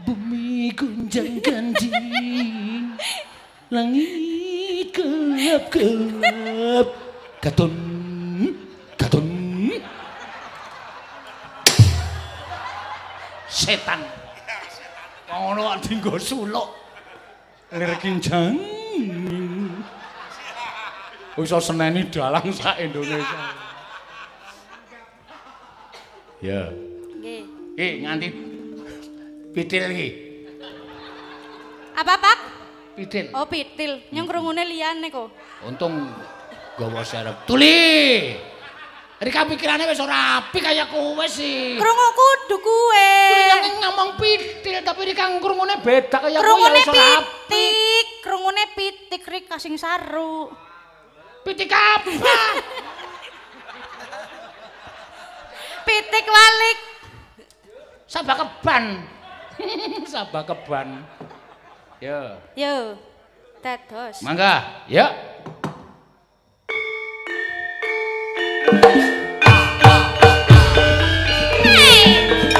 [0.04, 2.94] Bumi gunjang ganding.
[3.72, 6.88] Langit gelap-gelap.
[7.42, 7.74] Gaton.
[9.00, 9.28] Gaton.
[13.48, 14.06] Setan.
[15.28, 16.70] Ngono kok dinggo suluk.
[17.74, 18.56] Lir kinjang.
[21.38, 23.67] Iso seneni dalang sak Indonesia.
[26.38, 26.70] Ya.
[27.18, 27.42] Nggih.
[27.78, 28.28] Eh nganti
[29.54, 30.10] pitil iki.
[31.98, 32.38] Apa Pak?
[32.94, 33.34] Pitil.
[33.34, 35.34] Oh pitil, nyong krungune liyane kok.
[35.66, 36.14] Untung
[36.78, 37.46] gawa serep.
[37.50, 38.38] Tuli.
[39.18, 41.74] Rika pikirane wis ora apik kaya kowe sih.
[41.82, 43.14] Krungu kudu kuwe.
[43.34, 47.26] Tuli ngomong pitil tapi Rika krungune beda kaya kowe Krungune wis ora apik.
[47.50, 50.54] pitik, krungune pitik Rika sing saru.
[51.42, 52.14] Pitik apa?
[55.88, 56.80] Pitik walik.
[58.12, 59.08] Sabah keban.
[60.12, 61.08] Sabah keban.
[62.04, 62.36] Yo.
[62.60, 63.00] Yo.
[63.64, 64.20] Dados.
[64.22, 65.08] Mangga, ya.
[71.88, 72.57] Wah.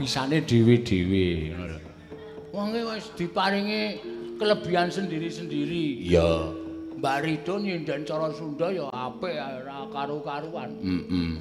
[0.00, 1.78] Kok kebisane dhewe-dhewe ngono lho.
[2.56, 3.82] Wong iki wis diparingi
[4.40, 6.08] kelebihan sendiri-sendiri.
[6.08, 6.56] Iya.
[6.96, 10.70] Mbak Rido nyindan cara Sunda ya apik ora karu-karuan.
[10.80, 11.36] Heeh.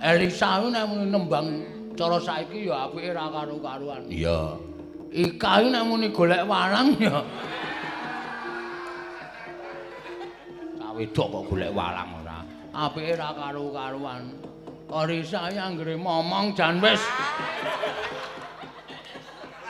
[0.00, 1.48] Elisa kuwi nek muni nembang
[1.96, 4.04] cara saiki ya apike ra karo-karuan.
[4.12, 4.60] Iya.
[5.12, 7.24] Ika nek muni golek walang ya.
[10.76, 12.44] Kawedok kok golek walang ora.
[12.76, 14.50] Apike ra karo-karuan.
[14.90, 16.98] Orisa ya anggere momong jan wis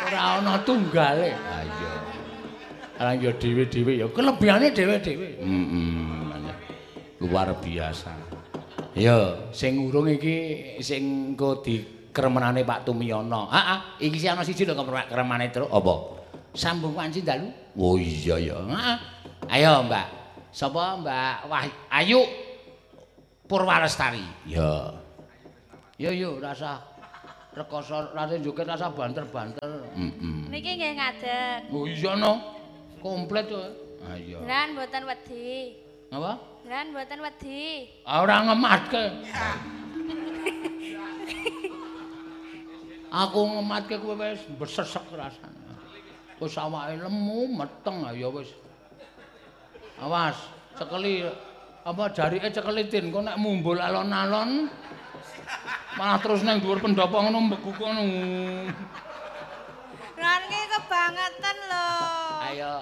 [0.01, 1.31] ora ana tunggale.
[1.35, 1.93] Ha iya.
[3.01, 5.29] Lah ya dhewe-dhewe ya kelebihane dhewe-dhewe.
[5.41, 6.53] Heeh.
[7.21, 8.13] Luar biasa.
[8.97, 13.49] Ya, sing urung iki sing engko dikremenane Pak Tumiyono.
[13.49, 13.79] Heeh,
[14.11, 15.71] iki sing ana siji lho kremane terus.
[15.71, 16.21] Apa?
[16.53, 17.49] Sambung wanci dalu.
[17.79, 18.59] Oh iya ya.
[18.59, 18.97] Heeh.
[19.49, 20.07] Ayo, Mbak.
[20.51, 21.63] Sapa Mbak Wah
[21.95, 22.27] Ayu
[23.47, 24.27] Purwalestari.
[24.47, 24.99] Ya.
[26.01, 26.90] Yo yo rasa
[27.51, 29.91] rekoso rasa joget rasa banter-banter.
[29.95, 30.47] Heeh.
[30.51, 31.61] Niki nggih ngadeg.
[31.75, 32.33] Oh iya no.
[33.03, 33.59] Komplit to.
[34.07, 34.39] Ah iya.
[34.45, 35.75] Lan mboten wedi.
[36.15, 36.33] Apa?
[36.69, 37.91] Lan mboten wedi.
[38.07, 39.05] Ah, Ora ngematke.
[43.11, 45.59] Aku ngematke kowe wis besesek rasane.
[46.39, 48.55] Wis awake lemu meteng ah, ya wis.
[50.01, 50.39] Awas,
[50.81, 51.29] cekeli
[51.85, 54.69] apa jarike cekelitin kok nek mumbul alon-alon
[55.99, 58.03] malah terus nang dhuwur pendopo ngono mbeku kono.
[60.21, 61.87] Lan ki kebangetan lho.
[62.51, 62.73] Ayo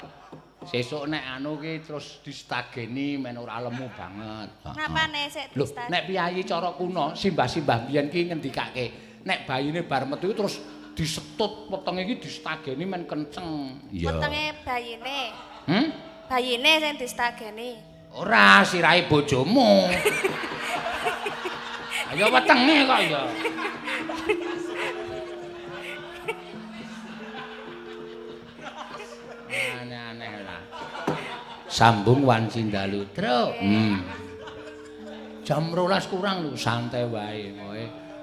[0.69, 4.49] sesuk nek anu ki terus distageni men ora lemu banget.
[4.75, 5.89] Napane sik Lho, distat.
[5.89, 8.87] nek piyayi cara kuno, simbah-simbah biyen ki ngendikake,
[9.25, 10.61] nek bayine bar metu terus
[10.93, 13.81] disetut wetenge iki distageni men kenceng.
[13.95, 15.19] Wetenge bayine.
[15.65, 15.87] Hmm?
[16.29, 17.71] Bayine sing distageni.
[18.13, 19.87] Ora sirahe bojomu.
[22.09, 23.23] Ayo wetenge kok ya.
[29.85, 30.31] Aneh-aneh
[31.69, 33.05] Sambung wan cindalu.
[33.12, 33.53] Truk.
[33.61, 34.01] Hmm.
[35.45, 37.53] Jam 12 kurang lho, santai wae.
[37.53, 37.83] Kowe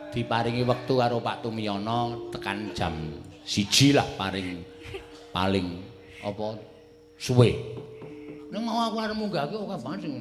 [0.09, 2.93] diparingi wektu karo Pak Tumiyono tekan jam
[3.45, 4.65] siji lah paling
[5.29, 5.77] paling
[6.25, 6.57] apa
[7.21, 7.53] suwe.
[8.49, 10.13] Ning mau aku arep kok banget sing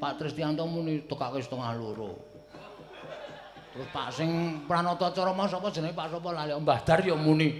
[0.00, 2.31] Pak Tristianto muni tekake setengah loro.
[3.72, 4.28] Terus Pak sing
[4.68, 7.56] pranata acara mau sapa jenenge Pak sapa lali Mbah Dar ya muni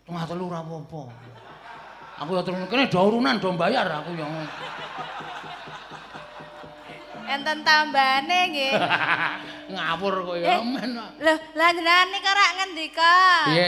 [0.00, 1.02] setengah telu ora apa-apa.
[2.24, 4.24] Aku ya terus kene do urunan do bayar aku ya.
[7.24, 8.72] Enten tambane nggih.
[9.72, 10.92] Ngawur kok ya Eh, men.
[11.24, 13.14] Loh, lah jenengan niki rak ngendika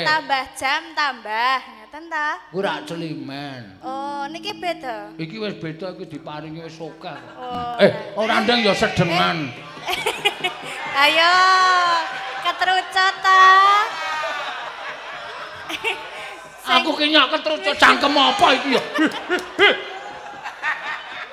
[0.05, 1.57] tambah jam tambah.
[1.65, 2.29] Ngeten ta?
[2.53, 3.81] Ku rak celimen.
[3.81, 5.17] Oh, niki beda.
[5.17, 7.21] Iki wis beda iki diparingi wis akeh.
[7.41, 9.49] Oh, Eh, ora ndang ya sedengan.
[11.07, 11.35] Ayo,
[12.43, 13.47] ketrucut ta.
[16.81, 18.83] Aku ki nyak ketrucut cangkem apa iki ya?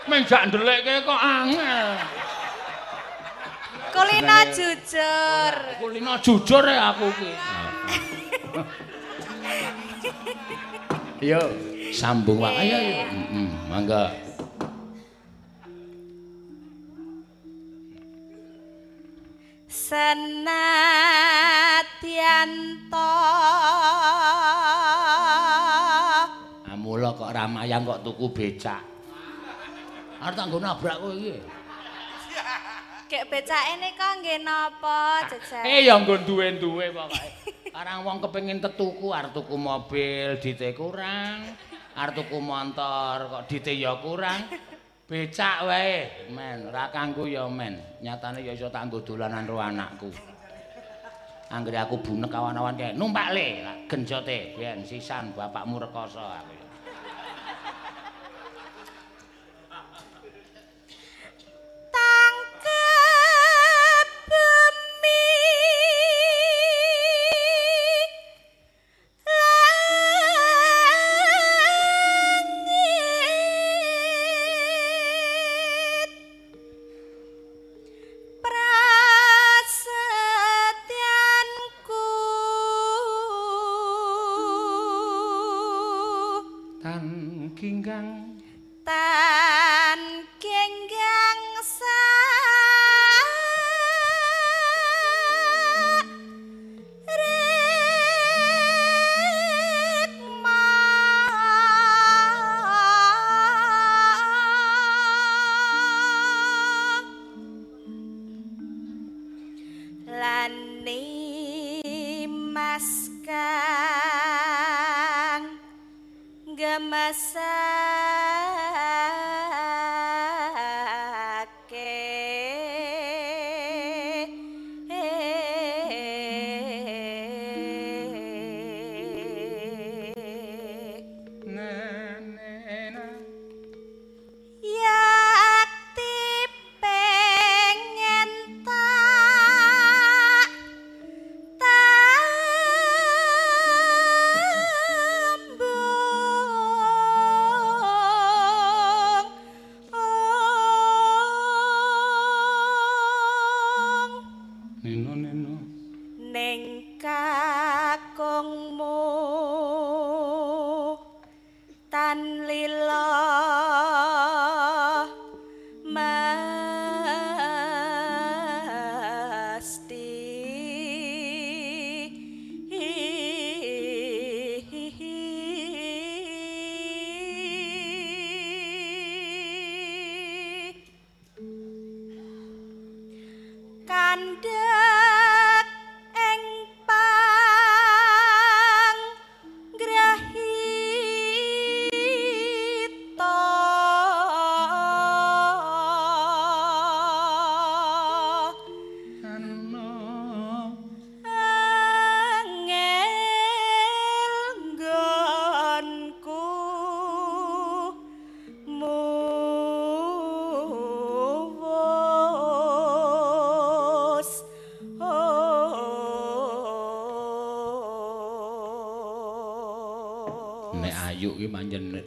[0.09, 1.89] Menjak ndelekke kok angel.
[3.93, 5.53] Kulino jujur.
[5.79, 7.31] Kulino jujur ya aku ki.
[11.23, 11.39] Yo,
[11.95, 12.77] sambung wae ayo.
[12.83, 12.95] ayo.
[13.07, 14.11] Heeh, mangga.
[19.83, 20.55] Senadyanto
[26.71, 28.79] Amula kok ramayang kok tuku becak.
[30.23, 31.35] Arep tak nggo nabrak kowe iki.
[33.11, 35.67] Kek becake nika nggih napa jejak?
[35.67, 37.51] Eh ya nggo duwe-duwe pokoke.
[37.75, 41.43] Karang wong kepengin tetuku arep tuku mobil dite kurang,
[41.99, 44.47] arep tuku motor kok dite ya kurang.
[45.13, 47.77] Becak wae, men, ora kanggo ya men.
[48.01, 50.09] Nyatane ya iso tak dolanan karo anakku.
[51.53, 56.52] Anggere aku bunek awan-awan kae, numpak le, genjote ben sisan bapakmu rekoso aku.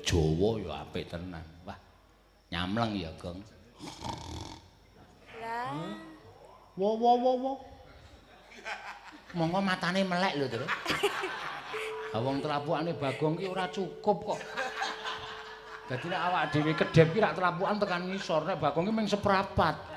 [0.06, 1.42] Jawa ya apik tenan.
[1.66, 1.74] Wah.
[2.54, 3.42] Nyamleng ya, Gong.
[5.42, 5.74] lah
[6.78, 7.52] Wo wo wo wo.
[9.34, 10.66] Monggo matane melek lho, Tru.
[12.14, 14.40] Ha wong trapukane Bagong ki ora cukup kok.
[15.90, 19.95] Dadi nek awak dhewe kedhep ki rak terapukan tekan ngisor, nek Bagong ki mung seprapat.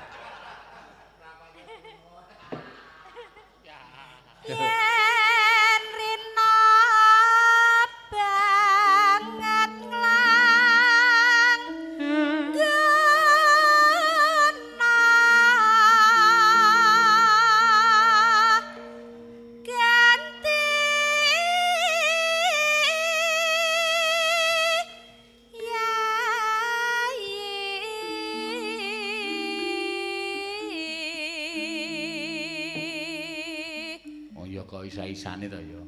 [35.20, 35.82] Isa-isane to ya.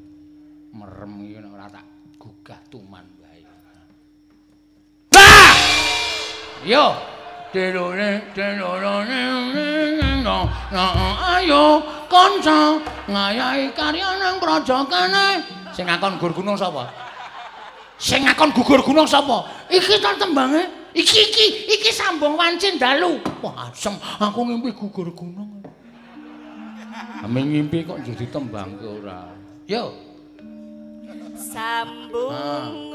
[0.76, 1.84] Merem iki nek ora tak
[2.20, 3.40] gugah tuman wae.
[5.08, 5.56] Bah!
[6.68, 6.92] Yo,
[7.48, 9.20] delone delone
[10.20, 10.86] no no
[11.32, 11.80] ayo
[12.12, 12.76] kanca
[13.08, 15.40] ngayahi karya nang praja kene.
[15.72, 16.84] Sing ngakon gugur gunung sapa?
[17.96, 19.48] Sing ngakon gugur gunung sapa?
[19.72, 20.68] Iki ta tembange.
[20.92, 23.16] Iki iki iki sambung wancin dalu.
[23.40, 25.41] Wah, asem aku ngimpi gugur gunung.
[27.32, 29.32] Ngimpi kok jadi tembang ke ora.
[29.64, 30.12] Yo.
[31.42, 32.92] sambung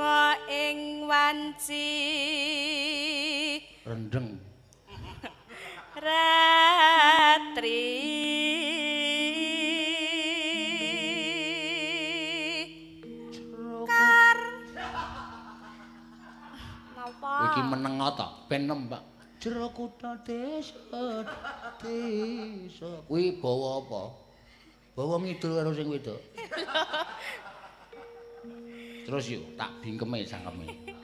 [0.47, 1.89] ing wanci
[3.83, 4.37] Rendeng.
[5.97, 7.81] ratri
[13.89, 14.37] kar
[16.93, 17.33] Napa?
[17.49, 19.01] Iki meneng ta, ben nembak.
[19.41, 20.77] Jero kutha desa
[21.81, 23.05] desa.
[23.09, 24.26] Kuwi bawa apa?
[24.97, 26.17] Bawa ngidul karo sing wedok.
[29.05, 30.96] Terus yuk, tak bingkeme sangkeme.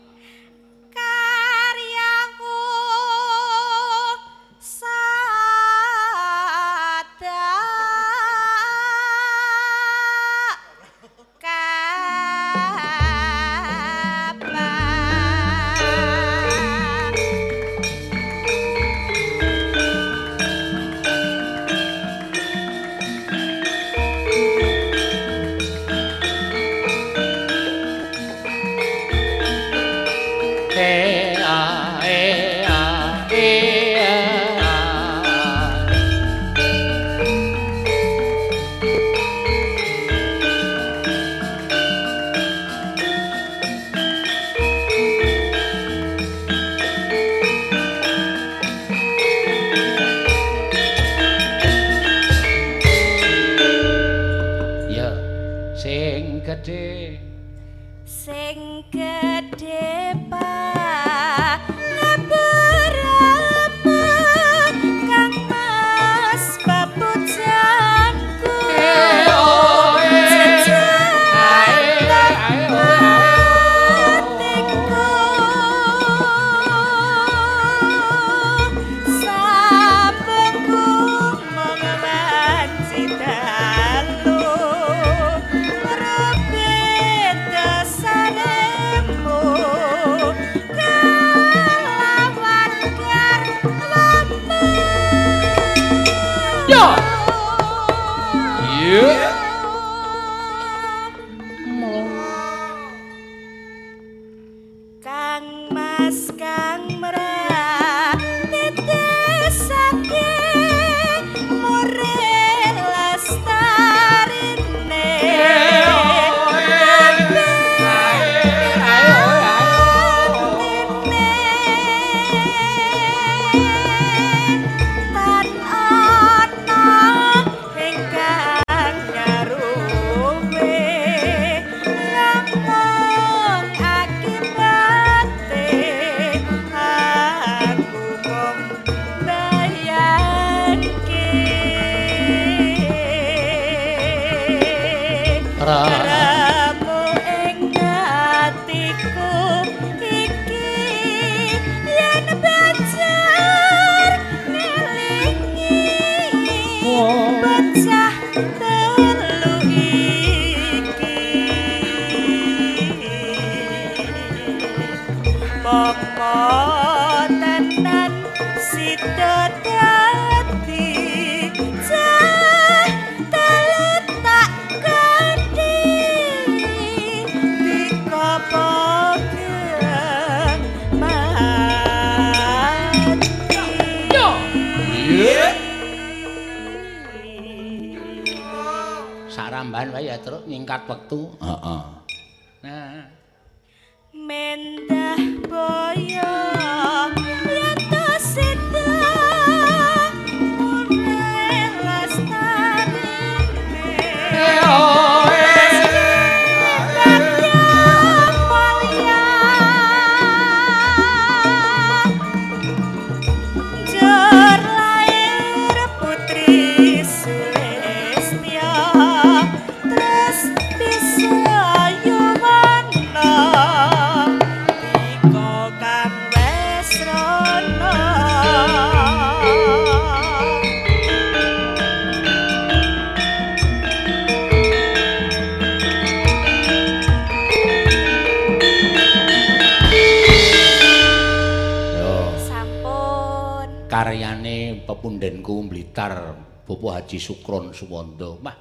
[247.24, 248.44] Sukron Suwondo.
[248.44, 248.52] Wah,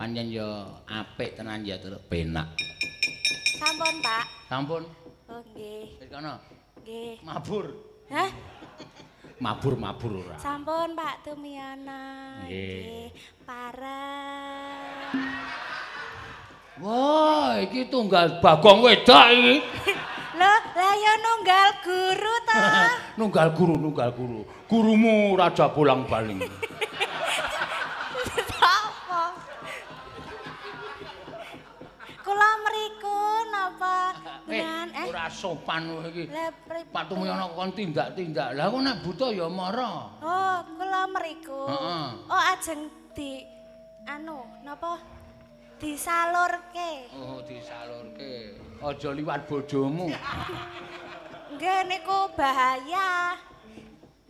[0.00, 2.56] pancen ya apik tenan ya terus penak.
[3.60, 4.24] Sampun, Pak.
[4.48, 4.82] Sampun.
[5.28, 6.00] Oh, nggih.
[6.00, 6.40] Wis kono.
[6.80, 7.20] Nggih.
[7.20, 7.64] Mabur.
[8.08, 8.32] Hah?
[9.36, 10.40] Mabur-mabur ora.
[10.40, 12.40] Sampun, Pak Tumiana.
[12.48, 13.12] Nggih.
[13.44, 15.12] Parah.
[16.80, 19.60] Wah, iki tunggal Bagong wedok iki.
[20.40, 22.64] Loh, lah ya nunggal guru ta.
[23.20, 24.40] nunggal guru, nunggal guru.
[24.64, 26.40] Gurumu Raja Bolang-baling.
[33.70, 33.96] napa
[34.50, 36.26] Eh, dengan eh ora sopan kowe iki.
[36.90, 38.58] Pak Tumyono kon tindak-tindak.
[38.58, 40.10] Lah kok nek buta ya mara.
[40.18, 41.60] Oh, kula mriku.
[41.70, 42.06] Heeh.
[42.26, 43.46] Oh, ajeng di
[44.10, 44.98] anu napa
[45.78, 47.14] disalurke.
[47.14, 48.58] Oh, disalurke.
[48.82, 50.10] Aja liwat bojomu.
[51.54, 53.38] Nggih niku bahaya.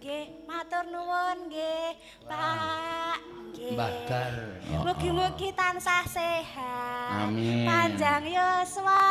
[0.01, 1.93] Nggih, matur nuwun nggih,
[2.25, 3.20] Pak.
[3.53, 3.77] Nggih.
[3.77, 4.35] Mbah Dar.
[4.81, 7.29] Mugi-mugi tansah sehat.
[7.29, 7.69] Amin.
[7.69, 9.05] Panjang yuswa.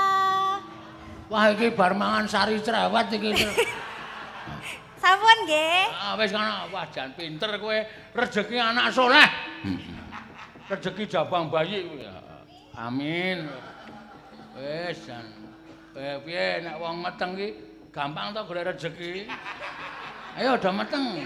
[1.30, 3.38] Wah, iki bar mangan sari cerewet iki.
[5.06, 5.94] Sampun nggih.
[5.94, 7.78] Ah, wis kana wah jan pinter kowe
[8.18, 9.30] rejeki anak soleh.
[10.74, 12.10] Rejeki jabang bayi kuwi.
[12.74, 13.46] Amin.
[14.58, 15.38] Wis jan.
[15.94, 17.54] Eh piye nek wong meteng iki
[17.94, 19.30] gampang to golek rejeki.
[20.40, 21.20] Ayo do meteng.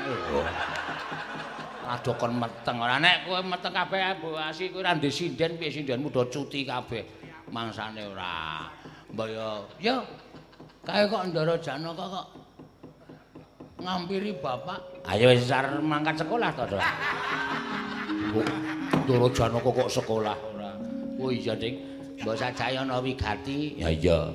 [1.85, 5.69] Aduh kon meteng ora nek kowe meteng kabeh Bu Asi kowe ra ndek sinden piye
[5.69, 7.05] sindenmu do cuti kabeh.
[7.53, 8.65] Mangsane ora.
[9.13, 10.01] Mbok yo yo
[10.81, 12.27] kae kok ndara Janaka kok
[13.77, 14.81] ngampiri bapak.
[15.05, 15.45] Ayo wis
[15.85, 16.81] mangkat sekolah to, Dok.
[19.05, 20.73] Ndara Janaka kok sekolah ora.
[21.21, 21.77] Oh iya, Dik.
[22.25, 23.77] Mbok sajake ana wigati.
[23.77, 24.33] Ya iya.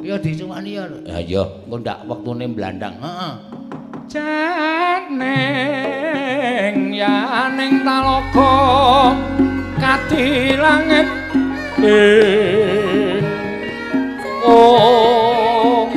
[0.00, 0.88] Ya dicumani ya.
[1.04, 2.96] Ya iya, engko ndak wektune blandang.
[3.04, 3.32] Heeh.
[4.04, 5.16] Janeng
[6.92, 9.16] yaning talaka
[9.80, 11.08] kati langit
[11.80, 13.24] eh
[14.44, 15.88] oh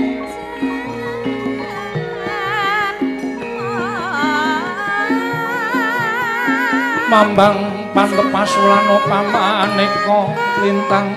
[7.11, 10.31] mambang pantepasulan pamaneka
[10.63, 11.11] lintang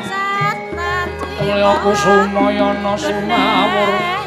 [1.39, 4.20] mulya kusumayana sumawur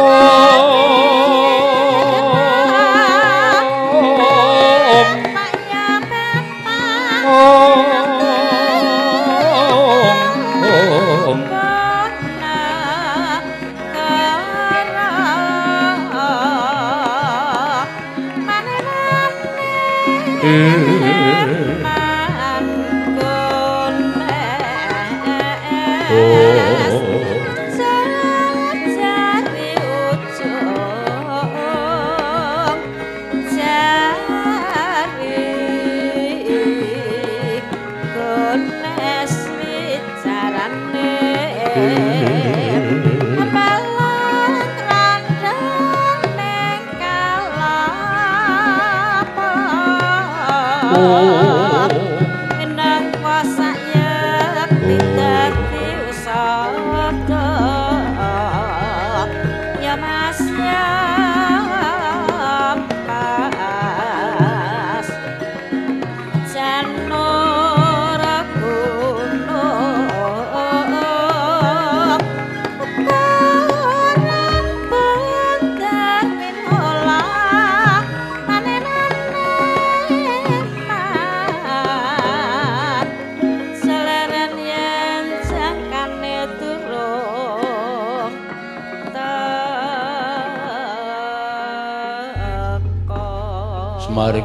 [0.00, 0.97] 我。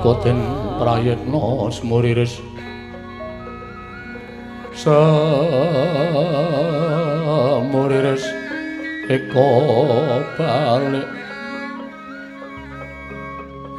[0.04, 0.40] Semarika den
[0.80, 2.34] prayekna semuriris
[4.76, 5.44] samuriris
[9.16, 9.48] eko
[10.38, 11.08] balik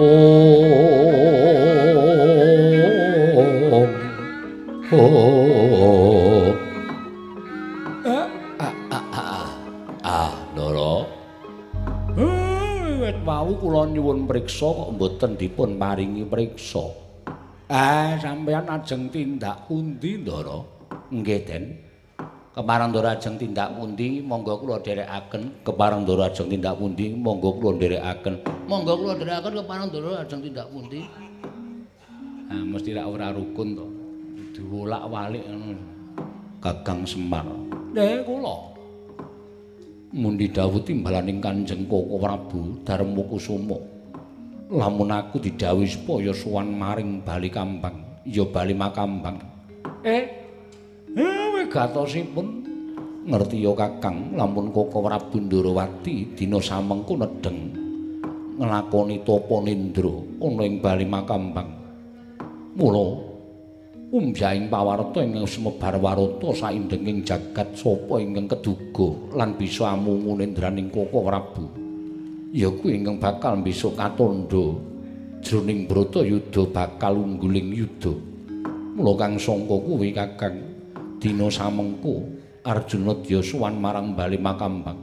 [0.01, 0.54] om
[14.45, 16.85] priksa kok mboten dipun paringi priksa.
[17.73, 20.61] Ah sampeyan ajeng tindak pundi ndara?
[21.09, 21.65] Nggih den.
[22.53, 27.81] Keparang ndara ajeng tindak pundi monggo kula dherekaken keparang ndara ajeng tindak pundi monggo kula
[27.81, 31.01] dherekaken monggo kula dherekaken keparang ndara ajeng tindak pundi?
[32.53, 33.87] Ah mesti ra ora rukun to.
[34.53, 35.85] Diwolak-walik ngono.
[36.61, 37.49] Kakang Semar.
[37.97, 38.77] Nggih kula.
[40.15, 43.94] Mundi dawuh timbalaning Kanjeng Koko Prabu Darma Kusuma
[44.75, 48.27] lamun aku didhawuhi supaya sowan maring Bali Kambang.
[48.27, 49.39] Ya Bali Makambang.
[50.03, 50.23] Eh
[51.15, 52.67] eh gatosipun.
[53.25, 54.37] Ngerti ya Kakang?
[54.37, 57.73] Lamun Koko Prabu Ndarawati dina samengko nedeng
[58.61, 60.13] nglakoni tapa nindra
[60.45, 61.71] ana ing Bali Makambang.
[62.77, 63.07] Mula
[64.13, 71.25] umbyaing pawarta ing semebar warata saindenging jagat sapa ingkang keduga lan bisa amungun indraning Koko
[71.25, 71.84] Prabu
[72.55, 74.79] ya kuwi ingkang bakal besok katandha.
[75.45, 78.15] Jroning brata yuda bakal ungguling yuda.
[78.95, 80.57] Mula kang sangka kuwi kakang
[81.19, 82.31] dina samengko
[82.65, 84.97] Arjuna Dyasowan marang Bali Makambang.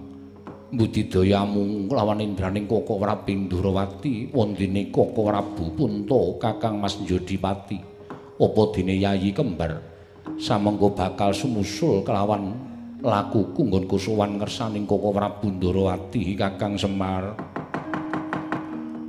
[0.72, 7.76] Budidaya mung lawan indraning Koko Prabu Durawati wondene Koko Prabu Punta Kakang Mas Jodipati
[8.40, 9.84] apa dene yayi kembar?
[10.40, 12.71] Samengko bakal sumusul kelawan
[13.02, 17.34] lakuku nggon kusuwan ngersaning Koko Prabu Ndarawati Kakang Semar.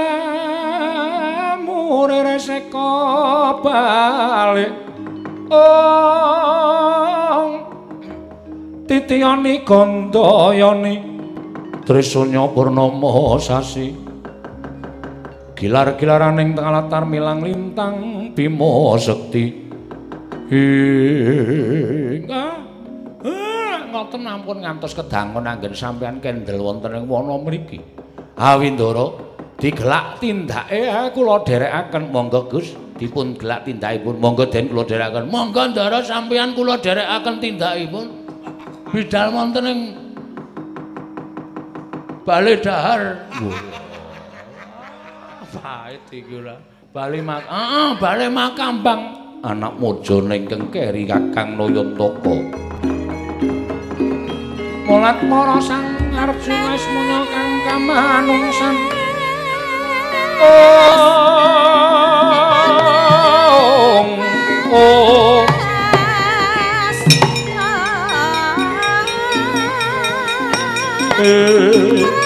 [2.27, 2.91] reseka
[3.63, 4.75] balik.
[5.51, 5.91] Ong
[8.87, 10.95] titiyani gandayani
[11.83, 14.10] trisanya purnama sasi
[15.61, 19.69] gilar-gilaraning latar milang lintang bima sekti.
[22.33, 22.57] Ah,
[23.21, 27.77] ah, ngoten ampun ngantos kedangun anggen sampean kendel wonten ing wana mriki.
[28.41, 29.05] Awindara
[29.61, 32.09] digelak tindake kula dherekaken.
[32.09, 34.17] Monggo Gus dipun gelak tindakipun.
[34.17, 35.29] Monggo den kula dherekaken.
[35.29, 38.05] Monggo ndara sampean kula dherekaken tindakipun.
[38.89, 39.79] Bidal wonten ing
[42.21, 43.17] Bale dahar.
[45.51, 46.55] Pahit iki ora.
[46.95, 49.01] Bali mak heeh, bali makambang.
[49.43, 52.35] Anak mojo ning kengkeri Kakang Nayantaka.
[54.87, 55.83] Molat mara sang
[56.15, 58.75] Arjuna semuanya kang kamanungsan.
[60.39, 60.95] Oh,
[64.71, 65.43] oh.
[71.21, 72.20] Eh.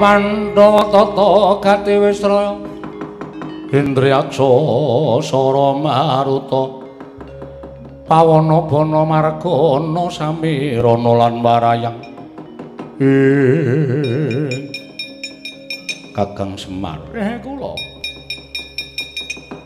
[0.00, 2.56] Pandhawa tata gati Wisraya
[3.68, 4.48] Indriyaksa
[5.20, 6.80] Sara Maruta
[8.08, 12.00] Pawana Bana Margana Samirana lan Warayang
[12.96, 14.72] Ing
[16.16, 17.76] Kakang Semar eh kula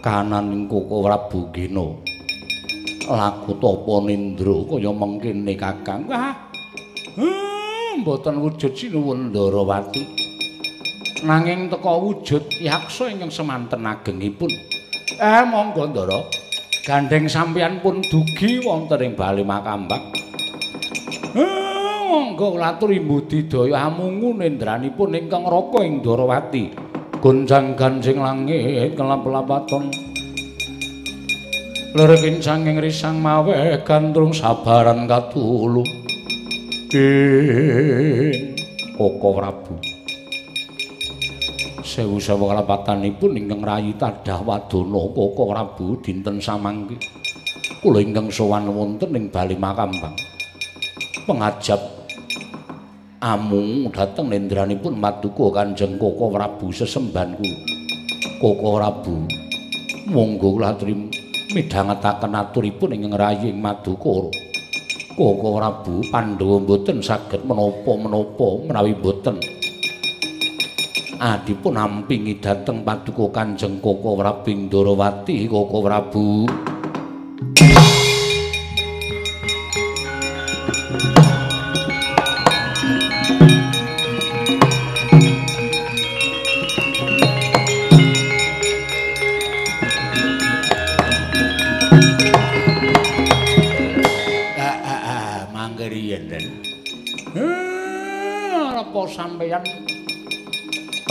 [0.03, 1.95] kanan Koko Prabu Gina
[3.07, 6.35] laku tapa nindra kaya mengkene Kakang wah
[7.15, 10.24] Hmm, mboten wujud sinuwun Ndarawati.
[11.25, 14.53] Nanging teka wujud yaksa ingkang semanten agengipun.
[15.17, 16.21] Eh monggo Ndara.
[16.85, 20.05] Gandeng sampeyan pun dugi wonten ing Bali Makambak.
[21.33, 26.65] Eh monggo laturi budidaya amungu nendranipun ingkang raka ing Ndarawati.
[27.25, 29.89] Gonjang ganjing langit kelap-lapaton.
[31.97, 35.89] Lerikin sanging risang mawe gandrung sabaran katulu.
[36.93, 38.61] ing
[38.93, 39.94] Koko Prabu.
[41.95, 46.99] Sewu sewu kalapatanipun ingkang rayi tadah wadana Koko Prabu dinten samangke.
[47.79, 50.19] Kula ingkang sowan wonten ing Bali Makambang.
[51.23, 51.79] Pengajap
[53.23, 57.63] amung dhateng nendranipun Maduka Kanjeng Koko Prabu sesemban kula.
[58.43, 59.15] Koko Prabu
[60.11, 60.99] monggo kula aturi
[61.55, 64.35] midhangetaken aturipun ingkang rayi ing Maduka.
[65.15, 69.39] Koko Prabu Pandhawa mboten saged menapa-menapa menawi mboten
[71.25, 76.45] adipun ampingi dhateng paduka Kanjeng Koko Prabu Ndarawati Koko Prabu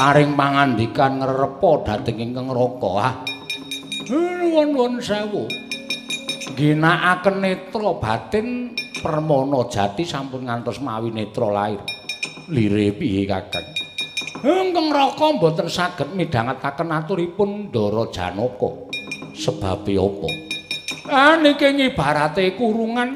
[0.04, 3.16] paring pangandikan ngrepa dhateng ingkang raka ah.
[4.12, 5.48] Nuwun-nuwun sewu.
[6.60, 11.80] Ginakaken netra batin permana jati sampun ngantos mawi netra lair.
[12.52, 13.64] Lire piye Kakang?
[14.44, 18.92] Ingkang raka mboten saged midhangetaken aturipun Ndara Janaka.
[19.32, 20.30] Sebabe apa?
[21.08, 23.16] Ah niki ngibarate kurungan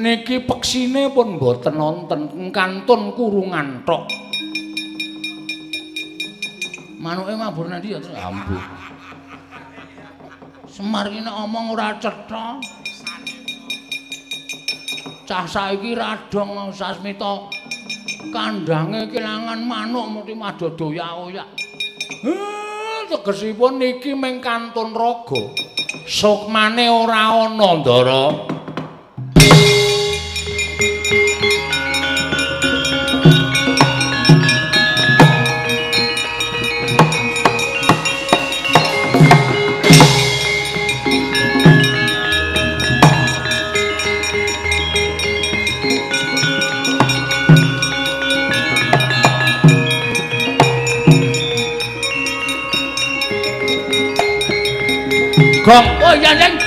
[0.00, 4.29] niki peksine pun boten nonton kantun kurungan tok
[7.00, 8.60] manuke mabur nanti ya ambu
[10.70, 12.62] Semar iki nek omong ora cetha.
[15.26, 17.50] Cah saiki radong sasmita.
[18.30, 21.48] Kandange kelangan manuk muti madodoyak-oyak
[23.10, 25.50] tegesipun niki ming kantun raga.
[26.06, 28.22] Sukmane ora ana ndara
[55.70, 55.86] Gong.
[56.02, 56.59] Oh iya, Neng.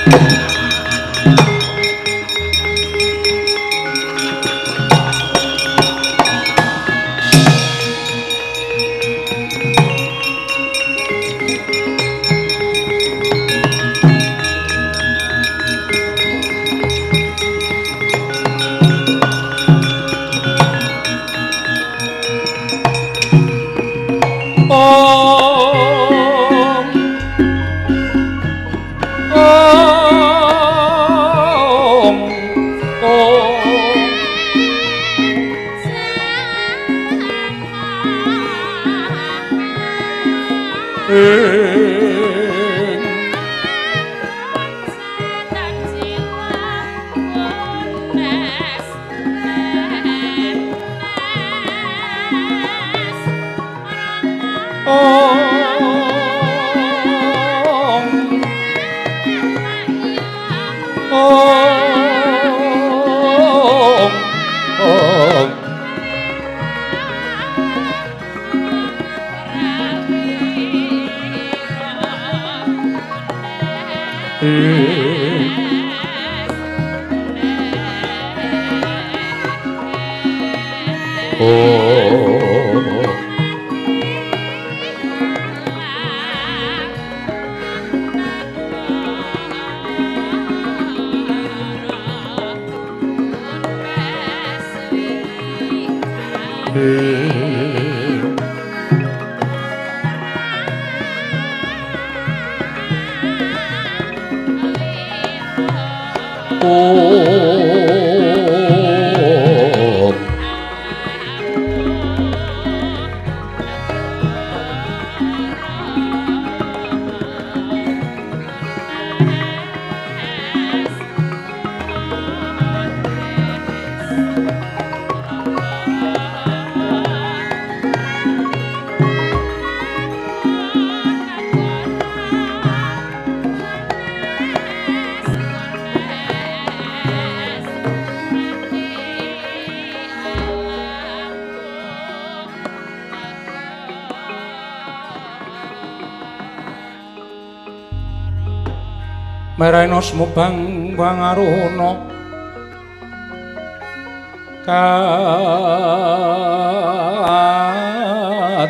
[149.94, 151.94] Meraina semubang pangaruna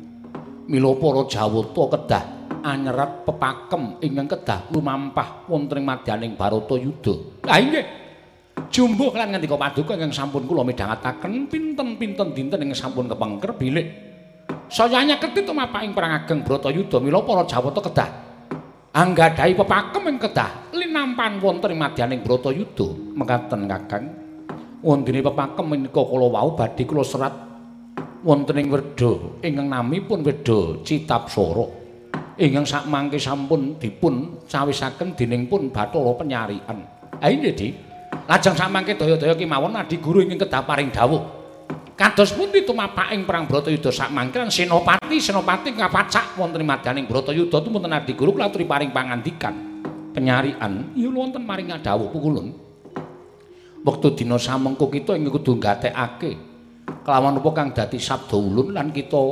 [0.70, 2.24] mila para jawata kedah
[2.62, 7.42] anyerat pepakem ingkang kedah lumampah wonten ing madyaning barata yuda.
[7.50, 7.86] La inggih.
[8.70, 14.10] Jumbuh lan ngendika paduka ingkang sampun kula midhangetaken pinten-pinten dinten ing sampun kepengker bilih
[14.70, 18.10] saya nyeketi tumapaking perang ageng Bratayuda mila para Jawata kedah.
[18.94, 24.06] Anggadhahi pepakem ing kedah linampan wonten ing madyaning Bratayuda mekaten Kakang
[24.86, 27.49] wondene pepakem menika kula wau badhe kula serat
[28.24, 31.66] wonten ing Werda ingkang namipun Werda Citapsara
[32.40, 36.78] ingkang sakmangke sampun dipun cawisaken dening pun Bathara Penyarian
[37.20, 37.74] ha inggih Dik
[38.30, 41.22] Lajeng samangke daya-daya kemawon adi guru ingkang kedah paring dawuh.
[41.98, 48.38] Kados pundi tumapaking perang Bratayuda sakmangke Senopati Senopati kapacak wonten madyaning Bratayuda tumunten adi guru
[48.38, 49.82] kula aturi paring pangandikan.
[50.14, 52.54] Penyarian iya wonten maring dawuh pukulun.
[53.82, 56.49] Wektu dina samengko kita ing kudu gatekake
[57.06, 59.24] kelawan apa kang dadi sabda ulun lan kita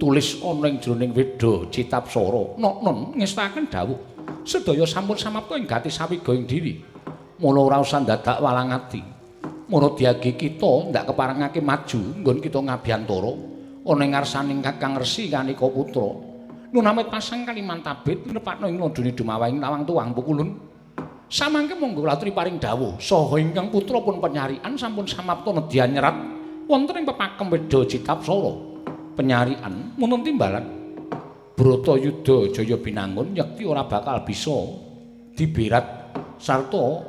[0.00, 2.56] tulis ana ing jroning Weda Citapsara.
[2.56, 3.98] Nok-non ngestaken dawuh.
[4.48, 6.80] Sedaya sampun samapta ing gati sawiga ing diri.
[7.40, 9.04] Mula ora usah dadak walang ati.
[9.68, 13.32] Mula diagi kita ndak keparengake maju nggon kita ngabiyantara
[13.84, 16.08] ana ing ngarsaning Kakang Resi Kanika Putra.
[16.70, 20.48] Nunamit pasang Kalimantabit nepakno ing londone dumawahing lawang tuwang pukulun.
[21.30, 26.39] Samangke monggo latri paring dawuh saha ingkang putra pun penyarian sampun samapta nedya nyerat
[26.70, 28.70] wonten ing pepakem Weda Citapsara.
[29.18, 30.64] Penyarian muntun timbalan
[31.58, 34.54] Bratayuda Jaya Binangun yekti ora bakal bisa
[35.36, 37.04] diberat sarta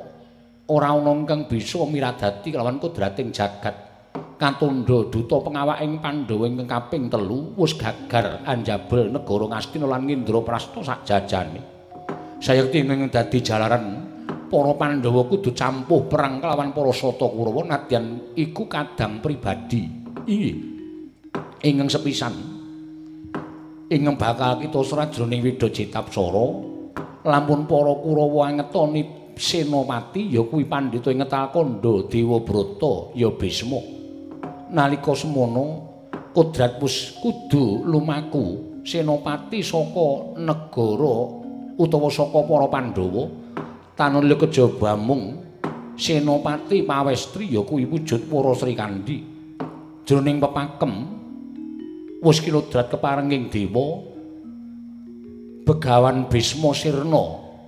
[0.68, 3.94] ora ana kang bisa miradati kelawan kodrating jagat.
[4.36, 11.06] Katondo duta pengawaking Pandhawa ingkang kaping telu wis gagar anjabel negara Ngastina lan Indraprasta sak
[11.08, 11.62] jajane.
[12.42, 14.11] Sayekti ingkang dadi jalaran
[14.52, 19.88] para Pandhawa kudu campuh perang kelawan para Sata Kurawa nadyan iku kadang pribadi.
[20.28, 20.56] Inggih.
[21.64, 22.36] Ingkang sepisan
[23.88, 26.48] ingkang bakal kita serat jroning Weda Citapsara
[27.24, 33.80] lampun para Kurawa ngetoni Senopati ya kuwi pandhita ing Ngetalkanda Dewabrata ya Bisma.
[34.76, 35.88] Nalika semono
[36.36, 41.16] kodrat wis kudu lumaku Senopati saka negara
[41.80, 43.41] utawa saka para Pandhawa
[44.02, 45.38] tanulya kejaba mung
[45.94, 49.22] Senopati Pawestri ya kuwi wujud para Srikandhi.
[50.02, 50.94] Jroning pepakem
[52.26, 54.02] wis kinodrat keparenging dewa
[55.62, 57.26] Begawan Bisma Sirna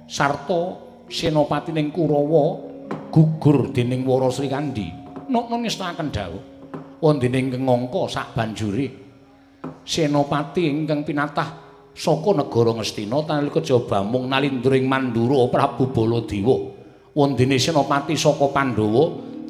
[0.09, 0.73] sarta
[1.05, 2.57] senopatining Kurawa
[3.13, 4.89] gugur dening Wara Srikandi.
[5.29, 6.41] Nokno nistakaken dawuh
[6.97, 8.89] wondene ingkang ngangka sak banjure
[9.85, 11.62] senopati ingkang pinatah
[11.93, 16.73] saka negara Ngastina nalika Jaba mung nalindring Mandura Prabu Baladewa.
[17.13, 19.03] Wondene senopati saka Pandhawa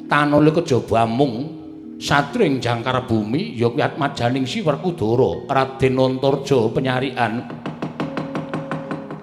[0.08, 1.48] tanalika Jaba mung
[1.96, 7.32] satring jangkar bumi ya kuwi atmajaning Si Werkudara Raden Antarja penyarian.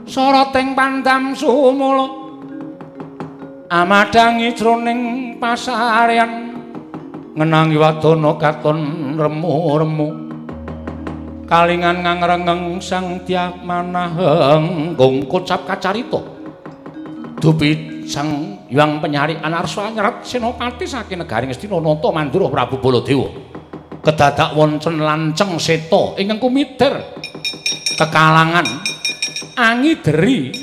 [0.10, 2.10] Sarating pandam sumula
[3.72, 5.02] amadangi jroning
[5.40, 6.52] pasarean
[7.32, 8.80] ngenangi wadana katon
[9.16, 10.31] remu-remu
[11.52, 14.96] kalingan ngangrengeng sang tiak manaheng
[15.28, 16.24] kocap kacarita.
[17.44, 23.28] Dupi sang yang penyari anarsa nyerat senopati saking negaring Astina nata mandura Prabu Baladewa.
[24.00, 26.90] Kedadak wonten lanceng seta ingkang kumitir
[28.00, 28.66] kekalangan
[29.60, 30.56] angideri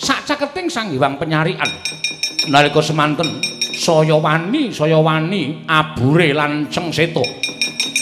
[0.00, 1.68] sak caketing sang hyang penyarian.
[2.48, 3.28] Nalika semanten
[3.76, 7.22] saya wani saya wani abure lanceng seta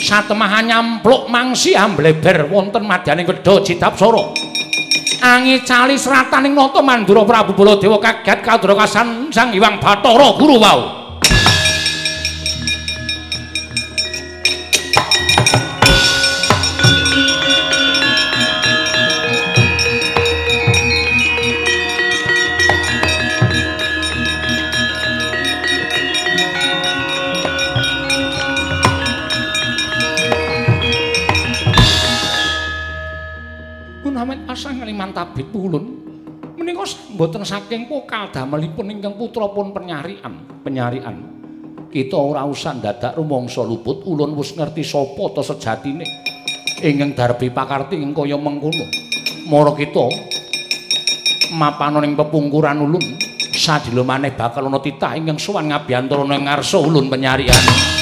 [0.00, 4.36] satemahan nyampluk mangsi ambleber wonten madyaning wedha Citapsara
[5.20, 10.99] angi cali serataning nata mandura Prabu Baladewa kaget kadra kasan Sang Hyang Bathara Guru wau
[35.00, 35.84] pasang kaliman tabit pulun
[36.60, 36.84] menika
[37.16, 41.40] mboten saking pokal damelipun ingkang putra pun penyarian penyarian.
[41.88, 46.04] Kita ora usah dadak rumangsa luput ulun wis ngerti sapa ta sejatine.
[46.84, 48.84] Ingkang darbi pakarti ing kaya mengkono.
[49.48, 50.04] Mara kita
[51.56, 53.04] mapana ning pepungkuran ulun
[53.56, 57.99] sadilo maneh bakal ana titah ingkang sowan ngabiyantara ning ngarsa ulun penyarian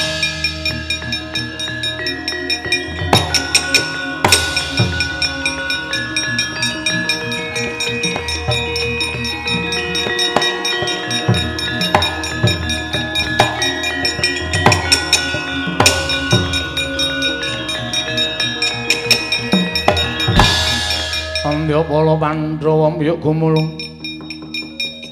[21.79, 23.79] Andya Pala Pandhawa miyuk gumulung.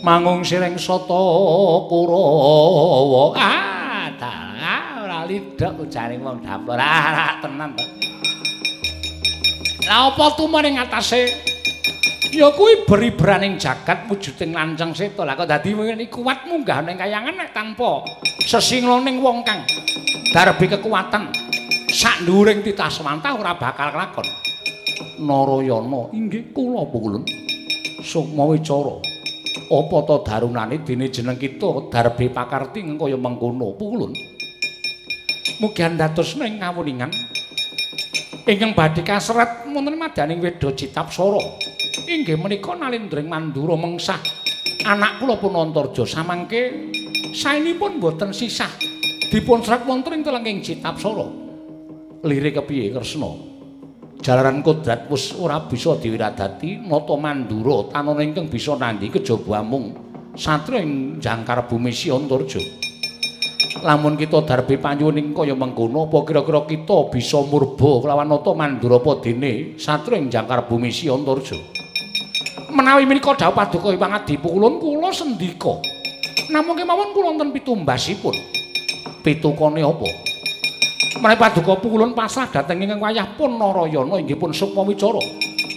[0.04, 1.24] Mangung siring sata
[1.88, 6.76] Kurawa ah dalah ora lidhok ujane wong dapur.
[6.76, 7.88] Ah tenan to
[9.88, 11.40] Lah apa tumane ngatasé?
[12.36, 17.48] Ya kuwi beribraning jagat wujuding lanceng seta lah kok dadi ngene kuat munggah ning kayangan
[17.48, 18.04] nek tanpa
[18.44, 19.64] sesingloning wong kang
[20.36, 21.32] darbi kekuatan.
[21.88, 24.28] Sak nduring titah semantah ora bakal kelakon
[25.20, 26.12] Narayana.
[26.14, 27.24] Inggih kula pulun.
[28.02, 29.18] Sukma wicara
[29.68, 33.76] apa ta darunane dene jeneng kita Darbe Pakarti kaya mengkono?
[33.76, 34.16] Pulun.
[35.60, 37.12] Mugi dados ning ngawuningan.
[38.48, 41.42] Ingkang badhe kasrat wonten madaning Weda Citapsara.
[42.08, 44.22] Inggih menika nalindring Mandura mengsah.
[44.88, 46.94] Anak kula pun Antarja samangke
[47.36, 48.72] saenipun boten sisah.
[49.28, 51.28] Dipun serat wonten ing telenging Citapsara.
[52.24, 53.57] Lirik kepiye Kresna
[54.22, 59.94] jalaran kodrat wis ora bisa diwiradati nata mandura tanana ingkang bisa nandhi kejaba amung
[60.38, 62.62] satria ing jangkar bumi Siantarja.
[63.78, 69.22] Lamun kita darbe panyuwuning kaya mengkono apa kira-kira kita bisa murba kelawan nata mandura apa
[69.22, 71.58] dene ing jangkar bumi Siantarja?
[72.74, 75.82] Menawi menika dawuh paduka pangadi kulon kula sendika.
[76.54, 78.36] Namung kemawon kula wonten pitumbasipun.
[79.26, 80.10] Pitukane apa
[81.18, 85.18] Menawi paduka pulun pasrah dhateng ingkang wayah pun Narayana inggih pun Sukma Wicara.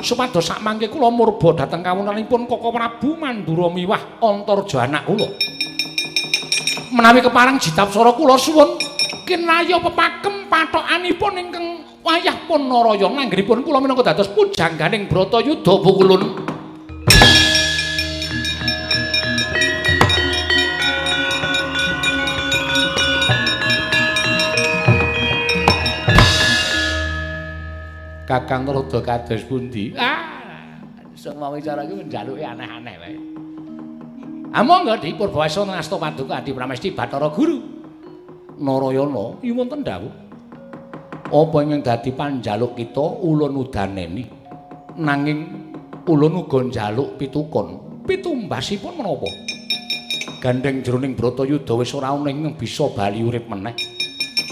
[0.05, 5.29] Supados sakmangke kula murba dhateng kawonanipun Koko Prabu Mandura miwah Antarja anak kula.
[6.93, 8.77] Menawi kepareng jitapsara kula suwun
[9.25, 11.67] kinaya pepakem patokanipun ingkang
[12.05, 16.23] wayah pun Narayana anggenipun kula minangka dados pujangganing Bratayuda pukulun.
[28.31, 29.91] Kakang rada kados pundi?
[29.99, 30.79] Ah,
[31.19, 33.19] sing mau wicara iki njaluke aneh-aneh wae.
[34.55, 37.59] Among nggih dipun basa ngasta paduka Adi Pramesti Bathara Guru.
[38.63, 40.15] Narayana, iki wonten dawuh.
[41.27, 44.23] Apa ingkang dadi panjaluk kita ulun udaneni?
[45.03, 45.39] Nanging
[46.07, 47.99] ulun uga njaluk pitukon.
[48.07, 49.27] Pitumbasipun menapa?
[50.39, 53.75] Gandeng jroning Bratayuda wis ora ana ing bisa bali urip meneh.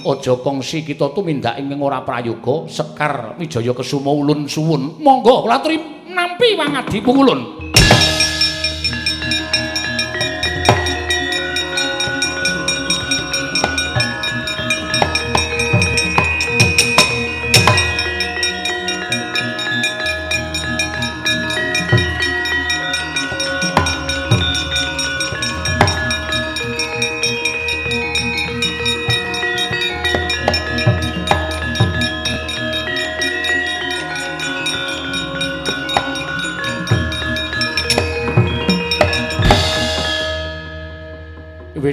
[0.04, 4.98] Aja kongsi kita tumindak ing ora prayoga sekar wijaya kesuma ulun suwun.
[5.02, 5.78] Monggo kula aturi
[6.08, 7.67] nampi wangadi pungulun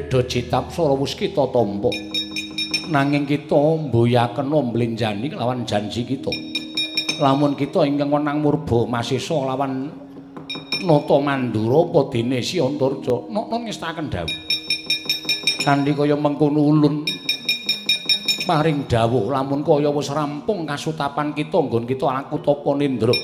[0.05, 1.89] Weda citap swara wis kita tampa.
[2.93, 6.29] Nanging kita mboyaken mblenjani lawan janji kita.
[7.17, 9.89] Lamun kita ingkang wenang murba masisa lawan
[10.85, 14.37] Nata Mandura apa dene Si Antarja, nata ngestaken dawuh.
[15.65, 17.01] Kanthi kaya mengkono ulun
[18.45, 23.17] paring dawuh lamun kaya wis rampung kasutapan kita nggon kita Anakutapa Nindra.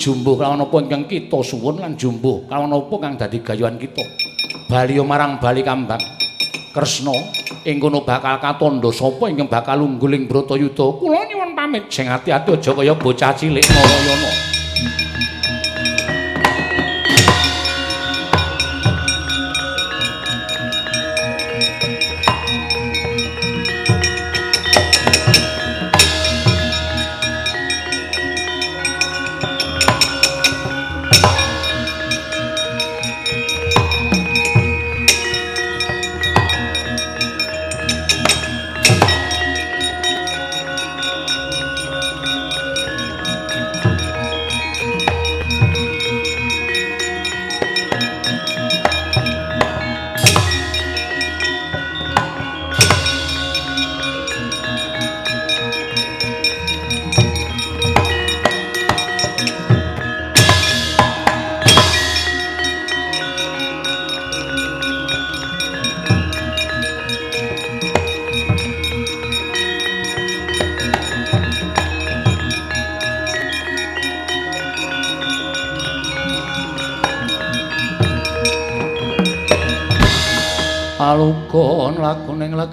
[0.00, 4.35] Jumbuh kalawan apa ingkang kita suwun lan jumbuh kalawan apa kang dadi gayuhan kita.
[4.66, 6.02] Bali marang Bali Kambang.
[6.74, 7.14] Kresna
[7.62, 10.98] ing kono bakal katondo sapa ingkang bakal ungguling Bratayuda.
[10.98, 14.30] Kula nyuwun pamit sing ati-ati aja kaya bocah cilik Narayana.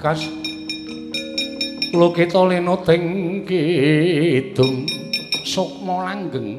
[0.04, 0.22] Lakuning lekas
[1.94, 4.90] Kula kita lena teng kidung
[5.46, 6.58] Sukma langgeng.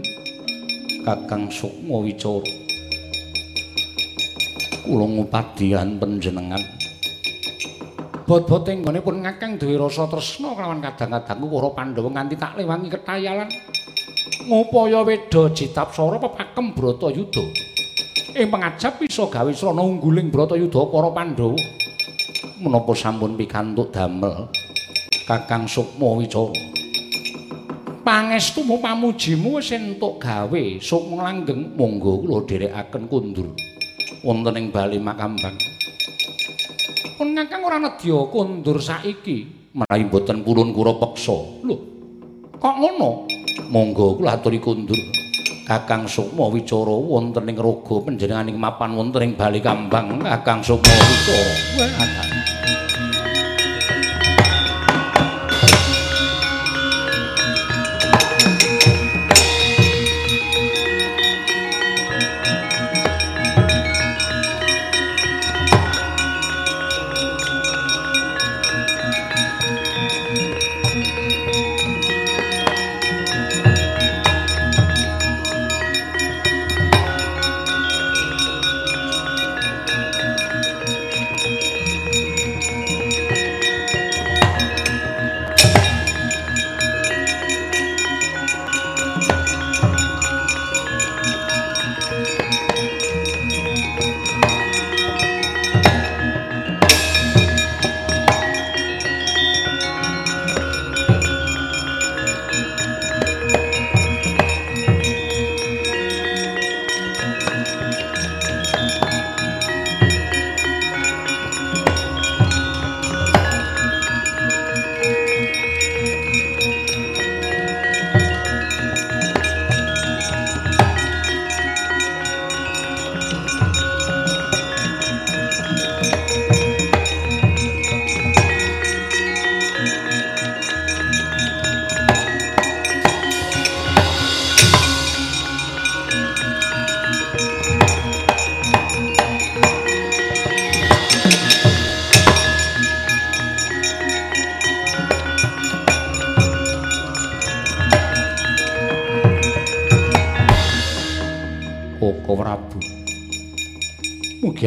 [1.03, 2.47] Kakang Sukma Wicara.
[4.87, 6.63] Kula ngupadian panjenengan.
[8.31, 13.51] Bot-bot ing pun ngakang duwe rasa tresna kelawan kadang-kadang para Pandhawa nganti tak lewangi ketayalan.
[14.47, 17.45] Ngupaya weda jitapsara pepakem Bratayuda
[18.39, 21.84] ing pangajab bisa gawe srana ungguling Bratayuda para Pandhawa
[22.61, 24.47] menapa sampun pikantuk damel
[25.27, 26.55] Kakang Sukma Wicara
[28.05, 33.49] Pangestumu pamujimu wis entuk gawe Sukma langgeng monggo kula dherekaken kundur.
[34.21, 35.57] Wonten ing Bali Makambang.
[37.17, 41.65] Pun ngakang ora nedya kundur saiki menawi boten purun kura peksa.
[41.65, 41.77] Lho
[42.61, 43.25] kok ngono?
[43.73, 45.01] Monggo kula aturi kundur.
[45.65, 52.34] Kakang Sukma Wicara wonten ing raga panjenenganing mapan wonten ing Bali Kambang Kakang Sukma Wicara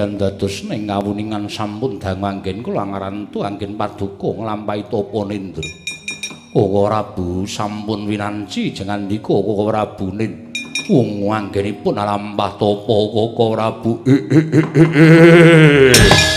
[0.08, 5.68] Mugi dados ning ngawuningan sampun dang manggen kula ngarantu anggen paduka nglampahi tapa nindra.
[6.56, 10.56] Koko Prabu sampun winanci jengandika Koko Prabu nin.
[10.88, 13.92] Wong anggenipun alampah tapa Koko Prabu.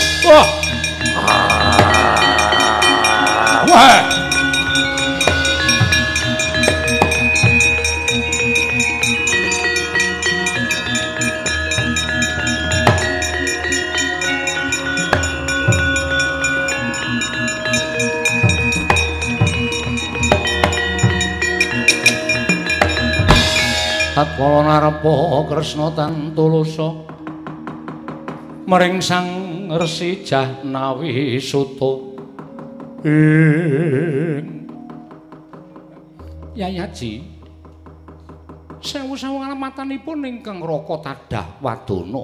[25.45, 26.89] Kresna tantulusa
[28.69, 29.27] maring Sang
[29.71, 31.91] Resi Jahnawi Suta
[36.53, 37.11] Yayaji
[38.81, 42.23] sewu-sewu alamatanipun ingkang Raka Tadah Wadana.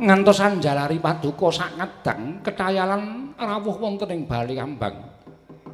[0.00, 4.96] Ngantos anjalari paduka sak ngedang ketayalan rawuh wonten ing Bali Ambang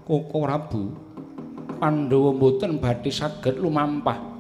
[0.03, 0.83] Koko Prabu
[1.79, 4.36] Pandhawa mboten badhe saged lumampah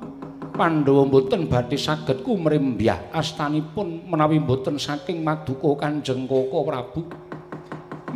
[0.56, 7.04] Pandhawa mboten badhe saged kumrimbyah astanipun menawi mboten saking maduka Kanjeng Koko Prabu.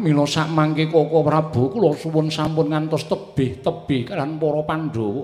[0.01, 5.23] Mila sak mangke Koko Prabu kula suwun sampun ngantos tebih-tebih kalian para Pandhawa.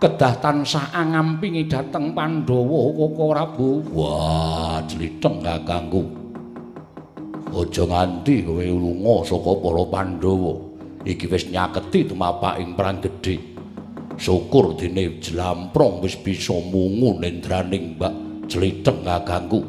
[0.00, 3.68] Kedah tansah angampingi dhateng Pandhawa Koko Prabu.
[3.92, 6.08] Wah, jlitheng kakangku.
[7.52, 10.52] Aja nganti kowe lunga saka para Pandhawa.
[11.04, 13.49] Iki wis nyaketi tumapaking perang gedhe.
[14.20, 18.14] Syukur dene jlamprong wis bisa mungu nendraning Mbak
[18.52, 19.64] Jliteng kagangku.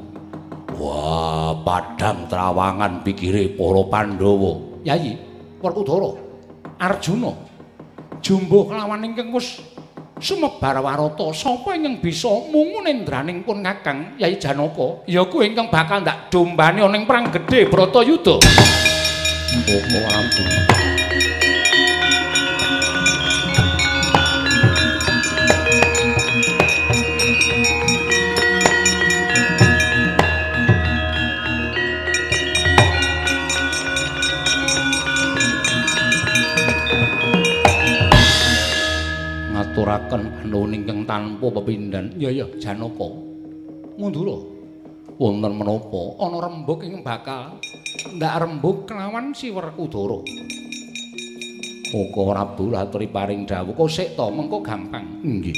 [0.75, 4.83] Wah, padhang trawangan pikire para Pandhawa.
[4.83, 5.13] Yayi,
[5.61, 6.17] Werkudara,
[6.81, 7.31] Arjuna,
[8.19, 9.61] jumbo kelawan ingkang wis
[10.17, 15.05] sumebar warata, sapa ingkang bisa mungu nendraning pun Kakang Yayi Janaka?
[15.05, 18.35] Ya kuwi ingkang bakal ndak dombane ana ing perang gedhe Bratayuda.
[18.41, 20.90] Oh, ampun.
[39.81, 42.13] Ngaturaken panuwun ingkang tanpa pepindhan.
[42.21, 43.09] Ya ya Janaka.
[43.97, 44.37] Mundura.
[45.17, 47.57] Wonten menapa ana rembug ing bakal
[48.13, 50.21] ndak rembug kelawan si Werkudara.
[51.89, 53.73] Koko Prabu aturi paring dawuh.
[53.73, 55.17] Kok sik to mengko gampang.
[55.25, 55.57] Nggih.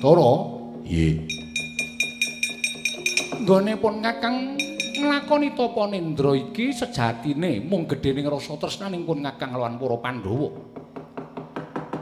[0.00, 0.32] Dara.
[0.80, 1.14] Nggih.
[3.44, 4.56] Nggone pun Kakang
[4.96, 10.65] nglakoni tapa nendra iki sejatine mung gedhening rasa tresnaning pun Kakang lawan para Pandhawa.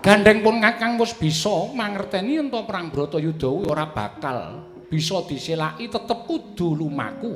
[0.04, 4.60] Gandeng pun Kakang wis bisa mangerteni ento perang Bratayuda ora bakal
[4.92, 7.32] bisa diselaki tetep kudu lumaku.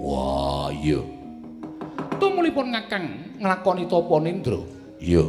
[0.00, 1.04] Wah, iya.
[2.16, 4.56] Tumulipun Kakang nglakoni tapa nindra?
[4.96, 5.28] Iya.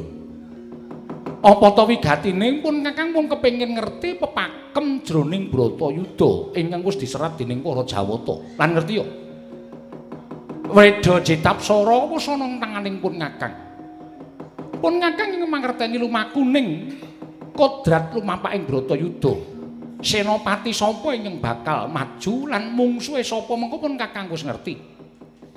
[1.44, 7.68] Apa ta wigatine pun Kakang pun kepengin ngerti pepakem jroning Bratayuda ingkang wis diserat dening
[7.68, 8.40] para Jawata.
[8.56, 9.06] Lan ngerti yo?
[10.72, 13.67] Weda Jetapsara wis ana ing tanganing pun Kakang.
[14.78, 16.98] Pun ngakang ing mangerteni lumakuning
[17.58, 19.34] kodrat lumampaking Bratayuda.
[19.98, 24.78] Senopati sapa ingkang bakal maju lan mungsuhe sapa mengko pun kakang wis ngerti.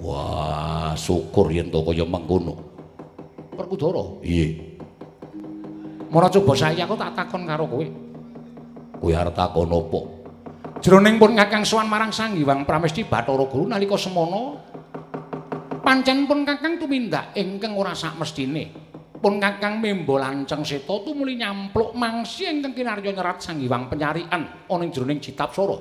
[0.00, 2.56] Wah, syukur yen to kaya mengkono.
[3.52, 4.00] Perkudara?
[4.24, 4.80] Iye.
[6.08, 7.86] Mara coba saya kok tak takon karo kowe.
[8.96, 10.00] Kowe arep takon apa?
[10.80, 14.56] Jroning pun kakang sowan marang Sang Hyang Pramesti Bathara Guru nalika semana
[15.84, 18.89] pancen pun kakang tumindak ingkang ora sak mestine.
[19.20, 24.82] Pun kakang membo lanceng seta tumuli nyampluk mangsi ingkang kinarya nyerat sang hiwang penyarian ana
[24.82, 25.76] ing jroning Citapsara.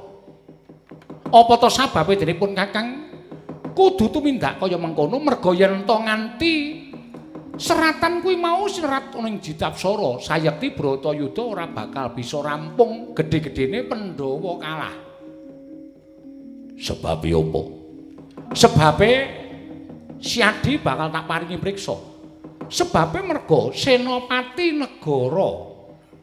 [1.32, 3.08] Apa to sababe dene pun kakang
[3.72, 6.54] kudu tumindak kaya mengkono merga yen to nganti
[7.56, 14.54] seratan kuwi mau serat ana ing Citapsara sayekti Bratayuda ora bakal bisa rampung gedhe-gedhene Pandhawa
[14.60, 14.96] kalah.
[16.76, 17.62] Sebab apa?
[18.52, 19.12] Sebabe
[20.20, 22.09] Siadi bakal tak paringi priksa.
[22.70, 25.70] Sebabe merga senopati negara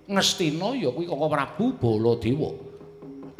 [0.07, 2.51] Ngastina ya kuwi Koko Prabu Baladewa.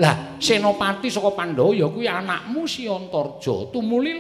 [0.03, 3.71] Lah, senopati saka Pandhawa ya kuwi anakmu Si Antarja.
[3.71, 4.13] Tumuli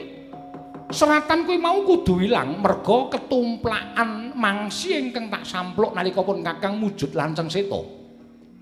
[0.86, 7.10] seratan kuwi mau kudu ilang merga ketumplakan mangsi ingkang tak sampluk nalika pun Kakang mujud
[7.18, 7.82] lanceng seta.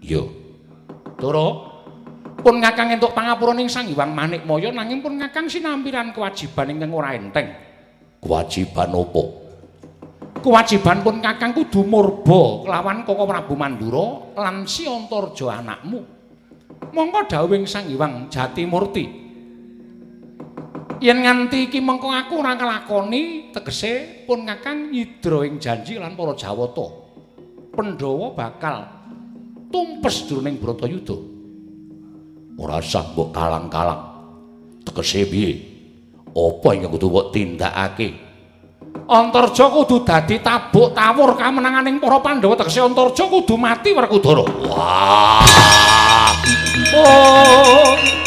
[0.01, 0.25] Iya.
[1.21, 1.47] Doro
[2.41, 7.13] pun Kakang entuk pangapura ning Sang Hyang Manikmaya nanging pun Kakang sinampiran kewajiban ingkang ora
[7.13, 7.53] enteng.
[8.25, 9.44] Kewajiban apa?
[10.45, 16.05] Kewajiban pun kakang kudu murba kelawan Koko Prabu Mandura lan si Antarja anakmu.
[16.93, 19.25] Mongko dawuhing Sang Hyang Jatimurti.
[21.01, 26.37] Yen nganti iki mengko aku ora kelakoni, tegese pun Kakang nyidra ing janji lan para
[26.37, 26.87] Jawata.
[27.75, 28.77] Pandhawa bakal
[29.73, 31.17] tumpes jroning Bratayuda.
[32.61, 34.03] Ora usah mbok kalang-kalang.
[34.87, 35.53] Tegese piye?
[36.31, 38.24] Apa yang kudu mbok tindakake?
[39.05, 44.45] Antarja kudu dadi tabuk tawur kamenanganing para Pandhawa tegese Antarja kudu mati Werkudara.
[44.71, 45.45] Wah!
[46.95, 48.24] Oh.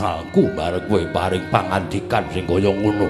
[0.00, 3.08] Aku bareng kowe paring pangandikan sing kaya ngono.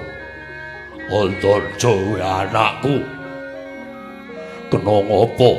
[1.10, 3.02] Antarja anakku.
[4.70, 5.50] Kena ngopo?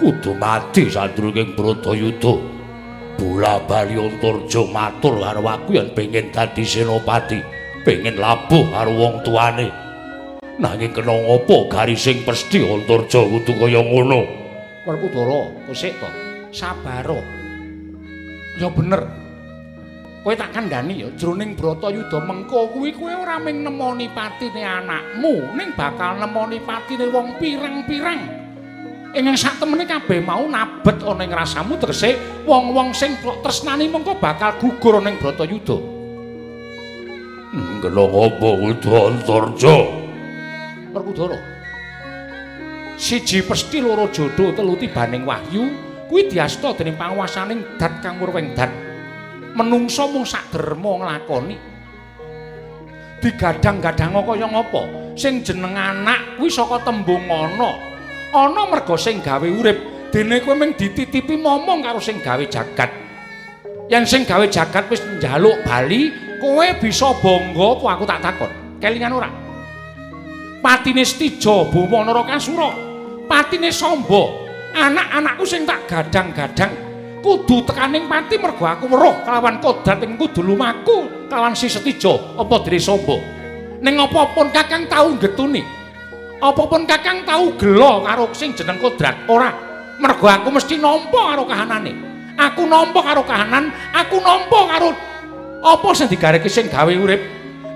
[0.00, 2.34] Kudu mati sadurunge Bratayuda.
[3.14, 7.38] Bola bali Antarja matur karo aku yen pengen dadi senopati,
[7.86, 9.68] pengen labuh karo wong tuane.
[10.56, 14.20] Nanging kena ngopo garising pesthi Antarja kudu kaya ngono?
[14.84, 16.08] Werkudara, kosek to.
[16.52, 17.08] Sabar.
[18.60, 19.23] Ya bener.
[20.24, 25.76] Kowe tak kandhani ya jroning Bratayuda mengko kuwi kowe ora mung nemoni patine anakmu, ning
[25.76, 28.24] bakal nemoni patine wong pirang-pirang.
[29.12, 32.16] Ing sak temene kabeh mau nabet ana ing rasamu tegese
[32.48, 35.76] wong-wong sing tresnani mengko bakal gugur ana ing Bratayuda.
[37.84, 39.76] Kena ngopo kudu Antarja?
[40.88, 41.36] Werkudara.
[42.96, 45.68] Siji pesthi loro jodho telu tibaning wahyu
[46.08, 48.93] kuwi diasta dening panguwasaning Dat Kang Murwengdan.
[49.54, 51.56] Menungsa mung sak derma nglakoni.
[53.22, 54.82] Digadang-gadang kaya ngapa?
[55.14, 57.70] Sing jeneng anak kuwi saka tembung ana.
[58.34, 62.90] Ana merga sing gawe urip, dene kowe mung dititipi momong karo sing gawe jagat.
[63.86, 66.10] Yen sing gawe jagat wis njaluk bali,
[66.42, 68.50] kowe bisa bangga apa aku tak takon.
[68.82, 69.30] Kelingan ora?
[70.58, 72.74] Patine Stija Buma Narakasura.
[73.30, 74.42] Patine Samba.
[74.74, 76.74] Anak-anakku sing tak gadang-gadang
[77.24, 82.60] kudu tekaning pati mergo aku weruh kelawan kodrat ing kudu lumaku kelawan si Setija apa
[82.60, 83.16] dene Samba.
[83.80, 85.64] Ning apa pun Kakang tau getuni.
[86.44, 89.24] Apa pun Kakang tau gelo karo sing jeneng kodrat?
[89.24, 89.48] Ora.
[89.94, 91.92] Mergo aku mesti nampa karo kahanane.
[92.34, 94.90] Aku nampa karo kahanan, aku nampa karo
[95.64, 97.22] apa sing digareke sing gawe urip.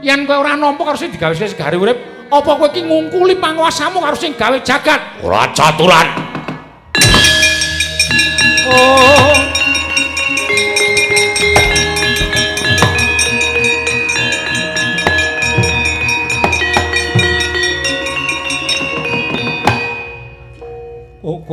[0.04, 1.96] Yen kowe ora nampa karo sing digawe sing gawe urip,
[2.28, 5.22] apa kowe iki ngungkuli panguwasamu karo sing gawe jagat?
[5.22, 6.06] Ora caturan.
[8.68, 9.37] Oh.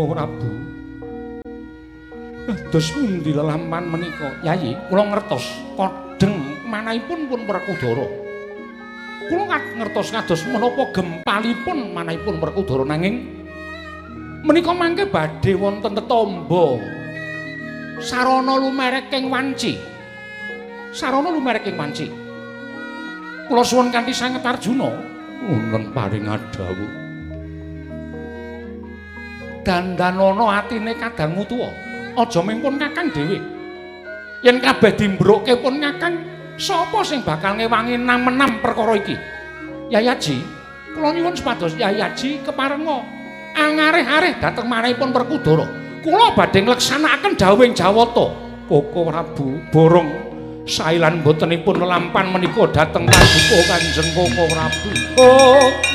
[0.04, 0.52] Prabu.
[2.68, 4.30] Dos pundi lelampahan menika?
[4.44, 5.48] Yayi, kula ngertos
[5.80, 6.36] kodeng
[6.68, 8.06] manahipun pun Werkudara.
[9.32, 13.46] Kula ngertos kados menapa gempalipun manahipun Werkudara nanging
[14.46, 16.78] menika mangke badhe wonten tetamba
[17.98, 19.74] sarana lumerek ing wanci
[20.94, 22.06] sarana lumerek ing wanci
[23.50, 24.94] kula suwun kanthi sanget Arjuna
[25.50, 27.05] wonten paring adawu
[29.66, 31.74] dandanana atine kadang tuwa
[32.16, 33.42] aja mingpun kakang dhewe
[34.46, 36.22] yen kabeh dimbrokke pun kakang
[36.56, 39.18] sapa sing bakal ngewangi nam-enam perkara iki
[39.86, 40.42] Yayaji
[40.96, 43.16] kula nyuwun supados Yayaji keparenga
[43.56, 45.66] angareh-areh dhateng manahipun Werkudara.
[46.04, 48.44] Kula badhe ngleksanakaken dawuhing Jawata.
[48.66, 50.10] Koko Prabu borong
[50.66, 54.90] sailan botenipun lelampan menika dhateng paduka Kanjeng Koko Prabu.
[55.22, 55.95] Oh.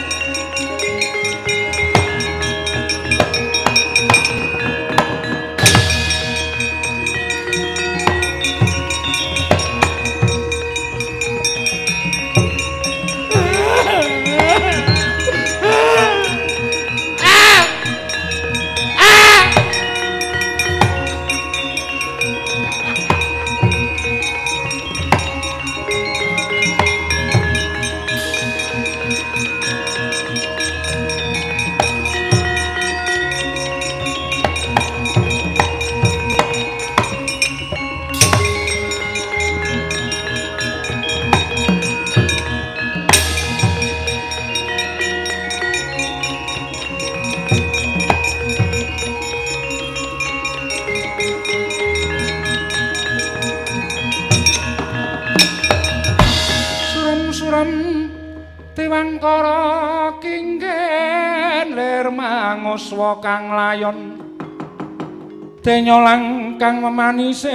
[65.70, 67.54] Denyolang kang memanise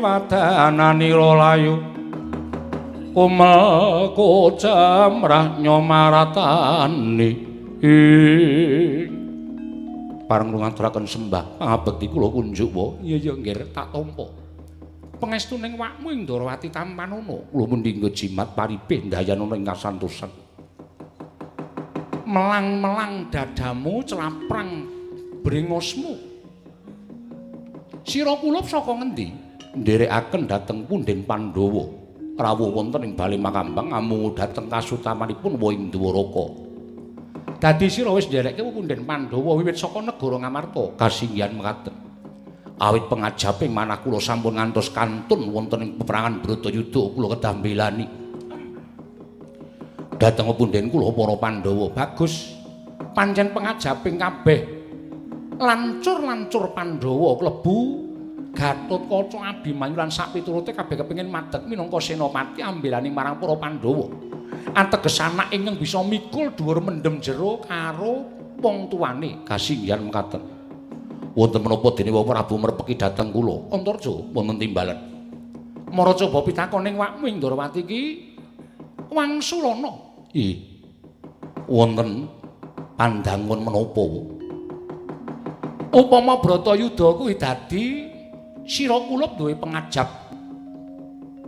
[0.00, 1.76] wadananira layu
[3.12, 7.30] Kumel kocamrah nyomaratani.
[10.24, 11.60] Parang ngaturaken sembah.
[11.60, 14.24] Pangabekti kula kunjuk wa iya ya nggih tak tampa
[15.20, 20.32] Pangestuning wakmu ing Darawati Tampanuna kula mundhi nggo jimat paripe ndayana ing kasantosan.
[22.24, 24.88] Melang-melang dadamu celaprang
[25.44, 26.27] bringosmu
[28.08, 29.28] Sira kula saka ngendi?
[29.76, 31.84] Nderekaken dhateng punden Pandhawa.
[32.40, 36.46] Rawuh wonten ing Bali Makambang amung dhateng kasutamanipun wa ing Dwaraka
[37.60, 41.92] Dadi sira wis nderekke punden Pandhawa wiwit saka negara Ngamarta kasinggihan mekaten.
[42.80, 48.06] Awit pengajaping manah kula sampun ngantos kantun wonten ing peperangan Bratayuda kula kedah mbelani.
[50.16, 51.92] Dhateng punden kula para Pandhawa.
[51.92, 52.56] Bagus.
[53.12, 54.77] Pancen pengajaping kabeh
[55.58, 57.78] lancur-lancur Pandhawa klebu
[58.54, 64.06] Gatotkaca Abimanyu lan sak piturute kabeh kepengin madeg minangka senopati ambelani marang para Pandhawa.
[64.74, 68.26] ateges anak ingkang bisa mikul dhuwur mendem jero karo
[68.58, 70.42] wong tuane kasinggihan mekaten.
[71.38, 73.70] Wonten menapa dene Wong Prabu merpeki dhateng kula?
[73.70, 74.98] Antarja wonten timbalan.
[75.94, 78.02] Mara coba pitakoning wakmu ing Ndrawati iki
[79.12, 79.92] wangsulana.
[80.34, 80.58] Ih.
[81.70, 82.26] Wonten
[82.98, 84.37] pandangun menapa?
[85.88, 88.12] Upama Bratayuda kuwi dadi
[88.68, 90.28] sira kula duwe pengajap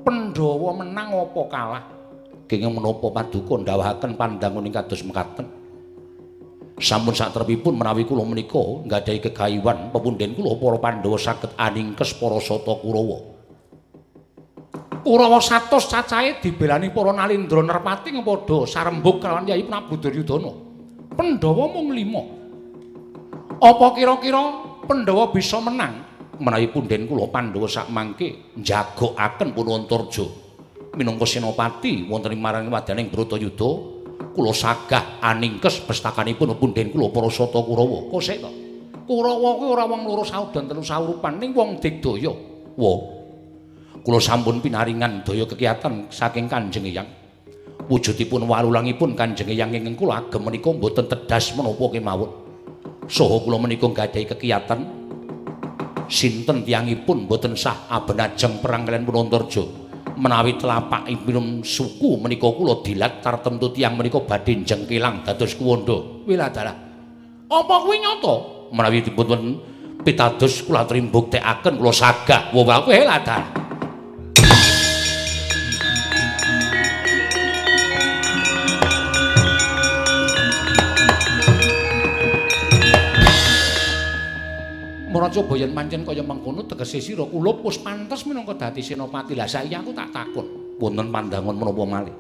[0.00, 1.84] Pandhawa menang apa kalah?
[2.48, 5.44] kenging menapa paduka ndawahaken pandangun ing kados mekaten?
[6.80, 12.80] Sampun satrepipun menawi kula menika nggadahi kegayuhan pepunden kula para Pandhawa saged aningkes para sata
[12.80, 13.18] Kurawa.
[15.04, 20.52] Kurawa satus cacahe dibelani para Nalindra Nerpati padha sarembug kalawan Yayi Prabu Duryudana
[21.12, 22.39] Pandhawa mung 5
[23.60, 26.00] Apa kira-kira Pandhawa bisa menang?
[26.40, 30.24] Menawi punden kula Pandhawa sak mangke njagokaken Purwantarja.
[30.96, 33.70] Minangka senopati wonten marang wadaning Bratayuda
[34.32, 38.50] kula sagah aningkes pestakanipun punden kula para sata Kurawa kosek to?
[39.04, 42.32] Kurawa kuwi ora wong loro saudan telu saurupan ning wong digdaya.
[42.80, 42.92] Wa
[44.00, 47.12] kula sampun pinaringan daya kekiatan saking Kanjeng Eyang.
[47.92, 52.49] Wujudipun walulangipun Kanjeng Eyang ingkang kula agem menika mboten tedas menapa kemawon
[53.10, 54.80] saha kula menika gadhahi kekiatan
[56.06, 59.64] sinten tiyangipun mboten sah abenajeng perang kalian Punantarja?
[60.20, 66.22] Menawi telapak ibnum suku menika kula dilat tartemtu tiyang menika badhe jengkelang dados kuwanda.
[66.28, 66.76] Wiladalah
[67.50, 68.34] apa kuwi nyata?
[68.70, 69.58] Menawi dipun
[70.06, 73.69] pitados kula trimbuktekaken kula sagah wong kuwi wiladalah
[85.20, 89.36] Maraja boyen pancen kaya mengkono tegese sira kula pus pantes minangka dadi senopati.
[89.36, 92.16] Lah saiki aku tak takon, wonten pandangan menapa malih?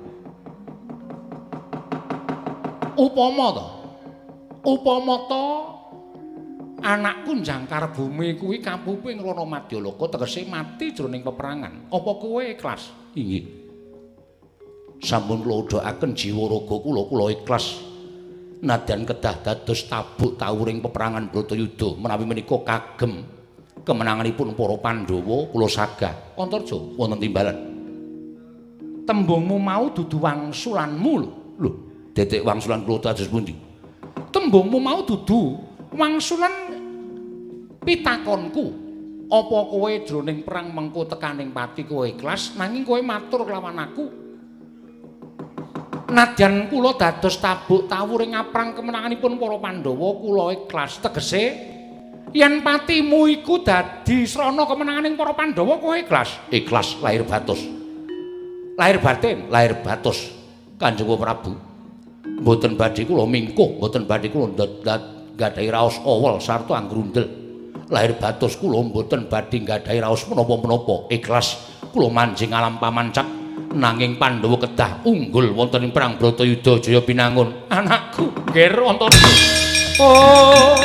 [3.00, 3.66] Upama to.
[4.68, 5.44] Upama to
[6.84, 11.88] anakku jangkar bumi kuwi kampuping rono Madyalaka tegese mati jroning peperangan.
[11.88, 12.92] Apa kowe ikhlas?
[13.16, 13.48] Inggih.
[15.00, 17.80] Sampun kula udhakaken jiwa raga kula, kula ikhlas.
[18.60, 23.24] Nadyan kedah dados tabuk tawuring peperangan Bratayuda menawi menika kagem
[23.82, 26.36] kemenanganipun para Pandhawa kula sagah.
[26.36, 27.56] Antarja wonten timbalan.
[29.08, 31.12] Tembungmu mau dudu wangsulanmu
[31.58, 31.72] lho.
[32.12, 33.56] Detek wangsulan kula dados pundi?
[34.30, 35.56] Tembungmu mau dudu
[35.96, 36.52] wangsulan
[37.82, 38.92] pitakonku.
[39.30, 44.19] Apa kowe jroning perang mengko tekaning pati kowe ikhlas nanging kowe matur kelawan aku
[46.10, 51.44] Nadyan kula dados tabuk tawuring aprang kemenanganipun para Pandhawa kula ikhlas tegese.
[52.34, 56.34] Yen patimu iku dadi srana kemenanganing para Pandhawa kowe ikhlas.
[56.50, 57.62] Ikhlas lahir batus.
[58.74, 59.46] Lahir batin?
[59.54, 60.34] Lahir batus.
[60.82, 61.54] Kanjeng Prabu.
[62.42, 64.50] Mboten badhe kula mingkuh mboten badhe kula
[65.36, 67.28] nggadahi raos awel sarta anggrundel
[67.86, 71.06] lahir batus kula mboten badhe nggadahi raos menapa-menapa.
[71.14, 71.54] Ikhlas
[71.94, 73.39] kula manjing alam pamancak
[73.70, 77.68] nanging Pandhawa kedah unggul wonten ing perang Bratayuda Jaya Pinangun.
[77.68, 79.10] Anakku, nggih wonten.
[80.00, 80.76] Oh.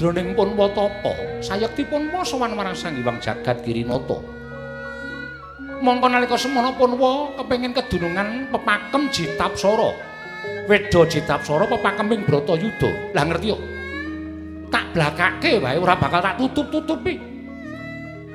[0.00, 1.12] Jroning pun watapa,
[1.44, 4.16] sayektipun wa sowan marang Sang Hyang Jagat Kirinata.
[5.84, 10.09] Mongko nalika semana pun wa kepengin kedunungan pepakem Jitapsara.
[10.68, 13.12] Weda Jitapsara pepakeming Bratayuda.
[13.16, 13.58] Lah ngerti yo.
[14.70, 17.18] tak blakake wae ora bakal tak tutup-tutupi.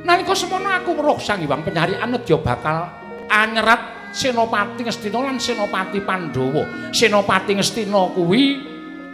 [0.05, 2.91] Nalika semono aku weruh Sang Hyang Penyarian nedya bakal
[3.31, 6.93] anyerat Senopati Ngastina lan Senopati Pandhawa.
[6.93, 8.43] Senopati Ngastina kuwi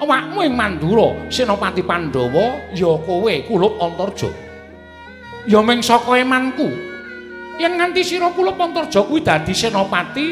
[0.03, 4.29] awakmu ing Mandura, Senopati Pandhawa ya kowe Kulup Antarja.
[5.47, 6.67] Ya ming saka emanku.
[7.57, 10.27] Yen nganti sira Kulup Antarja kuwi dadi senopati,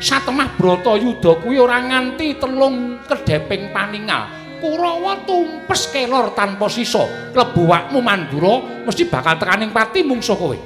[0.00, 4.28] satemah Bratayuda kuwi ora nganti telung kedheping paningal.
[4.56, 7.04] Kurawa tumpes kelor tanpa sisa.
[7.32, 10.56] Klebu wakmu Mandura mesti bakal tekaning pati mungsuh kowe.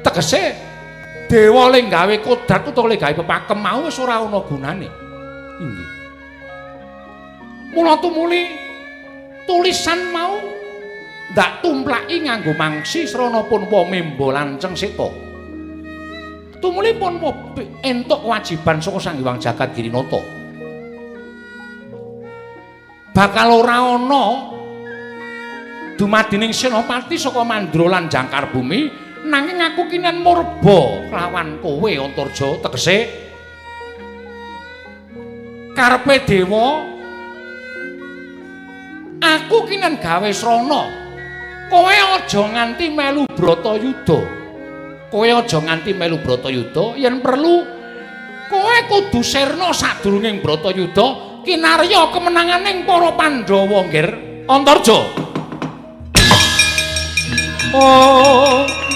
[0.00, 0.56] Tegese
[1.28, 4.88] dewa le gawe kodrat utawa le gawe pepakem mau wis ora ana gunane.
[5.60, 5.90] Inggih.
[7.76, 8.48] Mula tumuli
[9.44, 10.40] tulisan mau
[11.36, 15.27] ndak tumplaki nganggo mangsi srana pun wa membo lanceng seta.
[16.58, 17.30] Tumuli pun wa
[17.86, 20.18] entuk kewajiban saka Sang Hyang Jagat Girinata.
[23.14, 24.24] Bakal ora ana
[25.94, 28.90] dumadining senopati saka Mandra lan Jangkar Bumi
[29.26, 32.98] nanging aku kinen murba lawan kowe Antarja tegese.
[35.78, 36.82] Karepe dewa
[39.22, 40.82] aku kinen gawe srana.
[41.70, 44.37] Kowe aja nganti melu Bratayuda
[45.08, 47.64] kowe aja nganti melu Bratayuda yen perlu
[48.52, 54.08] kowe kudu sirna sadurunging Bratayuda kinarya kemenanganing para Pandhawa nggir
[54.48, 55.04] Antarja.
[57.76, 58.87] Oh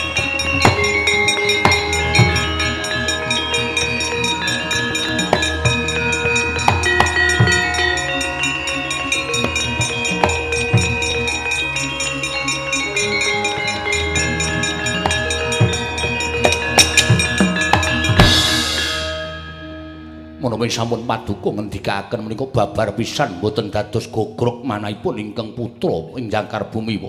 [20.53, 26.69] menawi sampun paduka ngendikaken menika babar pisan mboten dados gogrok manahipun ingkang putra ing jangkar
[26.69, 27.01] bumi.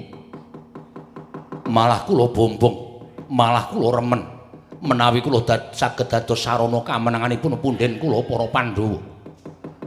[1.68, 4.24] Malah kula bombong, malah kula remen
[4.80, 9.12] menawi kula dad saged dados sarana kamenanganipun punden kula para Pandhawa.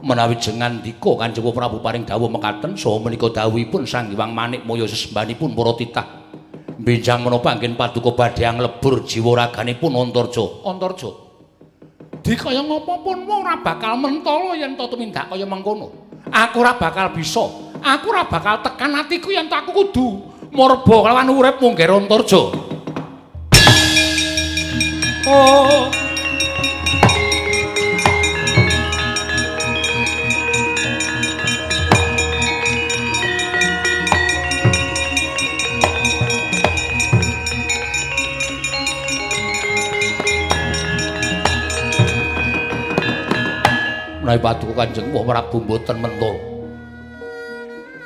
[0.05, 4.85] Menawi jengan dika Kanjeng Prabu paring dawuh mekaten saha menika dawuhipun Sang Hyang Manik Maya
[4.85, 6.07] sesembanipun para titah.
[6.77, 10.45] Benjang menapa anggen paduka badhe anglebur jiwa raganipun Antarja.
[10.69, 11.26] Antarja.
[12.27, 16.11] Di kaya ngopo pun ora bakal mentolo yen to tumindak kaya mengkono.
[16.27, 17.47] Aku ora bakal bisa.
[17.79, 22.51] Aku ora bakal tekan atiku yen aku kudu morba lawan urip mung Antarja.
[25.31, 26.06] Oh.
[44.27, 46.35] Menawi paduka Kanjeng Prabu mboten mentol.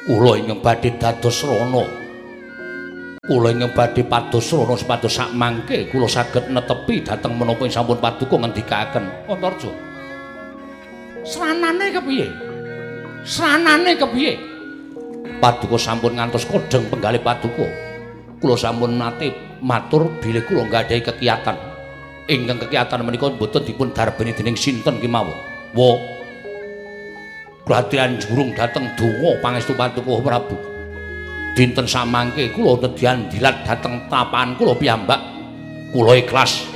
[0.05, 1.81] Kula ingkang badhe dados rana.
[3.25, 8.37] Kula ingkang badhe pados rana supados sak mangke kula saged netepi dhateng menapa sampun paduka
[8.37, 9.33] ngendikaken.
[9.33, 9.73] Antarja.
[11.25, 12.29] Sranane kepiye?
[13.25, 14.33] Sranane kepiye?
[15.41, 17.65] Paduka sampun ngantos kodheng penggalih paduka.
[18.45, 21.57] Kula sampun nate matur bilih kula nggadahi kekiyatan.
[22.29, 25.60] Ingkang kekiyatan menika mboten dipun darbeni dening sinten kemawon.
[25.71, 25.95] Wo.
[27.63, 30.59] Gratian jurung dateng donga pangestu Paduka Prabu.
[31.55, 35.23] Dinten samangke kula nedyan dilat dateng tapan kula piyambak.
[35.95, 36.67] Kula ikhlas.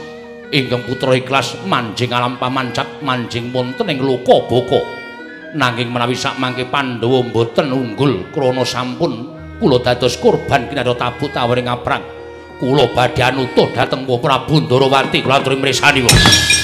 [0.54, 4.78] Ingkang putra ikhlas manjing alam pamancak manjing wonten ing loka boko.
[5.58, 11.66] Nanging menawi sak mangke Pandhawa mboten unggul krana sampun kula dados kurban kinarya tabut tawering
[11.66, 12.02] aprang.
[12.62, 16.62] Kula badhe anutuh dhateng Prabu Ndarawati kula aturi mresani wong.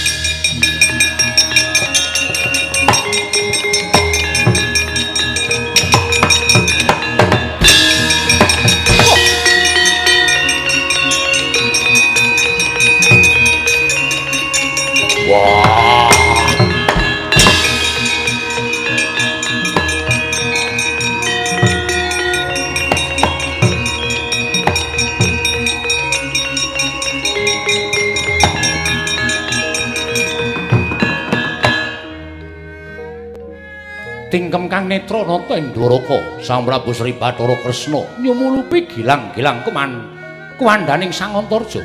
[34.90, 40.18] Netra nata ing dwaraka Sang Prabu Sri Bathara Kresna nyumulupi gilang-gilang kuman
[40.58, 41.78] kuwandaning Sang Antarja.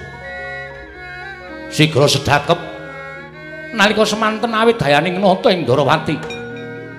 [1.70, 2.58] Sigra sedakep
[3.78, 6.18] nalika semanten awit dayaning nata ing Ndarawati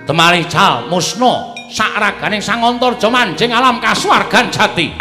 [0.07, 4.95] temali cal musna sak raganing Sang Antarja manjing alam kasuwargan jati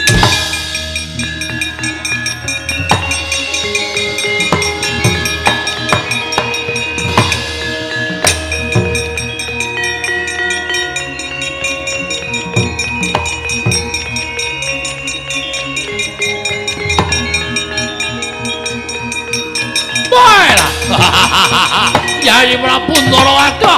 [22.37, 23.75] Yayi Prabu Ndarawadha.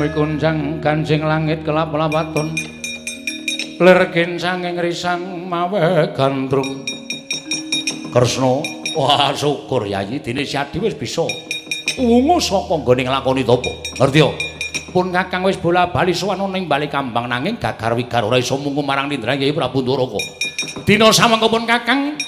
[0.00, 2.56] Mikunjang Kanjeng langit kelap-lapaton.
[3.84, 6.88] Lergen sanging risang mawe gandrung.
[8.08, 8.64] Kresna,
[8.96, 11.28] wah syukur Yayi dene Syadi wis bisa
[12.00, 13.76] ungu saka nggone nglakoni tapa.
[14.00, 14.47] Ngerti yo?
[14.98, 19.06] Pun Kakang wis bola-bali sowan ning bali kambang nanging gagar wigar ora iso mungu marang
[19.06, 20.18] Nindra Yayi Prabu Ndoroko.
[20.82, 22.18] Dina samangka pun Kakang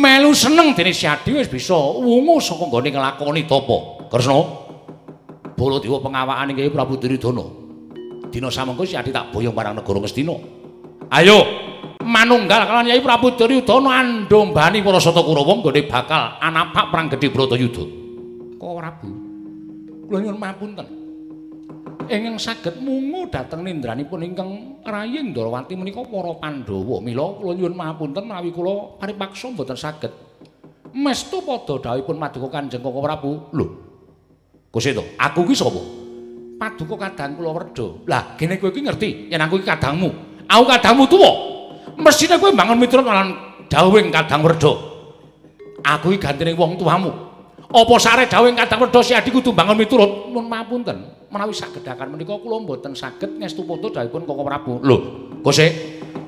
[0.00, 4.08] melu seneng dene Syadi wis bisa ungu saka nggone nglakoni tapa.
[4.08, 4.40] Kresna,
[5.52, 7.44] Baladewa pengawakane Yayi Prabu Duryudana.
[8.32, 10.32] Dina samangka Syadi tak boyong marang negara Ngastina.
[11.12, 11.44] Ayo,
[12.00, 17.84] manunggal kalian Yai Prabu Duryudana andombani para sata Kurawa nggone bakal anapak perang gedhe Bratayuda.
[18.56, 19.08] Kok Prabu?
[20.08, 21.01] Kula nyuwun mapunten.
[22.10, 24.50] Ingkang saged mungu dhateng nindranipun ingkang
[24.82, 26.98] Raying Ndarawati menika para Pandhawa.
[26.98, 30.12] Mila kula nyuwun mapunten menawi kula paripaksa mboten saged
[30.92, 33.30] mestu padha dawuhipun Maduka Kanjeng Koko Prabu.
[33.56, 33.66] Lho.
[34.72, 35.82] Gusti to, aku ki sapa?
[36.56, 37.86] Paduka kadang kula Werda.
[38.08, 40.08] Lah, gene kowe iki ngerti yen aku iki kadangmu.
[40.48, 41.32] Aku kadangmu tuwa.
[41.98, 43.32] Mesine kowe mbangun miturut lan
[43.68, 44.72] dawuhing Kadang Werda.
[45.82, 47.31] Aku iki gantine wong tuamu.
[47.72, 50.28] Apa sare dawuhing Kadang Werda si adi kudu mbangun miturut?
[50.28, 54.72] Nuwun mapunten, menawi sagedakan menika kula mboten saged ngestu poto dawuhipun Koko Prabu.
[54.84, 54.96] Lho,
[55.40, 55.72] Gusti,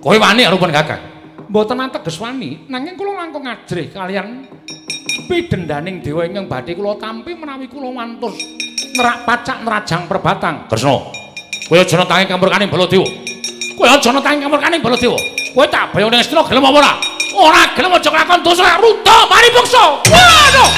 [0.00, 1.04] kowe wani arupun Kakang?
[1.52, 4.48] Mboten ateges wani, nanging kula langkung ngajrih kalian
[5.28, 8.40] pidendaning dewa ingkang badhe kula tampi menawi kula wantus
[8.96, 10.64] nerak pacak nerajang perbatang.
[10.64, 10.96] Kresna,
[11.68, 13.04] kowe aja netangi kamurkaning Baladewa.
[13.76, 15.20] Kowe aja netangi kamurkaning Baladewa.
[15.52, 16.92] Kowe tak bayang ning Astina gelem apa ora?
[17.36, 19.84] Ora gelem aja nglakon dosa ruta paribuksa.
[20.08, 20.72] Waduh!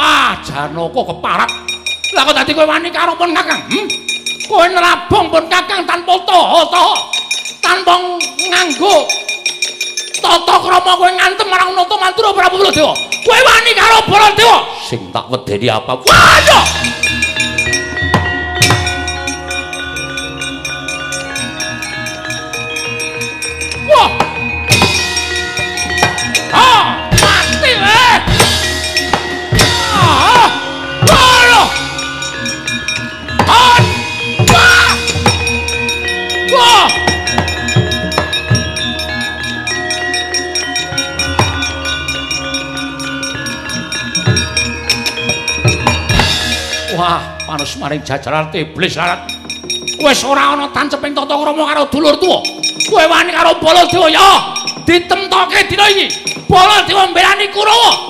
[0.00, 1.50] Wah Janaka keparat.
[2.10, 3.60] Lah kok dadi kowe wani karo pun Kakang?
[3.70, 3.86] Hm?
[4.48, 6.94] Kowe nerabong pun Kakang tanpa taha-taha.
[7.60, 7.94] Tanpa
[8.48, 9.06] nganggo
[10.18, 12.96] tata krama kowe ngantem marang nata mantura Prabu Baladewa.
[13.22, 14.58] Kowe wani karo Baladewa.
[14.82, 15.94] Sing tak wedeni apa?
[16.02, 16.64] Wah!
[47.50, 49.26] Wah, panus maring jajaran iblis larat.
[49.98, 52.38] Wis ora ana tanceping tata krama karo dulur tuwa.
[52.86, 54.54] Kowe wani karo Baladewa ya.
[54.86, 56.06] Ditemtoke dina iki.
[56.46, 58.06] Baladewa mbelani Kurawa.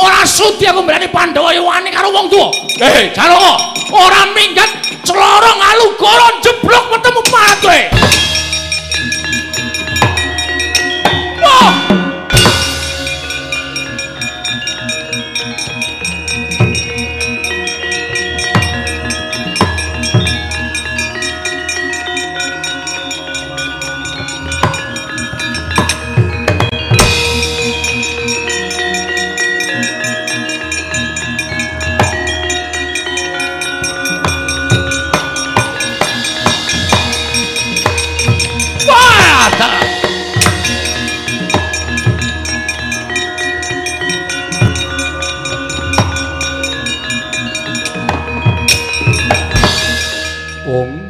[0.00, 2.48] Ora sudi aku mbelani Pandhawa ya wani karo wong tuwa.
[2.80, 3.52] Eh, Janaka,
[3.92, 4.72] ora minggat
[5.04, 7.78] cloro ngalugara jeblok ketemu pate.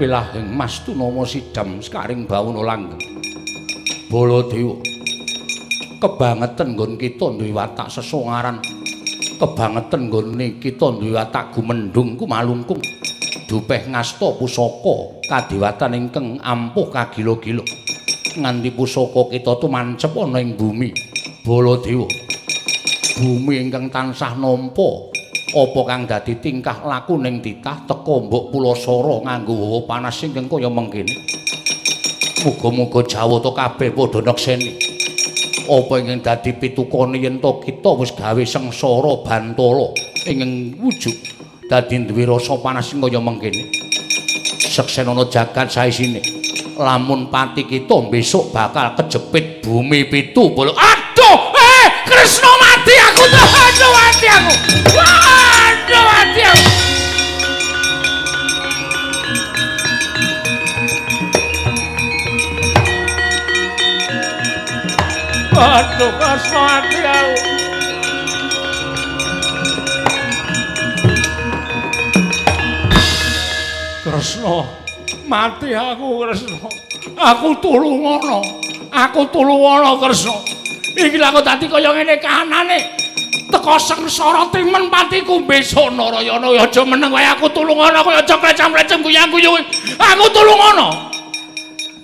[0.01, 3.21] Wong milahing Mas Tunama Sidam sekaring bawuna langgeng.
[4.09, 4.81] Baladewa.
[6.01, 8.65] Kebangetan nggon kita duwe watak sesongaran.
[9.37, 12.81] Kebangetan nggone kita duwe watak gumendhung kumalungkung.
[13.45, 17.61] Dupeh ngasta pusaka kadewatan ingkang ampuh kagila-gila.
[18.41, 20.97] Nganti pusaka kita tumancep ana ing bumi.
[21.45, 22.09] Baladewa.
[23.21, 25.13] Bumi ingkang tansah nampa
[25.51, 30.71] apa kang dadi tingkah laku ning titah teka mbok pulasara nganggo hawa panas ingkang kaya
[30.71, 31.11] mengkene.
[32.41, 34.71] Muga-muga Jawata kabeh padha nekseni.
[35.67, 39.91] Apa ingkang dadi pitukane yen to kita wis gawe sengsara bantala
[40.31, 41.17] ingkang wujud
[41.67, 43.67] dadi duwe rasa panas sing kaya mengkene.
[44.71, 46.23] Seksenana jagat saisine.
[46.79, 50.73] Lamun pati kita besok bakal kejepit bumi pitu bolo.
[50.73, 53.37] Aduh, eh, Kresna mati aku tuh.
[53.37, 54.53] Aduh, mati aku.
[54.89, 55.10] Aduh,
[65.61, 67.37] Aduh, Kresna ati aku.
[74.01, 74.57] Kresna,
[75.29, 76.57] mati aku Kresna.
[77.13, 78.41] Aku tulungono.
[78.89, 80.33] Aku tulungono Kresna.
[80.97, 82.79] Iki lak kok dadi kaya ngene kahanane.
[83.53, 89.61] Teko sengsara timen patiku besok Narayana aja meneng wae aku tulungono kaya aja klecam-klecem guyang-guyu.
[90.01, 91.13] Aku tulungono.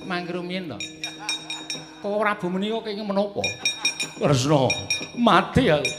[0.04, 0.95] Mangke rumiyin to.
[2.06, 3.42] Kok Prabu menika kenging menapa?
[4.22, 4.70] Kresna,
[5.18, 5.90] mati aku.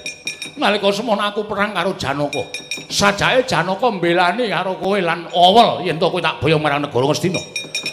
[0.56, 2.48] Nalika semono aku perang karo Janaka.
[2.88, 7.44] Sajake Janaka mbelani karo kowe lan awel yen to kowe tak boyong marang negara Ngastina.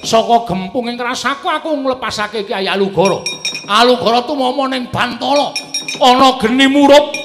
[0.07, 3.19] Saka gempung ing rasaku aku nglepasake Kyai Alugara.
[3.67, 5.51] Alugara tumama ning Bantala.
[5.99, 7.19] Ana geni murup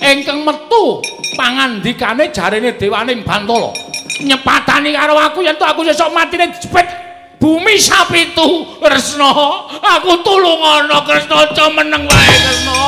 [0.00, 1.04] ingkang metu
[1.36, 3.76] pangandikane jarene dewaning Bantala.
[4.24, 7.05] Nyepatani karo aku yen to aku sesuk matine jepit
[7.36, 9.30] bumi sapitu Kresna.
[9.80, 12.82] Aku tulungono Kresna aja meneng wae Kresna.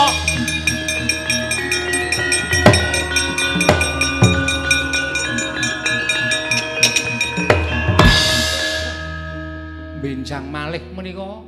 [9.98, 11.42] benjang malih menika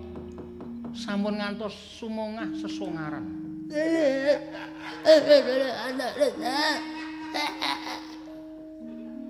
[0.93, 3.25] sampun ngantos sumungah sesongaran.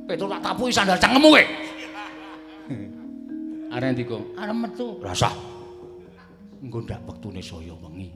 [0.09, 1.45] Petruk tak tapuki sandal cangkemmu kowe.
[3.71, 4.19] Arep ndika?
[4.35, 4.99] Arep metu.
[4.99, 5.35] Rasah.
[6.61, 8.11] Engko ndak wektune saya wengi.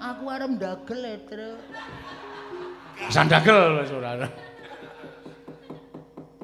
[0.00, 1.50] Aku arep ndagel, Tru.
[3.10, 4.24] Sandagel wis ora.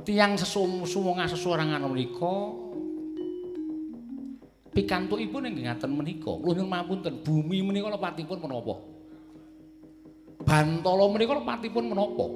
[0.06, 2.54] Tiang sesum sumunga sesorangan menika
[4.76, 6.31] pikantukipun inggih ngaten menika.
[6.36, 8.76] Kula nyuwun mapunten, bumi menika lepatipun menapa?
[10.44, 12.26] Bantala menika lepatipun menapa?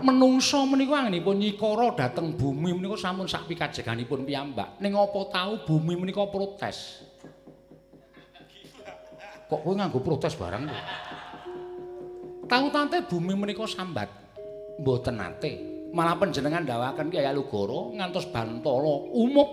[0.00, 4.80] Menungsa menika anggenipun nyikara dhateng bumi menika sampun sak pikajeganipun piyambak.
[4.80, 7.04] Ning apa tau bumi menika protes?
[9.50, 10.84] Kok kowe nganggo protes barang kok?
[12.48, 14.08] Tahu tante bumi menika sambat.
[14.80, 15.52] Mboten nate.
[15.90, 19.48] Malah panjenengan ndawaken Kyai Alugara ngantos Bantala umup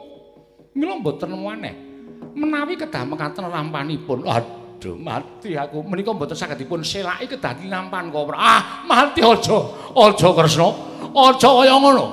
[0.78, 1.76] mila mboten maneh.
[2.38, 5.82] Menawi kedah mekaten rampanipun, aduh mati aku.
[5.82, 8.30] Menika mboten saged dipun selaki kedah nampan kok.
[8.38, 9.58] Ah, mati aja.
[9.92, 10.70] Aja Kresna.
[11.12, 12.06] Aja kaya ngono.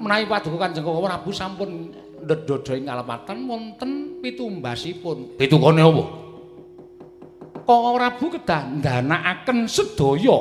[0.00, 1.92] Menawi paduka Kanjeng Prabu sampun
[2.24, 3.90] ndedodho ing kalepatan wonten
[4.24, 5.36] pitumbasipun.
[5.36, 6.04] Pitukane apa?
[7.68, 10.38] Koko Prabu kedah ndanakaken sedaya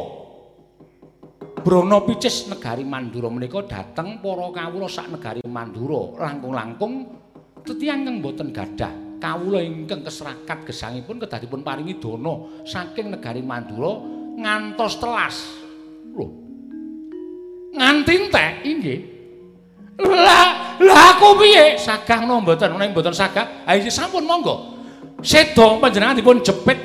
[1.68, 6.94] Brana Picis negari Mandura menika dhateng para kawula sak negari Mandura langkung-langkung
[7.68, 13.98] tetiang kang boten gadah kawula ingkang keserakat gesangipun kedah dipun paringi dana saking negari Mandura
[14.38, 15.36] ngantos telas.
[16.14, 16.26] Lho.
[17.74, 19.00] Nganti entek inggih.
[19.98, 21.78] Lah lah aku piye?
[21.78, 23.66] Sagah mboten nek mboten sagah.
[23.66, 24.78] Ha sampun monggo.
[25.26, 26.78] Seda panjenengan dipun jepit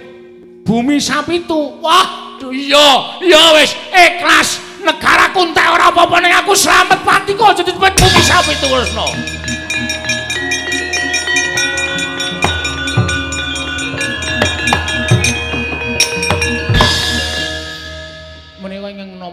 [0.65, 1.77] bumi sapitu.
[1.85, 4.61] Wah iya iya wis ikhlas.
[4.83, 6.57] Negaraku entek ora apa-apa ning aku.
[6.57, 9.32] Slamet pati kok aja dipet bumi sapi itu Kresna.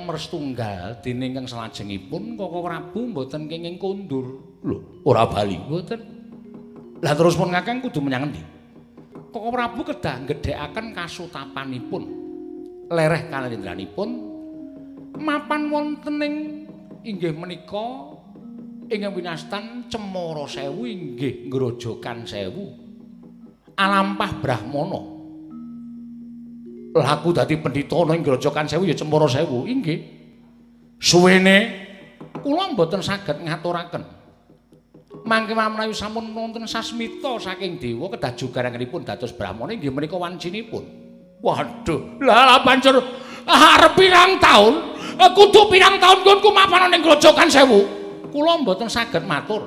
[0.10, 4.42] Nomor setunggal dene ingkang salajengipun Koko Prabu mboten kenging kondur.
[4.66, 6.02] Lho, ora bali mboten.
[7.06, 8.42] Lah terus pun ngakang kudu menyang endi?
[9.30, 12.04] Koko Prabu kedah gedhekaken kasutapanipun.
[12.90, 14.10] Lereh kalendranipun
[15.22, 16.36] mapan wonten ing
[17.06, 18.18] inggih menika
[18.90, 22.66] ingkang winastan Cemara Sewu inggih Grojogan Sewu
[23.78, 25.19] Alampah Brahmana
[26.96, 29.70] laku dadi pendhita ana ing Grojogan Sewu ya Cemara Sewu.
[29.70, 30.00] Inggih.
[31.00, 31.58] Suwene
[32.42, 34.04] kula mboten saged ngaturaken.
[35.26, 40.84] Mangke menawi sampun wonten sasmita saking dewa kedah jugaranganipun dados Brahmana inggih menika wancinipun.
[41.40, 43.00] Waduh lah pancur
[43.48, 44.98] arep pirang taun?
[45.20, 47.86] Eh, kudu pirang taun kun kumapan ning grojogan sewu.
[48.30, 49.66] Kula mboten saged matur.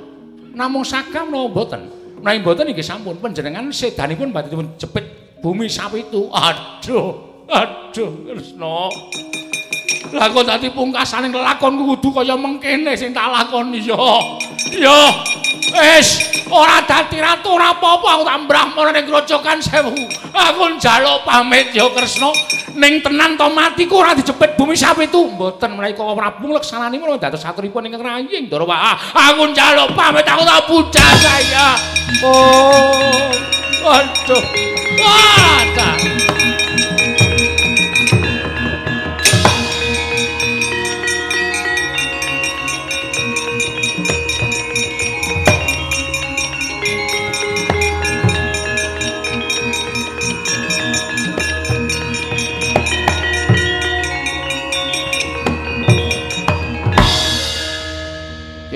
[0.53, 1.81] Namung sagam napa mboten?
[2.21, 6.31] Menawi mboten inggih sampun panjenengan sedanipun badhe dipun jepit bumi sapitu.
[6.31, 8.87] Aduh, aduh Kresna.
[10.13, 13.99] Lah kok dadi pungkasaning lakon kudu kaya mengkene sing tak lakoni ya.
[14.79, 15.01] Ya.
[15.73, 19.91] Wis, ora dadi ratu ora apa-apa aku tak brahmana ning grojogan sewu.
[20.31, 22.31] Aku njaluk pamit ya Kresna.
[22.73, 27.45] ning tenan to matiku ora dijepit bumi sapitu mboten menawi kok Prabu leksanani menawa dados
[27.45, 28.81] satripun ingkang raying Ndara Pak
[29.13, 31.77] aku njaluk pamit aku tak puja saya
[32.25, 34.45] oh aduh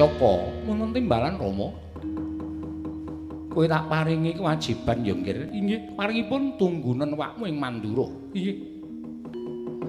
[0.06, 0.32] Apa?
[0.64, 1.85] Mau nanti balan Romo?
[3.56, 5.48] Kowe tak paringi kewajiban ya nggih.
[5.48, 8.04] Inggih, paringipun tunggunen wakmu ing Mandura.
[8.36, 8.56] Inggih.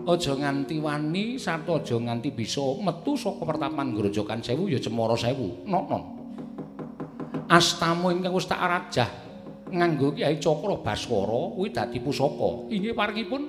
[0.07, 5.67] Aja nganti wani sarta aja nganti bisa metu saka pertapan Grojogan Sewu ya Cemara Sewu.
[5.67, 6.15] Nonon.
[7.51, 9.11] Astamu ingkang wis tak arajah
[9.67, 12.71] nganggo Kyai Cakra Baswara kuwi dadi pusaka.
[12.71, 13.41] Inggih paringipun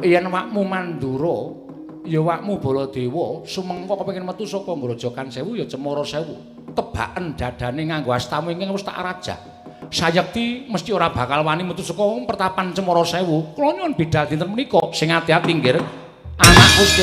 [0.00, 1.60] yen wakmu Mandura
[2.08, 6.59] ya wakmu Baladewa sumengko kepengin metu saka Grojogan Sewu ya Cemara Sewu.
[6.72, 9.38] Tebaken dadane nganggo astamu ingkang wis tak arajah.
[9.90, 13.50] Sayekti mesti ora bakal wani metu saka pertapan Cemara Sewu.
[13.58, 15.82] Kula nyuwun bidal dinten menika sing ati-ati nggih.
[16.38, 17.02] Anak Gusti?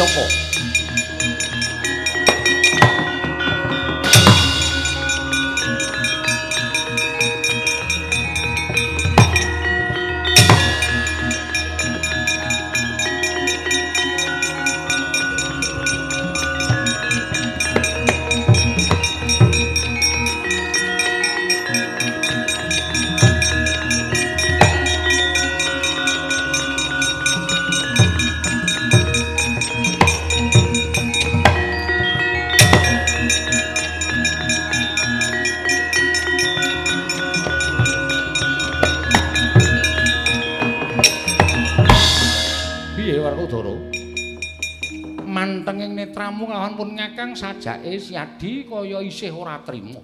[47.18, 49.98] Ngakang sajake siadi kaya isih ora trima.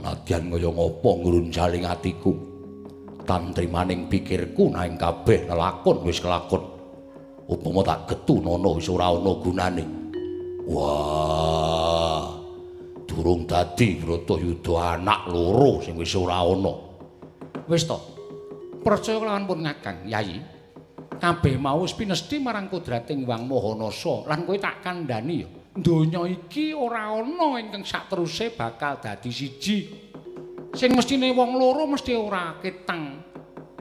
[0.00, 2.32] Nadyan kaya ngapa ngruncaling atiku.
[3.28, 6.64] Tantrimaning pikirku nang kabeh lelakon wis kelakon.
[7.44, 9.84] Upama tak getu nono wis ora ana gunane.
[10.64, 12.32] Wah.
[13.04, 16.72] Durung dadi Bratayuda anak loro sing wis ora ana.
[17.68, 18.00] Wis to.
[18.80, 20.40] Percaya lawan pun ngakang, Yayi.
[21.18, 26.74] Kabeh mau wis pinesti marang kudrating Wang Mahanasa lan kowe tak kandhani ya donya iki
[26.74, 29.78] ora ana ingkang sakteruse bakal dadi siji.
[30.74, 33.24] Sing mestine wong loro mesti ora ketang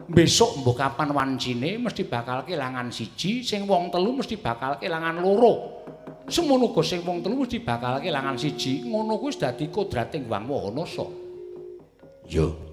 [0.08, 5.84] besok mbok kapan wancine mesti bakal kelangan siji sing wong telu mesti bakal kelangan loro.
[6.28, 8.88] Semono uga sing wong telu mesti bakal kelangan siji.
[8.88, 11.08] Ngono kuwi wis dadi kudrating Wang Mahanasa
[12.28, 12.67] ya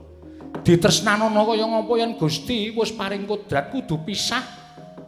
[0.62, 4.44] ditresnanono kaya ngapa yen Gusti wis paring kodrat kudu pisah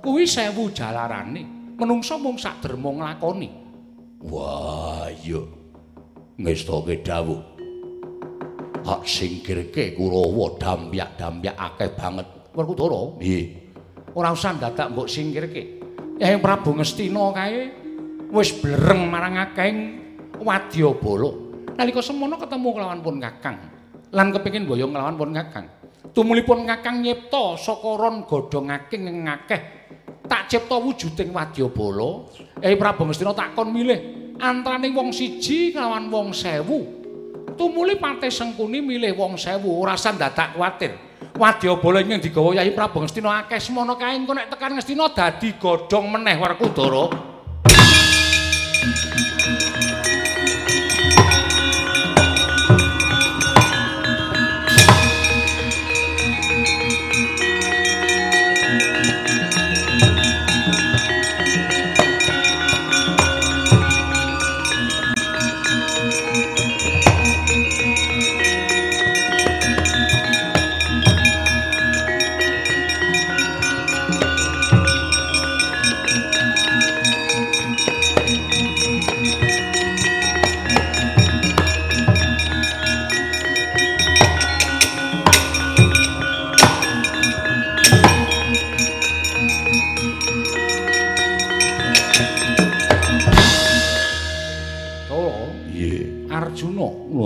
[0.02, 1.74] kuwi sewu jalarane.
[1.76, 3.48] Menungsa mung sak derma nglakoni.
[4.26, 5.44] Wah iya.
[6.40, 7.40] Ngestoke dawuh.
[8.86, 12.26] Hak singkirke Kurawa dambyak-dambyak akeh banget.
[12.56, 13.44] Werkudara nggih.
[14.16, 15.62] Ora usah dadak mbok singkirke.
[16.16, 17.60] Hyang Prabu Ngastina kae
[18.32, 19.78] wis blereng marang akehing
[20.40, 21.30] wadyabala
[21.76, 23.58] nalika semono ketemu kelawan pun Kakang
[24.12, 25.67] lan kepengin boyong nglawan pun Kakang.
[26.15, 29.60] Tumulipun Kakang nyipta saka ron godhongaking ing akeh.
[30.26, 32.26] Tak cipta wujuding wadyabala.
[32.62, 33.99] Eh Prabu Ngastina takon milih
[34.42, 36.83] antaraning wong siji kelawan wong sewu.
[37.56, 40.92] Tumuli Patih Sengkuni milih wong sewu, ora usah dadak kuwatir.
[41.37, 46.10] Wadyabala ing digawa Yai Prabu Ngastina akeh semono kae engko nek tekan Ngastina dadi godhong
[46.10, 47.35] meneh Werkudara.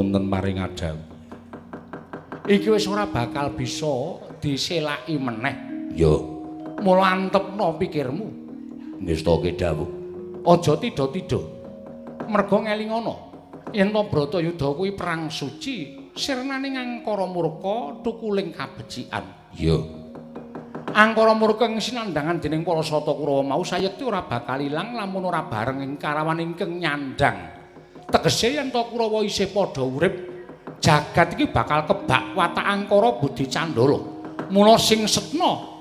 [0.01, 0.97] Wonten maring adham.
[2.49, 5.57] Iki wis ora bakal bisa diselaki meneh.
[5.93, 6.17] Ya.
[6.81, 8.27] Mula antepno pikirmu.
[9.05, 9.89] Ngestake dawuh.
[10.49, 11.41] Aja tida-tida.
[12.25, 13.29] Merga ngelingono.
[13.71, 19.53] Yen to Bratayuda kuwi perang suci, sirnane ngangkara murka tukuling kabecikan.
[19.55, 19.79] Ya.
[20.91, 25.47] Angkara murka ing sinandhangan dening para sata Kurawa mau sayekti ora bakal ilang lamun ora
[25.47, 27.60] bareng ing karawan ingkang nyandhang.
[28.11, 30.15] Tegese yen to Kurawa isih padha urip,
[30.83, 33.99] jagat iki bakal kebak watak angkara Budi Candala.
[34.51, 35.79] Mula sing setna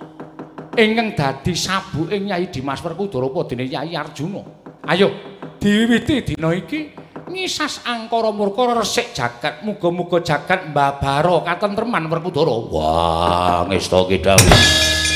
[0.77, 4.45] ingkang dadi sabuke Nyai Dimas Werkudara padene Nyai Arjuna.
[4.85, 5.09] Ayo
[5.57, 6.93] diwiwiti dina iki
[7.33, 12.53] ngisas angkara murka resik jagat muga-muga jagat mbabaro katentreman Werkudara.
[12.69, 15.08] Wah, ngestake dawuh.